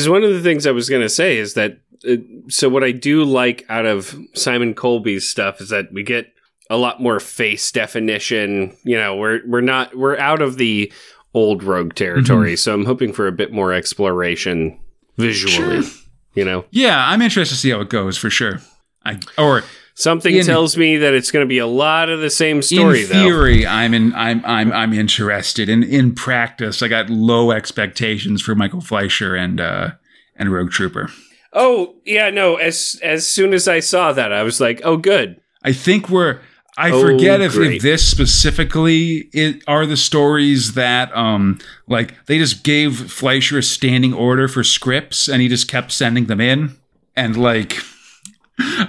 one 0.08 0.22
of 0.22 0.30
the 0.30 0.40
things 0.40 0.66
I 0.66 0.70
was 0.70 0.88
going 0.88 1.02
to 1.02 1.08
say 1.08 1.36
is 1.36 1.54
that 1.54 1.78
uh, 2.08 2.16
so 2.48 2.68
what 2.68 2.84
I 2.84 2.92
do 2.92 3.24
like 3.24 3.64
out 3.68 3.86
of 3.86 4.16
Simon 4.34 4.72
Coleby's 4.74 5.28
stuff 5.28 5.60
is 5.60 5.68
that 5.70 5.92
we 5.92 6.02
get 6.02 6.32
a 6.70 6.76
lot 6.76 7.02
more 7.02 7.18
face 7.20 7.70
definition. 7.72 8.76
You 8.84 8.96
know, 8.96 9.16
we're 9.16 9.40
we're 9.46 9.60
not 9.60 9.96
we're 9.96 10.16
out 10.18 10.40
of 10.40 10.56
the 10.56 10.92
old 11.34 11.62
rogue 11.62 11.94
territory, 11.94 12.56
so 12.56 12.74
I'm 12.74 12.84
hoping 12.86 13.12
for 13.12 13.26
a 13.26 13.32
bit 13.32 13.52
more 13.52 13.72
exploration 13.72 14.78
visually. 15.16 15.82
Sure. 15.82 15.96
You 16.34 16.44
know, 16.44 16.64
Yeah, 16.70 17.08
I'm 17.08 17.22
interested 17.22 17.54
to 17.56 17.60
see 17.60 17.70
how 17.70 17.80
it 17.80 17.88
goes 17.88 18.16
for 18.16 18.30
sure. 18.30 18.60
I 19.04 19.18
or 19.36 19.62
something 19.94 20.34
In- 20.36 20.44
tells 20.46 20.76
me 20.76 20.96
that 20.98 21.12
it's 21.14 21.30
going 21.32 21.44
to 21.44 21.48
be 21.48 21.58
a 21.58 21.66
lot 21.66 22.08
of 22.08 22.20
the 22.20 22.30
same 22.30 22.62
story, 22.62 23.02
in 23.02 23.08
though. 23.08 23.14
theory, 23.14 23.66
I'm 23.66 23.94
in. 23.94 24.14
I'm 24.14 24.44
I'm 24.44 24.72
I'm 24.72 24.92
interested. 24.92 25.68
In 25.68 25.82
in 25.82 26.14
practice, 26.14 26.82
I 26.82 26.88
got 26.88 27.10
low 27.10 27.50
expectations 27.50 28.42
for 28.42 28.54
Michael 28.54 28.80
Fleischer 28.80 29.34
and 29.34 29.60
uh 29.60 29.90
and 30.36 30.52
Rogue 30.52 30.70
Trooper. 30.70 31.10
Oh 31.52 31.96
yeah, 32.04 32.30
no. 32.30 32.56
As 32.56 33.00
as 33.02 33.26
soon 33.26 33.52
as 33.52 33.66
I 33.66 33.80
saw 33.80 34.12
that, 34.12 34.32
I 34.32 34.42
was 34.44 34.60
like, 34.60 34.80
oh, 34.84 34.96
good. 34.96 35.40
I 35.64 35.72
think 35.72 36.08
we're. 36.08 36.40
I 36.78 36.90
Oh, 36.92 37.00
forget 37.02 37.40
if, 37.40 37.56
if 37.56 37.82
this 37.82 38.08
specifically 38.08 39.28
it, 39.32 39.62
are 39.66 39.86
the 39.86 39.96
stories 39.96 40.74
that 40.74 41.14
um 41.16 41.58
like 41.88 42.14
they 42.26 42.38
just 42.38 42.62
gave 42.64 43.10
Fleischer 43.12 43.58
a 43.58 43.62
standing 43.62 44.14
order 44.14 44.48
for 44.48 44.62
scripts 44.64 45.28
and 45.28 45.42
he 45.42 45.48
just 45.48 45.68
kept 45.68 45.92
sending 45.92 46.26
them 46.26 46.40
in 46.40 46.76
and 47.16 47.36
like 47.36 47.76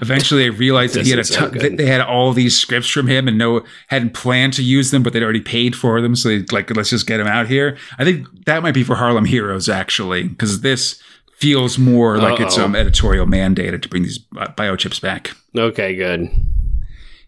eventually 0.02 0.44
they 0.44 0.49
realized 0.49 0.95
that 0.95 1.06
he 1.06 1.12
had 1.12 1.20
a 1.20 1.24
Doesn't 1.24 1.38
ton, 1.41 1.52
good. 1.52 1.62
that 1.62 1.78
they 1.78 1.86
had 1.86 2.02
all 2.02 2.34
these 2.34 2.58
scripts 2.60 2.90
from 2.90 3.08
him 3.08 3.28
and 3.28 3.38
no 3.38 3.64
hadn't 3.88 4.14
planned 4.14 4.53
to 4.53 4.64
use 4.64 4.91
them 4.91 5.02
but 5.03 5.14
they'd 5.14 5.24
already 5.24 5.41
paid 5.41 5.76
for 5.76 6.02
them 6.02 6.16
so 6.16 6.30
they 6.30 6.40
like 6.52 6.70
let's 6.76 6.90
just 6.90 7.08
get 7.08 7.20
him 7.20 7.28
out 7.28 7.48
here. 7.48 7.78
I 7.98 8.03
think 8.03 8.28
that 8.45 8.62
might 8.64 8.74
be 8.74 8.84
for 8.84 8.95
Harlem 8.95 9.26
Heroes 9.26 9.70
actually 9.70 10.24
because 10.28 10.62
this 10.62 11.02
feels 11.38 11.78
more 11.80 12.18
like 12.20 12.40
it's 12.40 12.58
Uh-oh. 12.58 12.66
um 12.66 12.76
editorial 12.76 13.26
mandated 13.26 13.82
to 13.82 13.90
bring 13.90 14.03
these 14.03 14.18
bi- 14.20 14.45
biochips 14.58 15.02
back. 15.02 15.32
Okay, 15.58 15.95
good. 15.95 16.30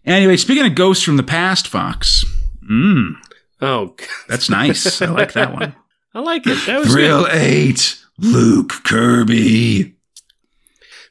Anyway, 0.06 0.36
speaking 0.36 0.66
of 0.66 0.74
ghosts 0.74 1.02
from 1.04 1.16
the 1.16 1.22
past, 1.22 1.66
Fox. 1.68 2.24
Mmm, 2.70 3.14
Oh, 3.60 3.94
that's 4.28 4.50
nice. 4.50 5.00
I 5.00 5.06
like 5.06 5.32
that 5.32 5.52
one. 5.54 5.74
I 6.14 6.20
like 6.20 6.46
it. 6.46 6.58
That 6.66 6.78
was 6.80 6.88
good. 6.88 6.94
Thrill 6.94 7.26
8, 7.30 8.04
Luke 8.18 8.72
Kirby. 8.84 9.94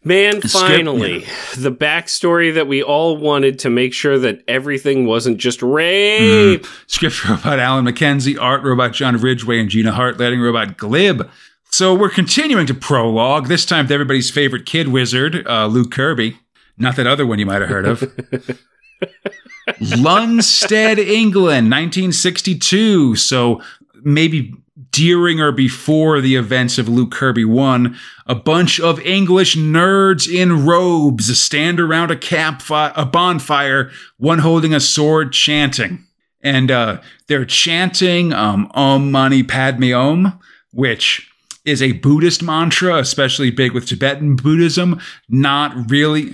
Man, 0.06 0.42
script- 0.42 0.52
finally, 0.54 1.20
the 1.58 1.72
backstory 1.72 2.54
that 2.54 2.68
we 2.68 2.84
all 2.84 3.18
wanted 3.18 3.60
to 3.60 3.70
make 3.70 3.94
sure 3.94 4.20
that 4.20 4.44
everything 4.48 5.06
wasn't 5.06 5.38
just 5.38 5.62
rape. 5.62 6.66
Script 6.88 7.24
robot 7.28 7.58
Alan 7.60 7.86
McKenzie, 7.86 8.38
art 8.40 8.64
robot 8.64 8.92
John 8.94 9.16
Ridgway, 9.18 9.60
and 9.60 9.70
Gina 9.70 9.92
Hart, 9.94 10.20
letting 10.20 10.42
robot 10.42 10.78
Glib. 10.78 11.30
So 11.72 11.96
we're 11.96 12.10
continuing 12.10 12.68
to 12.68 12.74
prologue, 12.74 13.48
this 13.48 13.66
time 13.66 13.88
to 13.88 13.94
everybody's 13.94 14.30
favorite 14.30 14.66
kid 14.66 14.90
wizard, 14.90 15.48
uh, 15.48 15.68
Luke 15.68 15.92
Kirby. 15.92 16.38
Not 16.78 16.98
that 16.98 17.08
other 17.08 17.26
one 17.26 17.40
you 17.40 17.46
might 17.46 17.62
have 17.62 17.70
heard 17.70 17.86
of. 17.86 18.60
Lunstead, 19.80 20.98
England, 20.98 21.72
1962. 21.72 23.16
So 23.16 23.62
maybe 24.04 24.54
during 24.92 25.40
or 25.40 25.52
before 25.52 26.22
the 26.22 26.36
events 26.36 26.78
of 26.78 26.88
Luke 26.88 27.12
Kirby 27.12 27.46
1, 27.46 27.98
a 28.28 28.36
bunch 28.36 28.80
of 28.80 29.00
English 29.02 29.56
nerds 29.56 30.32
in 30.32 30.66
robes 30.66 31.38
stand 31.40 31.80
around 31.80 32.12
a 32.12 32.16
campfire, 32.16 32.94
a 32.96 33.06
bonfire, 33.06 33.92
one 34.18 34.40
holding 34.40 34.74
a 34.74 34.80
sword 34.80 35.34
chanting. 35.34 36.06
And 36.42 36.72
uh, 36.72 37.02
they're 37.28 37.46
chanting 37.46 38.34
um, 38.34 38.70
Om 38.74 39.12
Mani 39.12 39.44
Padme 39.44 39.94
Om, 39.94 40.40
which 40.72 41.30
is 41.66 41.82
a 41.82 41.94
Buddhist 41.94 42.44
mantra, 42.44 42.98
especially 42.98 43.50
big 43.50 43.72
with 43.72 43.88
Tibetan 43.88 44.36
Buddhism. 44.36 45.00
Not 45.30 45.90
really. 45.90 46.34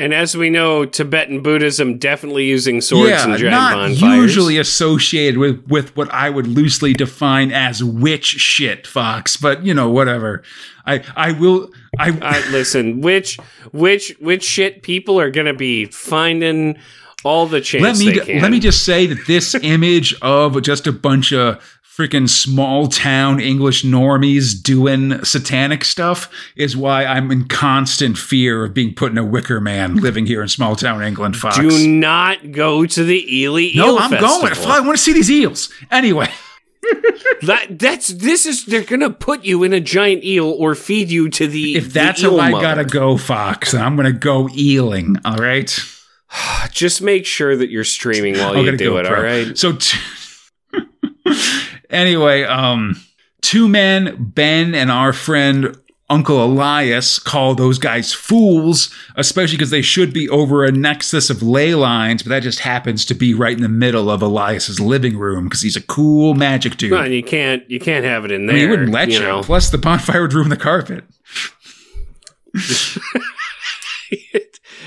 And 0.00 0.14
as 0.14 0.34
we 0.34 0.48
know, 0.48 0.86
Tibetan 0.86 1.42
Buddhism 1.42 1.98
definitely 1.98 2.46
using 2.46 2.80
swords 2.80 3.10
yeah, 3.10 3.24
and 3.24 3.38
giant 3.38 3.50
not 3.50 3.74
bonfires. 3.74 4.00
usually 4.00 4.56
associated 4.56 5.36
with 5.36 5.62
with 5.68 5.94
what 5.94 6.10
I 6.10 6.30
would 6.30 6.46
loosely 6.46 6.94
define 6.94 7.52
as 7.52 7.84
witch 7.84 8.24
shit, 8.24 8.86
Fox. 8.86 9.36
But 9.36 9.62
you 9.62 9.74
know, 9.74 9.90
whatever. 9.90 10.42
I 10.86 11.04
I 11.16 11.32
will 11.32 11.70
I 11.98 12.10
Uh, 12.12 12.42
listen, 12.50 13.02
which 13.02 13.36
which 13.72 14.16
which 14.20 14.42
shit 14.42 14.82
people 14.82 15.20
are 15.20 15.30
gonna 15.30 15.52
be 15.52 15.84
finding 15.84 16.78
all 17.22 17.46
the 17.46 17.60
chance 17.60 17.82
let 17.82 17.98
me 17.98 18.40
let 18.40 18.50
me 18.50 18.58
just 18.58 18.82
say 18.86 19.04
that 19.04 19.26
this 19.26 19.54
image 19.56 20.14
of 20.22 20.62
just 20.62 20.86
a 20.86 20.92
bunch 20.92 21.30
of 21.34 21.62
freaking 21.96 22.28
small 22.28 22.86
town 22.86 23.40
English 23.40 23.84
normies 23.84 24.60
doing 24.60 25.22
satanic 25.24 25.84
stuff 25.84 26.30
is 26.56 26.76
why 26.76 27.04
I'm 27.04 27.30
in 27.30 27.48
constant 27.48 28.16
fear 28.16 28.64
of 28.64 28.74
being 28.74 28.94
put 28.94 29.12
in 29.12 29.18
a 29.18 29.24
wicker 29.24 29.60
man 29.60 29.96
living 29.96 30.26
here 30.26 30.40
in 30.40 30.48
small 30.48 30.76
town 30.76 31.02
England, 31.02 31.36
Fox. 31.36 31.58
Do 31.58 31.88
not 31.88 32.52
go 32.52 32.86
to 32.86 33.04
the 33.04 33.42
Ely 33.42 33.72
no, 33.74 33.88
Eel 33.88 33.98
I'm 33.98 34.10
Festival. 34.10 34.48
going. 34.48 34.70
I 34.70 34.80
want 34.80 34.96
to 34.96 35.02
see 35.02 35.12
these 35.12 35.30
eels. 35.30 35.70
Anyway. 35.90 36.28
That 37.42 37.78
that's 37.78 38.08
this 38.08 38.44
is 38.44 38.66
they're 38.66 38.84
gonna 38.84 39.08
put 39.10 39.44
you 39.44 39.62
in 39.62 39.72
a 39.72 39.80
giant 39.80 40.24
eel 40.24 40.46
or 40.46 40.74
feed 40.74 41.10
you 41.10 41.30
to 41.30 41.46
the. 41.46 41.76
If 41.76 41.92
that's 41.92 42.20
how 42.20 42.38
I 42.38 42.50
mother. 42.50 42.62
gotta 42.62 42.84
go, 42.84 43.16
Fox, 43.16 43.72
I'm 43.72 43.96
gonna 43.96 44.12
go 44.12 44.48
eeling. 44.48 45.18
All 45.24 45.36
right. 45.36 45.78
just 46.70 47.00
make 47.00 47.24
sure 47.24 47.56
that 47.56 47.70
you're 47.70 47.84
streaming 47.84 48.34
while 48.38 48.56
I'm 48.56 48.64
you 48.64 48.76
do 48.76 48.90
go 48.90 48.98
it. 48.98 49.06
pro. 49.06 49.16
All 49.16 49.22
right. 49.22 49.56
So, 49.56 49.72
t- 49.72 49.98
anyway, 51.90 52.44
um, 52.44 53.00
two 53.42 53.68
men, 53.68 54.16
Ben 54.18 54.74
and 54.74 54.90
our 54.90 55.12
friend 55.12 55.76
Uncle 56.08 56.44
Elias, 56.44 57.20
call 57.20 57.54
those 57.54 57.78
guys 57.78 58.12
fools, 58.12 58.92
especially 59.14 59.56
because 59.56 59.70
they 59.70 59.80
should 59.82 60.12
be 60.12 60.28
over 60.28 60.64
a 60.64 60.72
nexus 60.72 61.30
of 61.30 61.40
ley 61.40 61.72
lines, 61.74 62.24
but 62.24 62.30
that 62.30 62.42
just 62.42 62.58
happens 62.60 63.04
to 63.04 63.14
be 63.14 63.32
right 63.32 63.56
in 63.56 63.62
the 63.62 63.68
middle 63.68 64.10
of 64.10 64.20
Elias's 64.20 64.80
living 64.80 65.16
room 65.16 65.44
because 65.44 65.62
he's 65.62 65.76
a 65.76 65.80
cool 65.82 66.34
magic 66.34 66.76
dude. 66.76 66.92
And 66.94 67.14
you 67.14 67.22
can't 67.22 67.68
you 67.70 67.78
can't 67.78 68.04
have 68.04 68.24
it 68.24 68.32
in 68.32 68.42
I 68.42 68.46
there. 68.46 68.54
mean, 68.56 68.64
he 68.64 68.70
wouldn't 68.70 68.90
let 68.90 69.10
you. 69.10 69.20
know. 69.20 69.42
Plus, 69.42 69.70
the 69.70 69.78
bonfire 69.78 70.22
would 70.22 70.32
ruin 70.32 70.48
the 70.48 70.56
carpet. 70.56 71.04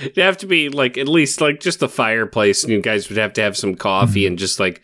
It'd 0.02 0.18
have 0.18 0.38
to 0.40 0.48
be 0.48 0.68
like 0.68 0.98
at 0.98 1.08
least 1.08 1.40
like 1.40 1.62
just 1.62 1.80
the 1.80 1.88
fireplace, 1.88 2.64
and 2.64 2.74
you 2.74 2.82
guys 2.82 3.08
would 3.08 3.18
have 3.18 3.32
to 3.34 3.42
have 3.42 3.56
some 3.56 3.76
coffee 3.76 4.28
and 4.28 4.38
just 4.38 4.60
like. 4.60 4.82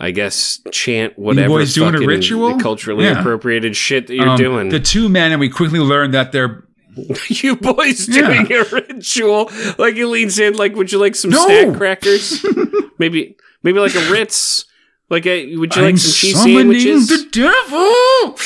I 0.00 0.10
guess 0.10 0.60
chant 0.72 1.16
whatever 1.18 1.48
boys 1.48 1.74
doing 1.74 1.90
a 1.90 1.92
fucking 1.92 2.08
ritual? 2.08 2.58
culturally 2.58 3.04
Yeah. 3.04 3.20
appropriated 3.20 3.76
shit 3.76 4.06
that 4.08 4.14
you're 4.14 4.28
Um, 4.30 4.38
doing. 4.38 4.68
The 4.70 4.80
two 4.80 5.08
men, 5.08 5.30
and 5.32 5.40
we 5.40 5.48
quickly 5.48 5.78
learn 5.78 6.10
that 6.12 6.32
they're 6.32 6.64
you 7.28 7.56
boys 7.56 8.08
Yeah. 8.08 8.44
doing 8.44 8.52
a 8.52 8.64
ritual. 8.72 9.50
Like 9.78 9.94
he 9.94 10.04
leans 10.04 10.38
in, 10.38 10.54
like, 10.54 10.74
would 10.76 10.90
you 10.92 10.98
like 10.98 11.14
some 11.14 11.30
No. 11.30 11.44
snack 11.46 11.76
crackers? 11.76 12.44
maybe, 12.98 13.36
maybe 13.62 13.78
like 13.78 13.94
a 13.94 14.10
Ritz. 14.10 14.64
Like, 15.10 15.26
a, 15.26 15.56
would 15.56 15.74
you 15.76 15.82
like 15.82 15.90
I'm 15.92 15.96
some 15.98 16.12
cheese 16.12 16.42
sandwiches? 16.42 17.08
the 17.08 17.26
devil. 17.30 18.36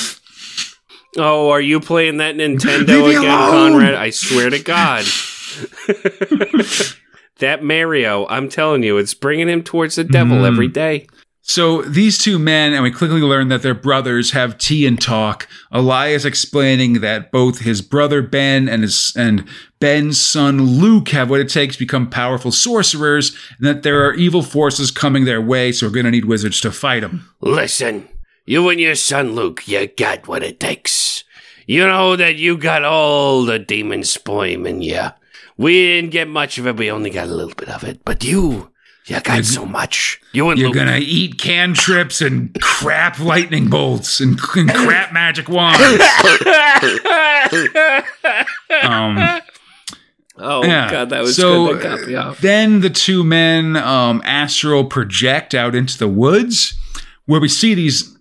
oh, 1.18 1.50
are 1.50 1.60
you 1.60 1.80
playing 1.80 2.18
that 2.18 2.34
Nintendo 2.36 3.08
again, 3.08 3.24
alone. 3.24 3.72
Conrad? 3.72 3.94
I 3.94 4.10
swear 4.10 4.50
to 4.50 4.58
God. 4.58 5.04
that 7.38 7.62
Mario, 7.62 8.26
I'm 8.28 8.48
telling 8.48 8.82
you, 8.82 8.98
it's 8.98 9.14
bringing 9.14 9.48
him 9.48 9.62
towards 9.62 9.96
the 9.96 10.04
devil 10.04 10.38
Mm. 10.38 10.46
every 10.46 10.68
day. 10.68 11.06
So 11.48 11.80
these 11.80 12.18
two 12.18 12.38
men, 12.38 12.74
and 12.74 12.82
we 12.82 12.90
quickly 12.90 13.22
learn 13.22 13.48
that 13.48 13.62
they're 13.62 13.72
brothers, 13.72 14.32
have 14.32 14.58
tea 14.58 14.86
and 14.86 15.00
talk. 15.00 15.48
Elias 15.72 16.26
explaining 16.26 17.00
that 17.00 17.32
both 17.32 17.60
his 17.60 17.80
brother 17.80 18.20
Ben 18.20 18.68
and 18.68 18.82
his 18.82 19.14
and 19.16 19.48
Ben's 19.80 20.20
son 20.20 20.60
Luke 20.60 21.08
have 21.08 21.30
what 21.30 21.40
it 21.40 21.48
takes 21.48 21.76
to 21.76 21.78
become 21.78 22.10
powerful 22.10 22.52
sorcerers, 22.52 23.34
and 23.56 23.66
that 23.66 23.82
there 23.82 24.04
are 24.04 24.12
evil 24.12 24.42
forces 24.42 24.90
coming 24.90 25.24
their 25.24 25.40
way, 25.40 25.72
so 25.72 25.86
we're 25.86 25.92
going 25.92 26.04
to 26.04 26.10
need 26.10 26.26
wizards 26.26 26.60
to 26.60 26.70
fight 26.70 27.00
them. 27.00 27.26
Listen, 27.40 28.06
you 28.44 28.68
and 28.68 28.78
your 28.78 28.94
son 28.94 29.34
Luke, 29.34 29.66
you 29.66 29.86
got 29.86 30.28
what 30.28 30.42
it 30.42 30.60
takes. 30.60 31.24
You 31.66 31.86
know 31.86 32.14
that 32.14 32.36
you 32.36 32.58
got 32.58 32.84
all 32.84 33.46
the 33.46 33.58
demon 33.58 34.04
sperm 34.04 34.66
in 34.66 34.82
you. 34.82 35.08
We 35.56 35.72
didn't 35.72 36.10
get 36.10 36.28
much 36.28 36.58
of 36.58 36.66
it, 36.66 36.76
we 36.76 36.90
only 36.90 37.08
got 37.08 37.28
a 37.28 37.34
little 37.34 37.54
bit 37.54 37.70
of 37.70 37.84
it. 37.84 38.04
But 38.04 38.22
you, 38.22 38.70
you 39.08 39.20
got 39.20 39.44
so 39.44 39.64
much. 39.66 40.20
You 40.32 40.50
and 40.50 40.58
You're 40.58 40.68
Luke. 40.68 40.76
gonna 40.76 40.98
eat 41.00 41.38
cantrips 41.38 42.20
and 42.20 42.54
crap 42.60 43.18
lightning 43.18 43.68
bolts 43.70 44.20
and, 44.20 44.38
and 44.54 44.68
crap 44.70 45.12
magic 45.12 45.48
wands. 45.48 45.80
Um, 48.82 49.18
oh, 50.36 50.64
Yeah. 50.64 50.90
God, 50.90 51.10
that 51.10 51.22
was 51.22 51.36
So, 51.36 51.68
good. 51.74 51.82
That 51.82 51.98
got 51.98 52.06
me 52.08 52.14
off. 52.14 52.40
Then 52.40 52.80
the 52.80 52.90
two 52.90 53.24
men 53.24 53.76
um, 53.76 54.22
astral 54.24 54.84
project 54.84 55.54
out 55.54 55.74
into 55.74 55.98
the 55.98 56.08
woods, 56.08 56.74
where 57.26 57.40
we 57.40 57.48
see 57.48 57.74
these 57.74 58.14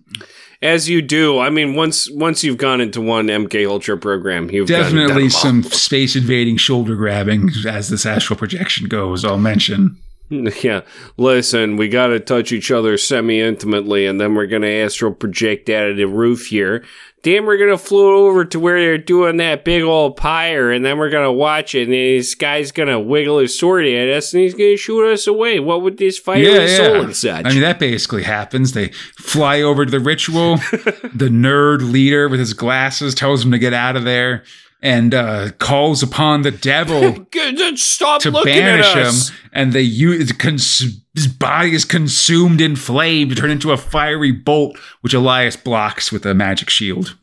As 0.60 0.88
you 0.88 1.00
do, 1.02 1.38
I 1.38 1.50
mean, 1.50 1.74
once 1.76 2.10
once 2.10 2.42
you've 2.42 2.56
gone 2.58 2.80
into 2.80 3.00
one 3.00 3.28
MK 3.28 3.68
Ultra 3.68 3.96
program, 3.98 4.50
you've 4.50 4.66
done- 4.68 4.82
done 4.82 4.94
definitely 4.96 5.28
some 5.28 5.62
space 5.62 6.16
invading 6.16 6.56
shoulder 6.56 6.96
grabbing 6.96 7.50
as 7.66 7.88
this 7.90 8.04
astral 8.04 8.36
projection 8.38 8.88
goes. 8.88 9.24
I'll 9.24 9.38
mention. 9.38 9.96
Yeah. 10.62 10.82
Listen, 11.16 11.76
we 11.76 11.88
got 11.88 12.08
to 12.08 12.20
touch 12.20 12.52
each 12.52 12.70
other 12.70 12.98
semi 12.98 13.40
intimately, 13.40 14.06
and 14.06 14.20
then 14.20 14.34
we're 14.34 14.46
going 14.46 14.62
to 14.62 14.68
astral 14.68 15.12
project 15.12 15.68
out 15.70 15.90
of 15.90 15.96
the 15.96 16.06
roof 16.06 16.46
here. 16.46 16.84
Then 17.22 17.46
we're 17.46 17.56
going 17.56 17.70
to 17.70 17.78
float 17.78 18.14
over 18.14 18.44
to 18.44 18.60
where 18.60 18.80
they're 18.80 18.98
doing 18.98 19.38
that 19.38 19.64
big 19.64 19.82
old 19.82 20.16
pyre, 20.16 20.70
and 20.70 20.84
then 20.84 20.98
we're 20.98 21.10
going 21.10 21.26
to 21.26 21.32
watch 21.32 21.74
it, 21.74 21.84
and 21.84 21.92
this 21.92 22.34
guy's 22.34 22.72
going 22.72 22.88
to 22.88 23.00
wiggle 23.00 23.38
his 23.38 23.58
sword 23.58 23.86
at 23.86 24.08
us, 24.08 24.32
and 24.32 24.42
he's 24.42 24.54
going 24.54 24.74
to 24.74 24.76
shoot 24.76 25.10
us 25.10 25.26
away. 25.26 25.58
What 25.58 25.82
would 25.82 25.98
this 25.98 26.18
fiery 26.18 26.68
soul 26.68 27.00
and 27.02 27.16
such? 27.16 27.46
I 27.46 27.50
mean, 27.50 27.60
that 27.60 27.78
basically 27.78 28.22
happens. 28.22 28.72
They 28.72 28.88
fly 29.16 29.62
over 29.62 29.84
to 29.84 29.90
the 29.90 30.00
ritual. 30.00 30.56
the 31.14 31.28
nerd 31.30 31.90
leader 31.90 32.28
with 32.28 32.40
his 32.40 32.52
glasses 32.52 33.14
tells 33.14 33.44
him 33.44 33.50
to 33.50 33.58
get 33.58 33.74
out 33.74 33.96
of 33.96 34.04
there 34.04 34.44
and 34.80 35.12
uh, 35.14 35.50
calls 35.58 36.02
upon 36.02 36.42
the 36.42 36.50
devil 36.50 37.26
Stop 37.76 38.22
to 38.22 38.30
looking 38.30 38.54
banish 38.54 38.86
at 38.94 39.06
him. 39.06 39.14
And 39.52 39.74
use 39.74 40.30
cons- 40.32 41.00
his 41.14 41.26
body 41.26 41.74
is 41.74 41.84
consumed 41.84 42.60
in 42.60 42.76
flame 42.76 43.28
to 43.28 43.34
turn 43.34 43.50
into 43.50 43.72
a 43.72 43.76
fiery 43.76 44.30
bolt, 44.32 44.78
which 45.00 45.14
Elias 45.14 45.56
blocks 45.56 46.12
with 46.12 46.24
a 46.26 46.34
magic 46.34 46.70
shield. 46.70 47.16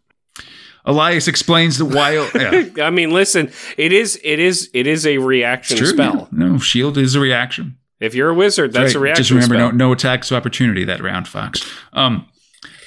Elias 0.86 1.28
explains 1.28 1.78
that 1.80 1.86
while 1.86 2.30
yeah, 2.36 2.86
I 2.86 2.90
mean, 2.92 3.12
listen, 3.12 3.52
it 3.78 3.92
is, 3.92 4.20
it 4.24 4.40
is, 4.40 4.70
it 4.74 4.86
is 4.86 5.08
a 5.08 5.18
reaction 5.18 5.78
true, 5.78 5.88
spell. 5.88 6.30
yeah. 6.32 6.48
no 6.48 6.60
shield 6.60 6.98
is 6.98 7.16
a 7.16 7.20
reaction. 7.20 7.78
If 8.00 8.14
you're 8.14 8.30
a 8.30 8.36
wizard, 8.36 8.74
that's 8.74 8.90
Right. 8.94 8.96
a 8.96 9.00
reaction 9.00 9.24
spell. 9.24 9.38
Just 9.40 9.50
remember, 9.50 9.68
spell. 9.70 9.78
no 9.78 9.88
no 9.88 9.94
attacks 9.94 10.30
of 10.30 10.38
opportunity 10.38 10.84
that 10.84 11.02
round, 11.02 11.28
Fox. 11.28 11.68
Um, 11.94 12.28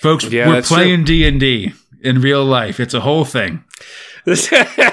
folks, 0.01 0.24
Yeah, 0.24 0.49
we're 0.49 0.62
playing 0.62 1.05
D 1.05 1.27
and 1.27 1.40
D 1.40 1.73
in 2.03 2.20
real 2.20 2.45
life. 2.45 2.78
It's 2.78 2.95
a 2.95 3.01
whole 3.01 3.24
thing. 3.24 3.65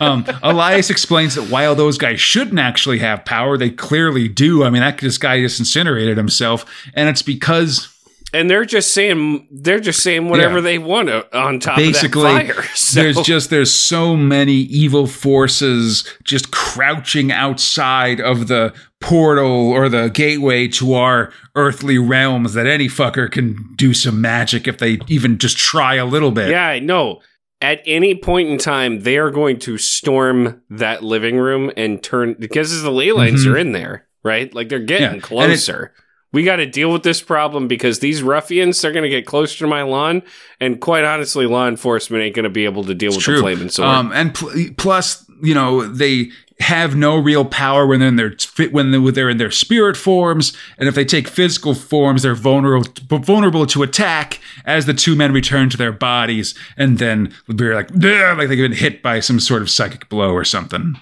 Um, 0.00 0.26
Elias 0.42 0.90
explains 0.90 1.36
that 1.36 1.48
while 1.50 1.74
those 1.74 1.96
guys 1.96 2.20
shouldn't 2.20 2.58
actually 2.58 2.98
have 2.98 3.24
power, 3.24 3.56
they 3.56 3.70
clearly 3.70 4.28
do. 4.28 4.62
I 4.64 4.68
mean, 4.70 4.80
that 4.82 4.98
this 4.98 5.16
guy 5.16 5.40
just 5.40 5.58
incinerated 5.58 6.16
himself, 6.18 6.66
and 6.94 7.08
it's 7.08 7.22
because 7.22 7.88
and 8.34 8.50
they're 8.50 8.64
just 8.66 8.92
saying 8.92 9.46
they're 9.50 9.80
just 9.80 10.02
saying 10.02 10.28
whatever 10.28 10.56
Yeah. 10.56 10.60
they 10.62 10.78
want 10.78 11.08
uh, 11.08 11.24
on 11.32 11.60
top 11.60 11.76
basically 11.76 12.26
of 12.28 12.46
that 12.46 12.54
fire. 12.56 12.62
So- 12.74 13.00
there's 13.02 13.20
just 13.22 13.48
there's 13.50 13.72
so 13.72 14.16
many 14.16 14.52
evil 14.54 15.06
forces 15.06 16.04
just 16.24 16.50
crouching 16.50 17.32
outside 17.32 18.20
of 18.20 18.48
the 18.48 18.74
portal 19.00 19.70
or 19.70 19.88
the 19.88 20.08
gateway 20.08 20.68
to 20.68 20.94
our 20.94 21.32
earthly 21.54 21.96
realms 21.98 22.52
that 22.54 22.66
any 22.66 22.88
fucker 22.88 23.30
can 23.30 23.72
do 23.76 23.94
some 23.94 24.20
magic 24.20 24.66
if 24.68 24.78
they 24.78 24.98
even 25.06 25.38
just 25.38 25.56
try 25.56 25.94
a 25.94 26.04
little 26.06 26.32
bit. 26.32 26.50
yeah, 26.50 26.66
I 26.68 26.80
know. 26.80 27.20
At 27.62 27.80
any 27.86 28.14
point 28.14 28.48
in 28.50 28.58
time, 28.58 29.00
they 29.00 29.16
are 29.16 29.30
going 29.30 29.58
to 29.60 29.78
storm 29.78 30.60
that 30.70 31.02
living 31.02 31.38
room 31.38 31.72
and 31.76 32.02
turn 32.02 32.36
because 32.38 32.82
the 32.82 32.90
ley 32.90 33.12
lines 33.12 33.46
Mhm. 33.46 33.52
are 33.52 33.56
in 33.56 33.72
there, 33.72 34.06
right? 34.22 34.52
Like 34.54 34.68
they're 34.68 34.78
getting 34.78 35.14
Yeah, 35.16 35.20
closer. 35.20 35.92
we 36.34 36.42
got 36.42 36.56
to 36.56 36.66
deal 36.66 36.92
with 36.92 37.02
this 37.02 37.22
problem 37.22 37.66
because 37.66 38.00
these 38.00 38.22
ruffians 38.22 38.84
are 38.84 38.92
going 38.92 39.04
to 39.04 39.08
get 39.08 39.24
closer 39.24 39.56
to 39.60 39.66
my 39.66 39.80
lawn, 39.82 40.22
and 40.60 40.80
quite 40.82 41.04
honestly, 41.04 41.46
law 41.46 41.66
enforcement 41.66 42.22
ain't 42.22 42.34
going 42.36 42.44
to 42.44 42.50
be 42.50 42.66
able 42.66 42.84
to 42.84 42.94
deal 42.94 43.12
with 43.12 43.24
the 43.24 43.38
flaming 43.38 43.70
sword. 43.70 43.88
Um, 43.88 44.12
and 44.12 44.34
pl- 44.34 44.52
plus, 44.76 45.24
you 45.42 45.54
know, 45.54 45.86
they 45.86 46.28
have 46.60 46.96
no 46.96 47.18
real 47.18 47.44
power 47.44 47.86
when 47.86 48.00
they're 48.00 48.08
in 48.08 48.16
their 48.16 48.34
when 48.70 48.90
they're 49.12 49.30
in 49.30 49.36
their 49.36 49.50
spirit 49.50 49.96
forms, 49.96 50.56
and 50.78 50.88
if 50.88 50.94
they 50.94 51.04
take 51.04 51.28
physical 51.28 51.74
forms, 51.74 52.22
they're 52.22 52.34
vulnerable 52.34 52.90
vulnerable 53.08 53.66
to 53.66 53.82
attack. 53.82 54.40
As 54.64 54.86
the 54.86 54.94
two 54.94 55.14
men 55.14 55.32
return 55.32 55.70
to 55.70 55.76
their 55.76 55.92
bodies, 55.92 56.54
and 56.76 56.98
then 56.98 57.34
they're 57.46 57.74
like, 57.74 57.90
like 57.90 58.48
they've 58.48 58.58
been 58.58 58.72
hit 58.72 59.02
by 59.02 59.20
some 59.20 59.38
sort 59.38 59.62
of 59.62 59.70
psychic 59.70 60.08
blow 60.08 60.32
or 60.32 60.44
something. 60.44 60.98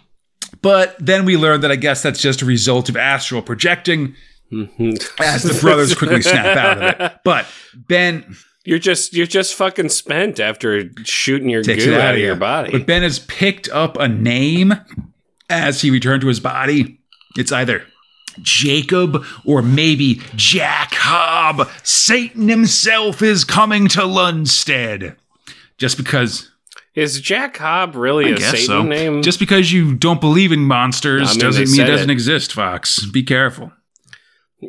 But 0.61 0.97
then 0.99 1.25
we 1.25 1.37
learn 1.37 1.61
that 1.61 1.71
I 1.71 1.77
guess 1.77 2.03
that's 2.03 2.21
just 2.21 2.43
a 2.43 2.47
result 2.47 2.89
of 2.89 2.97
astral 2.97 3.43
projecting. 3.43 4.15
Mm-hmm. 4.53 5.21
as 5.21 5.43
the 5.43 5.59
brothers 5.61 5.95
quickly 5.97 6.23
snap 6.23 6.57
out 6.57 6.79
of 6.79 7.01
it. 7.01 7.13
But 7.25 7.47
Ben 7.75 8.37
you're 8.65 8.79
just 8.79 9.13
you're 9.13 9.27
just 9.27 9.55
fucking 9.55 9.89
spent 9.89 10.41
after 10.41 10.89
shooting 11.05 11.49
your 11.49 11.63
goo 11.63 11.95
out, 11.97 12.15
of 12.15 12.21
your 12.21 12.37
body. 12.37 12.71
But 12.73 12.87
Ben 12.87 13.03
has 13.03 13.19
picked 13.19 13.69
up 13.71 13.99
a 13.99 14.09
name 14.09 14.75
as 15.55 15.81
he 15.81 15.91
returned 15.91 16.23
to 16.23 16.29
his 16.29 16.41
body. 16.41 16.99
It's 17.37 17.53
either 17.53 17.85
Jacob 18.43 19.25
or 19.45 19.63
maybe 19.63 20.21
Jack 20.37 20.93
Hobb. 20.93 21.69
Satan 21.87 22.49
himself 22.49 23.23
is 23.23 23.45
coming 23.45 23.89
to 23.89 24.01
Lundstead. 24.01 25.17
Just 25.79 25.97
because 25.97 26.51
is 26.95 27.21
Jack 27.21 27.57
Hobb 27.57 27.95
really 27.95 28.27
I 28.33 28.37
a 28.37 28.41
Satan 28.41 28.67
so. 28.67 28.83
name? 28.83 29.23
Just 29.23 29.41
because 29.41 29.73
you 29.73 29.95
don't 29.95 30.21
believe 30.21 30.53
in 30.53 30.61
monsters 30.61 31.31
I 31.31 31.33
mean, 31.33 31.41
doesn't 31.41 31.71
mean 31.71 31.81
it 31.81 31.87
doesn't 31.87 32.11
it. 32.11 32.13
exist, 32.13 32.53
Fox. 32.53 33.05
Be 33.07 33.23
careful. 33.23 33.73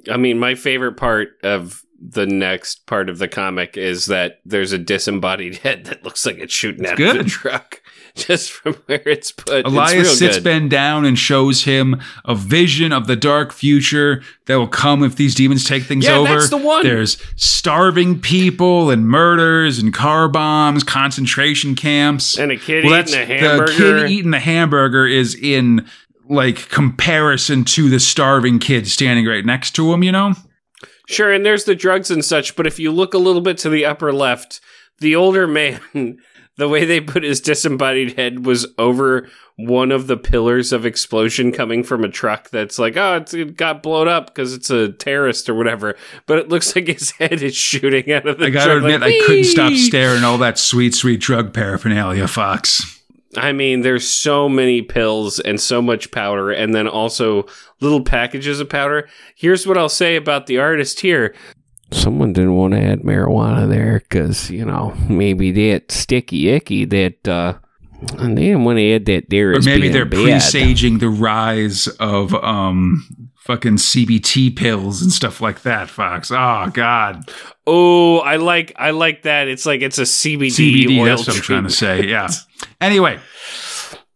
I 0.10 0.18
mean, 0.18 0.40
my 0.40 0.56
favorite 0.56 0.98
part 0.98 1.30
of 1.44 1.84
the 2.02 2.26
next 2.26 2.86
part 2.88 3.10
of 3.10 3.20
the 3.20 3.28
comic 3.28 3.78
is 3.78 4.08
that 4.08 4.40
there's 4.44 4.74
a 4.74 4.78
disembodied 4.78 5.58
head 5.64 5.86
that 5.86 6.04
looks 6.04 6.26
like 6.26 6.38
it's 6.38 6.54
shooting 6.54 6.84
it's 6.84 6.92
out 6.92 6.98
good. 6.98 7.26
the 7.26 7.30
truck 7.30 7.82
just 8.28 8.52
from 8.52 8.74
where 8.86 9.02
it's 9.06 9.32
put. 9.32 9.66
Elias 9.66 10.08
it's 10.08 10.20
sits 10.20 10.38
good. 10.38 10.44
Ben 10.46 10.70
down 10.70 11.04
and 11.04 11.20
shows 11.20 11.66
him 11.66 12.02
a 12.24 12.34
vision 12.34 12.94
of 12.94 13.08
the 13.08 13.16
dark 13.16 13.52
future 13.52 14.24
that 14.46 14.56
will 14.56 14.70
come 14.70 15.04
if 15.04 15.18
these 15.18 15.36
demons 15.36 15.66
take 15.66 15.84
things 15.84 16.06
yeah, 16.06 16.16
over. 16.16 16.36
That's 16.36 16.50
the 16.50 16.58
one. 16.58 16.84
There's 16.84 17.22
starving 17.36 18.22
people 18.22 18.90
and 18.90 19.06
murders 19.06 19.80
and 19.80 19.94
car 19.94 20.30
bombs, 20.30 20.84
concentration 20.84 21.76
camps, 21.76 22.40
and 22.40 22.54
a 22.54 22.58
kid 22.58 22.86
well, 22.86 23.02
eating 23.02 23.20
a 23.20 23.26
hamburger. 23.26 23.66
The 23.66 23.78
kid 23.78 24.10
eating 24.10 24.32
the 24.32 24.40
hamburger 24.40 25.06
is 25.06 25.36
in 25.36 25.86
like 26.30 26.70
comparison 26.70 27.66
to 27.66 27.90
the 27.90 28.00
starving 28.00 28.60
kid 28.60 28.88
standing 28.88 29.26
right 29.26 29.46
next 29.46 29.72
to 29.72 29.92
him. 29.92 30.04
You 30.04 30.14
know. 30.14 30.34
Sure, 31.08 31.34
and 31.34 31.46
there's 31.46 31.66
the 31.66 31.76
drugs 31.76 32.10
and 32.10 32.24
such, 32.24 32.56
but 32.56 32.66
if 32.66 32.80
you 32.80 32.92
look 32.92 33.14
a 33.14 33.20
little 33.20 33.42
bit 33.42 33.58
to 33.60 33.70
the 33.70 33.86
upper 33.86 34.12
left, 34.12 34.60
the 35.00 35.16
older 35.16 35.48
man, 35.48 35.80
the 36.58 36.70
way 36.70 36.86
they 36.86 37.02
put 37.02 37.24
his 37.24 37.42
disembodied 37.42 38.18
head 38.18 38.46
was 38.46 38.66
over 38.78 39.28
one 39.58 39.92
of 39.92 40.08
the 40.08 40.18
pillars 40.18 40.74
of 40.74 40.86
explosion 40.86 41.52
coming 41.52 41.84
from 41.84 42.04
a 42.04 42.10
truck 42.10 42.50
that's 42.50 42.80
like, 42.80 42.96
oh, 42.98 43.24
it 43.34 43.58
got 43.58 43.84
blown 43.84 44.08
up 44.08 44.28
because 44.28 44.54
it's 44.54 44.70
a 44.70 44.92
terrorist 44.92 45.50
or 45.50 45.56
whatever. 45.56 45.96
But 46.26 46.40
it 46.40 46.50
looks 46.50 46.76
like 46.76 46.88
his 46.88 47.12
head 47.20 47.42
is 47.42 47.56
shooting 47.56 48.12
out 48.12 48.28
of 48.28 48.40
the 48.40 48.46
I 48.46 48.50
gotta 48.50 48.78
admit, 48.78 49.02
like, 49.02 49.14
I 49.14 49.26
couldn't 49.26 49.46
stop 49.46 49.74
staring 49.74 50.24
all 50.24 50.38
that 50.40 50.58
sweet, 50.58 50.94
sweet 50.94 51.20
drug 51.22 51.54
paraphernalia, 51.54 52.28
Fox. 52.28 53.02
I 53.38 53.52
mean, 53.52 53.82
there's 53.82 54.08
so 54.08 54.48
many 54.48 54.82
pills 54.82 55.40
and 55.40 55.60
so 55.60 55.82
much 55.82 56.12
powder, 56.12 56.52
and 56.52 56.74
then 56.74 56.88
also 56.88 57.46
little 57.82 58.04
packages 58.04 58.62
of 58.62 58.70
powder. 58.70 59.10
Here's 59.36 59.68
what 59.68 59.78
I'll 59.78 59.90
say 59.90 60.16
about 60.16 60.48
the 60.48 60.58
artist 60.58 61.02
here. 61.02 61.36
Someone 61.92 62.34
didn't 62.34 62.56
want 62.56 62.74
to 62.74 62.82
add 62.82 63.02
marijuana 63.02 63.70
there 63.70 64.00
because, 64.00 64.50
you 64.50 64.66
know, 64.66 64.96
maybe 65.08 65.52
that 65.52 65.92
sticky 65.92 66.50
icky 66.50 66.86
that, 66.86 67.28
uh, 67.28 67.54
and 68.18 68.38
they 68.38 68.44
didn't 68.44 68.64
want 68.64 68.78
to 68.78 68.94
add 68.94 69.06
that 69.06 69.30
there. 69.30 69.54
Or 69.54 69.62
maybe 69.62 69.90
they're 69.90 70.06
bad. 70.06 70.24
presaging 70.24 71.00
the 71.00 71.10
rise 71.10 71.88
of 71.88 72.34
um 72.36 73.30
fucking 73.46 73.76
CBT 73.76 74.56
pills 74.56 75.02
and 75.02 75.12
stuff 75.12 75.40
like 75.40 75.62
that, 75.62 75.90
Fox. 75.90 76.32
Oh 76.32 76.70
God. 76.74 77.30
Oh, 77.66 78.18
I 78.20 78.38
like 78.38 78.74
I 78.76 78.92
like 78.92 79.24
that. 79.24 79.48
It's 79.48 79.66
like 79.66 79.82
it's 79.82 80.00
a 80.00 80.04
CBD. 80.04 80.48
CBD. 80.88 81.06
that's 81.06 81.28
what 81.28 81.36
I'm 81.36 81.42
trying 81.42 81.64
to 81.64 81.70
say. 81.70 82.06
Yeah. 82.06 82.28
Anyway, 82.82 83.20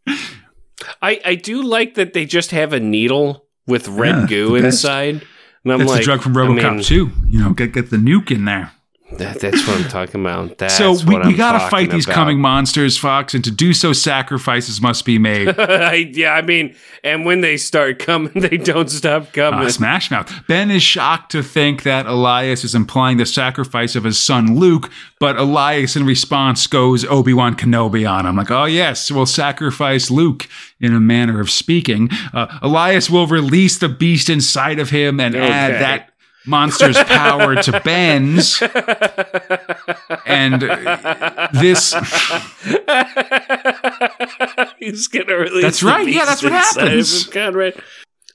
I 0.07 1.21
I 1.23 1.35
do 1.35 1.63
like 1.63 1.95
that 1.95 2.13
they 2.13 2.25
just 2.25 2.51
have 2.51 2.73
a 2.73 2.79
needle 2.79 3.45
with 3.67 3.87
red 3.87 4.21
yeah, 4.21 4.27
goo 4.27 4.55
inside. 4.55 5.25
And 5.69 5.73
I'm 5.73 5.79
that's 5.79 5.91
like, 5.91 5.99
the 5.99 6.05
drug 6.05 6.21
from 6.21 6.33
RoboCop 6.33 6.63
I 6.65 6.73
mean, 6.75 6.83
2. 6.83 7.11
You 7.27 7.43
know, 7.43 7.53
get 7.53 7.73
get 7.73 7.89
the 7.89 7.97
nuke 7.97 8.31
in 8.31 8.45
there. 8.45 8.71
That, 9.13 9.39
that's 9.39 9.67
what 9.67 9.77
I'm 9.77 9.89
talking 9.89 10.21
about. 10.21 10.59
That's 10.59 10.77
so 10.77 10.93
we, 11.05 11.17
we 11.17 11.33
got 11.33 11.53
to 11.53 11.69
fight 11.69 11.89
these 11.89 12.05
about. 12.05 12.13
coming 12.13 12.39
monsters, 12.39 12.95
Fox, 12.97 13.33
and 13.33 13.43
to 13.43 13.49
do 13.49 13.73
so, 13.73 13.91
sacrifices 13.91 14.81
must 14.81 15.03
be 15.03 15.17
made. 15.17 15.55
yeah, 16.15 16.33
I 16.33 16.43
mean, 16.43 16.75
and 17.03 17.25
when 17.25 17.41
they 17.41 17.57
start 17.57 17.97
coming, 17.97 18.31
they 18.35 18.57
don't 18.57 18.89
stop 18.89 19.33
coming. 19.33 19.65
Uh, 19.65 19.69
Smash 19.69 20.11
Mouth. 20.11 20.31
Ben 20.47 20.69
is 20.69 20.83
shocked 20.83 21.31
to 21.31 21.41
think 21.41 21.83
that 21.83 22.05
Elias 22.05 22.63
is 22.63 22.75
implying 22.75 23.17
the 23.17 23.25
sacrifice 23.25 23.95
of 23.95 24.03
his 24.03 24.19
son 24.19 24.59
Luke, 24.59 24.91
but 25.19 25.37
Elias, 25.37 25.95
in 25.95 26.05
response, 26.05 26.67
goes 26.67 27.03
Obi 27.05 27.33
Wan 27.33 27.55
Kenobi 27.55 28.09
on 28.09 28.27
him. 28.27 28.35
Like, 28.35 28.51
oh 28.51 28.65
yes, 28.65 29.11
we'll 29.11 29.25
sacrifice 29.25 30.11
Luke 30.11 30.47
in 30.79 30.93
a 30.93 30.99
manner 30.99 31.41
of 31.41 31.49
speaking. 31.49 32.09
Uh, 32.31 32.59
Elias 32.61 33.09
will 33.09 33.27
release 33.27 33.79
the 33.79 33.89
beast 33.89 34.29
inside 34.29 34.79
of 34.79 34.91
him 34.91 35.19
and 35.19 35.35
okay. 35.35 35.47
add 35.47 35.81
that 35.81 36.08
monster's 36.45 36.97
power 37.03 37.55
to 37.55 37.79
Ben's. 37.81 38.61
and 40.25 40.63
uh, 40.63 41.47
this. 41.53 41.93
He's 44.79 45.07
gonna 45.07 45.35
release. 45.35 45.63
That's 45.63 45.83
right. 45.83 46.07
Yeah, 46.07 46.25
that's 46.25 46.43
what 46.43 46.51
happens. 46.51 47.27
Conrad. 47.27 47.81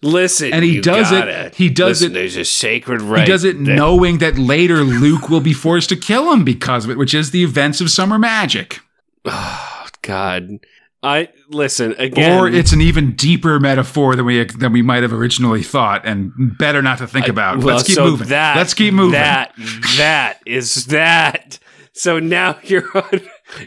Listen, 0.02 0.52
and 0.52 0.62
he 0.62 0.82
does 0.82 1.10
it. 1.12 1.28
it. 1.28 1.54
He 1.54 1.70
does 1.70 2.02
Listen, 2.02 2.10
it. 2.10 2.14
There's 2.14 2.36
a 2.36 2.44
sacred 2.44 3.00
right. 3.00 3.20
He 3.20 3.26
does 3.26 3.44
it 3.44 3.58
knowing 3.58 4.18
that 4.18 4.36
later 4.36 4.84
Luke 4.84 5.30
will 5.30 5.40
be 5.40 5.54
forced 5.54 5.88
to 5.88 5.96
kill 5.96 6.30
him 6.30 6.44
because 6.44 6.84
of 6.84 6.90
it, 6.90 6.98
which 6.98 7.14
is 7.14 7.30
the 7.30 7.42
events 7.42 7.80
of 7.80 7.90
summer 7.90 8.18
magic. 8.18 8.80
Oh 9.26 9.86
God. 10.02 10.58
I 11.02 11.28
listen 11.54 11.94
again, 11.98 12.38
or 12.38 12.48
it's 12.48 12.72
an 12.72 12.80
even 12.80 13.14
deeper 13.14 13.58
metaphor 13.60 14.16
than 14.16 14.26
we 14.26 14.44
than 14.44 14.72
we 14.72 14.82
might 14.82 15.02
have 15.02 15.12
originally 15.12 15.62
thought, 15.62 16.04
and 16.04 16.32
better 16.58 16.82
not 16.82 16.98
to 16.98 17.06
think 17.06 17.28
about. 17.28 17.58
well, 17.58 17.76
Let's 17.76 17.86
keep 17.86 17.94
so 17.94 18.04
moving. 18.04 18.28
That, 18.28 18.56
Let's 18.56 18.74
keep 18.74 18.92
moving. 18.92 19.12
That 19.12 19.54
that 19.96 20.40
is 20.44 20.86
that. 20.86 21.58
So 21.92 22.18
now 22.18 22.58
you're 22.64 22.90
on, 22.94 23.20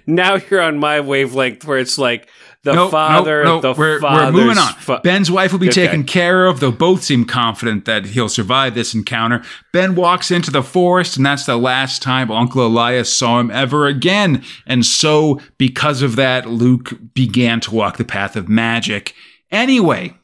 now 0.05 0.35
you're 0.35 0.61
on 0.61 0.77
my 0.77 0.99
wavelength 0.99 1.65
where 1.65 1.79
it's 1.79 1.97
like 1.97 2.29
the 2.63 2.73
nope, 2.73 2.91
father, 2.91 3.43
nope, 3.43 3.63
nope. 3.63 3.75
the 3.75 3.79
we're, 3.79 4.01
we're 4.01 4.31
moving 4.31 4.57
on. 4.57 4.73
Fa- 4.73 4.99
Ben's 5.03 5.31
wife 5.31 5.51
will 5.51 5.59
be 5.59 5.69
okay. 5.69 5.85
taken 5.85 6.03
care 6.03 6.45
of, 6.45 6.59
though 6.59 6.71
both 6.71 7.03
seem 7.03 7.23
confident 7.23 7.85
that 7.85 8.07
he'll 8.07 8.29
survive 8.29 8.75
this 8.75 8.93
encounter. 8.93 9.43
Ben 9.71 9.95
walks 9.95 10.31
into 10.31 10.51
the 10.51 10.63
forest, 10.63 11.17
and 11.17 11.25
that's 11.25 11.45
the 11.45 11.57
last 11.57 12.01
time 12.01 12.31
Uncle 12.31 12.65
Elias 12.65 13.13
saw 13.13 13.39
him 13.39 13.51
ever 13.51 13.85
again. 13.85 14.43
And 14.65 14.85
so, 14.85 15.39
because 15.57 16.01
of 16.01 16.15
that, 16.17 16.47
Luke 16.47 17.13
began 17.13 17.59
to 17.61 17.73
walk 17.73 17.97
the 17.97 18.05
path 18.05 18.35
of 18.35 18.49
magic. 18.49 19.13
Anyway, 19.51 20.16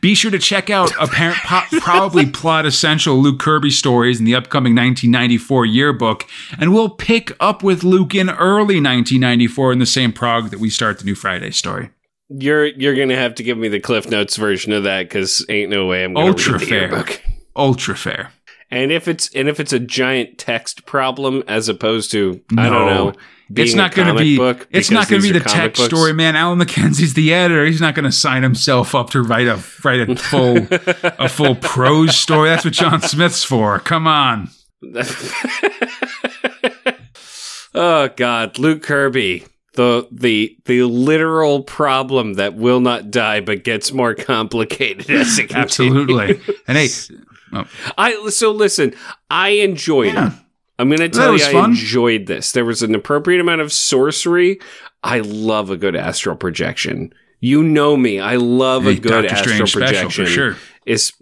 be 0.00 0.14
sure 0.14 0.30
to 0.30 0.38
check 0.38 0.70
out 0.70 0.92
apparent 1.00 1.38
po- 1.38 1.62
probably 1.80 2.26
plot 2.26 2.66
essential 2.66 3.16
Luke 3.16 3.38
Kirby 3.40 3.70
stories 3.70 4.18
in 4.18 4.24
the 4.24 4.34
upcoming 4.34 4.74
1994 4.74 5.66
yearbook, 5.66 6.24
and 6.58 6.72
we'll 6.72 6.88
pick 6.90 7.32
up 7.40 7.62
with 7.62 7.82
Luke 7.84 8.14
in 8.14 8.30
early 8.30 8.80
1994 8.80 9.72
in 9.72 9.78
the 9.78 9.86
same 9.86 10.12
prog 10.12 10.50
that 10.50 10.60
we 10.60 10.70
start 10.70 10.98
the 10.98 11.04
new 11.04 11.14
Friday 11.14 11.50
story. 11.50 11.90
You're 12.28 12.66
you're 12.66 12.96
gonna 12.96 13.16
have 13.16 13.34
to 13.36 13.42
give 13.42 13.56
me 13.56 13.68
the 13.68 13.80
Cliff 13.80 14.10
Notes 14.10 14.36
version 14.36 14.72
of 14.72 14.82
that 14.84 15.04
because 15.04 15.44
ain't 15.48 15.70
no 15.70 15.86
way 15.86 16.02
I'm 16.04 16.14
gonna 16.14 16.26
Ultra 16.28 16.52
read 16.54 16.60
the 16.62 16.66
fair. 16.66 16.80
yearbook. 16.88 17.22
Ultra 17.54 17.96
fair. 17.96 18.32
And 18.68 18.90
if 18.90 19.06
it's 19.06 19.32
and 19.34 19.48
if 19.48 19.60
it's 19.60 19.72
a 19.72 19.78
giant 19.78 20.36
text 20.38 20.86
problem 20.86 21.44
as 21.46 21.68
opposed 21.68 22.10
to 22.12 22.40
no. 22.50 22.62
I 22.62 22.68
don't 22.68 22.86
know 22.86 23.12
it's 23.54 23.74
not 23.74 23.94
going 23.94 24.08
to 24.08 24.14
be 24.20 24.36
it's 24.70 24.90
not 24.90 25.08
going 25.08 25.22
to 25.22 25.32
be 25.32 25.38
the 25.38 25.44
tech 25.44 25.74
books. 25.74 25.84
story 25.84 26.12
man 26.12 26.34
alan 26.34 26.58
mckenzie's 26.58 27.14
the 27.14 27.32
editor 27.32 27.64
he's 27.64 27.80
not 27.80 27.94
going 27.94 28.04
to 28.04 28.12
sign 28.12 28.42
himself 28.42 28.94
up 28.94 29.10
to 29.10 29.22
write 29.22 29.46
a 29.46 29.62
write 29.84 30.08
a 30.08 30.16
full 30.16 30.56
a 31.18 31.28
full 31.28 31.54
prose 31.56 32.16
story 32.16 32.48
that's 32.48 32.64
what 32.64 32.74
john 32.74 33.00
smith's 33.00 33.44
for 33.44 33.78
come 33.78 34.06
on 34.06 34.48
oh 37.74 38.08
god 38.16 38.58
luke 38.58 38.82
kirby 38.82 39.44
the 39.74 40.08
the 40.10 40.56
the 40.64 40.82
literal 40.82 41.62
problem 41.62 42.34
that 42.34 42.54
will 42.54 42.80
not 42.80 43.10
die 43.10 43.40
but 43.40 43.62
gets 43.62 43.92
more 43.92 44.14
complicated 44.14 45.08
as 45.10 45.38
it 45.38 45.48
continues. 45.50 46.00
absolutely 46.00 46.40
and 46.66 46.76
hey 46.76 46.88
oh. 47.52 47.64
i 47.96 48.28
so 48.30 48.50
listen 48.50 48.92
i 49.30 49.50
enjoyed 49.50 50.14
yeah. 50.14 50.28
it 50.28 50.32
I'm 50.78 50.88
going 50.88 51.00
to 51.00 51.08
tell 51.08 51.36
you, 51.36 51.44
I 51.44 51.64
enjoyed 51.64 52.26
this. 52.26 52.52
There 52.52 52.64
was 52.64 52.82
an 52.82 52.94
appropriate 52.94 53.40
amount 53.40 53.62
of 53.62 53.72
sorcery. 53.72 54.60
I 55.02 55.20
love 55.20 55.70
a 55.70 55.76
good 55.76 55.96
astral 55.96 56.36
projection. 56.36 57.14
You 57.40 57.62
know 57.62 57.96
me. 57.96 58.20
I 58.20 58.36
love 58.36 58.84
hey, 58.84 58.92
a 58.92 58.94
good 58.98 59.22
Doctor 59.22 59.34
astral 59.34 59.66
Strange 59.66 59.72
projection. 59.72 60.26
sure. 60.26 60.56
It's 60.84 61.12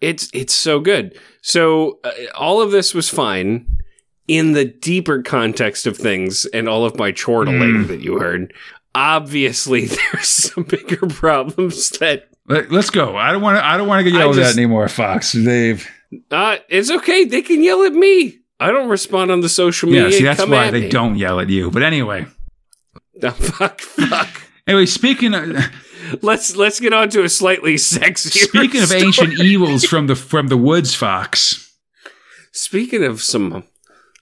it's 0.00 0.30
it's 0.34 0.54
so 0.54 0.80
good. 0.80 1.18
So 1.42 2.00
uh, 2.04 2.10
all 2.34 2.60
of 2.60 2.70
this 2.70 2.94
was 2.94 3.08
fine 3.08 3.78
in 4.28 4.52
the 4.52 4.64
deeper 4.64 5.22
context 5.22 5.86
of 5.86 5.96
things 5.96 6.46
and 6.46 6.68
all 6.68 6.84
of 6.84 6.96
my 6.96 7.12
chortling 7.12 7.84
mm. 7.84 7.88
that 7.88 8.00
you 8.00 8.18
heard. 8.18 8.52
obviously 8.94 9.86
there's 10.12 10.26
some 10.26 10.64
bigger 10.64 11.06
problems 11.06 11.90
that 11.98 12.28
Let, 12.48 12.72
us 12.72 12.90
go. 12.90 13.16
I 13.16 13.30
don't 13.30 13.42
want 13.42 13.58
to. 13.58 13.64
I 13.64 13.76
don't 13.76 13.88
want 13.88 14.04
to 14.04 14.10
get 14.10 14.18
yelled 14.18 14.34
just- 14.36 14.52
at 14.52 14.58
anymore, 14.58 14.88
Fox. 14.88 15.32
They've. 15.32 15.86
uh 16.30 16.56
it's 16.68 16.90
okay. 16.90 17.24
They 17.24 17.42
can 17.42 17.62
yell 17.62 17.84
at 17.84 17.92
me. 17.92 18.38
I 18.58 18.70
don't 18.70 18.88
respond 18.88 19.30
on 19.30 19.40
the 19.40 19.48
social 19.48 19.88
media. 19.88 20.04
Yeah, 20.08 20.10
see, 20.18 20.24
that's 20.24 20.40
Come 20.40 20.50
why 20.50 20.70
they 20.70 20.82
me. 20.82 20.88
don't 20.88 21.16
yell 21.16 21.40
at 21.40 21.48
you. 21.50 21.70
But 21.70 21.82
anyway, 21.82 22.26
No, 23.22 23.30
fuck, 23.32 23.80
fuck. 23.80 24.42
anyway, 24.66 24.86
speaking 24.86 25.34
of 25.34 25.56
let's 26.22 26.56
let's 26.56 26.80
get 26.80 26.92
on 26.92 27.08
to 27.10 27.22
a 27.24 27.28
slightly 27.28 27.74
sexier. 27.74 28.44
speaking 28.48 28.80
of 28.82 28.88
story. 28.88 29.02
ancient 29.04 29.40
evils 29.40 29.84
from 29.84 30.06
the 30.06 30.14
from 30.16 30.48
the 30.48 30.56
woods, 30.56 30.94
Fox. 30.94 31.62
Speaking 32.52 33.04
of 33.04 33.20
some, 33.22 33.64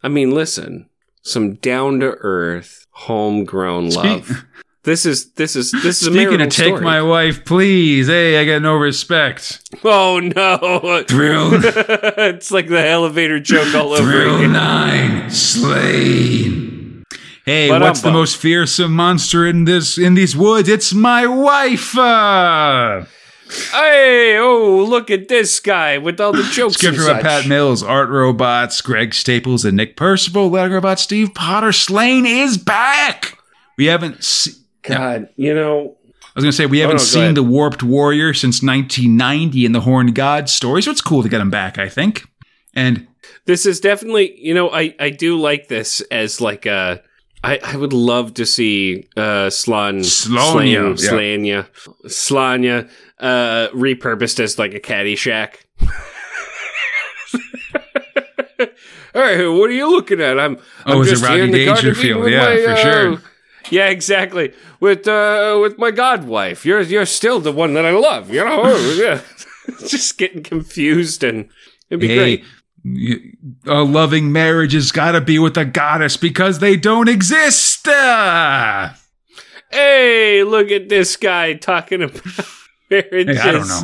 I 0.02 0.08
mean, 0.08 0.32
listen, 0.32 0.88
some 1.22 1.54
down 1.54 2.00
to 2.00 2.16
earth, 2.20 2.86
homegrown 2.90 3.90
Speak- 3.92 4.04
love. 4.04 4.44
This 4.84 5.06
is 5.06 5.30
this 5.32 5.56
is 5.56 5.70
this 5.72 6.02
is 6.02 6.06
Speaking 6.08 6.24
marital 6.24 6.46
of 6.46 6.52
take 6.52 6.66
story. 6.66 6.82
my 6.84 7.00
wife, 7.00 7.44
please. 7.46 8.06
Hey, 8.08 8.38
I 8.38 8.44
got 8.44 8.60
no 8.62 8.74
respect. 8.74 9.60
Oh 9.82 10.20
no! 10.20 11.02
Thrill, 11.08 11.50
it's 11.54 12.50
like 12.50 12.68
the 12.68 12.86
elevator 12.86 13.40
joke 13.40 13.74
all 13.74 13.92
over 13.94 14.10
thrill 14.10 14.36
again. 14.36 14.52
nine, 14.52 15.30
Slaine. 15.30 17.04
Hey, 17.46 17.68
But 17.68 17.82
what's 17.82 18.00
the 18.00 18.10
most 18.10 18.36
fearsome 18.38 18.94
monster 18.94 19.46
in 19.46 19.64
this 19.64 19.98
in 19.98 20.14
these 20.14 20.36
woods? 20.36 20.68
It's 20.68 20.92
my 20.94 21.26
wife. 21.26 21.96
Uh, 21.96 23.04
Hey, 23.72 24.36
oh, 24.38 24.84
look 24.88 25.10
at 25.10 25.28
this 25.28 25.60
guy 25.60 25.98
with 25.98 26.18
all 26.18 26.32
the 26.32 26.42
jokes. 26.52 26.82
And 26.82 26.96
by. 26.96 27.20
Pat 27.22 27.46
Mills, 27.46 27.82
Art 27.82 28.08
Robots, 28.08 28.80
Greg 28.80 29.14
Staples, 29.14 29.64
and 29.64 29.76
Nick 29.76 29.96
Percival. 29.96 30.50
Letter 30.50 30.76
about 30.76 30.98
Steve 30.98 31.34
Potter. 31.34 31.70
Slaine 31.70 32.26
is 32.26 32.56
back. 32.58 33.38
We 33.76 33.84
haven't. 33.86 34.24
Se- 34.24 34.52
God, 34.84 35.28
you 35.36 35.54
know, 35.54 35.96
I 36.34 36.38
was 36.38 36.44
gonna 36.44 36.52
say 36.52 36.66
we 36.66 36.80
haven't 36.80 36.96
no, 36.96 37.02
seen 37.02 37.34
the 37.34 37.42
Warped 37.44 37.82
Warrior 37.82 38.34
since 38.34 38.62
1990 38.62 39.64
in 39.64 39.72
the 39.72 39.80
Horned 39.80 40.14
God 40.14 40.48
story, 40.48 40.82
so 40.82 40.90
it's 40.90 41.00
cool 41.00 41.22
to 41.22 41.28
get 41.28 41.40
him 41.40 41.50
back. 41.50 41.78
I 41.78 41.88
think. 41.88 42.24
And 42.74 43.06
this 43.46 43.66
is 43.66 43.78
definitely, 43.78 44.36
you 44.40 44.52
know, 44.52 44.70
I 44.70 44.94
I 44.98 45.10
do 45.10 45.38
like 45.38 45.68
this 45.68 46.00
as 46.10 46.40
like 46.40 46.66
a. 46.66 47.02
I, 47.44 47.60
I 47.62 47.76
would 47.76 47.92
love 47.92 48.34
to 48.34 48.46
see 48.46 49.06
uh 49.16 49.50
Slan 49.50 49.98
Slania, 49.98 50.98
yeah. 51.44 51.66
Slania 52.06 52.90
uh 53.20 53.68
repurposed 53.74 54.40
as 54.40 54.58
like 54.58 54.74
a 54.74 54.80
caddy 54.80 55.14
shack. 55.14 55.66
hey, 59.12 59.46
what 59.46 59.70
are 59.70 59.74
you 59.74 59.90
looking 59.90 60.20
at? 60.20 60.40
I'm 60.40 60.56
Oh, 60.86 60.94
I'm 60.94 61.00
is 61.02 61.08
it 61.08 61.10
just 61.10 61.26
here 61.26 61.42
Rodney 61.42 61.52
the 61.52 61.66
Garden 61.66 61.90
of 61.90 61.96
Dangerfield? 61.96 62.30
Yeah, 62.30 62.38
my, 62.38 62.62
for 62.62 62.70
uh, 62.70 62.76
sure. 62.76 63.22
Yeah, 63.70 63.88
exactly. 63.88 64.52
With 64.80 65.08
uh 65.08 65.58
with 65.60 65.78
my 65.78 65.90
god 65.90 66.24
wife. 66.24 66.66
You're 66.66 66.82
you're 66.82 67.06
still 67.06 67.40
the 67.40 67.52
one 67.52 67.74
that 67.74 67.86
I 67.86 67.90
love, 67.92 68.30
you 68.30 68.44
know? 68.44 68.76
yeah. 68.96 69.20
just 69.86 70.18
getting 70.18 70.42
confused 70.42 71.24
and 71.24 71.48
it'd 71.88 72.00
be 72.00 72.08
hey, 72.08 72.44
great. 72.84 73.38
a 73.66 73.82
loving 73.82 74.30
marriage 74.30 74.72
has 74.72 74.92
got 74.92 75.12
to 75.12 75.20
be 75.20 75.38
with 75.38 75.56
a 75.56 75.64
goddess 75.64 76.16
because 76.16 76.58
they 76.58 76.76
don't 76.76 77.08
exist. 77.08 77.86
Ah. 77.88 78.98
Hey, 79.70 80.44
look 80.44 80.70
at 80.70 80.88
this 80.88 81.16
guy 81.16 81.54
talking 81.54 82.02
about 82.02 82.22
marriages. 82.90 83.40
Hey, 83.40 83.48
I 83.48 83.52
don't 83.52 83.68
know. 83.68 83.82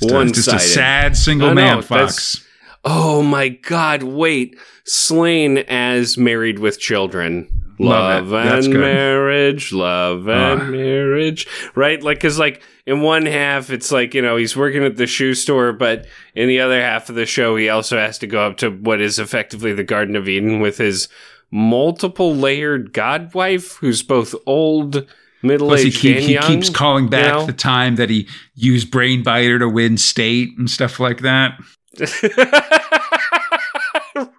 One 0.00 0.32
Just 0.32 0.48
a 0.48 0.58
sad 0.58 1.16
single 1.16 1.48
know, 1.48 1.54
man, 1.54 1.82
Fox. 1.82 2.44
Oh 2.84 3.22
my 3.22 3.48
god, 3.48 4.02
wait. 4.02 4.56
Slain 4.84 5.58
as 5.58 6.18
married 6.18 6.58
with 6.58 6.78
children. 6.78 7.65
Love 7.78 8.28
Love, 8.30 8.46
it. 8.46 8.48
That's 8.50 8.66
and 8.66 8.74
good. 8.74 8.80
marriage, 8.80 9.72
love 9.72 10.28
and 10.28 10.62
Ah. 10.62 10.64
marriage. 10.64 11.46
Right? 11.74 12.02
Like, 12.02 12.20
cause 12.20 12.38
like 12.38 12.62
in 12.86 13.00
one 13.02 13.26
half, 13.26 13.70
it's 13.70 13.92
like, 13.92 14.14
you 14.14 14.22
know, 14.22 14.36
he's 14.36 14.56
working 14.56 14.82
at 14.84 14.96
the 14.96 15.06
shoe 15.06 15.34
store, 15.34 15.72
but 15.72 16.06
in 16.34 16.48
the 16.48 16.60
other 16.60 16.80
half 16.80 17.08
of 17.08 17.14
the 17.16 17.26
show, 17.26 17.56
he 17.56 17.68
also 17.68 17.98
has 17.98 18.18
to 18.18 18.26
go 18.26 18.46
up 18.46 18.56
to 18.58 18.70
what 18.70 19.00
is 19.00 19.18
effectively 19.18 19.72
the 19.74 19.84
Garden 19.84 20.16
of 20.16 20.28
Eden 20.28 20.60
with 20.60 20.78
his 20.78 21.08
multiple 21.50 22.34
layered 22.34 22.92
god 22.92 23.34
wife, 23.34 23.72
who's 23.76 24.02
both 24.02 24.34
old, 24.46 25.06
middle 25.42 25.68
Plus, 25.68 25.82
he, 25.82 25.88
aged, 25.88 26.00
keep, 26.00 26.16
he 26.18 26.34
young. 26.34 26.42
keeps 26.44 26.70
calling 26.70 27.08
back 27.08 27.34
know? 27.34 27.46
the 27.46 27.52
time 27.52 27.96
that 27.96 28.08
he 28.10 28.26
used 28.54 28.90
Brain 28.90 29.22
Biter 29.22 29.58
to 29.58 29.68
win 29.68 29.96
state 29.98 30.50
and 30.58 30.70
stuff 30.70 30.98
like 30.98 31.20
that. 31.20 31.58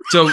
So, 0.09 0.31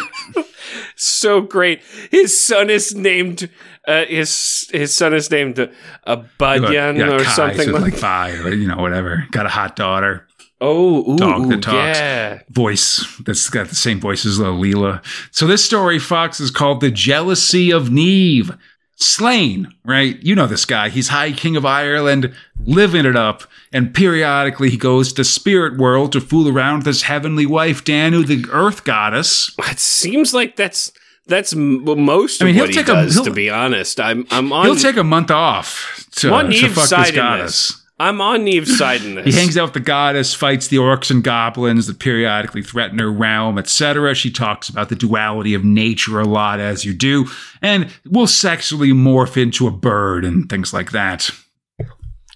so 0.97 1.41
great. 1.41 1.83
His 2.11 2.39
son 2.39 2.71
is 2.71 2.95
named 2.95 3.51
uh, 3.87 4.05
his 4.07 4.69
his 4.73 4.95
son 4.95 5.15
is 5.15 5.31
named 5.31 5.59
uh, 5.59 5.69
a 6.05 6.17
Budyan 6.17 6.99
yeah, 6.99 7.15
or 7.15 7.23
Kai, 7.23 7.33
something 7.33 7.67
so 7.69 7.73
like. 7.73 7.83
like 7.83 7.95
fire, 7.95 8.53
you 8.53 8.67
know, 8.67 8.77
whatever. 8.77 9.27
Got 9.31 9.47
a 9.47 9.51
hot 9.51 9.77
daughter. 9.77 10.27
oh, 10.61 11.13
ooh, 11.13 11.17
dog 11.17 11.49
that 11.51 11.63
talks. 11.63 11.99
yeah. 11.99 12.41
voice 12.49 13.05
that's 13.27 13.51
got 13.51 13.69
the 13.69 13.75
same 13.75 14.01
voice 14.01 14.25
as 14.25 14.39
Leela. 14.39 15.05
So 15.31 15.47
this 15.47 15.65
story, 15.65 15.99
Fox, 15.99 16.41
is 16.41 16.51
called 16.51 16.81
The 16.81 16.91
Jealousy 16.91 17.71
of 17.71 17.89
Niamh. 17.89 18.59
Slaine, 19.05 19.73
right? 19.85 20.21
You 20.23 20.35
know 20.35 20.47
this 20.47 20.65
guy. 20.65 20.89
He's 20.89 21.09
High 21.09 21.33
King 21.33 21.57
of 21.57 21.65
Ireland, 21.67 22.33
living 22.65 23.07
it 23.07 23.17
up. 23.17 23.43
And 23.73 23.93
periodically 23.93 24.71
he 24.71 24.77
goes 24.77 25.13
to 25.15 25.25
spirit 25.25 25.77
world 25.79 26.13
to 26.13 26.21
fool 26.21 26.49
around 26.49 26.79
with 26.79 26.87
his 26.87 27.03
heavenly 27.03 27.45
wife, 27.47 27.83
Danu, 27.85 28.23
the 28.25 28.47
earth 28.53 28.85
goddess. 28.85 29.53
It 29.59 29.79
seems 29.81 30.33
like 30.33 30.55
that's 30.57 30.93
that's 31.27 31.55
most 31.57 32.41
I 32.43 32.45
mean, 32.45 32.55
he'll 32.55 32.65
what 32.65 32.75
take 32.75 32.87
he 32.87 32.93
a- 32.93 32.95
does. 32.95 33.15
he'll- 33.15 33.25
to 33.25 33.31
be 33.33 33.51
honest, 33.51 33.99
I'm 33.99 34.27
I'm 34.31 34.53
on 34.53 34.67
He'll 34.67 34.77
take 34.77 34.97
a 34.97 35.03
month 35.05 35.31
off 35.31 36.07
to, 36.17 36.33
I'm 36.33 36.51
to 36.51 36.69
fuck 36.69 36.89
this 36.89 37.11
goddess. 37.11 37.69
this. 37.69 37.84
I'm 37.99 38.21
on 38.21 38.45
Niamh's 38.45 38.77
side 38.77 39.05
in 39.05 39.15
this. 39.15 39.27
He 39.27 39.33
hangs 39.33 39.57
out 39.57 39.67
with 39.67 39.75
the 39.75 39.81
goddess, 39.81 40.35
fights 40.35 40.67
the 40.67 40.79
orcs 40.79 41.13
and 41.13 41.23
goblins 41.23 41.87
that 41.87 42.01
periodically 42.01 42.63
threaten 42.63 42.99
her 42.99 43.11
realm, 43.11 43.57
etc. 43.57 44.15
She 44.17 44.33
talks 44.33 44.69
about 44.69 44.89
the 44.89 44.97
duality 44.97 45.55
of 45.55 45.65
nature 45.65 46.19
a 46.19 46.25
lot, 46.25 46.59
as 46.59 46.85
you 46.85 46.93
do, 46.93 47.27
and 47.63 47.89
will 48.05 48.27
sexually 48.27 48.91
morph 48.91 49.41
into 49.41 49.69
a 49.69 49.71
bird 49.71 50.25
and 50.25 50.49
things 50.49 50.75
like 50.75 50.91
that. 50.91 51.31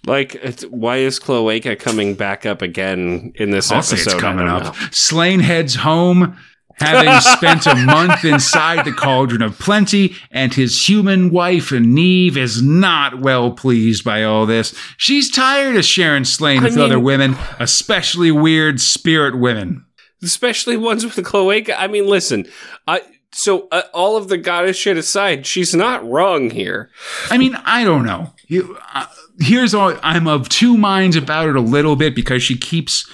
Like, 0.07 0.37
it's, 0.37 0.63
why 0.65 0.99
is 0.99 1.19
Cloaca 1.19 1.75
coming 1.77 2.15
back 2.15 2.47
up 2.47 2.63
again 2.63 3.33
in 3.35 3.51
this 3.51 3.73
I'll 3.73 3.83
say 3.83 3.97
episode? 3.97 4.13
it's 4.13 4.21
coming 4.21 4.47
up. 4.47 4.63
know. 4.63 4.73
Slaine 4.93 5.41
heads 5.41 5.75
home, 5.75 6.39
having 6.81 7.21
spent 7.37 7.67
a 7.67 7.75
month 7.75 8.25
inside 8.25 8.85
the 8.85 8.93
cauldron 8.93 9.43
of 9.43 9.59
plenty, 9.59 10.15
and 10.31 10.55
his 10.55 10.89
human 10.89 11.31
wife, 11.31 11.71
Niamh, 11.71 12.37
is 12.37 12.63
not 12.63 13.21
well 13.21 13.51
pleased 13.53 14.05
by 14.05 14.23
all 14.25 14.47
this. 14.47 14.75
She's 14.97 15.31
tired 15.31 15.77
of 15.77 15.85
sharing 15.85 16.25
Slaine 16.25 16.61
I 16.61 16.65
with 16.65 16.77
mean- 16.77 16.85
other 16.85 17.01
women, 17.01 17.37
especially 17.59 18.31
weird 18.31 18.81
spirit 18.81 19.39
women. 19.39 19.85
especially 20.23 20.77
ones 20.77 21.05
with 21.05 21.15
the 21.15 21.23
cloaca. 21.23 21.81
I 21.81 21.87
mean, 21.87 22.07
listen, 22.07 22.47
I 22.87 23.03
so 23.33 23.69
uh, 23.71 23.83
all 23.93 24.17
of 24.17 24.29
the 24.29 24.39
goddess 24.39 24.77
shit 24.77 24.97
aside, 24.97 25.47
she's 25.47 25.75
not 25.75 26.09
wrong 26.09 26.51
here. 26.51 26.91
I 27.31 27.39
mean, 27.39 27.55
I 27.65 27.85
don't 27.85 28.05
know. 28.05 28.33
You, 28.47 28.79
uh, 28.95 29.07
here's 29.39 29.75
all 29.75 29.97
I'm 30.03 30.27
of 30.27 30.49
two 30.49 30.77
minds 30.77 31.15
about 31.15 31.49
it 31.49 31.57
a 31.57 31.61
little 31.61 31.95
bit 31.95 32.15
because 32.15 32.43
she 32.43 32.57
keeps, 32.57 33.09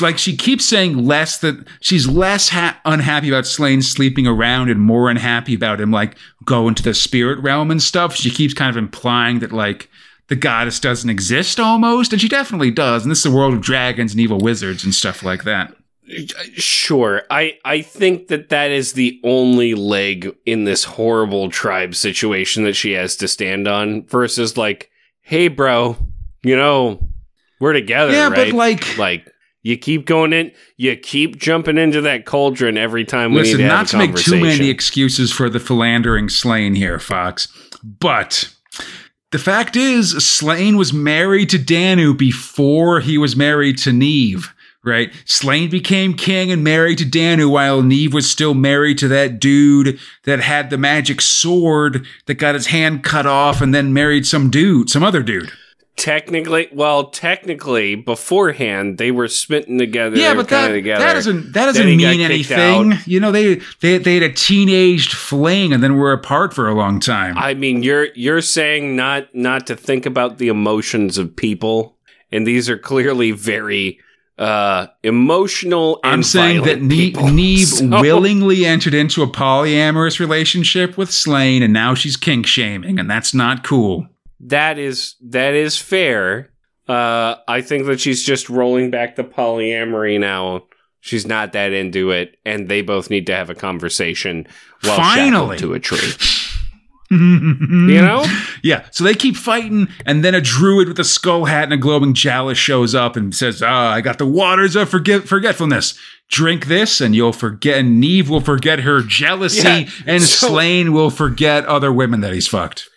like, 0.00 0.18
she 0.18 0.36
keeps 0.36 0.64
saying 0.64 1.04
less 1.06 1.38
that 1.38 1.66
she's 1.80 2.08
less 2.08 2.48
ha- 2.48 2.80
unhappy 2.84 3.28
about 3.28 3.46
Slaine 3.46 3.82
sleeping 3.82 4.26
around 4.26 4.70
and 4.70 4.80
more 4.80 5.10
unhappy 5.10 5.54
about 5.54 5.80
him, 5.80 5.90
like, 5.90 6.16
going 6.44 6.74
to 6.74 6.82
the 6.82 6.94
spirit 6.94 7.38
realm 7.40 7.70
and 7.70 7.82
stuff. 7.82 8.16
She 8.16 8.30
keeps 8.30 8.54
kind 8.54 8.70
of 8.70 8.76
implying 8.76 9.40
that, 9.40 9.52
like, 9.52 9.88
the 10.28 10.36
goddess 10.36 10.80
doesn't 10.80 11.10
exist 11.10 11.60
almost, 11.60 12.12
and 12.12 12.20
she 12.20 12.28
definitely 12.28 12.72
does. 12.72 13.02
And 13.02 13.10
this 13.10 13.20
is 13.20 13.26
a 13.26 13.30
world 13.30 13.54
of 13.54 13.60
dragons 13.60 14.12
and 14.12 14.20
evil 14.20 14.38
wizards 14.38 14.82
and 14.82 14.92
stuff 14.92 15.22
like 15.22 15.44
that. 15.44 15.72
Sure, 16.54 17.22
I 17.30 17.58
I 17.64 17.82
think 17.82 18.28
that 18.28 18.50
that 18.50 18.70
is 18.70 18.92
the 18.92 19.20
only 19.24 19.74
leg 19.74 20.34
in 20.44 20.64
this 20.64 20.84
horrible 20.84 21.50
tribe 21.50 21.94
situation 21.94 22.64
that 22.64 22.74
she 22.74 22.92
has 22.92 23.16
to 23.16 23.28
stand 23.28 23.66
on. 23.66 24.06
Versus 24.06 24.56
like, 24.56 24.90
hey, 25.22 25.48
bro, 25.48 25.96
you 26.42 26.56
know, 26.56 27.08
we're 27.60 27.72
together, 27.72 28.12
yeah, 28.12 28.28
right? 28.28 28.52
but 28.52 28.52
like, 28.52 28.98
like. 28.98 29.32
You 29.62 29.76
keep 29.76 30.06
going 30.06 30.32
in. 30.32 30.52
You 30.76 30.94
keep 30.94 31.38
jumping 31.38 31.76
into 31.76 32.02
that 32.02 32.24
cauldron 32.24 32.78
every 32.78 33.04
time 33.04 33.32
we 33.32 33.40
Listen, 33.40 33.56
need 33.56 33.62
to 33.64 33.68
not 33.68 33.88
to 33.88 33.96
make 33.96 34.14
too 34.14 34.40
many 34.40 34.68
excuses 34.68 35.32
for 35.32 35.50
the 35.50 35.58
philandering 35.58 36.28
Slaine 36.28 36.76
here, 36.76 37.00
Fox, 37.00 37.48
but 37.82 38.48
the 39.32 39.40
fact 39.40 39.74
is, 39.74 40.12
Slaine 40.24 40.76
was 40.76 40.92
married 40.92 41.50
to 41.50 41.58
Danu 41.58 42.14
before 42.14 43.00
he 43.00 43.18
was 43.18 43.34
married 43.34 43.76
to 43.78 43.90
Niamh. 43.90 44.46
Right? 44.86 45.12
Slaine 45.24 45.68
became 45.68 46.14
king 46.14 46.52
and 46.52 46.62
married 46.62 46.98
to 46.98 47.04
Danu 47.04 47.48
while 47.48 47.82
Niamh 47.82 48.14
was 48.14 48.30
still 48.30 48.54
married 48.54 48.98
to 48.98 49.08
that 49.08 49.40
dude 49.40 49.98
that 50.22 50.38
had 50.38 50.70
the 50.70 50.78
magic 50.78 51.20
sword 51.20 52.06
that 52.26 52.34
got 52.34 52.54
his 52.54 52.68
hand 52.68 53.02
cut 53.02 53.26
off 53.26 53.60
and 53.60 53.74
then 53.74 53.92
married 53.92 54.26
some 54.26 54.48
dude, 54.48 54.88
some 54.88 55.02
other 55.02 55.24
dude. 55.24 55.50
Technically, 55.96 56.68
well, 56.72 57.08
technically, 57.08 57.94
beforehand 57.94 58.98
they 58.98 59.10
were 59.10 59.28
smitten 59.28 59.78
together. 59.78 60.18
Yeah, 60.18 60.34
but 60.34 60.48
that 60.48 60.68
together. 60.68 61.02
that 61.02 61.14
doesn't 61.14 61.52
that 61.54 61.64
doesn't 61.64 61.86
Then 61.86 61.96
mean 61.96 62.20
anything. 62.20 62.92
out. 62.92 63.06
You 63.08 63.18
know, 63.18 63.32
they 63.32 63.62
they 63.80 63.96
they 63.98 64.14
had 64.14 64.22
a 64.22 64.32
teenaged 64.32 65.14
fling 65.14 65.72
and 65.72 65.82
then 65.82 65.96
were 65.96 66.12
apart 66.12 66.52
for 66.52 66.68
a 66.68 66.74
long 66.74 67.00
time. 67.00 67.36
I 67.38 67.54
mean, 67.54 67.82
you're 67.82 68.08
you're 68.14 68.42
saying 68.42 68.94
not 68.94 69.34
not 69.34 69.66
to 69.68 69.74
think 69.74 70.04
about 70.04 70.36
the 70.36 70.48
emotions 70.48 71.16
of 71.16 71.34
people, 71.34 71.96
and 72.30 72.46
these 72.46 72.68
are 72.68 72.78
clearly 72.78 73.30
very 73.30 73.98
uh 74.38 74.86
emotional. 75.02 75.98
And 76.04 76.12
I'm 76.14 76.22
saying 76.22 76.62
that 76.64 76.78
Niamh. 76.80 77.12
Niamh 77.14 77.64
So- 77.64 78.00
willingly 78.00 78.66
entered 78.66 78.94
into 78.94 79.22
a 79.22 79.26
polyamorous 79.26 80.20
relationship 80.20 80.96
with 80.98 81.10
Slaine, 81.10 81.62
and 81.62 81.72
now 81.72 81.94
she's 81.94 82.16
kink 82.16 82.46
shaming, 82.46 82.98
and 82.98 83.10
that's 83.10 83.32
not 83.34 83.64
cool. 83.64 84.06
That 84.40 84.78
is 84.78 85.14
that 85.22 85.54
is 85.54 85.78
fair. 85.78 86.50
Uh, 86.88 87.36
I 87.48 87.62
think 87.62 87.86
that 87.86 87.98
she's 88.00 88.22
just 88.22 88.48
rolling 88.48 88.90
back 88.90 89.16
the 89.16 89.24
polyamory 89.24 90.20
now. 90.20 90.64
She's 91.00 91.26
not 91.26 91.52
that 91.52 91.72
into 91.72 92.10
it, 92.10 92.36
and 92.44 92.68
they 92.68 92.82
both 92.82 93.10
need 93.10 93.26
to 93.28 93.34
have 93.34 93.48
a 93.48 93.54
conversation 93.54 94.46
while 94.82 94.96
Finally. 94.96 95.56
shackled 95.56 95.58
to 95.58 95.74
a 95.74 95.80
tree. 95.80 96.12
you 97.10 97.18
You 97.18 98.00
know? 98.02 98.24
Yeah, 98.62 98.86
so 98.90 99.04
they 99.04 99.14
keep 99.14 99.36
fighting, 99.36 99.88
and 100.04 100.24
then 100.24 100.34
a 100.34 100.40
druid 100.40 100.88
with 100.88 100.98
a 100.98 101.04
skull 101.04 101.44
hat 101.44 101.64
and 101.64 101.72
a 101.72 101.76
glowing 101.76 102.14
chalice 102.14 102.58
shows 102.58 102.94
up 102.94 103.14
and 103.16 103.32
says, 103.34 103.62
Ah, 103.62 103.92
I 103.92 104.00
got 104.00 104.18
the 104.18 104.26
waters 104.26 104.74
of 104.74 104.88
forget- 104.88 105.28
forgetfulness. 105.28 105.96
Drink 106.28 106.66
this, 106.66 107.00
and 107.00 107.14
you'll 107.14 107.32
forget, 107.32 107.78
and 107.78 108.02
Niamh 108.02 108.28
will 108.28 108.40
forget 108.40 108.80
her 108.80 109.02
jealousy, 109.02 109.62
Yeah, 109.68 109.88
and 110.06 110.22
so- 110.22 110.48
Slaine 110.48 110.92
will 110.92 111.10
forget 111.10 111.64
other 111.66 111.92
women 111.92 112.20
that 112.22 112.32
he's 112.32 112.48
fucked. 112.48 112.88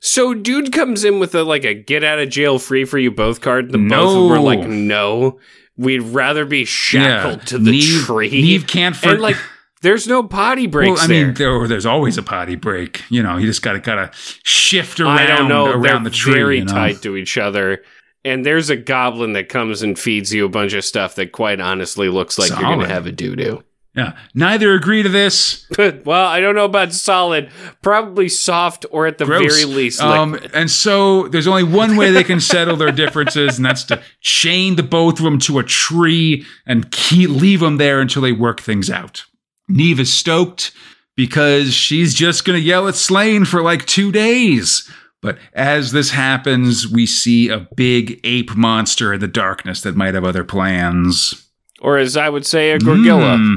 So, 0.00 0.34
dude 0.34 0.72
comes 0.72 1.04
in 1.04 1.18
with 1.20 1.34
a 1.34 1.42
like 1.44 1.64
a 1.64 1.72
get 1.74 2.04
out 2.04 2.18
of 2.18 2.28
jail 2.30 2.58
free 2.58 2.84
for 2.84 2.98
you 2.98 3.10
both 3.10 3.40
card. 3.40 3.70
The 3.72 3.78
both 3.78 4.08
of 4.08 4.14
them 4.14 4.28
were 4.30 4.38
like, 4.40 4.66
no, 4.66 5.38
we'd 5.76 6.00
rather 6.02 6.44
be 6.44 6.64
shackled 6.66 7.38
Yeah, 7.40 7.44
to 7.46 7.58
the 7.58 7.70
Niamh- 7.70 8.04
tree. 8.06 8.58
Niamh 8.58 8.66
can't 8.66 8.96
for- 8.96 9.10
and 9.10 9.20
like, 9.20 9.36
there's 9.82 10.06
no 10.06 10.22
potty 10.22 10.66
breaks 10.66 10.96
well, 10.96 11.04
I 11.04 11.06
there. 11.06 11.26
mean, 11.26 11.34
there, 11.34 11.66
there's 11.68 11.86
always 11.86 12.18
a 12.18 12.22
potty 12.22 12.54
break. 12.56 13.02
You 13.08 13.22
know, 13.22 13.36
you 13.36 13.46
just 13.46 13.62
gotta 13.62 13.78
gotta 13.80 14.10
shift 14.14 15.00
around 15.00 15.18
I 15.18 15.26
don't 15.26 15.48
know. 15.48 15.66
around 15.70 16.04
They're 16.04 16.10
the 16.10 16.16
tree. 16.16 16.34
very 16.34 16.58
you 16.58 16.64
know? 16.64 16.72
tight 16.72 17.02
to 17.02 17.16
each 17.16 17.38
other. 17.38 17.82
And 18.22 18.44
there's 18.44 18.68
a 18.68 18.76
goblin 18.76 19.32
that 19.32 19.48
comes 19.48 19.80
and 19.80 19.98
feeds 19.98 20.32
you 20.34 20.44
a 20.44 20.48
bunch 20.50 20.74
of 20.74 20.84
stuff 20.84 21.14
that 21.14 21.32
quite 21.32 21.58
honestly 21.58 22.10
looks 22.10 22.38
like 22.38 22.50
you're 22.50 22.60
going 22.60 22.72
Solid. 22.80 22.88
to 22.88 22.92
have 22.92 23.06
a 23.06 23.12
doo 23.12 23.34
doo. 23.34 23.64
Yeah, 23.96 24.16
neither 24.34 24.74
agree 24.74 25.02
to 25.02 25.08
this. 25.08 25.66
well, 26.04 26.26
I 26.28 26.38
don't 26.40 26.54
know 26.54 26.64
about 26.66 26.92
solid. 26.92 27.50
Probably 27.82 28.28
soft 28.28 28.86
or 28.92 29.06
at 29.06 29.18
the 29.18 29.24
Gross. 29.24 29.52
very 29.52 29.64
least 29.74 30.00
Um, 30.00 30.38
and 30.54 30.70
so 30.70 31.26
there's 31.28 31.48
only 31.48 31.64
one 31.64 31.96
way 31.96 32.12
they 32.12 32.22
can 32.22 32.38
settle 32.40 32.76
their 32.76 32.92
differences, 32.92 33.56
and 33.56 33.64
that's 33.66 33.82
to 33.84 34.00
chain 34.20 34.76
the 34.76 34.84
both 34.84 35.18
of 35.18 35.24
them 35.24 35.38
to 35.40 35.58
a 35.58 35.64
tree 35.64 36.44
and 36.66 36.88
keep, 36.92 37.30
leave 37.30 37.58
them 37.60 37.78
there 37.78 38.00
until 38.00 38.22
they 38.22 38.30
work 38.32 38.60
things 38.60 38.90
out. 38.90 39.24
Niamh 39.70 39.98
is 39.98 40.12
stoked 40.12 40.72
because 41.16 41.72
she's 41.74 42.14
just 42.14 42.44
going 42.44 42.58
to 42.58 42.64
yell 42.64 42.88
at 42.88 42.94
Slaine 42.94 43.44
for 43.44 43.62
like 43.62 43.86
two 43.86 44.10
days. 44.12 44.90
But 45.22 45.38
as 45.52 45.92
this 45.92 46.10
happens, 46.10 46.88
we 46.88 47.04
see 47.06 47.48
a 47.50 47.68
big 47.76 48.20
ape 48.24 48.56
monster 48.56 49.12
in 49.12 49.20
the 49.20 49.28
darkness 49.28 49.82
that 49.82 49.96
might 49.96 50.14
have 50.14 50.24
other 50.24 50.44
plans. 50.44 51.46
or 51.82 51.98
as 51.98 52.16
I 52.16 52.28
would 52.30 52.46
say, 52.46 52.70
a 52.72 52.78
gorgilla. 52.78 53.36
Hmm. 53.36 53.56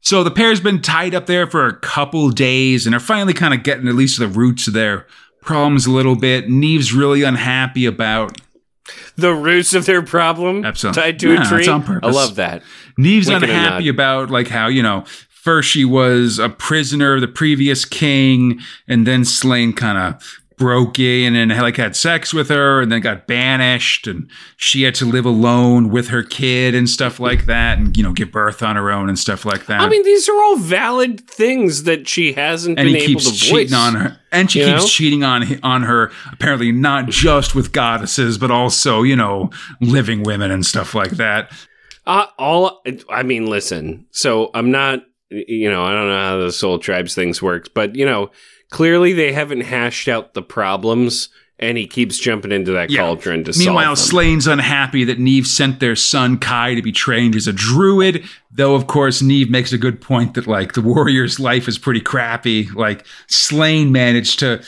So 0.00 0.24
the 0.24 0.30
pair's 0.30 0.60
been 0.60 0.80
tied 0.82 1.14
up 1.14 1.26
there 1.26 1.46
for 1.46 1.66
a 1.66 1.76
couple 1.76 2.30
days 2.30 2.86
and 2.86 2.94
are 2.94 3.00
finally 3.00 3.34
kind 3.34 3.54
of 3.54 3.62
getting 3.62 3.86
at 3.86 3.94
least 3.94 4.18
the 4.18 4.26
roots 4.26 4.66
of 4.66 4.72
their 4.74 5.06
problems 5.42 5.86
a 5.86 5.90
little 5.90 6.16
bit. 6.16 6.48
Niamh's 6.48 6.92
really 6.92 7.22
unhappy 7.22 7.84
about. 7.86 8.40
The 9.16 9.32
roots 9.34 9.74
of 9.74 9.86
their 9.86 10.02
problem 10.02 10.64
Absolutely. 10.64 11.02
tied 11.02 11.18
to 11.20 11.32
Yeah, 11.34 11.42
a 11.42 11.48
tree. 11.48 11.68
on 11.68 11.82
purpose. 11.84 12.08
I 12.08 12.18
love 12.18 12.34
that. 12.36 12.62
Niamh's 12.98 13.28
unhappy 13.28 13.88
about 13.88 14.30
like 14.30 14.48
how 14.48 14.68
you 14.68 14.82
know 14.82 15.04
first 15.28 15.70
she 15.70 15.84
was 15.84 16.38
a 16.38 16.48
prisoner 16.48 17.14
of 17.14 17.20
the 17.20 17.28
previous 17.28 17.84
king, 17.84 18.60
and 18.86 19.06
then 19.06 19.24
Slaine 19.24 19.72
kind 19.72 19.98
of 19.98 20.38
broke 20.58 21.00
in 21.00 21.34
and 21.34 21.50
like 21.50 21.76
had 21.76 21.96
sex 21.96 22.32
with 22.32 22.48
her, 22.48 22.80
and 22.80 22.92
then 22.92 23.00
got 23.00 23.26
banished, 23.26 24.06
and 24.06 24.28
she 24.56 24.82
had 24.82 24.94
to 24.94 25.04
live 25.04 25.24
alone 25.24 25.88
with 25.90 26.08
her 26.08 26.22
kid 26.22 26.74
and 26.76 26.88
stuff 26.88 27.18
like 27.18 27.46
that, 27.46 27.78
and 27.78 27.96
you 27.96 28.02
know 28.04 28.12
give 28.12 28.30
birth 28.30 28.62
on 28.62 28.76
her 28.76 28.90
own 28.90 29.08
and 29.08 29.18
stuff 29.18 29.44
like 29.44 29.66
that. 29.66 29.80
I 29.80 29.88
mean, 29.88 30.04
these 30.04 30.28
are 30.28 30.36
all 30.44 30.56
valid 30.56 31.20
things 31.20 31.82
that 31.84 32.06
she 32.06 32.34
hasn't 32.34 32.78
and 32.78 32.86
been 32.86 32.94
he 32.94 33.02
able 33.02 33.20
keeps 33.20 33.24
to 33.24 33.30
voice. 33.30 33.40
cheating 33.40 33.74
on 33.74 33.94
her 33.96 34.18
and 34.30 34.50
she 34.50 34.60
you 34.60 34.66
keeps 34.66 34.82
know? 34.82 34.86
cheating 34.88 35.24
on 35.24 35.42
on 35.62 35.82
her 35.82 36.10
apparently 36.32 36.72
not 36.72 37.08
just 37.08 37.54
with 37.54 37.72
goddesses 37.72 38.38
but 38.38 38.50
also 38.50 39.02
you 39.02 39.14
know 39.16 39.50
living 39.80 40.22
women 40.22 40.50
and 40.50 40.64
stuff 40.64 40.94
like 40.94 41.10
that 41.12 41.50
Uh, 42.06 42.26
all 42.38 42.82
I 43.08 43.22
mean, 43.22 43.46
listen. 43.46 44.06
So 44.10 44.50
I'm 44.54 44.70
not, 44.70 45.04
you 45.30 45.70
know, 45.70 45.84
I 45.84 45.92
don't 45.92 46.08
know 46.08 46.18
how 46.18 46.38
the 46.38 46.52
Soul 46.52 46.78
Tribes 46.78 47.14
things 47.14 47.40
works, 47.40 47.68
but 47.68 47.94
you 47.94 48.04
know, 48.06 48.30
clearly 48.70 49.12
they 49.12 49.32
haven't 49.32 49.60
hashed 49.62 50.08
out 50.08 50.34
the 50.34 50.42
problems, 50.42 51.28
and 51.58 51.78
he 51.78 51.86
keeps 51.86 52.18
jumping 52.18 52.50
into 52.50 52.72
that 52.72 52.90
Yeah. 52.90 53.02
cauldron 53.02 53.44
to 53.44 53.56
meanwhile 53.56 53.94
slaine's 53.94 54.48
unhappy 54.48 55.04
that 55.04 55.20
niamh 55.20 55.46
sent 55.46 55.78
their 55.78 55.94
son 55.94 56.38
kai 56.38 56.74
to 56.74 56.82
be 56.82 56.90
trained 56.90 57.36
as 57.36 57.46
a 57.46 57.52
druid 57.52 58.24
though 58.50 58.74
of 58.74 58.88
course 58.88 59.22
niamh 59.22 59.48
makes 59.48 59.72
a 59.72 59.78
good 59.78 60.00
point 60.00 60.34
that 60.34 60.48
like 60.48 60.72
the 60.72 60.80
warrior's 60.80 61.38
life 61.38 61.68
is 61.68 61.78
pretty 61.78 62.00
crappy 62.00 62.68
like 62.74 63.06
slaine 63.28 63.92
managed 63.92 64.40
to 64.40 64.60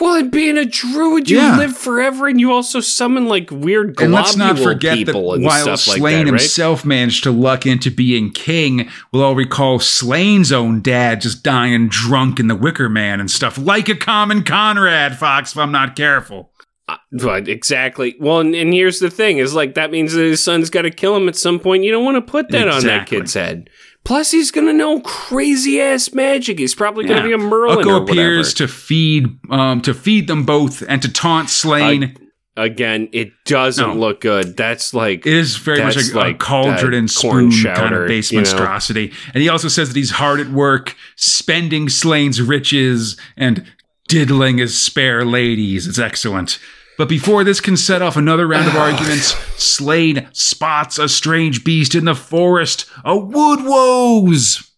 well, 0.00 0.16
and 0.16 0.30
being 0.30 0.58
a 0.58 0.64
druid, 0.64 1.30
you 1.30 1.38
Yeah. 1.38 1.56
live 1.56 1.76
forever, 1.76 2.26
and 2.26 2.38
you 2.38 2.52
also 2.52 2.80
summon 2.80 3.26
like 3.26 3.50
weird 3.50 3.96
globule 3.96 4.04
and 4.04 4.14
let's 4.14 4.36
not 4.36 4.58
forget 4.58 4.98
that 4.98 5.06
people 5.06 5.32
and 5.34 5.44
while 5.44 5.62
stuff 5.62 5.80
Slaine 5.80 6.02
like 6.02 6.12
that, 6.26 6.32
right? 6.32 6.40
himself 6.40 6.84
managed 6.84 7.22
to 7.24 7.30
luck 7.30 7.66
into 7.66 7.90
being 7.90 8.30
king, 8.30 8.88
we'll 9.12 9.22
all 9.22 9.34
recall 9.34 9.78
Slaine's 9.78 10.52
own 10.52 10.82
dad 10.82 11.20
just 11.22 11.42
dying 11.42 11.88
drunk 11.88 12.38
in 12.38 12.48
the 12.48 12.56
Wicker 12.56 12.88
Man 12.88 13.20
and 13.20 13.30
stuff, 13.30 13.56
like 13.56 13.88
a 13.88 13.94
common 13.94 14.42
Conrad 14.42 15.18
Fox, 15.18 15.52
if 15.52 15.58
I'm 15.58 15.72
not 15.72 15.96
careful. 15.96 16.50
Uh, 16.88 16.96
but 17.10 17.48
exactly. 17.48 18.14
Well, 18.20 18.38
and, 18.38 18.54
and 18.54 18.72
here's 18.72 19.00
the 19.00 19.10
thing: 19.10 19.38
is 19.38 19.54
like 19.54 19.74
that 19.74 19.90
means 19.90 20.12
that 20.12 20.22
his 20.22 20.40
son's 20.40 20.70
got 20.70 20.82
to 20.82 20.90
kill 20.90 21.16
him 21.16 21.28
at 21.28 21.34
some 21.34 21.58
point. 21.58 21.82
You 21.82 21.90
don't 21.90 22.04
want 22.04 22.16
to 22.16 22.30
put 22.30 22.50
that 22.50 22.68
on 22.68 22.84
that 22.84 23.08
kid's 23.08 23.34
head. 23.34 23.68
Plus, 24.06 24.30
he's 24.30 24.50
gonna 24.52 24.72
know 24.72 25.00
crazy 25.00 25.80
ass 25.80 26.12
magic. 26.14 26.58
He's 26.60 26.74
probably 26.74 27.06
gonna 27.06 27.24
be 27.24 27.32
a 27.32 27.38
Merlin 27.38 27.78
whatever. 27.78 28.04
appears 28.04 28.54
to 28.54 28.68
feed, 28.68 29.26
um, 29.50 29.80
to 29.82 29.92
feed 29.92 30.28
them 30.28 30.44
both 30.44 30.82
and 30.88 31.02
to 31.02 31.12
taunt 31.12 31.50
Slaine. 31.50 32.16
Again, 32.56 33.08
it 33.12 33.32
doesn't 33.44 33.86
No. 33.86 33.94
look 33.94 34.22
good. 34.22 34.56
That's 34.56 34.94
like 34.94 35.26
it 35.26 35.32
is 35.34 35.56
very 35.56 35.82
much 35.82 35.96
a, 35.96 36.16
like 36.16 36.36
a 36.36 36.38
cauldron 36.38 36.94
and 36.94 37.10
spoon 37.10 37.50
kind 37.50 37.94
of 37.94 38.06
base 38.06 38.32
you 38.32 38.36
know? 38.40 38.42
monstrosity. 38.48 39.12
And 39.34 39.42
he 39.42 39.48
also 39.50 39.68
says 39.68 39.88
that 39.88 39.96
he's 39.96 40.12
hard 40.12 40.40
at 40.40 40.48
work 40.48 40.96
spending 41.16 41.88
Slaine's 41.90 42.40
riches 42.40 43.16
and 43.36 43.64
diddling 44.08 44.56
his 44.58 44.80
spare 44.80 45.24
ladies. 45.26 45.86
It's 45.86 45.98
excellent. 45.98 46.58
But 46.98 47.08
before 47.08 47.44
this 47.44 47.60
can 47.60 47.76
set 47.76 48.00
off 48.02 48.16
another 48.16 48.46
round 48.46 48.68
of 48.68 48.76
arguments, 48.76 49.34
Slade 49.62 50.28
spots 50.32 50.98
a 50.98 51.08
strange 51.08 51.64
beast 51.64 51.94
in 51.94 52.04
the 52.06 52.14
forest, 52.14 52.86
a 53.04 53.16
wood 53.18 53.60
woodwose. 53.60 54.70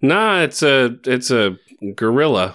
Nah, 0.00 0.40
it's 0.42 0.62
a 0.62 0.96
it's 1.04 1.30
a 1.30 1.56
gorilla, 1.94 2.54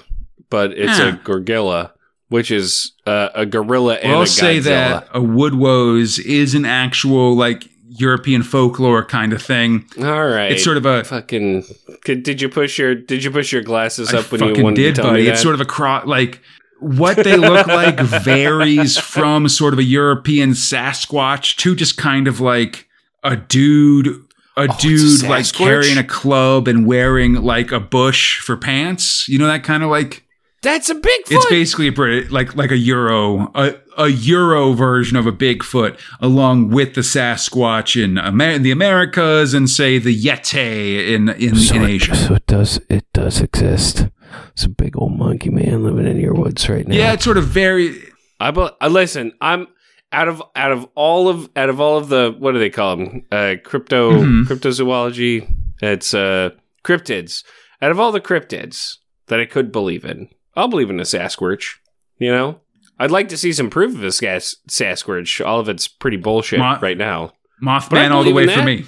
but 0.49 0.71
it's 0.71 0.97
Yeah. 0.99 1.09
a 1.09 1.17
gorgilla, 1.23 1.93
which 2.29 2.51
is 2.51 2.91
uh, 3.05 3.29
a 3.33 3.45
gorilla 3.45 3.95
and 3.95 4.11
Well, 4.11 4.19
I'll 4.21 4.25
say 4.27 4.59
that 4.59 5.07
a 5.13 5.21
wood 5.21 5.53
woodwose 5.53 6.19
is 6.23 6.53
an 6.55 6.65
actual 6.65 7.35
like 7.35 7.67
European 7.91 8.43
folklore 8.43 9.03
kind 9.03 9.33
of 9.33 9.41
thing. 9.41 9.85
All 9.99 10.27
right, 10.27 10.51
It's 10.51 10.63
sort 10.63 10.77
of 10.77 10.85
a 10.85 11.03
fucking. 11.03 11.63
Could, 12.05 12.21
did 12.23 12.39
you 12.41 12.47
push 12.47 12.77
your 12.77 12.93
Did 12.95 13.23
you 13.23 13.31
push 13.31 13.51
your 13.51 13.63
glasses 13.63 14.13
I 14.13 14.19
up 14.19 14.31
when 14.31 14.41
you 14.43 14.63
wanted 14.63 14.75
did, 14.75 14.95
to 14.95 15.01
tell 15.01 15.11
buddy. 15.11 15.27
It's 15.27 15.41
sort 15.41 15.55
of 15.55 15.61
a 15.61 15.65
cross, 15.65 16.05
like 16.05 16.39
what 16.79 17.17
they 17.17 17.37
look 17.37 17.67
like 17.81 17.99
varies 17.99 18.97
from 18.97 19.47
sort 19.49 19.73
of 19.73 19.79
a 19.79 19.83
European 19.83 20.51
Sasquatch 20.51 21.55
to 21.57 21.75
just 21.75 21.97
kind 21.97 22.27
of 22.27 22.39
like 22.39 22.87
a 23.23 23.35
dude, 23.35 24.07
a 24.07 24.11
oh, 24.57 24.63
a 24.63 24.67
dude 24.79 25.23
like 25.23 25.51
carrying 25.53 25.97
a 25.97 26.03
club 26.03 26.67
and 26.67 26.85
wearing 26.85 27.35
like 27.35 27.71
a 27.71 27.79
bush 27.79 28.39
for 28.39 28.57
pants. 28.57 29.27
You 29.27 29.39
know 29.39 29.47
that 29.47 29.63
kind 29.63 29.83
of 29.83 29.89
like 29.89 30.25
That's 30.61 30.89
a 30.89 30.95
Bigfoot. 30.95 31.31
it's 31.31 31.49
basically 31.49 31.87
a 31.87 31.91
Brit, 31.91 32.31
like 32.31 32.55
like 32.55 32.71
a 32.71 32.77
Euro, 32.77 33.51
a, 33.55 33.75
a 33.97 34.07
Euro 34.07 34.73
version 34.73 35.17
of 35.17 35.27
a 35.27 35.31
Bigfoot, 35.31 35.99
along 36.21 36.69
with 36.69 36.95
the 36.95 37.01
Sasquatch 37.01 38.01
in 38.01 38.17
Amer- 38.17 38.59
the 38.59 38.71
Americas 38.71 39.53
and 39.53 39.69
say 39.69 39.97
the 39.97 40.17
Yeti 40.17 41.09
in 41.09 41.29
in, 41.29 41.57
in 41.57 41.89
Asia. 41.89 42.15
So 42.15 42.35
it 42.35 42.45
does 42.45 42.79
it 42.89 43.05
does 43.13 43.41
exist. 43.41 44.07
It's 44.51 44.63
a 44.65 44.69
big 44.69 44.97
old 44.97 45.17
monkey 45.17 45.49
man 45.49 45.83
living 45.83 46.07
in 46.07 46.17
your 46.19 46.33
woods 46.33 46.67
right 46.69 46.87
now. 46.87 46.95
Yeah, 46.95 47.13
it's 47.13 47.23
sort 47.23 47.37
of 47.37 47.45
very 47.45 48.01
I, 48.39 48.51
be- 48.51 48.69
I 48.81 48.87
listen. 48.87 49.33
I'm 49.41 49.67
out 50.11 50.27
of 50.27 50.41
out 50.55 50.71
of 50.71 50.87
all 50.95 51.27
of 51.29 51.49
out 51.55 51.69
of 51.69 51.79
all 51.79 51.97
of 51.97 52.09
the 52.09 52.35
what 52.37 52.53
do 52.53 52.59
they 52.59 52.69
call 52.69 52.95
them? 52.97 53.25
Uh, 53.31 53.55
crypto 53.63 54.11
Mhm. 54.11 54.45
cryptozoology. 54.45 55.51
It's 55.81 56.13
uh 56.13 56.51
cryptids. 56.83 57.43
Out 57.81 57.91
of 57.91 57.99
all 57.99 58.11
the 58.11 58.19
cryptids 58.21 58.97
that 59.27 59.39
I 59.39 59.45
could 59.45 59.71
believe 59.71 60.03
in, 60.05 60.29
I'll 60.55 60.67
believe 60.67 60.89
in 60.89 60.99
a 60.99 61.03
Sasquatch. 61.03 61.75
You 62.17 62.31
know, 62.31 62.61
I'd 62.97 63.11
like 63.11 63.29
to 63.29 63.37
see 63.37 63.53
some 63.53 63.69
proof 63.69 63.93
of 63.95 64.01
this 64.01 64.19
gas 64.19 64.55
Sasquatch. 64.69 65.45
All 65.45 65.59
of 65.59 65.69
it's 65.69 65.87
pretty 65.87 66.17
bullshit 66.17 66.59
Ma- 66.59 66.79
right 66.81 66.97
now. 66.97 67.31
Mothman 67.63 68.11
all 68.11 68.23
the 68.23 68.33
way 68.33 68.45
for 68.47 68.55
that. 68.55 68.65
me. 68.65 68.85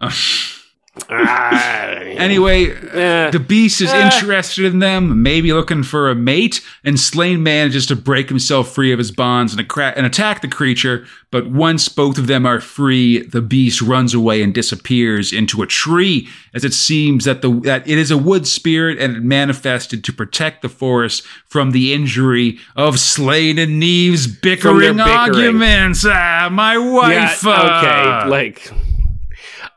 Uh, 0.96 1.02
Ah, 1.08 1.88
anyway, 2.18 2.66
eh. 2.92 3.30
the 3.30 3.38
beast 3.38 3.80
is 3.80 3.92
Eh. 3.92 4.04
interested 4.04 4.64
in 4.64 4.80
them, 4.80 5.22
maybe 5.22 5.52
looking 5.52 5.84
for 5.84 6.10
a 6.10 6.16
mate, 6.16 6.60
and 6.84 6.98
Slaine 6.98 7.42
manages 7.44 7.86
to 7.86 7.96
break 7.96 8.28
himself 8.28 8.74
free 8.74 8.92
of 8.92 8.98
his 8.98 9.12
bonds 9.12 9.52
and, 9.52 9.60
accra- 9.60 9.94
and 9.96 10.04
attack 10.04 10.42
the 10.42 10.48
creature. 10.48 11.04
But 11.30 11.48
once 11.48 11.88
both 11.88 12.18
of 12.18 12.26
them 12.26 12.44
are 12.44 12.60
free, 12.60 13.22
the 13.22 13.40
beast 13.40 13.80
runs 13.80 14.14
away 14.14 14.42
and 14.42 14.52
disappears 14.52 15.32
into 15.32 15.62
a 15.62 15.66
tree, 15.66 16.28
as 16.54 16.64
it 16.64 16.74
seems 16.74 17.24
that 17.24 17.40
the 17.40 17.50
that 17.60 17.86
it 17.88 17.96
is 17.96 18.10
a 18.10 18.18
wood 18.18 18.48
spirit 18.48 18.98
and 18.98 19.16
it 19.16 19.22
manifested 19.22 20.02
to 20.04 20.12
protect 20.12 20.60
the 20.60 20.68
forest 20.68 21.22
from 21.48 21.70
the 21.70 21.92
injury 21.94 22.58
of 22.74 22.98
Slaine 22.98 23.60
and 23.60 23.80
Niamh's 23.80 24.26
bickering, 24.26 24.96
bickering. 24.96 25.00
arguments. 25.00 26.04
Ah, 26.04 26.48
my 26.50 26.76
wife. 26.76 27.44
Yeah, 27.44 27.50
uh, 27.52 27.78
okay, 28.24 28.28
like 28.28 28.72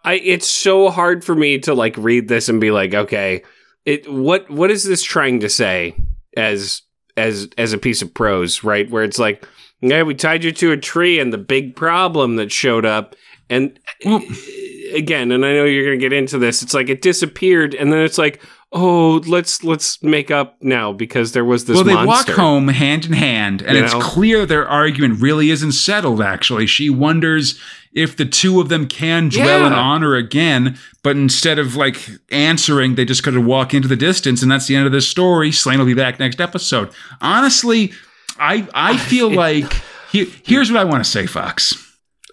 I 0.03 0.15
it's 0.15 0.47
so 0.47 0.89
hard 0.89 1.23
for 1.23 1.35
me 1.35 1.59
to 1.59 1.73
like 1.73 1.95
read 1.97 2.27
this 2.27 2.49
and 2.49 2.59
be 2.59 2.71
like, 2.71 2.93
okay, 2.93 3.43
it 3.85 4.11
what 4.11 4.49
what 4.49 4.71
is 4.71 4.84
this 4.84 5.03
trying 5.03 5.39
to 5.41 5.49
say 5.49 5.95
as 6.35 6.81
as 7.15 7.47
as 7.57 7.73
a 7.73 7.77
piece 7.77 8.01
of 8.01 8.13
prose, 8.13 8.63
right? 8.63 8.89
Where 8.89 9.03
it's 9.03 9.19
like, 9.19 9.47
yeah, 9.81 10.03
we 10.03 10.15
tied 10.15 10.43
you 10.43 10.51
to 10.51 10.71
a 10.71 10.77
tree 10.77 11.19
and 11.19 11.31
the 11.31 11.38
big 11.38 11.75
problem 11.75 12.35
that 12.38 12.51
showed 12.51 12.85
up 12.85 13.15
and 13.49 13.77
Well- 14.05 14.23
eh, 14.27 14.97
again, 14.97 15.31
and 15.31 15.45
I 15.45 15.53
know 15.53 15.65
you're 15.65 15.85
going 15.85 15.99
to 15.99 16.03
get 16.03 16.13
into 16.13 16.38
this. 16.38 16.61
It's 16.63 16.73
like 16.73 16.89
it 16.89 17.01
disappeared 17.01 17.73
and 17.75 17.91
then 17.91 17.99
it's 18.03 18.17
like, 18.17 18.41
"Oh, 18.71 19.21
let's 19.27 19.63
let's 19.63 20.01
make 20.03 20.31
up 20.31 20.57
now 20.61 20.91
because 20.93 21.31
there 21.34 21.45
was 21.45 21.65
this 21.65 21.75
well, 21.75 21.84
they 21.84 21.93
monster." 21.93 22.31
walk 22.34 22.39
home 22.39 22.67
hand 22.69 23.05
in 23.05 23.13
hand, 23.13 23.61
and 23.61 23.77
You 23.77 23.84
it's 23.84 23.93
know? 23.93 23.99
clear 24.01 24.45
their 24.45 24.67
argument 24.67 25.21
really 25.21 25.49
isn't 25.49 25.71
settled, 25.73 26.21
actually. 26.21 26.67
She 26.67 26.89
wonders 26.89 27.59
if 27.95 28.15
the 28.18 28.26
two 28.26 28.60
of 28.60 28.70
them 28.70 28.88
can 28.88 29.30
dwell 29.30 29.65
in 29.65 29.74
honor 29.74 30.15
again, 30.15 30.78
but 31.03 31.15
instead 31.15 31.60
of 31.60 31.76
like 31.76 31.98
answering, 32.32 32.95
they 32.95 33.06
just 33.06 33.24
kind 33.24 33.38
of 33.38 33.45
walk 33.45 33.74
into 33.74 33.88
the 33.88 33.95
distance, 33.95 34.41
and 34.41 34.52
that's 34.52 34.68
the 34.68 34.76
end 34.76 34.86
of 34.86 34.91
this 34.91 35.07
story. 35.07 35.52
Slaine 35.52 35.80
will 35.80 35.86
be 35.86 35.94
back 35.94 36.20
next 36.20 36.41
episode. 36.41 36.90
Honestly, 37.22 37.91
I 38.40 38.68
I 38.74 38.98
feel 39.10 39.32
like 39.32 39.72
he, 40.11 40.26
here's 40.44 40.72
what 40.72 40.80
I 40.80 40.84
want 40.84 41.03
to 41.03 41.10
say, 41.10 41.26
Fox. 41.26 41.76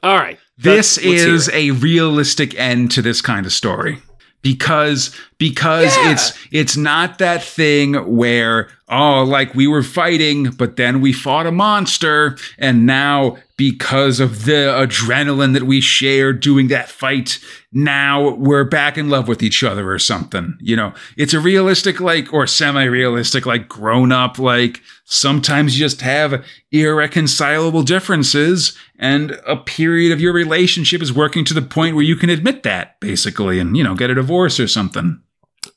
All 0.02 0.16
right. 0.16 0.38
This 0.58 0.96
Let's- 0.98 1.06
let's 1.06 1.22
hear 1.24 1.34
is 1.34 1.50
a 1.52 1.70
realistic 1.72 2.54
end 2.58 2.90
to 2.92 3.02
this 3.02 3.20
kind 3.22 3.46
of 3.46 3.52
story 3.52 3.98
because 4.42 5.14
because 5.38 5.96
Yeah. 5.96 6.12
it's 6.12 6.32
it's 6.50 6.76
not 6.76 7.18
that 7.18 7.42
thing 7.42 7.94
where 8.16 8.70
oh 8.90 9.22
like 9.22 9.54
we 9.54 9.66
were 9.66 9.82
fighting 9.82 10.50
but 10.50 10.76
then 10.76 11.00
we 11.00 11.12
fought 11.12 11.46
a 11.46 11.52
monster 11.52 12.36
and 12.58 12.84
now 12.84 13.36
because 13.56 14.20
of 14.20 14.44
the 14.46 14.52
adrenaline 14.52 15.52
that 15.52 15.62
we 15.62 15.80
shared 15.80 16.40
doing 16.40 16.68
that 16.68 16.88
fight 16.88 17.38
now 17.72 18.30
we're 18.34 18.64
back 18.64 18.98
in 18.98 19.08
love 19.08 19.28
with 19.28 19.42
each 19.42 19.62
other 19.62 19.90
or 19.90 19.98
something 19.98 20.56
you 20.60 20.74
know 20.74 20.92
it's 21.16 21.34
a 21.34 21.40
realistic 21.40 22.00
like 22.00 22.32
or 22.32 22.46
semi-realistic 22.46 23.46
like 23.46 23.68
grown 23.68 24.12
up 24.12 24.38
like 24.38 24.80
sometimes 25.04 25.78
you 25.78 25.84
just 25.84 26.00
have 26.00 26.44
irreconcilable 26.72 27.82
differences 27.82 28.76
and 28.98 29.32
a 29.46 29.56
period 29.56 30.12
of 30.12 30.20
your 30.20 30.32
relationship 30.32 31.00
is 31.00 31.12
working 31.12 31.44
to 31.44 31.54
the 31.54 31.62
point 31.62 31.94
where 31.94 32.04
you 32.04 32.16
can 32.16 32.28
admit 32.28 32.62
that 32.64 32.98
basically 33.00 33.58
and 33.58 33.76
you 33.76 33.84
know 33.84 33.94
get 33.94 34.10
a 34.10 34.14
divorce 34.14 34.58
or 34.58 34.66
something 34.66 35.22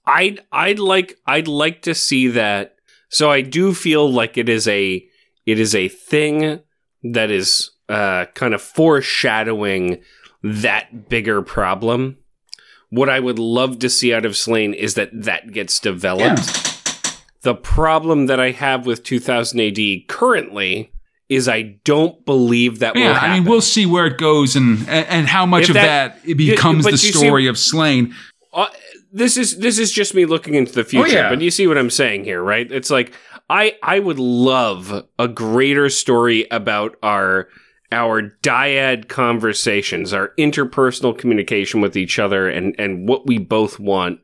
I'd 0.05 0.41
I'd 0.51 0.79
like 0.79 1.17
I'd 1.25 1.47
like 1.47 1.83
to 1.83 1.95
see 1.95 2.27
that. 2.29 2.72
So 3.13 3.29
I 3.29 3.41
do 3.41 3.73
feel 3.75 4.11
like 4.11 4.37
it 4.39 4.49
is 4.49 4.67
a 4.67 5.05
it 5.45 5.59
is 5.59 5.75
a 5.75 5.87
thing 5.87 6.59
that 7.03 7.29
is 7.29 7.69
uh, 7.87 8.25
kind 8.33 8.53
of 8.53 8.61
foreshadowing 8.61 10.01
that 10.41 11.09
bigger 11.09 11.41
problem. 11.43 12.17
What 12.89 13.09
I 13.09 13.19
would 13.19 13.37
love 13.39 13.79
to 13.79 13.89
see 13.89 14.13
out 14.13 14.25
of 14.25 14.35
Slaine 14.35 14.73
is 14.73 14.95
that 14.95 15.09
that 15.13 15.51
gets 15.51 15.79
developed. 15.79 16.59
The 17.41 17.53
problem 17.55 18.25
that 18.27 18.39
I 18.39 18.51
have 18.51 18.85
with 18.87 19.03
2000 19.03 19.59
AD 19.59 20.07
currently 20.07 20.91
is 21.29 21.47
I 21.47 21.77
don't 21.83 22.23
believe 22.25 22.79
that 22.79 22.95
yeah 22.95 23.13
i 23.13 23.33
mean 23.33 23.45
we'll 23.45 23.61
see 23.61 23.85
where 23.85 24.05
it 24.05 24.17
goes 24.17 24.55
and 24.55 24.79
and, 24.89 25.07
and 25.07 25.27
how 25.27 25.45
much 25.45 25.63
If 25.63 25.69
of 25.69 25.73
that- 25.75 26.21
that, 26.21 26.29
it 26.29 26.35
becomes 26.35 26.83
the 26.83 26.91
you 26.91 26.97
see- 26.97 27.11
story 27.11 27.47
of 27.47 27.57
slaine 27.57 28.13
uh, 28.53 28.67
this 29.13 29.37
is 29.37 29.57
this 29.57 29.77
is 29.77 29.91
just 29.91 30.15
me 30.15 30.25
looking 30.25 30.55
into 30.55 30.73
the 30.73 30.83
future, 30.83 31.13
yeah. 31.13 31.29
but 31.29 31.39
you 31.39 31.51
see 31.51 31.67
what 31.67 31.77
I'm 31.77 31.91
saying 31.91 32.23
here, 32.23 32.41
right? 32.41 32.69
It's 32.69 32.89
like 32.89 33.13
I 33.49 33.77
I 33.83 33.99
would 33.99 34.19
love 34.19 35.05
a 35.19 35.27
greater 35.27 35.89
story 35.89 36.47
about 36.49 36.97
our 37.03 37.47
our 37.91 38.23
dyad 38.41 39.07
conversations, 39.07 40.13
our 40.13 40.33
interpersonal 40.39 41.15
communication 41.15 41.79
with 41.79 41.95
each 41.95 42.17
other 42.17 42.49
and 42.49 42.75
and 42.79 43.07
what 43.07 43.27
we 43.27 43.37
both 43.37 43.79
want 43.79 44.19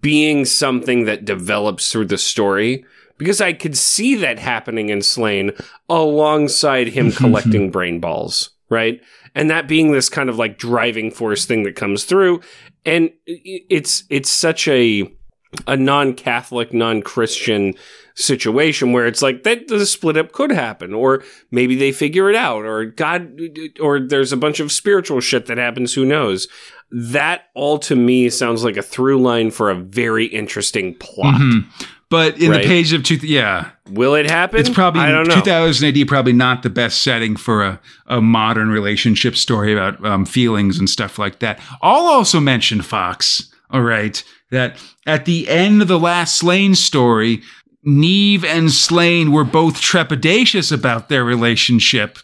being 0.00 0.44
something 0.44 1.04
that 1.04 1.24
develops 1.24 1.90
through 1.90 2.06
the 2.06 2.18
story 2.18 2.84
because 3.18 3.40
I 3.40 3.52
could 3.52 3.76
see 3.76 4.16
that 4.16 4.38
happening 4.38 4.88
in 4.88 5.02
Slaine 5.02 5.52
alongside 5.88 6.88
him 6.88 7.12
collecting 7.12 7.70
brain 7.70 8.00
balls, 8.00 8.50
right? 8.68 9.00
And 9.34 9.50
that 9.50 9.68
being 9.68 9.92
this 9.92 10.08
kind 10.08 10.28
of 10.28 10.38
like 10.38 10.58
driving 10.58 11.10
force 11.10 11.44
thing 11.44 11.62
that 11.64 11.76
comes 11.76 12.04
through 12.04 12.40
and 12.84 13.10
it's 13.26 14.04
it's 14.10 14.30
such 14.30 14.68
a 14.68 15.10
a 15.68 15.76
non-Catholic, 15.76 16.72
non-Christian 16.74 17.74
situation 18.16 18.92
where 18.92 19.06
it's 19.06 19.22
like 19.22 19.44
that 19.44 19.68
the 19.68 19.86
split 19.86 20.16
up 20.16 20.32
could 20.32 20.50
happen 20.50 20.92
or 20.92 21.22
maybe 21.50 21.74
they 21.76 21.90
figure 21.92 22.28
it 22.30 22.36
out 22.36 22.64
or 22.64 22.84
god 22.84 23.40
or 23.80 23.98
there's 23.98 24.32
a 24.32 24.36
bunch 24.36 24.60
of 24.60 24.70
spiritual 24.70 25.20
shit 25.20 25.46
that 25.46 25.58
happens 25.58 25.94
who 25.94 26.04
knows 26.04 26.46
that 26.92 27.46
all 27.54 27.76
to 27.76 27.96
me 27.96 28.30
sounds 28.30 28.62
like 28.62 28.76
a 28.76 28.82
through 28.82 29.20
line 29.20 29.50
for 29.50 29.68
a 29.68 29.74
very 29.74 30.26
interesting 30.26 30.94
plot 30.94 31.40
Mhm. 31.40 31.64
But 32.10 32.40
in 32.40 32.50
Right. 32.50 32.62
the 32.62 32.68
page 32.68 32.92
of 32.92 33.02
two 33.02 33.16
yeah 33.16 33.70
will 33.90 34.14
it 34.14 34.30
happen 34.30 34.60
it's 34.60 34.70
probably 34.70 35.00
i 35.02 35.10
don't 35.10 35.26
know 35.28 35.34
2000 35.34 35.96
AD 35.96 36.06
probably 36.08 36.32
not 36.32 36.62
the 36.62 36.70
best 36.70 37.00
setting 37.00 37.36
for 37.36 37.62
a, 37.62 37.80
a 38.06 38.20
modern 38.20 38.68
relationship 38.70 39.36
story 39.36 39.72
about 39.72 40.04
um, 40.04 40.24
feelings 40.24 40.78
and 40.78 40.88
stuff 40.88 41.18
like 41.18 41.40
that. 41.40 41.60
I'll 41.82 42.06
also 42.06 42.40
mention 42.40 42.82
Fox. 42.82 43.50
All 43.70 43.82
right, 43.82 44.22
that 44.50 44.76
at 45.06 45.24
the 45.24 45.48
end 45.48 45.82
of 45.82 45.88
the 45.88 45.98
last 45.98 46.36
Slaine 46.36 46.74
story, 46.76 47.42
Niamh 47.86 48.44
and 48.44 48.70
Slaine 48.70 49.32
were 49.32 49.44
both 49.44 49.80
trepidatious 49.80 50.70
about 50.72 51.08
their 51.08 51.24
relationship 51.24 52.18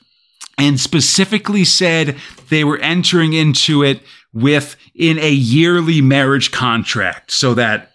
and 0.56 0.78
specifically 0.78 1.64
said 1.64 2.16
they 2.48 2.62
were 2.64 2.78
entering 2.78 3.32
into 3.32 3.82
it 3.82 4.00
with 4.32 4.76
in 4.94 5.18
a 5.18 5.30
yearly 5.30 6.00
marriage 6.00 6.52
contract 6.52 7.30
so 7.32 7.52
that 7.54 7.89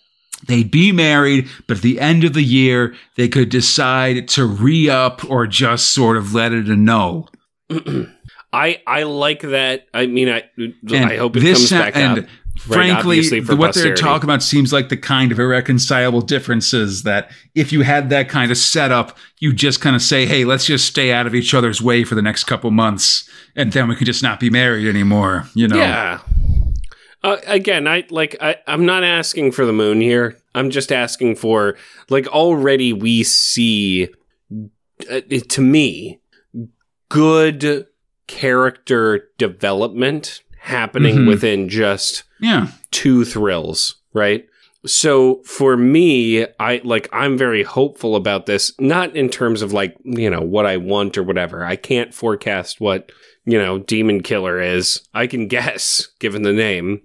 they'd 0.47 0.71
be 0.71 0.91
married, 0.91 1.47
but 1.67 1.77
at 1.77 1.83
the 1.83 1.99
end 1.99 2.23
of 2.23 2.33
the 2.33 2.43
year, 2.43 2.95
they 3.15 3.27
could 3.27 3.49
decide 3.49 4.27
to 4.29 4.45
re 4.45 4.89
up 4.89 5.29
or 5.29 5.47
just 5.47 5.93
sort 5.93 6.17
of 6.17 6.33
let 6.33 6.51
it 6.53 6.67
a 6.67 6.75
no. 6.75 7.27
i 8.53 8.79
i 8.87 9.03
like 9.03 9.41
that 9.41 9.87
i 9.93 10.05
mean 10.05 10.29
i 10.29 10.43
And 10.57 11.05
i 11.07 11.17
hope 11.17 11.35
it 11.35 11.39
this 11.41 11.57
comes 11.57 11.69
sa- 11.69 11.79
back 11.79 11.95
and 11.95 12.19
up 12.19 12.25
Frankly, 12.57 13.41
what 13.41 13.75
they're 13.75 13.95
talking 13.95 14.23
about 14.23 14.41
seems 14.41 14.71
like 14.71 14.87
the 14.87 14.95
kind 14.95 15.31
of 15.33 15.39
irreconcilable 15.39 16.21
differences 16.21 17.03
that 17.03 17.29
if 17.53 17.73
you 17.73 17.81
had 17.81 18.09
that 18.11 18.29
kind 18.29 18.49
of 18.49 18.57
setup, 18.57 19.17
you 19.39 19.51
just 19.51 19.81
kind 19.81 19.95
of 19.95 20.01
say, 20.01 20.25
hey, 20.25 20.45
let's 20.45 20.65
just 20.65 20.87
stay 20.87 21.11
out 21.11 21.27
of 21.27 21.35
each 21.35 21.53
other's 21.53 21.81
way 21.81 22.05
for 22.05 22.15
the 22.15 22.21
next 22.21 22.45
couple 22.45 22.71
months, 22.71 23.29
and 23.57 23.73
then 23.73 23.89
we 23.89 23.95
can 23.95 24.05
just 24.05 24.23
not 24.23 24.39
be 24.39 24.49
married 24.49 24.87
anymore, 24.87 25.49
you 25.53 25.67
know? 25.67 25.75
Yeah. 25.75 26.21
Uh, 27.25 27.37
again, 27.47 27.87
I 27.87 28.05
like. 28.09 28.35
I, 28.39 28.57
I'm 28.67 28.85
not 28.85 29.03
asking 29.03 29.51
for 29.53 29.65
the 29.65 29.73
moon 29.73 29.99
here. 30.01 30.37
I'm 30.53 30.69
just 30.69 30.91
asking 30.91 31.35
for 31.37 31.75
like 32.09 32.27
already 32.27 32.93
we 32.93 33.23
see 33.23 34.09
uh, 35.09 35.21
to 35.49 35.61
me 35.61 36.19
good 37.09 37.87
character 38.27 39.29
development 39.37 40.41
happening 40.59 41.17
Mhm. 41.17 41.27
within 41.27 41.69
just 41.69 42.23
Yeah. 42.39 42.67
two 42.91 43.23
thrills, 43.25 43.95
right? 44.13 44.45
So 44.85 45.41
for 45.45 45.75
me, 45.77 46.45
I 46.59 46.79
like 46.83 47.09
I'm 47.11 47.37
very 47.37 47.63
hopeful 47.63 48.15
about 48.15 48.45
this, 48.45 48.71
not 48.79 49.15
in 49.15 49.29
terms 49.29 49.61
of 49.61 49.73
like, 49.73 49.95
you 50.03 50.29
know, 50.29 50.41
what 50.41 50.65
I 50.65 50.77
want 50.77 51.17
or 51.17 51.23
whatever. 51.23 51.63
I 51.65 51.75
can't 51.75 52.13
forecast 52.13 52.79
what, 52.79 53.11
you 53.45 53.57
know, 53.57 53.79
Demon 53.79 54.21
Killer 54.21 54.61
is. 54.61 55.01
I 55.13 55.25
can 55.27 55.47
guess 55.55 56.07
given 56.19 56.43
the 56.43 56.53
name. 56.53 57.01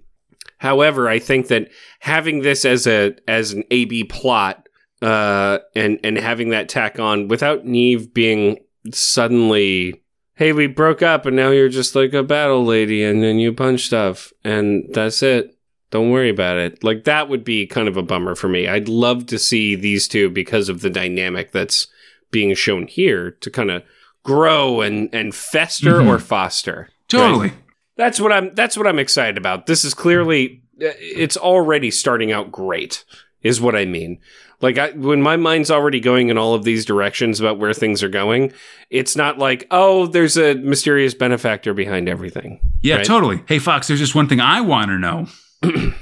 However, 0.61 1.09
I 1.09 1.17
think 1.17 1.47
that 1.47 1.69
having 1.99 2.41
this 2.43 2.65
as 2.65 2.85
a 2.85 3.15
as 3.27 3.51
an 3.53 3.63
AB 3.71 4.03
plot 4.05 4.67
uh 5.01 5.57
and 5.75 5.99
and 6.03 6.17
having 6.17 6.49
that 6.51 6.69
tack 6.69 6.99
on 6.99 7.27
without 7.27 7.65
Niamh 7.65 8.13
being 8.13 8.57
suddenly 8.93 10.01
hey, 10.35 10.53
we 10.53 10.65
broke 10.67 11.01
up 11.03 11.25
and 11.25 11.35
now 11.35 11.49
you're 11.49 11.69
just 11.69 11.95
like 11.95 12.13
a 12.13 12.23
battle 12.23 12.63
lady 12.65 13.03
and 13.03 13.21
then 13.21 13.37
you 13.37 13.53
punch 13.53 13.81
stuff 13.85 14.31
and 14.43 14.85
that's 14.93 15.21
it. 15.21 15.55
Don't 15.91 16.09
worry 16.09 16.29
about 16.29 16.57
it. 16.57 16.83
Like 16.83 17.03
that 17.03 17.29
would 17.29 17.43
be 17.43 17.67
kind 17.67 17.87
of 17.87 17.97
a 17.97 18.01
bummer 18.03 18.33
for 18.35 18.47
me. 18.47 18.67
I'd 18.67 18.87
love 18.87 19.25
to 19.27 19.37
see 19.37 19.75
these 19.75 20.07
two 20.07 20.29
because 20.29 20.69
of 20.69 20.81
the 20.81 20.89
dynamic 20.89 21.51
that's 21.51 21.87
being 22.31 22.53
shown 22.55 22.87
here 22.87 23.31
to 23.41 23.49
kind 23.51 23.69
of 23.71 23.83
grow 24.23 24.81
and 24.81 25.09
and 25.13 25.33
fester 25.35 25.95
Mhm. 25.99 26.07
or 26.07 26.19
foster. 26.19 26.89
Totally. 27.07 27.49
Right? 27.49 27.57
That's 28.01 28.19
what 28.19 28.31
I'm 28.31 28.51
that's 28.55 28.75
what 28.75 28.87
I'm 28.87 28.97
excited 28.97 29.37
about. 29.37 29.67
This 29.67 29.85
is 29.85 29.93
clearly 29.93 30.63
it's 30.79 31.37
already 31.37 31.91
starting 31.91 32.31
out 32.31 32.51
great 32.51 33.05
is 33.43 33.61
what 33.61 33.75
I 33.75 33.85
mean. 33.85 34.17
Like 34.59 34.79
I, 34.79 34.89
when 34.91 35.21
my 35.21 35.37
mind's 35.37 35.69
already 35.69 35.99
going 35.99 36.29
in 36.29 36.37
all 36.39 36.55
of 36.55 36.63
these 36.63 36.83
directions 36.83 37.39
about 37.39 37.59
where 37.59 37.73
things 37.75 38.01
are 38.01 38.09
going, 38.09 38.53
it's 38.89 39.15
not 39.15 39.37
like, 39.37 39.67
oh, 39.69 40.07
there's 40.07 40.35
a 40.35 40.55
mysterious 40.55 41.13
benefactor 41.13 41.75
behind 41.75 42.09
everything. 42.09 42.59
Yeah, 42.81 42.95
Right. 42.95 43.05
totally. 43.05 43.43
Hey, 43.47 43.59
Fox, 43.59 43.87
there's 43.87 43.99
just 43.99 44.15
one 44.15 44.27
thing 44.27 44.39
I 44.39 44.61
want 44.61 44.87
to 44.89 44.97
know. 44.97 45.27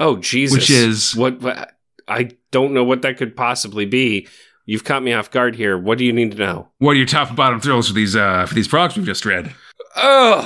Oh, 0.00 0.16
Jesus. 0.16 0.56
Which 0.56 0.70
is- 0.70 1.14
what, 1.14 1.40
what 1.42 1.72
I 2.08 2.30
don't 2.50 2.72
know 2.72 2.82
what 2.82 3.02
that 3.02 3.18
could 3.18 3.36
possibly 3.36 3.84
be. 3.86 4.26
You've 4.66 4.82
caught 4.84 5.02
me 5.02 5.12
off 5.12 5.30
guard 5.30 5.54
here. 5.56 5.76
What 5.78 5.98
do 5.98 6.04
you 6.04 6.12
need 6.12 6.32
to 6.32 6.38
know? 6.38 6.68
What 6.78 6.92
are 6.92 6.94
your 6.94 7.06
top 7.06 7.28
and 7.28 7.36
bottom 7.36 7.60
thrills 7.60 7.88
for 7.88 7.94
these 7.94 8.16
uh, 8.16 8.46
for 8.46 8.54
these 8.54 8.66
progs 8.68 8.96
we've 8.96 9.04
just 9.06 9.24
read? 9.26 9.52
Oh, 9.96 10.40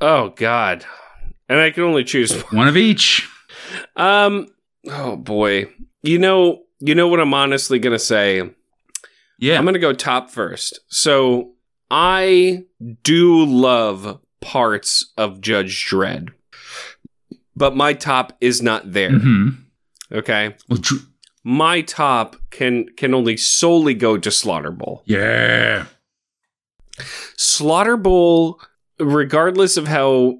oh 0.00 0.32
God. 0.36 0.84
And 1.48 1.60
I 1.60 1.70
can 1.70 1.84
only 1.84 2.04
choose 2.04 2.32
One 2.52 2.68
of 2.68 2.76
each. 2.76 3.28
Um. 3.96 4.48
Oh 4.88 5.16
boy. 5.16 5.66
You 6.02 6.18
know. 6.18 6.62
You 6.80 6.94
know 6.94 7.08
what 7.08 7.20
I'm 7.20 7.32
honestly 7.34 7.78
gonna 7.78 7.98
say. 7.98 8.42
Yeah. 9.38 9.58
I'm 9.58 9.64
gonna 9.64 9.78
go 9.78 9.92
top 9.92 10.30
first. 10.30 10.80
So 10.88 11.52
I 11.90 12.64
do 13.02 13.44
love 13.44 14.20
parts 14.40 15.12
of 15.16 15.40
Judge 15.40 15.86
Dredd, 15.90 16.28
but 17.56 17.74
my 17.76 17.92
top 17.94 18.34
is 18.40 18.60
not 18.62 18.92
there. 18.92 19.10
hmm 19.18 19.48
Okay. 20.12 20.54
Well, 20.68 20.78
tr- 20.78 20.96
My 21.44 21.80
top 21.80 22.36
can 22.50 22.86
can 22.96 23.14
only 23.14 23.36
solely 23.38 23.94
go 23.94 24.18
to 24.18 24.30
Slaughter 24.30 24.70
Bowl. 24.70 25.02
yeah. 25.06 25.86
Slaughter 27.36 27.96
Bowl, 27.96 28.60
regardless 28.98 29.76
of 29.76 29.88
how 29.88 30.38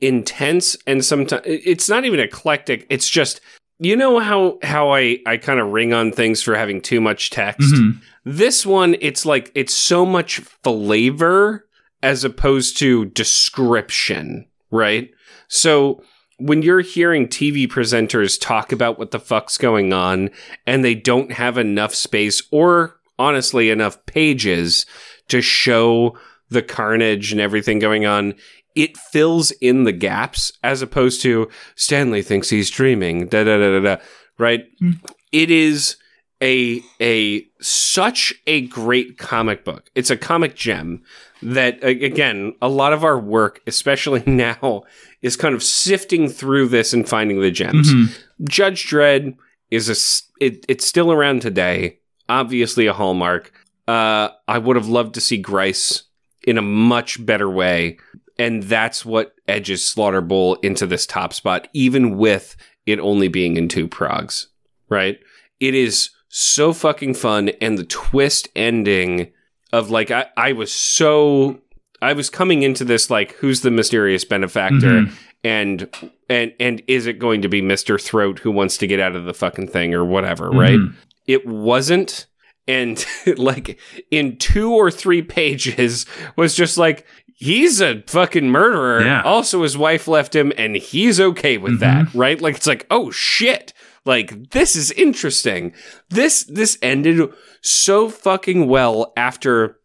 intense 0.00 0.76
and 0.86 1.04
sometimes 1.04 1.42
it's 1.44 1.88
not 1.88 2.04
even 2.04 2.20
eclectic. 2.20 2.86
It's 2.90 3.08
just 3.08 3.40
you 3.78 3.96
know 3.96 4.18
how 4.18 4.58
how 4.62 4.92
I 4.94 5.18
I 5.26 5.36
kind 5.38 5.60
of 5.60 5.72
ring 5.72 5.92
on 5.92 6.12
things 6.12 6.42
for 6.42 6.54
having 6.54 6.80
too 6.80 7.00
much 7.00 7.30
text. 7.30 7.74
Mhm. 7.74 8.00
This 8.24 8.64
one, 8.64 8.96
it's 9.00 9.26
like 9.26 9.50
it's 9.54 9.74
so 9.74 10.06
much 10.06 10.38
flavor 10.38 11.66
as 12.02 12.24
opposed 12.24 12.78
to 12.78 13.06
description, 13.06 14.46
right? 14.70 15.10
So 15.48 16.02
when 16.38 16.62
you're 16.62 16.80
hearing 16.80 17.28
TV 17.28 17.66
presenters 17.68 18.40
talk 18.40 18.72
about 18.72 18.98
what 18.98 19.10
the 19.10 19.20
fuck's 19.20 19.58
going 19.58 19.92
on 19.92 20.30
and 20.66 20.84
they 20.84 20.94
don't 20.94 21.32
have 21.32 21.56
enough 21.58 21.94
space 21.94 22.42
or 22.50 22.96
honestly 23.18 23.70
enough 23.70 24.04
pages 24.06 24.86
to 25.28 25.40
show 25.40 26.18
the 26.52 26.62
carnage 26.62 27.32
and 27.32 27.40
everything 27.40 27.78
going 27.78 28.06
on, 28.06 28.34
it 28.74 28.96
fills 28.96 29.50
in 29.52 29.84
the 29.84 29.92
gaps 29.92 30.52
as 30.62 30.82
opposed 30.82 31.20
to 31.22 31.48
Stanley 31.74 32.22
thinks 32.22 32.50
he's 32.50 32.70
dreaming, 32.70 33.26
da 33.26 33.44
da 33.44 33.58
da 33.58 33.78
da 33.78 33.80
da, 33.80 34.02
right? 34.38 34.64
Hmm. 34.78 34.92
It 35.30 35.50
is 35.50 35.96
a 36.42 36.82
a 37.00 37.46
such 37.60 38.34
a 38.46 38.62
great 38.66 39.18
comic 39.18 39.64
book. 39.64 39.90
It's 39.94 40.10
a 40.10 40.16
comic 40.16 40.54
gem 40.56 41.02
that 41.42 41.82
again, 41.84 42.54
a 42.60 42.68
lot 42.68 42.92
of 42.92 43.04
our 43.04 43.18
work, 43.18 43.60
especially 43.66 44.22
now, 44.26 44.82
is 45.22 45.36
kind 45.36 45.54
of 45.54 45.62
sifting 45.62 46.28
through 46.28 46.68
this 46.68 46.92
and 46.92 47.08
finding 47.08 47.40
the 47.40 47.50
gems. 47.50 47.92
Mhm. 47.92 48.18
Judge 48.44 48.86
Dredd 48.88 49.36
is 49.70 49.88
a 49.88 50.44
it, 50.44 50.64
it's 50.68 50.86
still 50.86 51.12
around 51.12 51.42
today. 51.42 51.98
Obviously 52.28 52.86
a 52.86 52.92
hallmark. 52.92 53.52
Uh, 53.86 54.28
I 54.48 54.58
would 54.58 54.76
have 54.76 54.88
loved 54.88 55.14
to 55.14 55.20
see 55.20 55.38
Grice 55.38 56.04
in 56.46 56.58
a 56.58 56.62
much 56.62 57.24
better 57.24 57.48
way, 57.50 57.98
and 58.38 58.62
that's 58.64 59.04
what 59.04 59.34
edges 59.48 59.86
Slaughter 59.86 60.20
Bowl 60.20 60.54
into 60.56 60.86
this 60.86 61.06
top 61.06 61.32
spot, 61.32 61.68
even 61.72 62.16
with 62.16 62.56
it 62.86 62.98
only 62.98 63.28
being 63.28 63.56
in 63.56 63.68
two 63.68 63.86
progs. 63.88 64.48
Right? 64.88 65.18
It 65.60 65.74
is 65.74 66.10
so 66.28 66.72
fucking 66.72 67.14
fun, 67.14 67.50
and 67.60 67.78
the 67.78 67.84
twist 67.84 68.48
ending 68.56 69.32
of 69.72 69.90
like 69.90 70.10
I, 70.10 70.26
I 70.36 70.52
was 70.52 70.72
so 70.72 71.60
I 72.00 72.12
was 72.14 72.28
coming 72.30 72.62
into 72.62 72.84
this 72.84 73.08
like 73.10 73.32
who's 73.36 73.60
the 73.62 73.70
mysterious 73.70 74.24
benefactor 74.24 75.02
Mhm. 75.02 75.12
and 75.44 75.88
and 76.28 76.52
and 76.60 76.82
is 76.88 77.06
it 77.06 77.18
going 77.18 77.42
to 77.42 77.48
be 77.48 77.62
Mr. 77.62 78.00
Throat 78.00 78.40
who 78.40 78.50
wants 78.50 78.76
to 78.78 78.86
get 78.86 78.98
out 79.00 79.14
of 79.16 79.24
the 79.24 79.32
fucking 79.34 79.68
thing 79.68 79.94
or 79.94 80.04
whatever, 80.04 80.50
right? 80.50 80.78
Mhm. 80.78 80.94
It 81.26 81.46
wasn't 81.46 82.26
and 82.68 83.04
like 83.36 83.78
in 84.10 84.36
two 84.36 84.72
or 84.72 84.90
three 84.90 85.22
pages 85.22 86.06
was 86.36 86.54
just 86.54 86.78
like 86.78 87.06
he's 87.34 87.80
a 87.80 88.02
fucking 88.06 88.48
murderer. 88.50 89.02
Yeah. 89.04 89.22
Also 89.22 89.62
his 89.62 89.76
wife 89.76 90.06
left 90.06 90.34
him 90.34 90.52
and 90.56 90.76
he's 90.76 91.20
okay 91.20 91.58
with 91.58 91.74
Mhm. 91.74 91.80
that, 91.80 92.14
right? 92.14 92.40
Like 92.40 92.56
it's 92.56 92.66
like, 92.66 92.86
"Oh 92.90 93.10
shit." 93.10 93.72
Like 94.04 94.50
this 94.50 94.74
is 94.74 94.90
interesting. 94.92 95.72
This 96.10 96.42
this 96.44 96.76
ended 96.82 97.32
so 97.60 98.08
fucking 98.08 98.66
well 98.68 99.12
after 99.16 99.78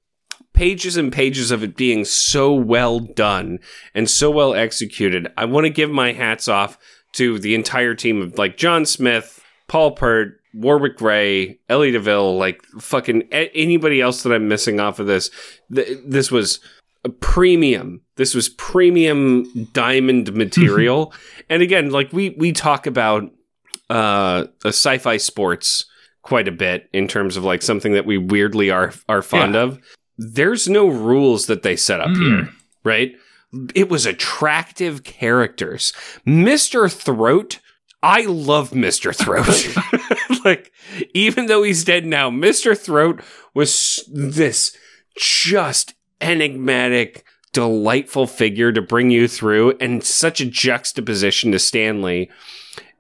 pages 0.53 0.97
and 0.97 1.11
pages 1.13 1.51
of 1.51 1.61
it 1.63 1.75
being 1.77 2.03
so 2.03 2.51
well 2.51 2.99
done 2.99 3.59
and 3.93 4.09
so 4.09 4.31
well 4.31 4.55
executed. 4.55 5.31
I 5.37 5.45
want 5.45 5.65
to 5.65 5.69
give 5.69 5.91
my 5.91 6.13
hats 6.13 6.47
off 6.47 6.79
to 7.13 7.37
the 7.37 7.53
entire 7.53 7.93
team 7.93 8.21
of 8.23 8.39
like 8.39 8.57
John 8.57 8.85
Smith, 8.85 9.39
Paul 9.67 9.91
Peart, 9.91 10.36
Warwick 10.57 10.97
Gray, 10.97 11.59
Ellie 11.69 11.91
DeVille, 11.91 12.37
like 12.37 12.63
fucking 12.79 13.23
anybody 13.31 14.01
else 14.01 14.23
that 14.23 14.33
I'm 14.33 14.47
missing 14.47 14.79
off 14.79 14.99
of 14.99 15.07
this. 15.07 15.29
Th- 15.73 15.97
this 16.05 16.31
was 16.31 16.59
a 17.05 17.09
premium. 17.09 18.01
This 18.15 18.33
was 18.33 18.49
premium 18.49 19.69
diamond 19.73 20.33
material. 20.43 21.13
and 21.49 21.61
again, 21.61 21.91
like 21.91 22.11
we 22.11 22.31
we 22.31 22.51
talk 22.51 22.87
about 22.87 23.31
uh, 23.89 23.93
uh 24.65 24.69
sci-fi 24.69 25.17
sports 25.17 25.85
quite 26.23 26.47
a 26.47 26.51
bit 26.51 26.89
in 26.91 27.07
terms 27.07 27.37
of 27.37 27.43
like 27.43 27.61
something 27.61 27.93
that 27.93 28.05
we 28.05 28.17
weirdly 28.17 28.69
are 28.71 28.91
are 29.07 29.21
fond 29.21 29.53
Yeah. 29.53 29.61
of. 29.61 29.79
There's 30.17 30.67
no 30.67 30.87
rules 30.87 31.45
that 31.45 31.61
they 31.61 31.75
set 31.75 32.01
up 32.01 32.09
Mhm. 32.09 32.25
here, 32.25 32.49
right? 32.83 33.15
It 33.75 33.87
was 33.89 34.05
attractive 34.05 35.03
characters. 35.03 35.93
Mr. 36.25 36.91
Throat, 36.91 37.59
I 38.03 38.23
love 38.25 38.71
Mr. 38.71 39.15
Throat. 39.15 39.47
like, 40.45 40.71
even 41.13 41.47
though 41.47 41.63
he's 41.63 41.83
dead 41.83 42.05
now, 42.05 42.29
Mr. 42.29 42.77
Throat 42.77 43.21
was 43.53 44.07
this 44.11 44.75
just 45.17 45.95
enigmatic, 46.21 47.25
delightful 47.53 48.27
figure 48.27 48.71
to 48.71 48.81
bring 48.81 49.11
you 49.11 49.27
through 49.27 49.75
and 49.79 50.03
such 50.03 50.41
a 50.41 50.45
juxtaposition 50.45 51.51
to 51.51 51.59
Stanley. 51.59 52.29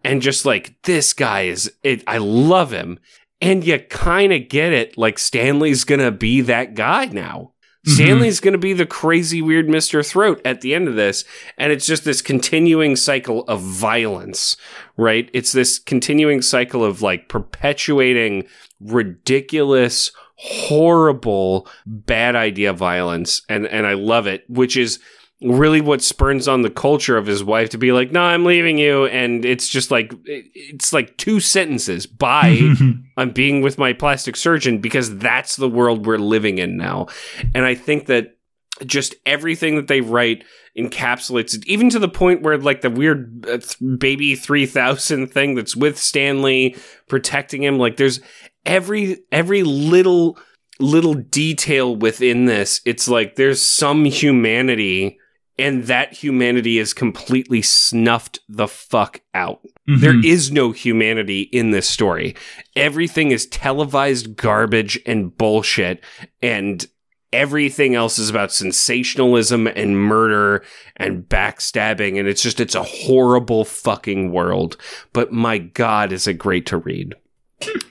And 0.03 0.21
just 0.21 0.45
like, 0.45 0.81
this 0.83 1.13
guy 1.13 1.43
is, 1.43 1.71
it, 1.83 2.03
I 2.07 2.17
love 2.17 2.71
him. 2.71 2.99
And 3.41 3.63
you 3.63 3.77
kind 3.79 4.33
of 4.33 4.49
get 4.49 4.73
it. 4.73 4.97
Like, 4.97 5.19
Stanley's 5.19 5.83
going 5.83 6.01
to 6.01 6.11
be 6.11 6.41
that 6.41 6.73
guy 6.73 7.05
now. 7.05 7.53
Mhm. 7.87 7.91
Stanley's 7.95 8.39
going 8.39 8.51
to 8.53 8.57
be 8.57 8.73
the 8.73 8.85
crazy, 8.85 9.41
weird 9.41 9.67
Mr. 9.67 10.05
Throat 10.05 10.41
at 10.43 10.61
the 10.61 10.75
end 10.75 10.87
of 10.87 10.95
this. 10.95 11.23
And 11.57 11.71
it's 11.71 11.85
just 11.85 12.03
this 12.03 12.21
continuing 12.21 12.95
cycle 12.95 13.43
of 13.43 13.61
violence, 13.61 14.57
right? 14.97 15.29
It's 15.33 15.53
this 15.53 15.79
continuing 15.79 16.41
cycle 16.41 16.83
of 16.83 17.01
like 17.01 17.29
perpetuating 17.29 18.45
ridiculous, 18.81 20.11
horrible, 20.35 21.67
bad 21.85 22.35
idea 22.35 22.73
violence. 22.73 23.41
And, 23.47 23.65
and 23.67 23.87
I 23.87 23.93
love 23.93 24.27
it, 24.27 24.43
which 24.49 24.75
is 24.75 24.99
really 25.41 25.81
what 25.81 26.01
spurns 26.01 26.47
on 26.47 26.63
the 26.63 26.69
culture 26.69 27.15
of 27.15 27.27
his 27.27 27.43
wife 27.43 27.69
to 27.69 27.77
be 27.77 27.91
like, 27.91 28.11
no, 28.11 28.21
I'm 28.21 28.43
leaving 28.43 28.77
you. 28.77 29.05
And 29.05 29.45
it's 29.45 29.69
just 29.69 29.91
like, 29.91 30.11
it's 30.25 30.91
like 30.91 31.15
two 31.17 31.39
sentences. 31.39 32.07
Bye. 32.07 32.73
I'm 33.17 33.31
being 33.31 33.61
with 33.61 33.77
my 33.77 33.93
plastic 33.93 34.35
surgeon 34.35 34.79
because 34.79 35.17
that's 35.17 35.55
the 35.55 35.69
world 35.69 36.05
we're 36.05 36.17
living 36.17 36.57
in 36.57 36.75
now. 36.75 37.07
And 37.53 37.65
I 37.65 37.75
think 37.75 38.07
that 38.07 38.37
just 38.85 39.15
everything 39.25 39.75
that 39.75 39.87
they 39.87 40.01
write 40.01 40.43
encapsulates 40.77 41.55
it, 41.55 41.67
even 41.67 41.89
to 41.91 41.99
the 41.99 42.09
point 42.09 42.41
where 42.41 42.57
like 42.57 42.81
the 42.81 42.89
weird 42.89 43.45
uh, 43.47 43.57
th- 43.57 43.99
baby 43.99 44.35
3000 44.35 45.27
thing 45.27 45.55
that's 45.55 45.75
with 45.75 45.99
Stanley 45.99 46.75
protecting 47.07 47.63
him, 47.63 47.77
like 47.77 47.97
there's 47.97 48.21
every, 48.65 49.19
every 49.31 49.61
little, 49.61 50.37
little 50.79 51.13
detail 51.13 51.95
within 51.95 52.45
this. 52.45 52.81
It's 52.85 53.07
like 53.07 53.35
there's 53.35 53.61
some 53.61 54.05
humanity 54.05 55.19
and 55.59 55.85
that 55.85 56.13
humanity 56.13 56.77
is 56.77 56.93
completely 56.93 57.61
snuffed 57.61 58.39
the 58.47 58.67
fuck 58.67 59.21
out. 59.33 59.61
Mhm. 59.89 59.99
There 59.99 60.25
is 60.25 60.51
no 60.51 60.71
humanity 60.71 61.41
in 61.41 61.71
this 61.71 61.87
story. 61.87 62.35
Everything 62.75 63.31
is 63.31 63.45
televised 63.45 64.35
garbage 64.35 64.99
and 65.05 65.35
bullshit, 65.35 66.03
and 66.41 66.85
everything 67.33 67.93
else 67.95 68.17
is 68.17 68.29
about 68.29 68.53
sensationalism 68.53 69.67
and 69.67 69.99
murder 69.99 70.63
and 70.95 71.23
backstabbing. 71.23 72.17
And 72.17 72.27
it's 72.27 72.41
just, 72.41 72.59
it's 72.59 72.75
a 72.75 72.83
horrible 72.83 73.65
fucking 73.65 74.31
world. 74.31 74.77
But 75.11 75.33
my 75.33 75.57
God, 75.57 76.11
is 76.13 76.27
it 76.27 76.35
great 76.35 76.65
to 76.67 76.77
read. 76.77 77.15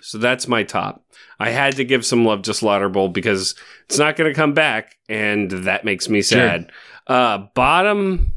So 0.00 0.18
that's 0.18 0.48
my 0.48 0.62
top. 0.62 1.04
I 1.38 1.50
had 1.50 1.76
to 1.76 1.84
give 1.84 2.06
some 2.06 2.24
love 2.24 2.42
to 2.42 2.54
Slaughter 2.54 2.88
Bowl 2.88 3.08
because 3.08 3.54
it's 3.86 3.98
not 3.98 4.16
going 4.16 4.30
to 4.30 4.34
come 4.34 4.54
back, 4.54 4.96
and 5.08 5.50
that 5.50 5.84
makes 5.84 6.08
me 6.08 6.22
sad. 6.22 6.70
Uh, 7.06 7.46
bottom, 7.54 8.32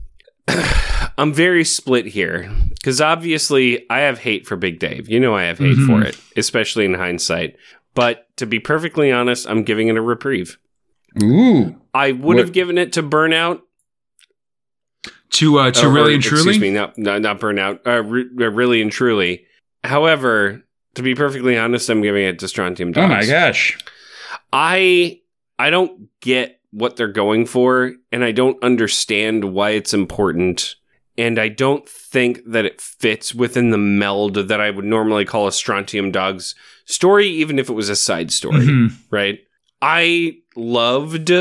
I'm 1.17 1.33
very 1.33 1.63
split 1.65 2.05
here 2.05 2.51
because 2.69 3.01
obviously 3.01 3.89
I 3.89 3.99
have 3.99 4.19
hate 4.19 4.47
for 4.47 4.55
Big 4.55 4.79
Dave. 4.79 5.09
You 5.09 5.19
know 5.19 5.35
I 5.35 5.43
have 5.43 5.57
hate 5.59 5.77
Mhm. 5.77 5.85
for 5.87 6.01
it, 6.07 6.17
especially 6.37 6.85
in 6.85 6.93
hindsight. 6.93 7.55
But 7.95 8.27
to 8.37 8.45
be 8.45 8.59
perfectly 8.59 9.11
honest, 9.11 9.47
I'm 9.49 9.63
giving 9.63 9.87
it 9.87 9.97
a 9.97 10.01
reprieve. 10.01 10.57
Ooh. 11.21 11.75
I 11.93 12.11
would 12.11 12.21
What- 12.23 12.37
have 12.37 12.53
given 12.53 12.77
it 12.77 12.93
to 12.93 13.03
Burnout. 13.03 13.61
To 15.33 15.59
uh, 15.59 15.71
to 15.71 15.87
really 15.89 16.11
or, 16.11 16.15
and 16.15 16.23
truly. 16.23 16.41
Excuse 16.49 16.59
me, 16.59 16.71
not, 16.71 16.97
not, 16.97 17.21
not 17.21 17.39
Burnout. 17.39 17.79
Uh, 17.85 18.03
re- 18.03 18.25
uh, 18.41 18.49
really 18.51 18.81
and 18.81 18.91
truly. 18.91 19.45
However, 19.83 20.63
to 20.95 21.01
be 21.03 21.13
perfectly 21.15 21.57
honest, 21.57 21.87
I'm 21.89 22.01
giving 22.01 22.23
it 22.25 22.39
to 22.39 22.47
Strontium 22.47 22.93
Oh 22.95 23.07
my 23.07 23.25
gosh. 23.25 23.77
I 24.51 25.21
I 25.59 25.69
don't 25.69 26.07
get 26.21 26.58
what 26.71 26.95
they're 26.95 27.07
going 27.11 27.45
for, 27.45 27.93
and 28.11 28.23
I 28.23 28.31
don't 28.31 28.61
understand 28.63 29.53
why 29.53 29.71
it's 29.71 29.93
important, 29.93 30.75
and 31.17 31.39
I 31.39 31.47
don't 31.49 31.87
think 31.89 32.41
that 32.45 32.65
it 32.65 32.79
fits 32.79 33.33
within 33.33 33.71
the 33.71 33.77
meld 33.77 34.35
that 34.35 34.61
I 34.61 34.69
would 34.69 34.85
normally 34.85 35.25
call 35.25 35.47
a 35.47 35.51
Strontium 35.51 36.11
Dogs 36.11 36.55
story, 36.85 37.27
even 37.27 37.57
if 37.59 37.69
it 37.69 37.73
was 37.73 37.89
a 37.89 37.95
side 37.95 38.31
story, 38.31 38.65
Mhm. 38.67 38.91
right? 39.11 39.39
I 39.81 40.37
loved 40.55 41.31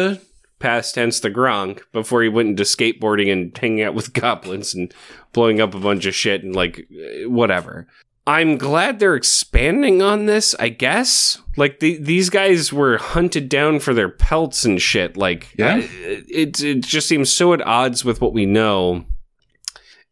past 0.59 0.95
tense 0.95 1.21
the 1.21 1.31
Gronk 1.31 1.81
before 1.93 2.23
he 2.23 2.29
went 2.29 2.49
into 2.49 2.63
skateboarding 2.65 3.31
and 3.33 3.57
hanging 3.57 3.83
out 3.83 3.95
with 3.95 4.13
goblins 4.21 4.75
and 4.75 4.93
blowing 5.33 5.61
up 5.61 5.75
a 5.75 5.79
bunch 5.81 6.07
of 6.07 6.15
shit 6.15 6.43
and 6.43 6.55
like 6.57 6.87
whatever. 7.27 7.87
I'm 8.27 8.59
glad 8.59 8.99
they're 8.99 9.15
expanding 9.15 10.03
on 10.03 10.27
this, 10.27 10.55
I 10.59 10.69
guess. 10.69 11.39
Like 11.59 11.81
the, 11.81 11.97
these 11.99 12.31
guys 12.31 12.73
were 12.73 12.97
hunted 12.99 13.49
down 13.49 13.81
for 13.81 13.93
their 13.93 14.09
pelts 14.09 14.65
and 14.65 14.81
shit. 14.81 15.17
Like 15.17 15.49
Yeah. 15.59 15.79
It 15.83 16.63
it 16.63 16.85
just 16.85 17.09
seems 17.09 17.31
so 17.33 17.53
at 17.53 17.61
odds 17.67 18.05
with 18.05 18.21
what 18.21 18.33
we 18.33 18.47
know. 18.47 19.05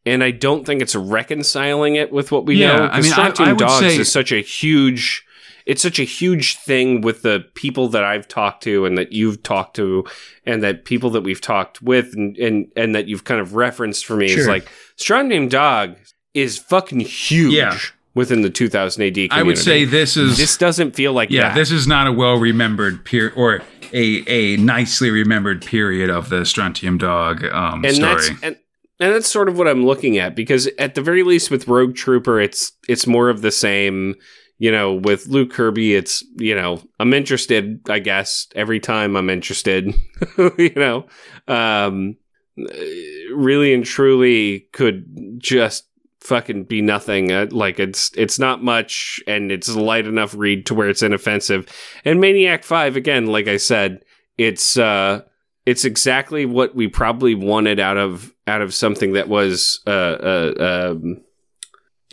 And 0.04 0.22
I 0.22 0.30
don't 0.30 0.64
think 0.64 0.82
it's 0.82 0.94
reconciling 0.94 1.96
it 1.96 2.12
with 2.12 2.30
what 2.30 2.46
we 2.46 2.56
Yeah, 2.56 2.76
know. 2.76 2.84
I 2.92 3.00
mean, 3.00 3.12
I- 3.12 3.32
I 3.38 3.54
Dogs 3.54 3.78
say- 3.80 3.96
is 3.98 4.10
such 4.10 4.32
a 4.32 4.40
huge 4.40 5.22
it's 5.66 5.82
such 5.82 5.98
a 5.98 6.04
huge 6.04 6.58
thing 6.58 7.00
with 7.00 7.22
the 7.22 7.44
people 7.54 7.88
that 7.88 8.04
I've 8.04 8.28
talked 8.28 8.62
to 8.62 8.84
and 8.86 8.96
that 8.98 9.10
you've 9.12 9.42
talked 9.42 9.74
to 9.76 10.04
and 10.44 10.62
that 10.62 10.84
people 10.84 11.10
that 11.10 11.22
we've 11.22 11.40
talked 11.40 11.82
with 11.82 12.14
and 12.14 12.36
and, 12.38 12.70
and 12.76 12.94
that 12.94 13.08
you've 13.08 13.24
kind 13.24 13.40
of 13.40 13.54
referenced 13.56 14.06
for 14.06 14.16
me 14.16 14.26
is 14.26 14.46
like 14.46 14.68
Strontium 14.96 15.48
Dog 15.48 15.96
is 16.34 16.56
fucking 16.58 17.00
huge 17.00 17.52
Yeah. 17.54 17.76
Within 18.16 18.40
the 18.40 18.50
2000 18.50 19.02
AD 19.02 19.14
community. 19.14 19.30
I 19.30 19.42
would 19.42 19.58
say 19.58 19.84
this 19.84 20.16
is 20.16 20.38
this 20.38 20.56
doesn't 20.56 20.96
feel 20.96 21.12
like 21.12 21.30
yeah, 21.30 21.50
that. 21.50 21.54
this 21.54 21.70
is 21.70 21.86
not 21.86 22.06
a 22.08 22.12
well 22.12 22.36
remembered 22.36 23.04
period 23.04 23.34
or 23.36 23.60
a 23.92 24.24
a 24.26 24.56
nicely 24.56 25.10
remembered 25.10 25.64
period 25.64 26.10
of 26.10 26.30
the 26.30 26.44
Strontium 26.44 26.98
Dog 26.98 27.44
um, 27.44 27.84
and 27.84 27.94
story. 27.94 28.14
that's 28.14 28.28
and, 28.42 28.56
and 28.98 29.14
that's 29.14 29.28
sort 29.30 29.48
of 29.48 29.58
what 29.58 29.68
I'm 29.68 29.84
looking 29.84 30.16
at 30.18 30.34
because 30.34 30.66
at 30.78 30.94
the 30.94 31.02
very 31.02 31.22
least 31.22 31.50
with 31.50 31.68
Rogue 31.68 31.94
Trooper 31.94 32.40
it's 32.40 32.72
it's 32.88 33.06
more 33.06 33.28
of 33.28 33.42
the 33.42 33.52
same 33.52 34.14
you 34.58 34.72
know 34.72 34.94
with 34.94 35.26
Luke 35.26 35.52
Kirby 35.52 35.94
it's 35.94 36.24
you 36.36 36.54
know 36.54 36.82
I'm 36.98 37.12
interested 37.12 37.82
I 37.88 37.98
guess 37.98 38.48
every 38.56 38.80
time 38.80 39.14
I'm 39.14 39.28
interested 39.28 39.94
you 40.58 40.72
know 40.74 41.06
um 41.46 42.16
really 42.56 43.74
and 43.74 43.84
truly 43.84 44.68
could 44.72 45.04
just 45.36 45.86
fucking 46.26 46.64
be 46.64 46.82
nothing. 46.82 47.32
Uh, 47.32 47.46
like 47.50 47.78
it's 47.78 48.10
it's 48.16 48.38
not 48.38 48.62
much 48.62 49.20
and 49.26 49.50
it's 49.50 49.68
a 49.68 49.80
light 49.80 50.06
enough 50.06 50.34
read 50.34 50.66
to 50.66 50.74
where 50.74 50.88
it's 50.88 51.02
inoffensive. 51.02 51.66
And 52.04 52.20
Maniac 52.20 52.64
5 52.64 52.96
again 52.96 53.26
like 53.26 53.48
I 53.48 53.56
said 53.56 54.02
it's 54.36 54.76
uh 54.76 55.22
it's 55.64 55.84
exactly 55.84 56.46
what 56.46 56.74
we 56.74 56.88
probably 56.88 57.34
wanted 57.34 57.80
out 57.80 57.96
of 57.96 58.32
out 58.46 58.60
of 58.60 58.74
something 58.74 59.14
that 59.14 59.28
was 59.28 59.80
uh 59.86 59.90
uh 59.90 60.92
um 60.92 61.22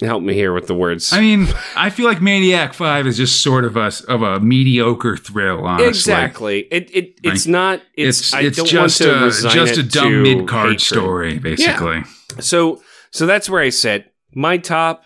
help 0.01 0.23
me 0.23 0.33
here 0.33 0.53
with 0.53 0.67
the 0.67 0.75
words. 0.75 1.13
I 1.13 1.19
mean, 1.19 1.47
I 1.75 1.89
feel 1.89 2.05
like 2.05 2.21
Maniac 2.21 2.73
Five 2.73 3.05
is 3.07 3.17
just 3.17 3.41
sort 3.41 3.65
of 3.65 3.77
a 3.77 3.91
of 4.07 4.21
a 4.21 4.39
mediocre 4.39 5.17
thrill. 5.17 5.65
Honestly, 5.65 5.87
exactly. 5.87 6.59
It 6.71 6.89
it 6.95 7.19
it's 7.23 7.45
not 7.45 7.81
it's, 7.95 8.19
It's 8.19 8.33
I 8.33 8.41
it's 8.41 8.57
don't 8.57 8.67
just 8.67 9.01
want 9.01 9.31
to 9.31 9.47
a 9.47 9.51
just 9.51 9.77
a 9.77 9.83
dumb 9.83 10.23
mid 10.23 10.47
card 10.47 10.81
story, 10.81 11.39
basically. 11.39 12.03
so 12.39 12.81
so 13.13 13.25
that's 13.25 13.49
where 13.49 13.61
I 13.61 13.69
sit 13.69 14.13
my 14.33 14.57
top 14.57 15.05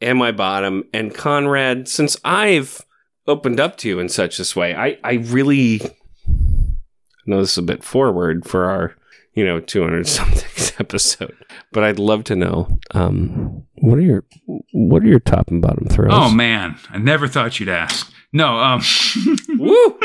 and 0.00 0.18
my 0.18 0.32
bottom 0.32 0.84
and 0.92 1.14
Conrad 1.14 1.86
since 1.88 2.16
I've 2.24 2.80
opened 3.26 3.60
up 3.60 3.76
to 3.78 3.88
you 3.88 4.00
in 4.00 4.08
such 4.08 4.38
this 4.38 4.56
way 4.56 4.74
I 4.74 4.98
I 5.04 5.14
really 5.14 5.80
I 5.82 7.24
know 7.26 7.40
this 7.40 7.52
is 7.52 7.58
a 7.58 7.62
bit 7.62 7.84
forward 7.84 8.44
for 8.46 8.64
our 8.64 8.96
you 9.34 9.44
know 9.46 9.60
200 9.60 10.06
something 10.18 10.74
episode 10.80 11.36
but 11.70 11.84
I'd 11.84 11.98
love 11.98 12.24
to 12.24 12.36
know 12.36 12.78
Um, 12.92 13.64
what 13.76 13.98
are 13.98 14.02
your 14.02 14.24
what 14.72 15.02
are 15.02 15.06
your 15.06 15.20
top 15.20 15.48
and 15.48 15.60
bottom 15.60 15.86
throws? 15.88 16.12
Oh 16.12 16.30
man, 16.30 16.78
I 16.90 16.98
never 16.98 17.26
thought 17.28 17.58
you'd 17.60 17.68
ask. 17.68 18.10
No, 18.32 18.56
um, 18.56 18.80
Woo! 19.58 19.98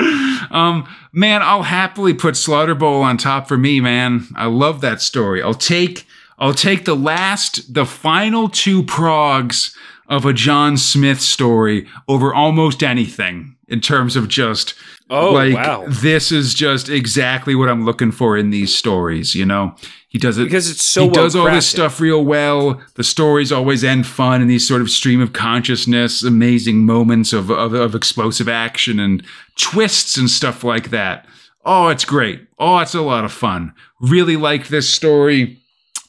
um, 0.52 0.88
man, 1.14 1.42
I'll 1.42 1.64
happily 1.64 2.14
put 2.14 2.36
Slaughter 2.36 2.76
Bowl 2.76 3.02
on 3.02 3.18
top 3.18 3.48
for 3.48 3.58
me, 3.58 3.80
man. 3.80 4.28
I 4.36 4.48
love 4.48 4.82
that 4.82 5.02
story. 5.02 5.42
I'll 5.42 5.54
take, 5.54 6.06
I'll 6.38 6.54
take 6.54 6.86
the 6.86 6.96
last, 6.96 7.74
the 7.74 7.86
final 7.86 8.50
two 8.50 8.84
progs 8.84 9.76
of 10.08 10.26
a 10.26 10.34
John 10.34 10.78
Smith 10.78 11.20
story 11.20 11.88
over 12.08 12.34
almost 12.34 12.82
anything 12.84 13.56
in 13.68 13.82
terms 13.82 14.16
of 14.16 14.28
just 14.28 14.74
Oh, 15.10 15.32
like 15.32 15.56
wow. 15.56 15.86
this 15.88 16.34
is 16.34 16.54
just 16.54 16.90
exactly 16.90 17.56
what 17.56 17.70
I'm 17.70 17.86
looking 17.86 18.12
for 18.12 18.38
in 18.38 18.50
these 18.50 18.76
stories. 18.76 19.36
You 19.36 19.46
know, 19.46 19.74
he 20.10 20.18
does 20.18 20.38
it 20.38 20.44
Because 20.44 20.70
it's 20.70 20.82
so 20.82 21.04
he 21.04 21.10
does 21.10 21.34
all 21.34 21.46
this 21.50 21.66
stuff 21.68 22.02
real 22.02 22.26
well. 22.26 22.82
The 22.96 23.06
stories 23.06 23.52
always 23.54 23.86
end 23.86 24.06
fun 24.06 24.42
in 24.42 24.50
these 24.50 24.68
sort 24.68 24.82
of 24.82 24.90
stream 24.90 25.22
of 25.22 25.32
consciousness, 25.32 26.24
amazing 26.24 26.86
moments 26.86 27.32
of, 27.32 27.50
of, 27.50 27.74
of 27.74 27.96
explosive 27.96 28.50
action 28.50 29.00
and 29.00 29.24
twists 29.56 30.18
and 30.18 30.30
stuff 30.30 30.66
like 30.66 30.90
that. 30.90 31.26
Oh, 31.64 31.88
it's 31.88 32.06
great. 32.06 32.46
Oh, 32.60 32.80
it's 32.80 32.94
a 32.96 33.02
lot 33.02 33.24
of 33.24 33.32
fun. 33.32 33.74
Really 34.02 34.36
like 34.36 34.68
this 34.68 34.90
story. 34.90 35.58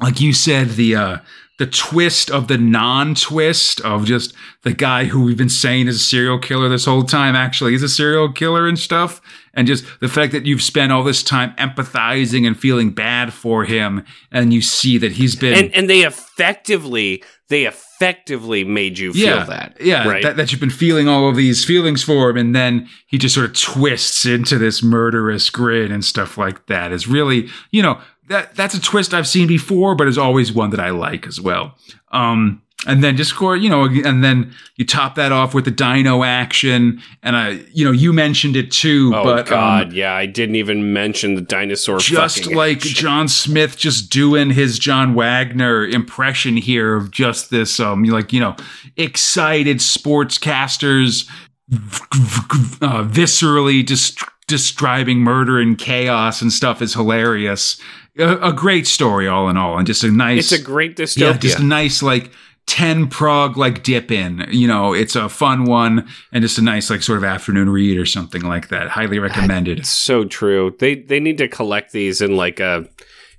Like 0.01 0.21
you 0.21 0.33
said, 0.33 0.71
the 0.71 0.95
uh, 0.95 1.19
the 1.59 1.67
twist 1.67 2.31
of 2.31 2.47
the 2.47 2.57
non-twist 2.57 3.81
of 3.81 4.05
just 4.05 4.33
the 4.63 4.73
guy 4.73 5.05
who 5.05 5.25
we've 5.25 5.37
been 5.37 5.49
saying 5.49 5.89
is 5.89 5.97
a 5.97 5.99
serial 5.99 6.39
killer 6.39 6.69
this 6.69 6.85
whole 6.85 7.03
time 7.03 7.35
actually 7.35 7.75
is 7.75 7.83
a 7.83 7.89
serial 7.89 8.33
killer 8.33 8.69
and 8.69 8.79
stuff 8.79 9.21
and 9.55 9.67
just 9.67 9.85
the 10.01 10.09
fact 10.09 10.33
that 10.33 10.47
you've 10.47 10.63
spent 10.63 10.93
all 10.93 11.03
this 11.03 11.23
time 11.23 11.53
empathizing 11.57 12.47
and 12.47 12.59
feeling 12.59 12.93
bad 12.93 13.33
for 13.33 13.65
him 13.65 14.05
and 14.31 14.55
you 14.55 14.63
see 14.63 14.99
that 14.99 15.13
he's 15.13 15.35
been 15.35 15.65
and 15.65 15.75
and 15.75 15.91
they 15.91 16.03
effectively 16.03 17.23
they 17.49 17.65
effectively 17.65 18.63
made 18.63 18.99
you 18.99 19.13
feel 19.13 19.39
yeah, 19.39 19.45
that 19.45 19.77
yeah, 19.81 20.07
right 20.07 20.23
that, 20.23 20.37
that 20.37 20.53
you've 20.53 20.61
been 20.61 20.69
feeling 20.69 21.09
all 21.09 21.29
of 21.29 21.37
these 21.37 21.65
feelings 21.65 22.03
for 22.03 22.29
him, 22.29 22.37
and 22.37 22.55
then 22.55 22.87
he 23.07 23.17
just 23.17 23.35
sort 23.35 23.47
of 23.47 23.59
twists 23.59 24.27
into 24.27 24.59
this 24.59 24.83
murderous 24.83 25.49
grin 25.49 25.91
and 25.91 26.05
stuff 26.05 26.37
like 26.37 26.67
that. 26.67 26.93
Is 26.93 27.09
really, 27.09 27.49
you 27.71 27.83
know, 27.83 28.01
that 28.29 28.55
that's 28.55 28.75
a 28.75 28.81
twist 28.81 29.15
I've 29.15 29.29
seen 29.29 29.47
before, 29.47 29.95
but 29.95 30.09
is 30.09 30.19
always 30.19 30.53
one 30.53 30.71
that 30.71 30.81
I 30.81 30.91
like 30.91 31.27
as 31.27 31.41
well. 31.41 31.77
Um, 32.13 32.63
and 32.87 33.03
then 33.03 33.17
just 33.17 33.31
score, 33.31 33.57
you 33.57 33.69
know, 33.69 33.85
and 33.87 34.23
then 34.23 34.55
you 34.77 34.87
top 34.87 35.17
that 35.17 35.33
off 35.33 35.53
with 35.53 35.65
the 35.65 35.71
dino 35.71 36.23
action, 36.23 37.03
and 37.25 37.37
I, 37.37 37.61
you 37.73 37.85
know, 37.85 37.91
you 37.91 38.13
mentioned 38.13 38.55
it 38.55 38.71
too, 38.71 39.13
oh 39.15 39.25
but 39.25 39.47
god 39.47 39.89
um, 39.89 39.95
yeah 39.95 40.15
i 40.15 40.27
didn't 40.27 40.55
even 40.55 40.93
mention 40.93 41.35
the 41.35 41.41
dinosaur 41.41 41.99
just 41.99 42.47
like 42.47 42.79
action. 42.79 42.95
John 42.95 43.29
Smith 43.29 43.77
just 43.77 44.11
doing 44.11 44.51
his 44.51 44.79
John 44.79 45.15
Wagner 45.15 45.87
impression 45.87 46.57
here 46.57 46.95
of 46.95 47.11
just 47.11 47.51
this 47.51 47.81
um 47.81 48.05
like 48.05 48.33
you 48.33 48.41
know 48.41 48.55
excited 48.97 49.79
sportscasters 49.79 51.29
uh, 51.71 53.05
viscerally 53.05 53.87
just 53.87 54.23
describing 54.49 55.19
murder 55.19 55.61
and 55.61 55.79
chaos 55.79 56.43
and 56.43 56.53
stuff 56.53 56.83
is 56.83 56.95
hilarious. 56.95 57.81
A, 58.19 58.49
a 58.49 58.53
great 58.53 58.87
story 58.89 59.29
all 59.29 59.49
in 59.49 59.57
all 59.57 59.79
and 59.79 59.87
just 59.87 60.03
a 60.03 60.11
nice 60.11 60.51
it's 60.51 60.61
a 60.61 60.65
great 60.65 60.97
dystopia. 60.97 61.21
yeah, 61.21 61.33
just 61.39 61.59
a 61.61 61.65
nice 61.65 62.03
like 62.03 62.33
10 62.67 63.07
prog 63.09 63.57
like 63.57 63.83
dip 63.85 64.11
in. 64.11 64.45
You 64.51 64.67
know 64.67 64.93
it's 64.93 65.15
a 65.15 65.29
fun 65.29 65.65
one 65.65 66.09
and 66.33 66.43
just 66.43 66.59
a 66.59 66.63
nice 66.63 66.91
like 66.91 67.03
sort 67.03 67.19
of 67.19 67.25
afternoon 67.25 67.71
read 67.71 67.97
or 67.97 68.05
something 68.07 68.43
like 68.43 68.69
that. 68.69 68.89
Highly 68.89 69.19
recommended. 69.21 69.87
so 69.87 70.25
true. 70.25 70.75
They 70.81 70.97
they 70.97 71.21
need 71.21 71.39
to 71.39 71.47
collect 71.49 71.93
these 71.93 72.21
in 72.21 72.37
like 72.37 72.59
a 72.59 72.89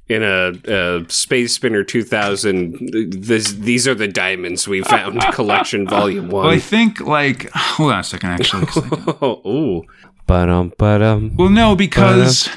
in 0.07 0.23
a, 0.23 0.53
a 0.67 1.05
space 1.07 1.53
spinner 1.53 1.83
2000 1.83 3.11
this, 3.11 3.51
these 3.53 3.87
are 3.87 3.93
the 3.93 4.07
diamonds 4.07 4.67
we 4.67 4.81
found 4.81 5.21
collection 5.33 5.87
volume 5.87 6.29
Well, 6.29 6.47
I 6.47 6.57
think 6.57 6.99
like 6.99 7.47
hold 7.53 7.91
on 7.91 7.99
a 7.99 8.03
second, 8.03 8.31
actually. 8.31 8.65
Oh 9.21 9.83
ooh 10.29 10.33
But 10.33 10.49
um, 10.49 10.73
but 10.77 11.01
um, 11.01 11.35
well, 11.35 11.49
no, 11.49 11.75
because 11.75 12.49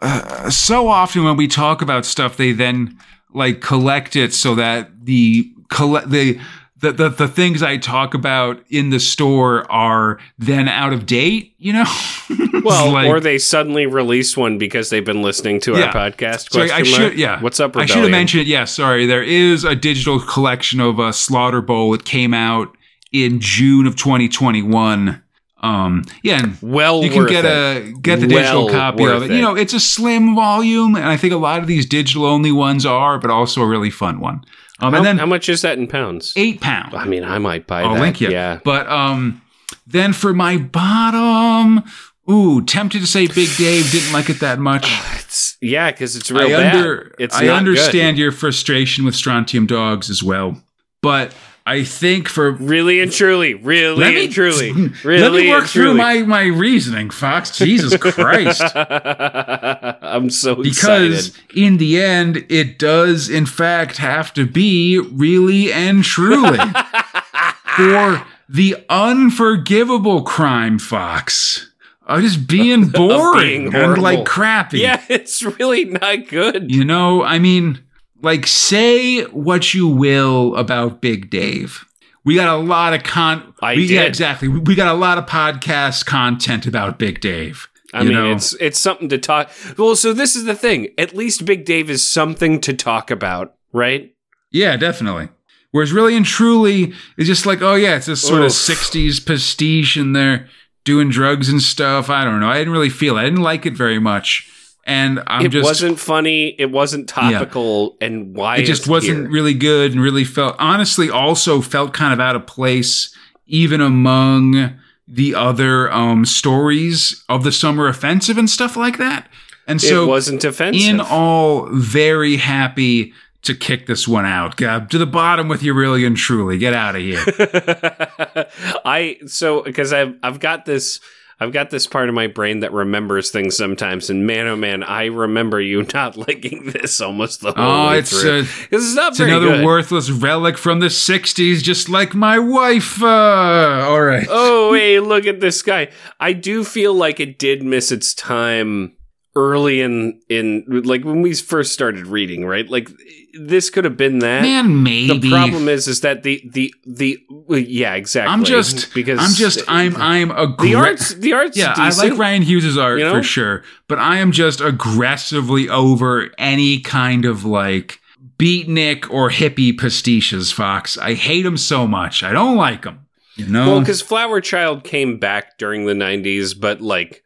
uh, 0.00 0.50
so 0.50 0.88
often 0.88 1.24
when 1.24 1.36
we 1.36 1.48
talk 1.48 1.82
about 1.82 2.04
stuff, 2.04 2.36
they 2.36 2.52
then 2.52 2.98
like 3.32 3.60
collect 3.60 4.16
it 4.16 4.32
so 4.34 4.54
that 4.54 5.04
the 5.04 5.50
colle- 5.68 6.06
the 6.06 6.38
the, 6.78 6.92
the 6.92 7.08
the 7.08 7.28
things 7.28 7.62
I 7.62 7.78
talk 7.78 8.12
about 8.14 8.62
in 8.68 8.90
the 8.90 9.00
store 9.00 9.70
are 9.72 10.18
then 10.38 10.68
out 10.68 10.92
of 10.92 11.06
date, 11.06 11.54
you 11.58 11.72
know? 11.72 11.84
Well, 12.64 12.90
like- 12.90 13.06
or 13.08 13.20
they 13.20 13.38
suddenly 13.38 13.86
release 13.86 14.36
one 14.36 14.58
because 14.58 14.90
they've 14.90 15.04
been 15.04 15.22
listening 15.22 15.60
to 15.60 15.72
Yeah. 15.76 15.86
our 15.86 15.92
podcast. 15.92 16.50
So 16.52 16.62
I, 16.62 16.78
I 16.78 16.82
should, 16.82 17.16
yeah. 17.16 17.40
What's 17.40 17.60
up, 17.60 17.76
I 17.76 17.86
should 17.86 17.98
have 18.02 18.10
mentioned 18.10 18.40
it. 18.42 18.46
Yeah, 18.48 18.64
sorry. 18.64 19.06
There 19.06 19.22
is 19.22 19.62
a 19.62 19.76
digital 19.76 20.18
collection 20.18 20.80
of 20.80 20.98
uh, 20.98 21.12
Slaughter 21.12 21.60
Bowl. 21.60 21.94
It 21.94 22.04
came 22.04 22.34
out 22.34 22.76
in 23.12 23.38
June 23.40 23.86
of 23.86 23.94
2021. 23.94 25.22
Um, 25.66 26.04
yeah, 26.22 26.38
and 26.42 26.58
Well, 26.62 27.02
you 27.02 27.10
can 27.10 27.26
get 27.26 27.44
it. 27.44 27.50
a 27.50 27.92
get 28.00 28.20
the 28.20 28.26
digital 28.26 28.66
Well 28.66 28.74
copy 28.74 29.02
of 29.04 29.08
worth 29.22 29.30
it. 29.30 29.34
You 29.34 29.42
know, 29.42 29.54
it's 29.56 29.72
a 29.74 29.80
slim 29.80 30.34
volume, 30.36 30.94
and 30.96 31.06
I 31.06 31.16
think 31.16 31.32
a 31.32 31.36
lot 31.38 31.60
of 31.60 31.66
these 31.66 31.86
digital 31.86 32.24
only 32.24 32.52
ones 32.52 32.86
are, 32.86 33.18
but 33.18 33.30
also 33.30 33.62
a 33.62 33.66
really 33.66 33.90
fun 33.90 34.20
one. 34.20 34.44
Um, 34.78 34.92
How, 34.92 34.98
and 34.98 35.06
then 35.06 35.18
how 35.18 35.26
much 35.26 35.48
is 35.48 35.62
that 35.62 35.78
in 35.78 35.86
pounds? 35.86 36.32
eight 36.36 36.60
pound. 36.60 36.94
I 36.94 37.06
mean, 37.06 37.24
I 37.24 37.38
might 37.38 37.66
buy 37.66 37.82
I'll 37.82 37.94
that. 37.94 38.00
link 38.00 38.20
you. 38.20 38.28
Yeah. 38.28 38.60
But 38.62 38.86
um, 38.88 39.40
then 39.86 40.12
for 40.12 40.34
my 40.34 40.58
bottom, 40.58 41.82
ooh, 42.30 42.62
tempted 42.64 43.00
to 43.00 43.06
say 43.06 43.26
Big 43.26 43.48
Dave. 43.56 43.90
Didn't 43.90 44.12
like 44.12 44.28
it 44.30 44.40
that 44.40 44.58
much. 44.58 44.86
It's, 45.26 45.56
yeah, 45.60 45.90
because 45.90 46.16
it's 46.16 46.30
real 46.30 46.46
I 46.46 46.62
bad. 46.62 46.76
under 46.76 47.14
it's 47.18 47.34
I 47.34 47.48
understand 47.48 48.16
good. 48.16 48.22
your 48.22 48.32
frustration 48.32 49.04
with 49.04 49.14
Strontium 49.14 49.66
dogs 49.66 50.08
as 50.08 50.22
well, 50.22 50.62
but 51.02 51.34
I 51.68 51.82
think 51.82 52.28
for 52.28 52.52
Really 52.52 53.00
and 53.00 53.10
truly, 53.10 53.54
really 53.54 53.96
let 53.96 54.14
me 54.14 54.24
and 54.26 54.32
truly, 54.32 54.70
really 55.02 55.20
let 55.22 55.32
me 55.32 55.48
work 55.50 55.64
through 55.66 55.82
truly. 55.94 55.98
my 55.98 56.22
my 56.22 56.44
reasoning, 56.44 57.10
Fox. 57.10 57.58
Jesus 57.58 57.96
Christ. 58.00 58.62
I'm 58.76 60.30
so 60.30 60.54
Because 60.54 61.28
excited. 61.28 61.56
in 61.56 61.76
the 61.78 62.00
end, 62.00 62.46
it 62.48 62.78
does 62.78 63.28
in 63.28 63.46
fact 63.46 63.96
have 63.96 64.32
to 64.34 64.46
be 64.46 64.98
really 64.98 65.72
and 65.72 66.04
truly 66.04 66.58
for 67.76 68.22
the 68.48 68.76
unforgivable 68.88 70.22
crime, 70.22 70.78
Fox. 70.78 71.70
Of 72.08 72.22
just 72.22 72.46
being 72.46 72.86
boring 72.90 73.74
and 73.74 74.00
like 74.00 74.24
crappy. 74.24 74.78
Yeah, 74.78 75.02
it's 75.08 75.42
really 75.42 75.86
not 75.86 76.28
good. 76.28 76.70
You 76.70 76.84
know, 76.84 77.24
I 77.24 77.40
mean, 77.40 77.80
like, 78.26 78.46
say 78.46 79.22
what 79.24 79.72
you 79.72 79.88
will 79.88 80.54
about 80.56 81.00
Big 81.00 81.30
Dave. 81.30 81.84
We 82.24 82.34
got 82.34 82.48
a 82.48 82.60
lot 82.60 82.92
of 82.92 83.02
con. 83.04 83.54
I 83.62 83.76
we, 83.76 83.84
Yeah, 83.86 84.02
did. 84.02 84.08
exactly. 84.08 84.48
We 84.48 84.74
got 84.74 84.94
a 84.94 84.98
lot 84.98 85.16
of 85.16 85.26
podcast 85.26 86.04
content 86.06 86.66
about 86.66 86.98
Big 86.98 87.20
Dave. 87.20 87.68
I 87.94 88.00
you 88.02 88.08
mean, 88.08 88.14
know? 88.18 88.32
it's 88.32 88.52
it's 88.54 88.78
something 88.80 89.08
to 89.10 89.16
talk. 89.18 89.50
Well, 89.78 89.94
so 89.96 90.12
this 90.12 90.36
is 90.36 90.44
the 90.44 90.54
thing. 90.56 90.88
At 90.98 91.14
least 91.14 91.44
Big 91.46 91.64
Dave 91.64 91.88
is 91.88 92.06
something 92.06 92.60
to 92.62 92.74
talk 92.74 93.10
about, 93.10 93.54
right? 93.72 94.12
yeah, 94.50 94.76
definitely. 94.76 95.28
Whereas 95.70 95.92
really 95.92 96.16
and 96.16 96.24
truly, 96.24 96.94
it's 97.18 97.26
just 97.28 97.46
like, 97.46 97.62
oh 97.62 97.74
yeah, 97.74 97.96
it's 97.96 98.06
this 98.06 98.22
sort 98.22 98.42
of 98.42 98.50
'60s 98.50 99.24
pastiche, 99.24 99.96
and 99.96 100.16
they're 100.16 100.48
doing 100.84 101.10
drugs 101.10 101.48
and 101.48 101.62
stuff. 101.62 102.10
I 102.10 102.24
don't 102.24 102.40
know. 102.40 102.48
I 102.48 102.58
didn't 102.58 102.72
really 102.72 102.88
feel. 102.90 103.16
it. 103.16 103.20
I 103.20 103.24
didn't 103.24 103.42
like 103.42 103.66
it 103.66 103.74
very 103.74 103.98
much, 103.98 104.50
and 104.86 105.22
I'm 105.26 105.44
it 105.46 105.48
just. 105.50 105.64
wasn't 105.64 105.98
funny. 105.98 106.54
It 106.58 106.70
wasn't 106.70 107.08
topical. 107.08 107.96
And 108.00 108.34
why 108.34 108.58
it 108.58 108.64
just 108.64 108.88
wasn't 108.88 109.18
here? 109.18 109.28
really 109.28 109.54
good 109.54 109.92
and 109.92 110.00
really 110.00 110.24
felt 110.24 110.54
honestly 110.58 111.10
also 111.10 111.60
felt 111.60 111.92
kind 111.92 112.12
of 112.12 112.20
out 112.20 112.36
of 112.36 112.46
place 112.46 113.14
even 113.46 113.80
among 113.80 114.78
the 115.08 115.34
other 115.34 115.92
um 115.92 116.24
stories 116.24 117.24
of 117.28 117.44
the 117.44 117.52
summer 117.52 117.86
offensive 117.86 118.38
and 118.38 118.50
stuff 118.50 118.76
like 118.76 118.98
that 118.98 119.28
and 119.68 119.80
so 119.80 120.02
it 120.04 120.08
wasn't 120.08 120.42
offensive. 120.42 120.88
in 120.88 121.00
all 121.00 121.68
very 121.70 122.36
happy 122.36 123.12
to 123.42 123.54
kick 123.54 123.86
this 123.86 124.08
one 124.08 124.26
out 124.26 124.56
God, 124.56 124.90
to 124.90 124.98
the 124.98 125.06
bottom 125.06 125.46
with 125.46 125.62
you 125.62 125.74
really 125.74 126.04
and 126.04 126.16
truly 126.16 126.58
get 126.58 126.74
out 126.74 126.96
of 126.96 127.02
here 127.02 127.22
I 128.84 129.18
so 129.26 129.62
because 129.62 129.92
I've 129.92 130.16
I've 130.24 130.40
got 130.40 130.64
this 130.64 130.98
I've 131.38 131.52
got 131.52 131.68
this 131.68 131.86
part 131.86 132.08
of 132.08 132.14
my 132.14 132.28
brain 132.28 132.60
that 132.60 132.72
remembers 132.72 133.30
things 133.30 133.56
sometimes, 133.58 134.08
and 134.08 134.26
man, 134.26 134.46
oh 134.46 134.56
man, 134.56 134.82
I 134.82 135.04
remember 135.06 135.60
you 135.60 135.86
not 135.94 136.16
liking 136.16 136.70
this 136.70 136.98
almost 137.00 137.42
the 137.42 137.52
whole 137.52 137.64
oh 137.64 137.90
way 137.90 137.98
it's 137.98 138.10
through. 138.22 138.40
uh, 138.40 138.42
'Cause 138.44 138.66
it's 138.70 138.94
not 138.94 139.12
it's 139.12 139.20
another 139.20 139.48
good. 139.56 139.64
worthless 139.64 140.10
relic 140.10 140.56
from 140.56 140.80
the 140.80 140.86
60s 140.86 141.62
just 141.62 141.90
like 141.90 142.14
my 142.14 142.38
wife 142.38 143.02
uh, 143.02 143.84
all 143.86 144.02
right 144.02 144.26
Oh, 144.30 144.72
hey, 144.72 144.98
look 144.98 145.26
at 145.26 145.40
this 145.40 145.60
guy. 145.62 145.88
I 146.18 146.32
do 146.32 146.64
feel 146.64 146.94
like 146.94 147.20
it 147.20 147.38
did 147.38 147.62
miss 147.62 147.92
its 147.92 148.14
time 148.14 148.95
early 149.36 149.82
in 149.82 150.20
in 150.28 150.64
like 150.66 151.04
when 151.04 151.22
we 151.22 151.34
first 151.34 151.72
started 151.72 152.06
reading, 152.06 152.44
right? 152.44 152.68
Like 152.68 152.90
this 153.38 153.68
could 153.70 153.84
have 153.84 153.96
been 153.96 154.20
that. 154.20 154.40
man 154.42 154.82
maybe 154.82 155.18
the 155.18 155.30
problem 155.30 155.68
is 155.68 155.86
is 155.86 156.00
that 156.00 156.22
the 156.22 156.42
the 156.50 156.74
the 156.86 157.18
well, 157.30 157.58
yeah, 157.58 157.94
exactly. 157.94 158.32
I'm 158.32 158.42
just 158.44 158.92
because 158.94 159.20
I'm 159.20 159.34
just 159.34 159.60
I'm 159.68 159.94
I'm 159.96 160.30
a 160.30 160.56
the 160.60 160.74
art's 160.74 161.14
the 161.14 161.34
art's 161.34 161.56
Yeah, 161.56 161.74
decent. 161.74 162.12
I 162.12 162.16
like 162.16 162.18
Rian 162.18 162.42
Hughes' 162.42 162.76
art 162.78 162.98
you 162.98 163.04
know? 163.04 163.12
for 163.12 163.22
sure, 163.22 163.62
but 163.86 163.98
I 163.98 164.16
am 164.16 164.32
just 164.32 164.60
aggressively 164.60 165.68
over 165.68 166.30
any 166.38 166.80
kind 166.80 167.26
of 167.26 167.44
like 167.44 168.00
beatnik 168.38 169.08
or 169.10 169.30
hippie 169.30 169.76
pastiches, 169.76 170.52
Fox. 170.52 170.96
I 170.98 171.14
hate 171.14 171.42
them 171.42 171.56
so 171.58 171.86
much. 171.86 172.22
I 172.22 172.32
don't 172.32 172.56
like 172.56 172.82
them. 172.82 173.06
You 173.36 173.46
know? 173.46 173.72
Well, 173.72 173.80
because 173.80 174.00
Flower 174.00 174.40
Child 174.40 174.82
came 174.82 175.18
back 175.18 175.58
during 175.58 175.84
the 175.84 175.92
'90s, 175.92 176.58
but 176.58 176.80
like 176.80 177.22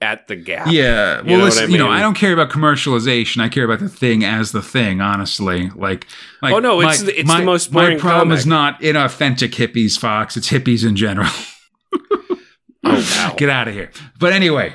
at 0.00 0.28
the 0.28 0.36
gap. 0.36 0.68
yeah. 0.70 1.18
You 1.22 1.26
Well, 1.26 1.38
know 1.38 1.44
listen, 1.44 1.64
I 1.64 1.66
you 1.68 1.78
know. 1.78 1.88
I 1.88 2.00
don't 2.00 2.14
care 2.14 2.32
about 2.32 2.50
commercialization. 2.50 3.40
I 3.42 3.48
care 3.48 3.64
about 3.64 3.80
the 3.80 3.88
thing 3.88 4.24
as 4.24 4.52
the 4.52 4.62
thing. 4.62 5.00
Honestly, 5.00 5.70
like, 5.70 6.06
like 6.40 6.54
Oh, 6.54 6.60
no, 6.60 6.80
it's 6.80 7.00
my- 7.00 7.06
the- 7.06 7.20
it's 7.20 7.28
my, 7.28 7.40
the 7.40 7.46
most 7.46 7.72
My 7.72 7.96
problem 7.96 8.28
comic. 8.28 8.38
is 8.38 8.46
not 8.46 8.80
inauthentic 8.80 9.50
hippies, 9.54 9.98
Fox. 9.98 10.36
It's 10.36 10.50
hippies 10.50 10.86
in 10.86 10.94
general. 10.96 11.30
Oh 12.84 12.94
wow. 12.94 13.34
Get 13.36 13.50
out 13.50 13.68
of 13.68 13.74
here. 13.74 13.90
But 14.18 14.32
anyway, 14.32 14.72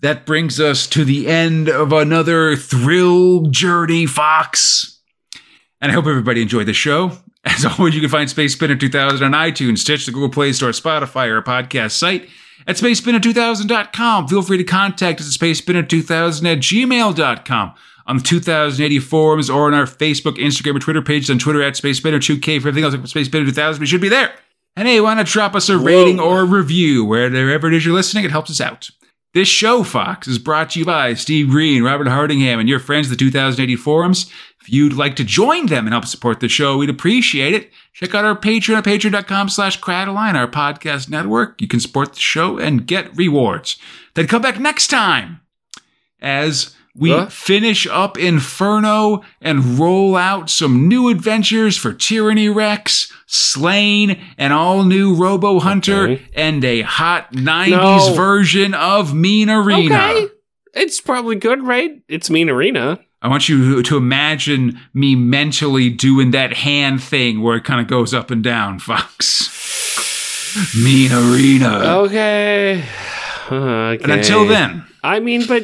that 0.00 0.24
brings 0.26 0.58
us 0.58 0.86
to 0.88 1.04
the 1.04 1.28
end 1.28 1.68
of 1.68 1.92
another 1.92 2.56
thrill 2.56 3.42
journey, 3.50 4.06
Fox. 4.06 4.98
And 5.80 5.92
I 5.92 5.94
hope 5.94 6.06
everybody 6.06 6.40
enjoyed 6.42 6.66
the 6.66 6.72
show. 6.72 7.12
As 7.44 7.64
always, 7.78 7.94
you 7.94 8.00
can 8.00 8.08
find 8.10 8.30
Space 8.30 8.54
Spinner 8.54 8.76
2000 8.76 9.24
on 9.24 9.32
iTunes, 9.32 9.78
Stitch, 9.78 10.06
the 10.06 10.12
Google 10.12 10.30
Play 10.30 10.52
Store, 10.52 10.70
Spotify, 10.70 11.28
or 11.28 11.42
podcast 11.42 11.92
site 11.92 12.28
at 12.66 12.76
spacespinner2000.com. 12.76 14.28
Feel 14.28 14.42
free 14.42 14.58
to 14.58 14.64
contact 14.64 15.20
us 15.20 15.34
at 15.34 15.40
spacespinner2000 15.40 16.52
at 16.52 16.58
gmail.com 16.58 17.74
on 18.06 18.16
the 18.16 18.22
2080 18.22 18.98
forums 18.98 19.50
or 19.50 19.66
on 19.66 19.74
our 19.74 19.84
Facebook, 19.84 20.36
Instagram, 20.36 20.76
or 20.76 20.80
Twitter 20.80 21.02
pages 21.02 21.30
on 21.30 21.38
Twitter 21.38 21.62
at 21.62 21.74
SpaceSpinner2K 21.74 22.60
for 22.60 22.68
everything 22.68 22.84
else 22.84 22.94
like 22.94 23.06
Space 23.06 23.26
Spinner 23.26 23.46
2000. 23.46 23.80
We 23.80 23.86
should 23.86 24.00
be 24.00 24.08
there. 24.08 24.34
And 24.74 24.88
hey, 24.88 25.00
why 25.00 25.14
not 25.14 25.26
drop 25.26 25.54
us 25.54 25.68
a 25.68 25.76
rating 25.76 26.18
or 26.18 26.40
a 26.40 26.44
review 26.44 27.04
wherever 27.04 27.68
it 27.68 27.74
is 27.74 27.84
you're 27.84 27.94
listening? 27.94 28.24
It 28.24 28.30
helps 28.30 28.50
us 28.50 28.60
out. 28.60 28.90
This 29.34 29.48
show, 29.48 29.82
Fox, 29.82 30.28
is 30.28 30.38
brought 30.38 30.70
to 30.70 30.78
you 30.78 30.84
by 30.84 31.14
Steve 31.14 31.48
Green, 31.48 31.82
Robert 31.82 32.06
Hardingham, 32.06 32.60
and 32.60 32.68
your 32.68 32.78
friends, 32.78 33.08
the 33.08 33.16
2080 33.16 33.76
Forums. 33.76 34.30
If 34.62 34.72
you'd 34.72 34.92
like 34.92 35.16
to 35.16 35.24
join 35.24 35.66
them 35.66 35.86
and 35.86 35.92
help 35.92 36.06
support 36.06 36.38
the 36.40 36.48
show, 36.48 36.78
we'd 36.78 36.88
appreciate 36.88 37.52
it. 37.52 37.72
Check 37.92 38.14
out 38.14 38.24
our 38.24 38.36
Patreon 38.36 38.76
at 38.78 38.84
patreon.com 38.84 39.48
slash 39.48 39.80
Crataline, 39.80 40.34
our 40.34 40.46
podcast 40.48 41.10
network. 41.10 41.60
You 41.60 41.66
can 41.68 41.80
support 41.80 42.12
the 42.14 42.20
show 42.20 42.58
and 42.58 42.86
get 42.86 43.14
rewards. 43.16 43.76
Then 44.14 44.28
come 44.28 44.40
back 44.42 44.60
next 44.60 44.86
time 44.86 45.40
as 46.20 46.76
we 46.94 47.10
Huh? 47.10 47.26
finish 47.26 47.86
up 47.88 48.16
Inferno 48.18 49.22
and 49.40 49.78
roll 49.78 50.14
out 50.14 50.48
some 50.50 50.86
new 50.88 51.08
adventures 51.08 51.76
for 51.76 51.92
Tyranny 51.92 52.48
Rex, 52.48 53.12
Slaine, 53.26 54.20
an 54.38 54.52
all 54.52 54.84
new 54.84 55.14
Robo 55.14 55.58
Hunter, 55.58 56.02
Okay. 56.08 56.22
and 56.36 56.64
a 56.64 56.82
hot 56.82 57.32
90s 57.34 58.08
No. 58.10 58.14
version 58.14 58.74
of 58.74 59.12
Mean 59.14 59.50
Arena. 59.50 59.94
Okay. 59.96 60.28
It's 60.74 61.00
probably 61.00 61.36
good, 61.36 61.62
right? 61.62 62.00
It's 62.08 62.30
Mean 62.30 62.48
Arena. 62.48 63.00
I 63.22 63.28
want 63.28 63.48
you 63.48 63.82
to 63.84 63.96
imagine 63.96 64.80
me 64.92 65.14
mentally 65.14 65.88
doing 65.88 66.32
that 66.32 66.52
hand 66.54 67.02
thing 67.02 67.40
where 67.40 67.56
it 67.56 67.62
kind 67.62 67.80
of 67.80 67.86
goes 67.86 68.12
up 68.12 68.32
and 68.32 68.42
down, 68.42 68.80
Fox. 68.80 69.48
mean 70.82 71.12
Arena. 71.12 71.98
Okay. 72.02 72.82
Okay. 72.82 72.88
And 74.02 74.10
until 74.10 74.46
then, 74.46 74.84
I 75.02 75.20
mean, 75.20 75.46
but 75.46 75.62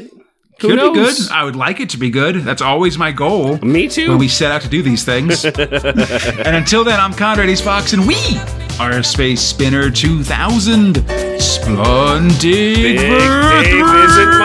who 0.60 0.68
could 0.68 0.76
knows? 0.76 1.18
be 1.18 1.24
good. 1.24 1.32
I 1.32 1.44
would 1.44 1.56
like 1.56 1.80
it 1.80 1.90
to 1.90 1.97
be 1.97 2.10
good. 2.10 2.36
That's 2.36 2.60
always 2.60 2.98
my 2.98 3.12
goal. 3.12 3.59
Me 3.59 3.89
too. 3.89 4.10
when 4.10 4.18
we 4.18 4.28
set 4.28 4.51
out 4.51 4.60
to 4.62 4.68
do 4.68 4.82
these 4.82 5.05
things. 5.05 5.44
and 5.44 6.56
until 6.56 6.85
then, 6.85 7.01
I'm 7.01 7.14
Conrad 7.14 7.48
Ace 7.48 7.60
Fox, 7.60 7.93
and 7.93 8.06
we 8.06 8.16
are 8.78 9.02
Space 9.02 9.40
Spinner 9.40 9.90
2000. 9.90 10.97
Splendid 11.40 12.40
Big 12.40 12.98
Dave 12.98 13.86
isn't 13.86 14.39